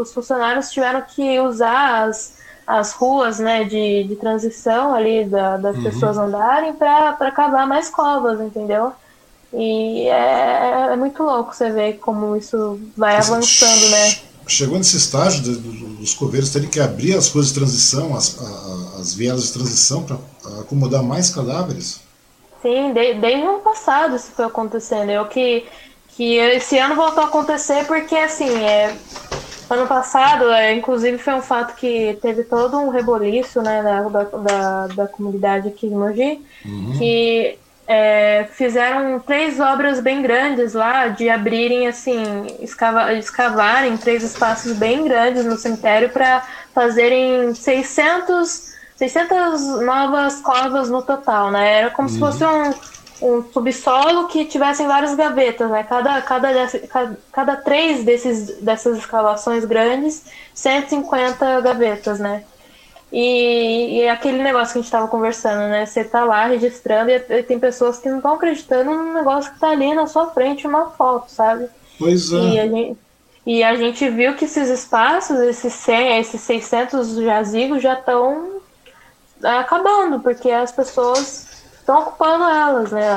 os 0.00 0.12
funcionários 0.12 0.72
tiveram 0.72 1.00
que 1.02 1.38
usar 1.38 2.08
as, 2.08 2.36
as 2.66 2.92
ruas, 2.92 3.38
né, 3.38 3.64
de, 3.64 4.04
de 4.04 4.16
transição 4.16 4.94
ali 4.94 5.24
da, 5.24 5.56
das 5.56 5.76
uhum. 5.76 5.82
pessoas 5.82 6.16
andarem 6.16 6.72
para 6.72 7.30
cavar 7.30 7.66
mais 7.66 7.88
covas, 7.90 8.40
entendeu? 8.40 8.92
E 9.52 10.08
é, 10.08 10.92
é, 10.92 10.96
muito 10.96 11.22
louco 11.22 11.54
você 11.54 11.70
ver 11.70 11.98
como 11.98 12.36
isso 12.36 12.80
vai 12.96 13.16
avançando, 13.16 13.90
né? 13.90 14.16
Chegou 14.46 14.78
nesse 14.78 14.96
estágio 14.96 15.42
de, 15.42 15.54
dos 15.56 16.14
coveiros 16.14 16.50
terem 16.50 16.68
que 16.68 16.80
abrir 16.80 17.16
as 17.16 17.28
ruas 17.28 17.48
de 17.48 17.54
transição, 17.54 18.16
as, 18.16 18.38
a, 18.40 19.00
as 19.00 19.14
vielas 19.14 19.44
de 19.44 19.52
transição, 19.52 20.02
para 20.02 20.16
acomodar 20.60 21.02
mais 21.02 21.30
cadáveres? 21.30 22.00
Sim, 22.62 22.92
de, 22.92 23.14
desde 23.14 23.44
o 23.44 23.50
ano 23.50 23.60
passado 23.60 24.16
isso 24.16 24.30
foi 24.34 24.46
acontecendo. 24.46 25.10
Eu 25.10 25.26
que, 25.26 25.66
que 26.08 26.36
esse 26.36 26.78
ano 26.78 26.96
voltou 26.96 27.22
a 27.24 27.26
acontecer 27.26 27.84
porque, 27.86 28.16
assim, 28.16 28.50
é, 28.64 28.96
ano 29.72 29.86
passado, 29.86 30.50
é, 30.50 30.74
inclusive, 30.74 31.18
foi 31.18 31.34
um 31.34 31.42
fato 31.42 31.74
que 31.74 32.18
teve 32.20 32.44
todo 32.44 32.78
um 32.78 32.90
reboliço 32.90 33.60
né, 33.62 33.82
da, 33.82 34.02
da, 34.02 34.86
da 34.88 35.06
comunidade 35.06 35.68
aqui 35.68 35.88
de 35.88 35.94
Mogi, 35.94 36.40
uhum. 36.64 36.94
que 36.98 37.58
é, 37.86 38.46
fizeram 38.52 39.18
três 39.20 39.58
obras 39.60 40.00
bem 40.00 40.22
grandes 40.22 40.72
lá, 40.72 41.08
de 41.08 41.28
abrirem, 41.28 41.86
assim, 41.86 42.46
escava, 42.60 43.12
escavarem 43.14 43.96
três 43.96 44.22
espaços 44.22 44.72
bem 44.72 45.04
grandes 45.04 45.44
no 45.44 45.56
cemitério 45.56 46.08
para 46.10 46.42
fazerem 46.74 47.54
600 47.54 48.72
600 48.96 49.80
novas 49.80 50.40
covas 50.40 50.88
no 50.88 51.02
total, 51.02 51.50
né? 51.50 51.78
Era 51.80 51.90
como 51.90 52.08
uhum. 52.08 52.14
se 52.14 52.20
fosse 52.20 52.44
um, 52.44 52.72
um 53.22 53.42
subsolo 53.52 54.26
que 54.26 54.44
tivessem 54.44 54.86
várias 54.86 55.14
gavetas, 55.14 55.70
né? 55.70 55.84
Cada, 55.84 56.20
cada, 56.22 56.48
cada, 56.88 57.18
cada 57.30 57.56
três 57.56 58.04
desses, 58.04 58.58
dessas 58.60 58.98
escavações 58.98 59.64
grandes, 59.64 60.24
150 60.52 61.60
gavetas, 61.60 62.18
né? 62.18 62.42
E, 63.12 64.00
e 64.00 64.08
aquele 64.08 64.42
negócio 64.42 64.72
que 64.72 64.78
a 64.78 64.82
gente 64.82 64.88
estava 64.88 65.06
conversando, 65.06 65.68
né? 65.68 65.86
Você 65.86 66.02
tá 66.02 66.24
lá 66.24 66.46
registrando 66.46 67.10
e, 67.10 67.14
e 67.14 67.42
tem 67.42 67.58
pessoas 67.58 67.98
que 67.98 68.08
não 68.08 68.16
estão 68.16 68.34
acreditando 68.34 68.90
num 68.90 69.14
negócio 69.14 69.52
que 69.52 69.60
tá 69.60 69.70
ali 69.70 69.94
na 69.94 70.06
sua 70.06 70.28
frente, 70.30 70.66
uma 70.66 70.90
foto, 70.90 71.30
sabe? 71.30 71.68
Pois 71.98 72.32
é. 72.32 72.36
E 72.36 72.60
a 72.60 72.66
gente, 72.66 72.98
e 73.46 73.62
a 73.62 73.74
gente 73.76 74.08
viu 74.08 74.34
que 74.34 74.46
esses 74.46 74.68
espaços, 74.68 75.38
esses 75.40 75.72
100, 75.72 76.18
esses 76.18 76.40
600 76.40 77.16
jazigos 77.16 77.82
já 77.82 77.94
estão 77.94 78.60
acabando, 79.42 80.20
porque 80.20 80.50
as 80.50 80.72
pessoas 80.72 81.51
estão 81.82 82.00
ocupando 82.00 82.44
elas, 82.44 82.90
né? 82.90 83.08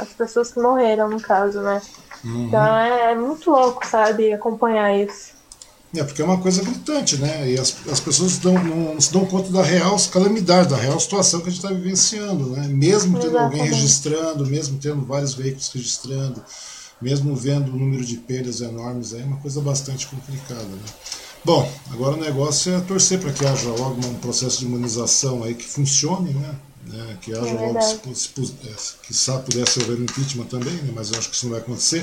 As 0.00 0.10
pessoas 0.10 0.52
que 0.52 0.60
morreram, 0.60 1.08
no 1.08 1.20
caso, 1.20 1.60
né? 1.60 1.82
Uhum. 2.24 2.46
Então 2.46 2.76
é, 2.76 3.12
é, 3.12 3.14
muito 3.14 3.50
louco, 3.50 3.86
sabe, 3.86 4.32
acompanhar 4.32 4.94
isso. 4.94 5.40
É, 5.96 6.04
porque 6.04 6.22
é 6.22 6.24
uma 6.24 6.38
coisa 6.38 6.62
gritante, 6.62 7.16
né? 7.16 7.50
E 7.50 7.58
as, 7.58 7.74
as 7.90 7.98
pessoas 7.98 8.38
dão, 8.38 8.54
não 8.62 9.00
se 9.00 9.12
dão 9.12 9.24
conta 9.24 9.50
da 9.50 9.62
real 9.62 9.96
calamidade, 10.12 10.68
da 10.68 10.76
real 10.76 11.00
situação 11.00 11.40
que 11.40 11.48
a 11.48 11.50
gente 11.50 11.64
está 11.64 11.74
vivenciando, 11.74 12.50
né? 12.50 12.68
Mesmo 12.68 13.18
tendo 13.18 13.30
Exatamente. 13.30 13.60
alguém 13.60 13.74
registrando, 13.74 14.46
mesmo 14.46 14.78
tendo 14.78 15.04
vários 15.04 15.34
veículos 15.34 15.72
registrando, 15.72 16.44
mesmo 17.02 17.34
vendo 17.34 17.72
o 17.72 17.76
número 17.76 18.04
de 18.04 18.18
perdas 18.18 18.60
enormes, 18.60 19.14
aí 19.14 19.22
é 19.22 19.24
uma 19.24 19.38
coisa 19.38 19.60
bastante 19.60 20.06
complicada, 20.06 20.62
né? 20.62 20.82
Bom, 21.44 21.68
agora 21.90 22.16
o 22.16 22.20
negócio 22.20 22.72
é 22.72 22.80
torcer 22.80 23.18
para 23.18 23.32
que 23.32 23.44
haja 23.44 23.70
logo 23.70 24.06
um 24.06 24.14
processo 24.16 24.58
de 24.58 24.66
imunização 24.66 25.42
aí 25.42 25.54
que 25.54 25.64
funcione, 25.64 26.34
né? 26.34 26.54
Né? 26.90 27.18
Que 27.20 27.32
haja 27.32 27.48
é 27.48 27.52
logo, 27.52 27.78
é, 27.78 27.98
que 29.02 29.14
só 29.14 29.38
pudesse 29.38 29.80
haver 29.82 29.98
um 29.98 30.02
impeachment 30.02 30.46
também, 30.46 30.74
né? 30.74 30.92
mas 30.94 31.10
eu 31.10 31.18
acho 31.18 31.30
que 31.30 31.36
isso 31.36 31.46
não 31.46 31.52
vai 31.52 31.60
acontecer. 31.60 32.00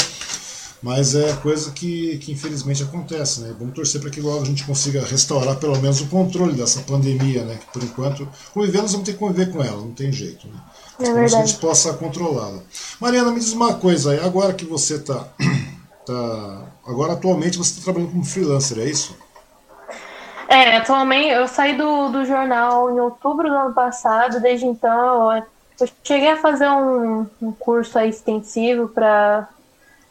Mas 0.82 1.16
é 1.16 1.34
coisa 1.38 1.72
que, 1.72 2.20
que 2.20 2.32
infelizmente 2.32 2.84
acontece, 2.84 3.42
né? 3.42 3.56
Vamos 3.58 3.74
torcer 3.74 4.00
para 4.00 4.12
que 4.12 4.22
logo 4.22 4.44
a 4.44 4.46
gente 4.46 4.64
consiga 4.64 5.04
restaurar 5.04 5.56
pelo 5.56 5.76
menos 5.82 6.02
o 6.02 6.08
controle 6.08 6.54
dessa 6.54 6.82
pandemia, 6.82 7.44
né? 7.44 7.56
Que 7.56 7.74
por 7.74 7.84
enquanto, 7.84 8.28
conviver, 8.54 8.84
nós 8.84 8.92
vamos 8.92 9.06
ter 9.06 9.14
que 9.14 9.20
conviver 9.20 9.52
com 9.52 9.64
ela, 9.64 9.78
não 9.78 9.92
tem 9.92 10.12
jeito, 10.12 10.48
né? 10.48 10.62
É 11.00 11.04
que 11.04 11.20
a 11.20 11.28
gente 11.28 11.56
possa 11.58 11.94
controlá-la. 11.94 12.62
Mariana, 13.00 13.32
me 13.32 13.40
diz 13.40 13.54
uma 13.54 13.74
coisa 13.74 14.12
aí, 14.12 14.20
agora 14.20 14.54
que 14.54 14.66
você 14.66 14.96
está. 14.96 15.28
Tá, 16.08 16.72
agora 16.86 17.12
atualmente 17.12 17.58
você 17.58 17.72
está 17.72 17.84
trabalhando 17.84 18.12
como 18.12 18.24
freelancer, 18.24 18.80
é 18.80 18.90
isso? 18.90 19.14
É, 20.48 20.78
atualmente 20.78 21.30
eu 21.30 21.48
saí 21.48 21.76
do, 21.76 22.10
do 22.10 22.26
jornal 22.26 22.90
em 22.90 23.00
outubro 23.00 23.50
do 23.50 23.56
ano 23.56 23.74
passado, 23.74 24.40
desde 24.40 24.66
então 24.66 25.36
eu 25.36 25.88
cheguei 26.04 26.32
a 26.32 26.38
fazer 26.38 26.70
um, 26.70 27.28
um 27.42 27.52
curso 27.52 28.00
extensivo 28.00 28.88
para 28.88 29.48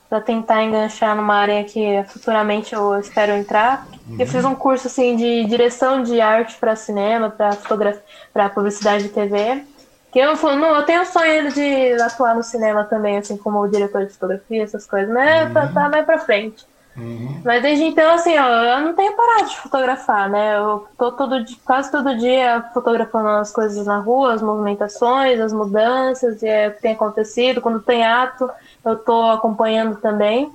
para 0.09 0.21
tentar 0.21 0.63
enganchar 0.63 1.17
numa 1.17 1.35
área 1.35 1.65
que 1.65 2.05
futuramente 2.09 2.73
eu 2.73 2.99
espero 2.99 3.33
entrar. 3.33 3.89
Uhum. 4.09 4.17
Eu 4.21 4.27
fiz 4.27 4.45
um 4.45 4.55
curso 4.55 4.87
assim 4.87 5.17
de 5.17 5.45
direção 5.47 6.03
de 6.03 6.21
arte 6.21 6.57
para 6.59 6.77
cinema, 6.77 7.29
para 7.29 7.53
fotografia, 7.53 8.03
para 8.33 8.49
publicidade 8.49 9.05
de 9.05 9.09
TV. 9.09 9.65
Que 10.13 10.21
eu, 10.21 10.37
não, 10.37 10.77
eu 10.77 10.83
tenho 10.85 11.03
o 11.03 11.07
sonho 11.07 11.53
de 11.53 12.01
atuar 12.01 12.37
no 12.37 12.43
cinema 12.43 12.85
também, 12.85 13.19
assim 13.19 13.37
como 13.37 13.67
diretor 13.67 14.07
de 14.07 14.13
fotografia, 14.13 14.63
essas 14.63 14.87
coisas, 14.87 15.13
né? 15.13 15.45
Uhum. 15.45 15.53
Pra, 15.53 15.67
pra 15.67 15.89
mais 15.89 16.07
para 16.07 16.19
frente. 16.21 16.65
Uhum. 16.97 17.41
Mas 17.45 17.63
desde 17.63 17.85
então, 17.85 18.15
assim, 18.15 18.37
ó, 18.39 18.49
eu 18.49 18.81
não 18.81 18.95
tenho 18.95 19.15
parado 19.15 19.49
de 19.51 19.57
fotografar, 19.59 20.31
né? 20.31 20.57
Eu 20.57 20.87
tô 20.97 21.13
todo, 21.13 21.45
quase 21.65 21.91
todo 21.91 22.17
dia 22.17 22.65
fotografando 22.73 23.29
as 23.29 23.53
coisas 23.53 23.87
na 23.87 23.99
rua, 23.99 24.33
as 24.33 24.43
movimentações, 24.43 25.39
as 25.39 25.53
mudanças, 25.53 26.43
e 26.43 26.49
é 26.49 26.69
o 26.69 26.73
que 26.73 26.83
tem 26.83 26.93
acontecido. 26.93 27.61
Quando 27.61 27.81
tem 27.81 28.05
ato, 28.05 28.51
eu 28.85 28.97
tô 28.97 29.31
acompanhando 29.31 29.97
também. 29.97 30.51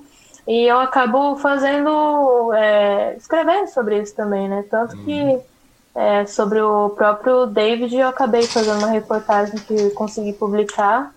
E 0.46 0.64
eu 0.64 0.80
acabo 0.80 1.36
fazendo, 1.36 2.52
é, 2.54 3.14
escrevendo 3.16 3.68
sobre 3.68 4.02
isso 4.02 4.14
também, 4.16 4.48
né? 4.48 4.64
Tanto 4.68 4.96
uhum. 4.96 5.04
que 5.04 5.40
é, 5.94 6.26
sobre 6.26 6.60
o 6.60 6.90
próprio 6.90 7.46
David 7.46 7.96
eu 7.96 8.08
acabei 8.08 8.42
fazendo 8.42 8.78
uma 8.78 8.90
reportagem 8.90 9.56
que 9.60 9.90
consegui 9.90 10.32
publicar. 10.32 11.14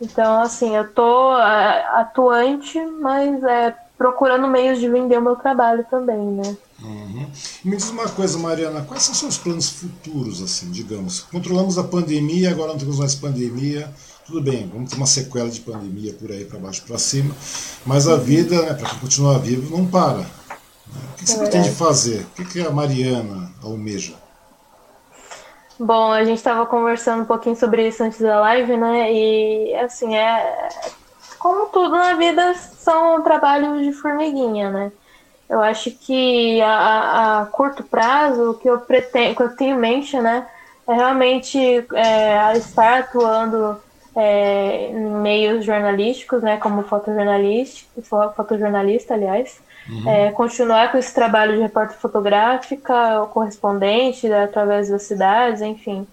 Então, 0.00 0.40
assim, 0.40 0.74
eu 0.74 0.92
tô 0.92 1.36
é, 1.38 1.84
atuante, 1.92 2.80
mas 2.80 3.42
é 3.44 3.74
procurando 3.98 4.46
meios 4.46 4.78
de 4.78 4.88
vender 4.88 5.18
o 5.18 5.22
meu 5.22 5.34
trabalho 5.34 5.84
também, 5.90 6.16
né? 6.16 6.56
Uhum. 6.80 7.26
Me 7.64 7.76
diz 7.76 7.90
uma 7.90 8.08
coisa, 8.08 8.38
Mariana, 8.38 8.82
quais 8.82 9.02
são 9.02 9.12
seus 9.12 9.36
planos 9.36 9.68
futuros, 9.68 10.40
assim, 10.40 10.70
digamos? 10.70 11.20
Controlamos 11.20 11.76
a 11.76 11.82
pandemia, 11.82 12.52
agora 12.52 12.70
não 12.70 12.78
temos 12.78 13.00
mais 13.00 13.16
pandemia, 13.16 13.92
tudo 14.24 14.40
bem, 14.40 14.70
vamos 14.72 14.90
ter 14.90 14.96
uma 14.96 15.06
sequela 15.06 15.50
de 15.50 15.60
pandemia 15.60 16.14
por 16.14 16.30
aí 16.30 16.44
para 16.44 16.60
baixo 16.60 16.84
para 16.86 16.96
cima, 16.96 17.34
mas 17.84 18.06
a 18.06 18.16
vida, 18.16 18.62
né, 18.62 18.74
para 18.74 18.88
continuar 19.00 19.38
vivo, 19.38 19.76
não 19.76 19.84
para. 19.84 20.18
Né? 20.18 20.26
O 21.12 21.16
que, 21.16 21.26
você 21.26 21.34
é 21.34 21.38
pretende 21.38 21.70
fazer? 21.70 22.20
O 22.20 22.34
que, 22.36 22.44
que 22.44 22.60
a 22.60 22.70
Mariana 22.70 23.50
almeja? 23.64 24.14
Bom, 25.80 26.12
a 26.12 26.24
gente 26.24 26.38
estava 26.38 26.64
conversando 26.66 27.22
um 27.22 27.26
pouquinho 27.26 27.56
sobre 27.56 27.88
isso 27.88 28.02
antes 28.02 28.20
da 28.20 28.40
live, 28.40 28.76
né? 28.76 29.12
E 29.12 29.74
assim, 29.76 30.14
é 30.16 30.68
como 31.38 31.66
tudo 31.66 31.90
na 31.90 32.14
vida, 32.14 32.54
são 32.54 33.22
trabalhos 33.22 33.82
de 33.82 33.92
formiguinha, 33.92 34.70
né? 34.70 34.92
Eu 35.48 35.62
acho 35.62 35.90
que 35.90 36.60
a, 36.60 37.40
a 37.40 37.46
curto 37.46 37.82
prazo, 37.82 38.50
o 38.50 38.54
que 38.54 38.68
eu 38.68 38.78
pretendo, 38.80 39.34
que 39.34 39.42
eu 39.42 39.56
tenho 39.56 39.76
em 39.76 39.80
mente, 39.80 40.18
né, 40.20 40.46
é 40.86 40.92
realmente 40.92 41.58
é, 41.94 42.56
estar 42.56 43.00
atuando 43.00 43.80
é, 44.14 44.90
em 44.90 45.10
meios 45.10 45.64
jornalísticos, 45.64 46.42
né, 46.42 46.58
como 46.58 46.82
fotojornalista, 46.82 48.02
fotojornalista, 48.36 49.14
aliás, 49.14 49.60
uhum. 49.88 50.10
é, 50.10 50.30
continuar 50.32 50.92
com 50.92 50.98
esse 50.98 51.14
trabalho 51.14 51.54
de 51.54 51.62
repórter 51.62 51.96
fotográfica, 51.96 53.26
correspondente 53.32 54.28
né, 54.28 54.44
através 54.44 54.90
das 54.90 55.02
cidades, 55.02 55.62
enfim. 55.62 56.06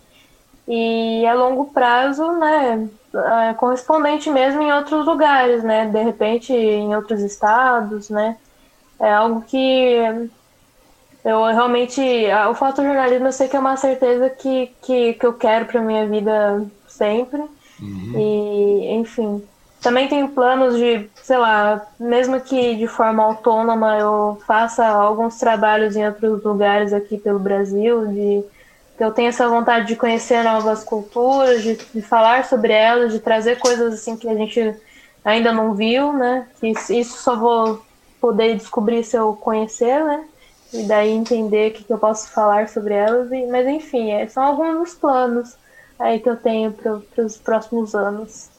E 0.68 1.26
a 1.26 1.34
longo 1.34 1.66
prazo, 1.66 2.32
né, 2.34 2.88
é, 3.20 3.54
correspondente 3.54 4.30
mesmo 4.30 4.62
em 4.62 4.72
outros 4.72 5.06
lugares, 5.06 5.64
né? 5.64 5.86
De 5.88 6.02
repente 6.02 6.54
em 6.54 6.96
outros 6.96 7.22
estados, 7.22 8.10
né? 8.10 8.38
É 9.00 9.14
algo 9.14 9.42
que 9.42 10.30
eu 11.24 11.44
realmente. 11.46 12.02
O 12.50 12.54
fotojornalismo 12.54 13.28
eu 13.28 13.32
sei 13.32 13.48
que 13.48 13.56
é 13.56 13.60
uma 13.60 13.78
certeza 13.78 14.30
que, 14.30 14.72
que, 14.82 15.14
que 15.14 15.26
eu 15.26 15.34
quero 15.34 15.66
para 15.66 15.82
minha 15.82 16.06
vida 16.08 16.66
sempre. 16.88 17.42
Uhum. 17.82 18.14
E, 18.16 18.94
enfim. 18.94 19.44
Também 19.82 20.08
tenho 20.08 20.30
planos 20.30 20.78
de, 20.78 21.08
sei 21.22 21.38
lá, 21.38 21.86
mesmo 22.00 22.42
que 22.42 22.76
de 22.76 22.88
forma 22.88 23.24
autônoma 23.24 23.98
eu 24.00 24.42
faça 24.48 24.88
alguns 24.88 25.38
trabalhos 25.38 25.96
em 25.96 26.06
outros 26.06 26.44
lugares 26.44 26.92
aqui 26.92 27.20
pelo 27.20 27.38
Brasil, 27.38 28.08
de 28.08 28.44
eu 29.00 29.12
tenho 29.12 29.30
essa 29.30 29.48
vontade 29.48 29.88
de 29.88 29.96
conhecer 29.96 30.44
novas 30.44 30.84
culturas, 30.84 31.62
de, 31.62 31.76
de, 31.94 32.02
falar 32.02 32.46
sobre 32.46 32.72
elas, 32.72 33.12
de 33.12 33.20
trazer 33.20 33.58
coisas 33.60 33.94
assim 33.94 34.16
que 34.16 34.28
a 34.28 34.36
gente 34.36 34.74
ainda 35.24 35.52
não 35.52 35.74
viu, 35.74 36.14
né? 36.14 36.48
Que 36.60 36.68
isso 36.70 37.18
só 37.18 37.36
vou 37.36 37.86
poder 38.22 38.56
descobrir 38.56 39.04
se 39.04 39.18
eu 39.18 39.34
conhecer, 39.34 40.04
né? 40.04 40.26
E 40.74 40.84
daí 40.84 41.12
entender 41.12 41.72
o 41.72 41.74
que, 41.74 41.84
que 41.84 41.94
eu 41.94 41.98
posso 41.98 42.30
falar 42.30 42.70
sobre 42.70 42.94
elas. 42.94 43.32
E, 43.32 43.46
mas 43.48 43.68
enfim, 43.68 44.12
é, 44.12 44.28
são 44.28 44.44
alguns 44.44 44.78
dos 44.78 44.94
planos. 44.94 45.56
aí 46.00 46.20
que 46.20 46.30
eu 46.30 46.38
tenho 46.38 46.72
para 46.72 47.26
os 47.26 47.38
próximos 47.38 47.94
anos. 47.94 48.50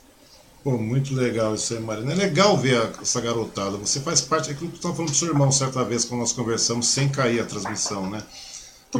Pô, 0.62 0.72
muito 0.72 1.14
legal 1.14 1.54
isso 1.54 1.74
aí, 1.74 1.80
Marina. 1.80 2.12
É 2.12 2.16
legal 2.16 2.56
ver 2.56 2.90
essa 3.00 3.20
garotada. 3.20 3.76
Você 3.76 4.00
faz 4.00 4.20
parte, 4.20 4.50
é 4.50 4.52
aquilo 4.52 4.68
que 4.68 4.74
tu 4.74 4.78
estava 4.78 4.94
falando 4.94 5.10
pro 5.10 5.18
seu 5.18 5.28
irmão 5.28 5.52
certa 5.52 5.84
vez 5.84 6.04
quando 6.04 6.20
nós 6.20 6.32
conversamos, 6.32 6.88
sem 6.88 7.08
cair 7.08 7.40
a 7.40 7.44
transmissão, 7.44 8.10
né? 8.10 8.22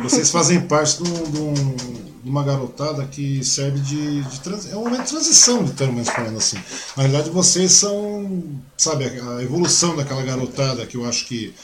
Vocês 0.02 0.30
fazem 0.30 0.60
parte 0.60 1.02
de, 1.02 1.10
um, 1.10 1.52
de, 2.22 2.30
uma 2.30 2.42
garotada 2.42 3.04
que 3.06 3.44
serve 3.44 3.80
de, 3.80 4.22
de 4.22 4.40
trans, 4.40 4.70
é 4.70 4.76
um 4.76 4.84
momento 4.84 5.04
de 5.04 5.10
transição, 5.10 5.62
literalmente 5.62 6.10
falando 6.10 6.38
assim. 6.38 6.56
Na 6.96 7.04
realidade, 7.04 7.30
vocês 7.30 7.72
são, 7.72 8.42
sabe, 8.76 9.04
a 9.04 9.42
evolução 9.42 9.96
daquela 9.96 10.22
garotada 10.22 10.86
que 10.86 10.96
eu 10.96 11.04
acho 11.04 11.26
que 11.26 11.54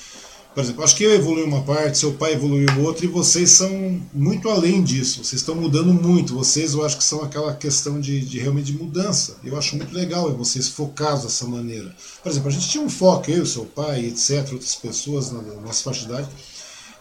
por 0.55 0.63
exemplo, 0.63 0.85
acho 0.85 0.97
que 0.97 1.05
eu 1.05 1.15
evolui 1.15 1.45
uma 1.45 1.63
parte, 1.63 1.97
seu 1.97 2.13
pai 2.13 2.35
evoluiu 2.35 2.69
outra, 2.85 3.07
e 3.07 3.09
vocês 3.09 3.51
são 3.51 4.01
muito 4.13 4.51
além 4.51 4.83
disso. 4.83 5.25
Vocês 5.25 5.41
estão 5.41 5.55
mudando 5.55 5.95
muito. 5.95 6.35
Vocês, 6.35 6.75
eu 6.75 6.85
acho 6.85 6.99
que 6.99 7.05
são 7.05 7.23
aquela 7.23 7.55
questão 7.55 7.99
de, 7.99 8.21
de 8.21 8.39
realmente 8.39 8.71
de 8.71 8.77
mudança. 8.77 9.39
Eu 9.43 9.57
acho 9.57 9.77
muito 9.77 9.95
legal 9.95 10.31
vocês 10.37 10.69
focados 10.69 11.23
dessa 11.23 11.47
maneira. 11.47 11.95
Por 12.23 12.31
exemplo, 12.31 12.49
a 12.49 12.53
gente 12.53 12.69
tinha 12.69 12.85
um 12.85 12.91
foco, 12.91 13.31
eu, 13.31 13.47
seu 13.47 13.65
pai, 13.65 14.05
etc., 14.05 14.53
outras 14.53 14.75
pessoas 14.75 15.33
na, 15.33 15.41
na 15.41 15.55
nossa 15.55 15.85
faixa 15.85 16.01
de 16.01 16.07
idade. 16.07 16.29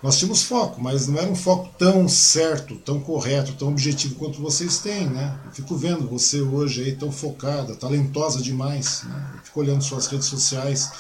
Nós 0.02 0.18
tínhamos 0.18 0.44
foco, 0.44 0.82
mas 0.82 1.08
não 1.08 1.20
era 1.20 1.30
um 1.30 1.36
foco 1.36 1.70
tão 1.78 2.10
certo, 2.10 2.76
tão 2.78 3.00
correto, 3.00 3.54
tão 3.54 3.70
objetivo 3.70 4.16
quanto 4.16 4.42
vocês 4.42 4.80
têm, 4.80 5.08
né? 5.08 5.40
Eu 5.46 5.52
fico 5.52 5.76
vendo 5.76 6.08
você 6.08 6.42
hoje 6.42 6.84
aí 6.84 6.96
tão 6.96 7.12
focada, 7.12 7.76
talentosa 7.76 8.42
demais, 8.42 9.04
né? 9.04 9.32
Eu 9.36 9.40
fico 9.44 9.60
olhando 9.60 9.84
suas 9.84 10.08
redes 10.08 10.28
sociais 10.28 10.92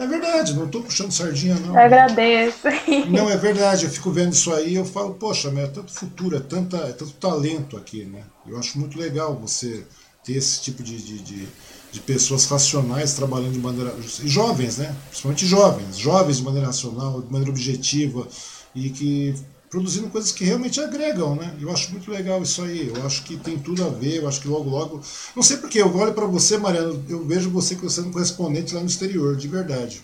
é 0.00 0.06
verdade, 0.06 0.54
não 0.54 0.64
estou 0.64 0.82
puxando 0.82 1.12
sardinha, 1.12 1.56
não. 1.56 1.74
Eu 1.74 1.78
agradeço. 1.78 2.68
Não, 3.10 3.28
é 3.28 3.36
verdade, 3.36 3.84
eu 3.84 3.90
fico 3.90 4.10
vendo 4.10 4.32
isso 4.32 4.50
aí 4.50 4.76
eu 4.76 4.84
falo, 4.86 5.12
poxa, 5.12 5.52
é 5.54 5.66
tanto 5.66 5.92
futuro, 5.92 6.34
é, 6.34 6.40
tanta, 6.40 6.78
é 6.78 6.92
tanto 6.92 7.12
talento 7.12 7.76
aqui, 7.76 8.06
né? 8.06 8.22
Eu 8.46 8.58
acho 8.58 8.78
muito 8.78 8.98
legal 8.98 9.36
você 9.38 9.84
ter 10.24 10.38
esse 10.38 10.62
tipo 10.62 10.82
de, 10.82 10.96
de, 10.96 11.18
de, 11.18 11.48
de 11.92 12.00
pessoas 12.00 12.46
racionais 12.46 13.14
trabalhando 13.14 13.52
de 13.52 13.58
maneira. 13.58 13.94
jovens, 14.24 14.78
né? 14.78 14.94
Principalmente 15.08 15.46
jovens, 15.46 15.98
jovens 15.98 16.36
de 16.38 16.42
maneira 16.44 16.66
racional, 16.68 17.20
de 17.20 17.30
maneira 17.30 17.50
objetiva, 17.50 18.26
e 18.74 18.90
que 18.90 19.34
produzindo 19.68 20.08
coisas 20.08 20.32
que 20.32 20.44
realmente 20.44 20.80
agregam, 20.80 21.36
né? 21.36 21.56
Eu 21.60 21.70
acho 21.70 21.92
muito 21.92 22.10
legal 22.10 22.42
isso 22.42 22.60
aí. 22.62 22.88
Eu 22.94 23.06
acho 23.06 23.22
que 23.22 23.36
tem 23.36 23.56
tudo 23.58 23.84
a 23.84 23.88
ver. 23.88 24.16
Eu 24.16 24.28
acho 24.28 24.40
que 24.40 24.48
logo, 24.48 24.68
logo. 24.68 25.00
Não 25.34 25.42
sei 25.42 25.58
porque 25.58 25.80
eu 25.80 25.96
olho 25.96 26.12
para 26.12 26.26
você, 26.26 26.58
Mariana, 26.58 26.92
eu 27.08 27.24
vejo 27.24 27.50
você 27.50 27.76
você 27.76 28.00
é 28.00 28.04
correspondente 28.04 28.74
lá 28.74 28.80
no 28.80 28.86
exterior, 28.86 29.36
de 29.36 29.46
verdade. 29.46 30.02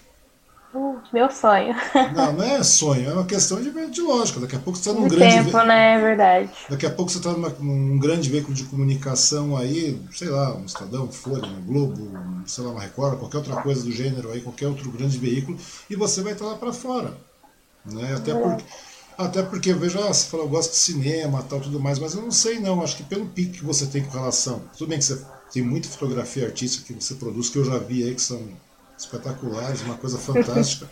Uh, 0.76 1.00
meu 1.10 1.30
sonho. 1.30 1.74
Não, 2.14 2.34
não 2.34 2.44
é 2.44 2.62
sonho, 2.62 3.08
é 3.08 3.12
uma 3.14 3.24
questão 3.24 3.62
de, 3.62 3.70
de 3.90 4.02
lógica. 4.02 4.40
Daqui 4.40 4.56
a 4.56 4.58
pouco 4.58 4.78
você 4.78 4.90
está 4.90 5.00
num 5.00 5.08
de 5.08 5.16
grande. 5.16 5.44
tempo, 5.44 5.62
né? 5.62 5.94
É 5.94 6.00
verdade. 6.00 6.50
Daqui 6.68 6.84
a 6.84 6.90
pouco 6.90 7.10
você 7.10 7.16
está 7.16 7.32
num 7.32 7.98
grande 7.98 8.28
veículo 8.28 8.52
de 8.52 8.64
comunicação 8.64 9.56
aí, 9.56 9.98
sei 10.12 10.28
lá, 10.28 10.54
um 10.54 10.66
Estadão, 10.66 11.10
Folha, 11.10 11.46
um 11.46 11.64
Globo, 11.64 12.10
sei 12.44 12.62
lá, 12.64 12.72
uma 12.72 12.80
Record, 12.82 13.18
qualquer 13.18 13.38
outra 13.38 13.62
coisa 13.62 13.82
do 13.82 13.90
gênero 13.90 14.30
aí, 14.30 14.42
qualquer 14.42 14.66
outro 14.66 14.90
grande 14.90 15.16
veículo, 15.16 15.58
e 15.88 15.96
você 15.96 16.20
vai 16.20 16.34
estar 16.34 16.44
lá 16.44 16.56
para 16.56 16.74
fora. 16.74 17.14
Né? 17.86 18.14
Até 18.14 18.32
é. 18.32 18.34
porque 18.34 18.64
até 19.18 19.42
porque 19.42 19.70
eu 19.70 19.78
vejo, 19.78 19.98
ah, 19.98 20.12
você 20.12 20.26
falou, 20.26 20.44
eu 20.44 20.50
gosto 20.50 20.72
de 20.72 20.76
cinema 20.76 21.42
tal, 21.42 21.58
tudo 21.58 21.80
mais, 21.80 21.98
mas 21.98 22.14
eu 22.14 22.20
não 22.20 22.30
sei 22.30 22.58
não, 22.58 22.82
acho 22.82 22.98
que 22.98 23.02
pelo 23.02 23.24
pique 23.24 23.60
que 23.60 23.64
você 23.64 23.86
tem 23.86 24.04
com 24.04 24.10
relação. 24.10 24.60
Tudo 24.76 24.88
bem 24.88 24.98
que 24.98 25.06
você 25.06 25.24
tem 25.50 25.62
muita 25.62 25.88
fotografia 25.88 26.44
artística 26.44 26.92
que 26.92 27.02
você 27.02 27.14
produz, 27.14 27.48
que 27.48 27.56
eu 27.56 27.64
já 27.64 27.78
vi 27.78 28.04
aí, 28.04 28.14
que 28.14 28.20
são 28.20 28.46
espetaculares, 28.98 29.82
uma 29.82 29.96
coisa 29.96 30.18
fantástica. 30.18 30.88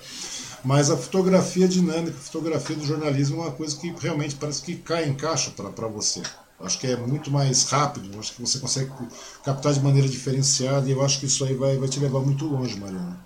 mas 0.64 0.90
a 0.90 0.96
fotografia 0.96 1.68
dinâmica, 1.68 2.16
a 2.16 2.20
fotografia 2.20 2.76
do 2.76 2.86
jornalismo 2.86 3.38
é 3.38 3.40
uma 3.42 3.52
coisa 3.52 3.76
que 3.76 3.94
realmente 3.98 4.34
parece 4.36 4.62
que 4.62 4.76
cai 4.76 5.08
em 5.08 5.14
caixa 5.14 5.50
para 5.50 5.88
você. 5.88 6.22
Acho 6.60 6.78
que 6.78 6.86
é 6.86 6.96
muito 6.96 7.30
mais 7.30 7.64
rápido, 7.64 8.18
acho 8.18 8.34
que 8.34 8.40
você 8.40 8.58
consegue 8.58 8.90
captar 9.44 9.72
de 9.72 9.80
maneira 9.80 10.08
diferenciada 10.08 10.88
e 10.88 10.92
eu 10.92 11.04
acho 11.04 11.20
que 11.20 11.26
isso 11.26 11.44
aí 11.44 11.54
vai, 11.54 11.76
vai 11.76 11.88
te 11.88 11.98
levar 11.98 12.20
muito 12.20 12.46
longe, 12.46 12.78
Mariana. 12.78 13.24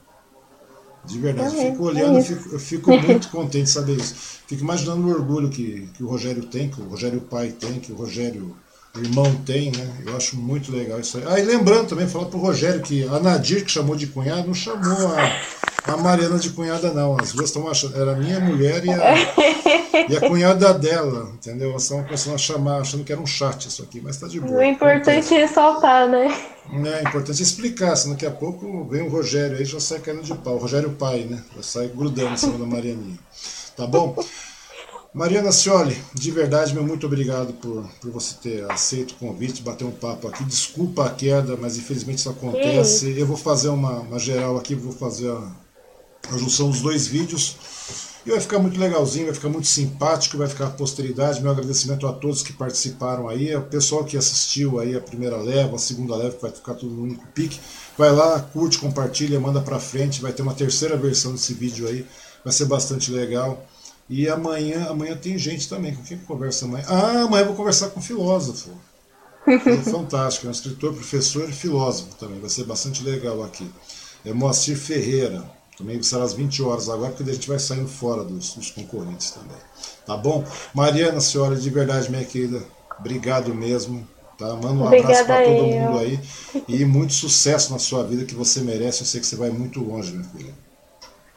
De 1.05 1.19
verdade, 1.19 1.55
eu 1.55 1.71
fico 1.71 1.85
olhando, 1.85 2.17
é 2.17 2.21
eu 2.21 2.25
fico, 2.25 2.49
eu 2.51 2.59
fico 2.59 2.91
muito 2.99 3.29
contente 3.31 3.65
de 3.65 3.71
saber 3.71 3.97
isso. 3.97 4.15
Fico 4.47 4.63
imaginando 4.63 5.07
o 5.07 5.11
orgulho 5.11 5.49
que, 5.49 5.89
que 5.95 6.03
o 6.03 6.09
Rogério 6.09 6.47
tem, 6.47 6.69
que 6.69 6.81
o 6.81 6.89
Rogério 6.89 7.21
pai 7.21 7.53
tem, 7.53 7.81
que 7.81 7.93
o 7.93 7.97
Rogério 7.97 8.57
irmão 9.03 9.35
tem, 9.47 9.70
né? 9.70 9.89
Eu 10.07 10.16
acho 10.16 10.37
muito 10.37 10.70
legal 10.70 11.01
isso 11.01 11.19
aí. 11.19 11.25
Ah, 11.27 11.39
e 11.39 11.43
lembrando 11.43 11.89
também, 11.89 12.07
falar 12.07 12.27
pro 12.27 12.39
Rogério 12.39 12.81
que 12.81 13.05
a 13.05 13.19
Nadir, 13.19 13.65
que 13.65 13.70
chamou 13.70 13.97
de 13.97 14.07
cunhada, 14.07 14.43
não 14.43 14.55
chamou 14.55 15.09
a, 15.09 15.93
a 15.93 15.97
Mariana 15.97 16.39
de 16.39 16.51
cunhada, 16.51 16.93
não. 16.93 17.16
As 17.20 17.33
duas 17.33 17.51
estão 17.51 17.69
achando. 17.69 18.01
Era 18.01 18.12
a 18.12 18.16
minha 18.16 18.41
mulher 18.41 18.85
e 18.85 18.91
a, 18.91 19.15
e 20.09 20.16
a 20.16 20.29
cunhada 20.29 20.73
dela, 20.75 21.31
entendeu? 21.35 21.70
Elas 21.70 21.83
estão 21.83 22.03
começando 22.05 22.35
a 22.35 22.39
chamar, 22.39 22.81
achando 22.81 23.05
que 23.05 23.12
era 23.12 23.20
um 23.20 23.27
chat 23.27 23.66
isso 23.66 23.83
aqui, 23.83 24.01
mas 24.01 24.16
tá 24.16 24.27
de 24.27 24.41
boa. 24.41 24.59
O 24.59 24.62
importante 24.62 25.35
é 25.35 25.39
ressaltar, 25.39 26.09
né? 26.09 26.29
É 26.70 27.09
importante 27.09 27.43
explicar, 27.43 27.97
senão 27.97 28.15
daqui 28.15 28.27
a 28.27 28.31
pouco 28.31 28.85
vem 28.85 29.03
o 29.03 29.09
Rogério 29.09 29.57
aí 29.57 29.65
já 29.65 29.81
sai 29.81 30.01
caindo 30.01 30.23
de 30.23 30.35
pau. 30.35 30.57
O 30.57 30.59
Rogério 30.59 30.91
pai, 30.91 31.20
né? 31.20 31.43
Já 31.57 31.62
sai 31.62 31.89
grudando 31.89 32.35
em 32.35 32.37
cima 32.37 32.59
da 32.59 32.66
Marianinha. 32.66 33.19
Tá 33.77 33.87
bom? 33.87 34.15
Mariana 35.15 35.51
Cioli, 35.51 35.97
de 36.15 36.31
verdade, 36.31 36.75
meu 36.75 36.85
muito 36.87 37.07
obrigado 37.07 37.55
por, 37.55 37.89
por 38.01 38.11
você 38.11 38.35
ter 38.43 38.71
aceito 38.71 39.13
o 39.13 39.15
convite, 39.15 39.63
bater 39.63 39.85
um 39.85 39.91
papo 39.91 40.29
aqui. 40.29 40.45
Desculpa 40.45 41.07
a 41.07 41.11
queda, 41.11 41.57
mas 41.57 41.79
infelizmente 41.79 42.19
isso 42.19 42.29
acontece. 42.29 43.19
Eu 43.19 43.27
vou 43.27 43.37
fazer 43.37 43.69
uma, 43.69 44.01
uma 44.01 44.19
geral 44.19 44.59
aqui, 44.59 44.75
vou 44.75 44.93
fazer 44.93 45.31
a, 45.31 45.51
a 46.31 46.39
junção 46.39 46.71
dos 46.71 46.83
dois 46.83 47.07
vídeos. 47.07 47.57
E 48.27 48.31
vai 48.31 48.41
ficar 48.41 48.59
muito 48.59 48.79
legalzinho, 48.79 49.25
vai 49.25 49.35
ficar 49.35 49.49
muito 49.49 49.67
simpático, 49.67 50.37
vai 50.37 50.47
ficar 50.47 50.67
a 50.67 50.71
posteridade. 50.71 51.41
Meu 51.41 51.53
agradecimento 51.53 52.07
a 52.07 52.13
todos 52.13 52.43
que 52.43 52.53
participaram 52.53 53.29
aí, 53.29 53.57
o 53.57 53.63
pessoal 53.63 54.05
que 54.05 54.19
assistiu 54.19 54.79
aí 54.79 54.95
a 54.95 55.01
primeira 55.01 55.39
leva, 55.39 55.77
a 55.77 55.79
segunda 55.79 56.15
leva, 56.15 56.37
que 56.37 56.43
vai 56.43 56.51
ficar 56.51 56.75
tudo 56.75 56.95
no 56.95 57.05
único 57.05 57.27
pique. 57.29 57.59
Vai 57.97 58.13
lá, 58.13 58.39
curte, 58.41 58.79
compartilha, 58.79 59.41
manda 59.41 59.63
pra 59.63 59.81
frente, 59.81 60.21
vai 60.21 60.33
ter 60.35 60.43
uma 60.43 60.53
terceira 60.53 60.97
versão 60.99 61.33
desse 61.33 61.55
vídeo 61.55 61.89
aí, 61.89 62.05
vai 62.45 62.53
ser 62.53 62.67
bastante 62.67 63.11
legal. 63.11 63.67
E 64.09 64.29
amanhã, 64.29 64.87
amanhã 64.89 65.17
tem 65.17 65.37
gente 65.37 65.69
também. 65.69 65.95
Com 65.95 66.03
quem 66.03 66.19
conversa 66.19 66.65
amanhã? 66.65 66.85
Ah, 66.89 67.23
amanhã 67.23 67.43
eu 67.43 67.47
vou 67.47 67.57
conversar 67.57 67.91
com 67.91 68.01
um 68.01 68.03
filósofo. 68.03 68.71
É 69.49 69.91
fantástico, 69.91 70.45
é 70.45 70.49
um 70.51 70.53
escritor, 70.53 70.93
professor 70.93 71.49
e 71.49 71.53
filósofo 71.53 72.15
também. 72.17 72.39
Vai 72.39 72.51
ser 72.51 72.65
bastante 72.65 73.03
legal 73.03 73.43
aqui. 73.43 73.67
É 74.23 74.31
Moacir 74.31 74.77
Ferreira. 74.77 75.43
Também 75.79 76.03
será 76.03 76.25
às 76.25 76.35
20 76.35 76.61
horas 76.63 76.89
agora, 76.91 77.13
porque 77.13 77.31
a 77.31 77.33
gente 77.33 77.49
vai 77.49 77.59
saindo 77.59 77.89
fora 77.89 78.25
dos, 78.25 78.53
dos 78.53 78.71
concorrentes 78.71 79.31
também. 79.31 79.57
Tá 80.05 80.17
bom? 80.19 80.45
Mariana, 80.75 81.19
senhora, 81.21 81.57
de 81.57 81.71
verdade, 81.71 82.11
minha 82.11 82.25
querida, 82.25 82.63
obrigado 82.99 83.55
mesmo. 83.55 84.07
Tá? 84.37 84.55
Manda 84.55 84.73
um 84.75 84.87
abraço 84.87 85.25
para 85.25 85.45
todo 85.45 85.65
mundo 85.65 85.99
aí. 85.99 86.21
E 86.69 86.85
muito 86.85 87.13
sucesso 87.13 87.73
na 87.73 87.79
sua 87.79 88.03
vida 88.05 88.25
que 88.25 88.35
você 88.35 88.61
merece. 88.61 89.01
Eu 89.01 89.07
sei 89.07 89.21
que 89.21 89.27
você 89.27 89.37
vai 89.37 89.51
muito 89.51 89.81
longe, 89.81 90.13
minha 90.13 90.25
filha. 90.25 90.68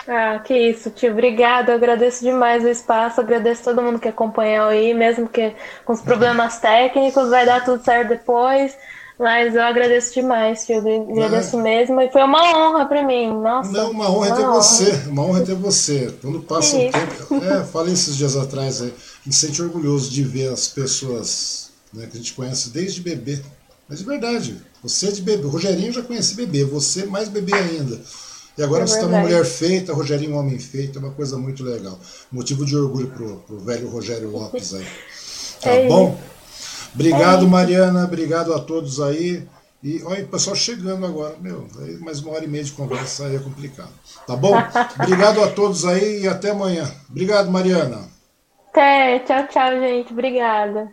Ah, 0.07 0.39
que 0.39 0.53
isso, 0.53 0.89
tio. 0.89 1.11
Obrigada. 1.11 1.71
Eu 1.71 1.75
agradeço 1.75 2.23
demais 2.23 2.63
o 2.63 2.67
espaço. 2.67 3.21
Agradeço 3.21 3.63
todo 3.63 3.81
mundo 3.81 3.99
que 3.99 4.07
acompanhou 4.07 4.67
aí, 4.67 4.93
mesmo 4.93 5.27
que 5.27 5.53
com 5.85 5.93
os 5.93 6.01
problemas 6.01 6.57
técnicos, 6.59 7.29
vai 7.29 7.45
dar 7.45 7.63
tudo 7.63 7.83
certo 7.83 8.09
depois. 8.09 8.75
Mas 9.19 9.53
eu 9.53 9.61
agradeço 9.61 10.15
demais, 10.15 10.65
tio. 10.65 10.79
Agradeço 10.79 11.59
é. 11.59 11.61
mesmo. 11.61 12.01
E 12.01 12.09
foi 12.11 12.23
uma 12.23 12.41
honra 12.41 12.85
para 12.85 13.03
mim. 13.03 13.31
Nossa. 13.31 13.71
Não, 13.71 13.91
uma 13.91 14.09
honra 14.09 14.27
uma 14.27 14.35
ter 14.35 14.41
honra. 14.41 14.53
você. 14.53 14.91
Uma 15.07 15.23
honra 15.23 15.41
ter 15.45 15.55
você. 15.55 16.15
Quando 16.21 16.41
passa 16.41 16.75
o 16.75 16.79
tempo. 16.79 17.45
É, 17.45 17.63
falei 17.65 17.93
esses 17.93 18.17
dias 18.17 18.35
atrás, 18.35 18.81
a 18.81 18.85
gente 18.85 19.35
se 19.35 19.45
sente 19.45 19.61
orgulhoso 19.61 20.09
de 20.09 20.23
ver 20.23 20.51
as 20.51 20.67
pessoas 20.67 21.69
né, 21.93 22.07
que 22.07 22.17
a 22.17 22.19
gente 22.19 22.33
conhece 22.33 22.71
desde 22.71 23.01
bebê. 23.01 23.39
Mas 23.87 23.99
de 23.99 24.05
verdade, 24.05 24.57
você 24.81 25.09
é 25.09 25.11
de 25.11 25.21
bebê. 25.21 25.45
O 25.45 25.49
Rogerinho 25.49 25.91
já 25.91 26.01
conhece 26.01 26.33
bebê, 26.33 26.63
você 26.63 27.05
mais 27.05 27.29
bebê 27.29 27.53
ainda. 27.53 28.01
E 28.57 28.63
agora 28.63 28.83
é 28.83 28.87
você 28.87 28.95
está 28.95 29.07
uma 29.07 29.19
mulher 29.19 29.45
feita, 29.45 29.93
Rogerinho 29.93 30.35
um 30.35 30.39
homem 30.39 30.59
feito, 30.59 30.99
é 30.99 31.01
uma 31.01 31.11
coisa 31.11 31.37
muito 31.37 31.63
legal. 31.63 31.99
Motivo 32.31 32.65
de 32.65 32.75
orgulho 32.75 33.07
pro, 33.07 33.37
pro 33.37 33.59
velho 33.59 33.89
Rogério 33.89 34.29
Lopes 34.29 34.73
aí. 34.73 34.85
Tá 35.61 35.69
é 35.69 35.87
bom? 35.87 36.17
Isso. 36.49 36.91
Obrigado, 36.95 37.45
é 37.45 37.47
Mariana. 37.47 38.03
Obrigado 38.05 38.51
a 38.51 38.59
todos 38.59 38.99
aí. 38.99 39.47
E 39.83 40.01
olha 40.03 40.23
o 40.23 40.27
pessoal 40.27 40.55
chegando 40.55 41.05
agora. 41.05 41.35
Meu, 41.39 41.67
mais 41.99 42.19
uma 42.19 42.33
hora 42.33 42.45
e 42.45 42.47
meia 42.47 42.63
de 42.63 42.71
conversa 42.71 43.25
aí 43.25 43.35
é 43.35 43.39
complicado. 43.39 43.91
Tá 44.27 44.35
bom? 44.35 44.53
Obrigado 44.99 45.43
a 45.43 45.47
todos 45.51 45.85
aí 45.85 46.21
e 46.21 46.27
até 46.27 46.51
amanhã. 46.51 46.91
Obrigado, 47.09 47.49
Mariana. 47.49 48.09
Até. 48.69 49.19
Tchau, 49.19 49.47
tchau, 49.47 49.71
gente. 49.79 50.11
Obrigada. 50.13 50.91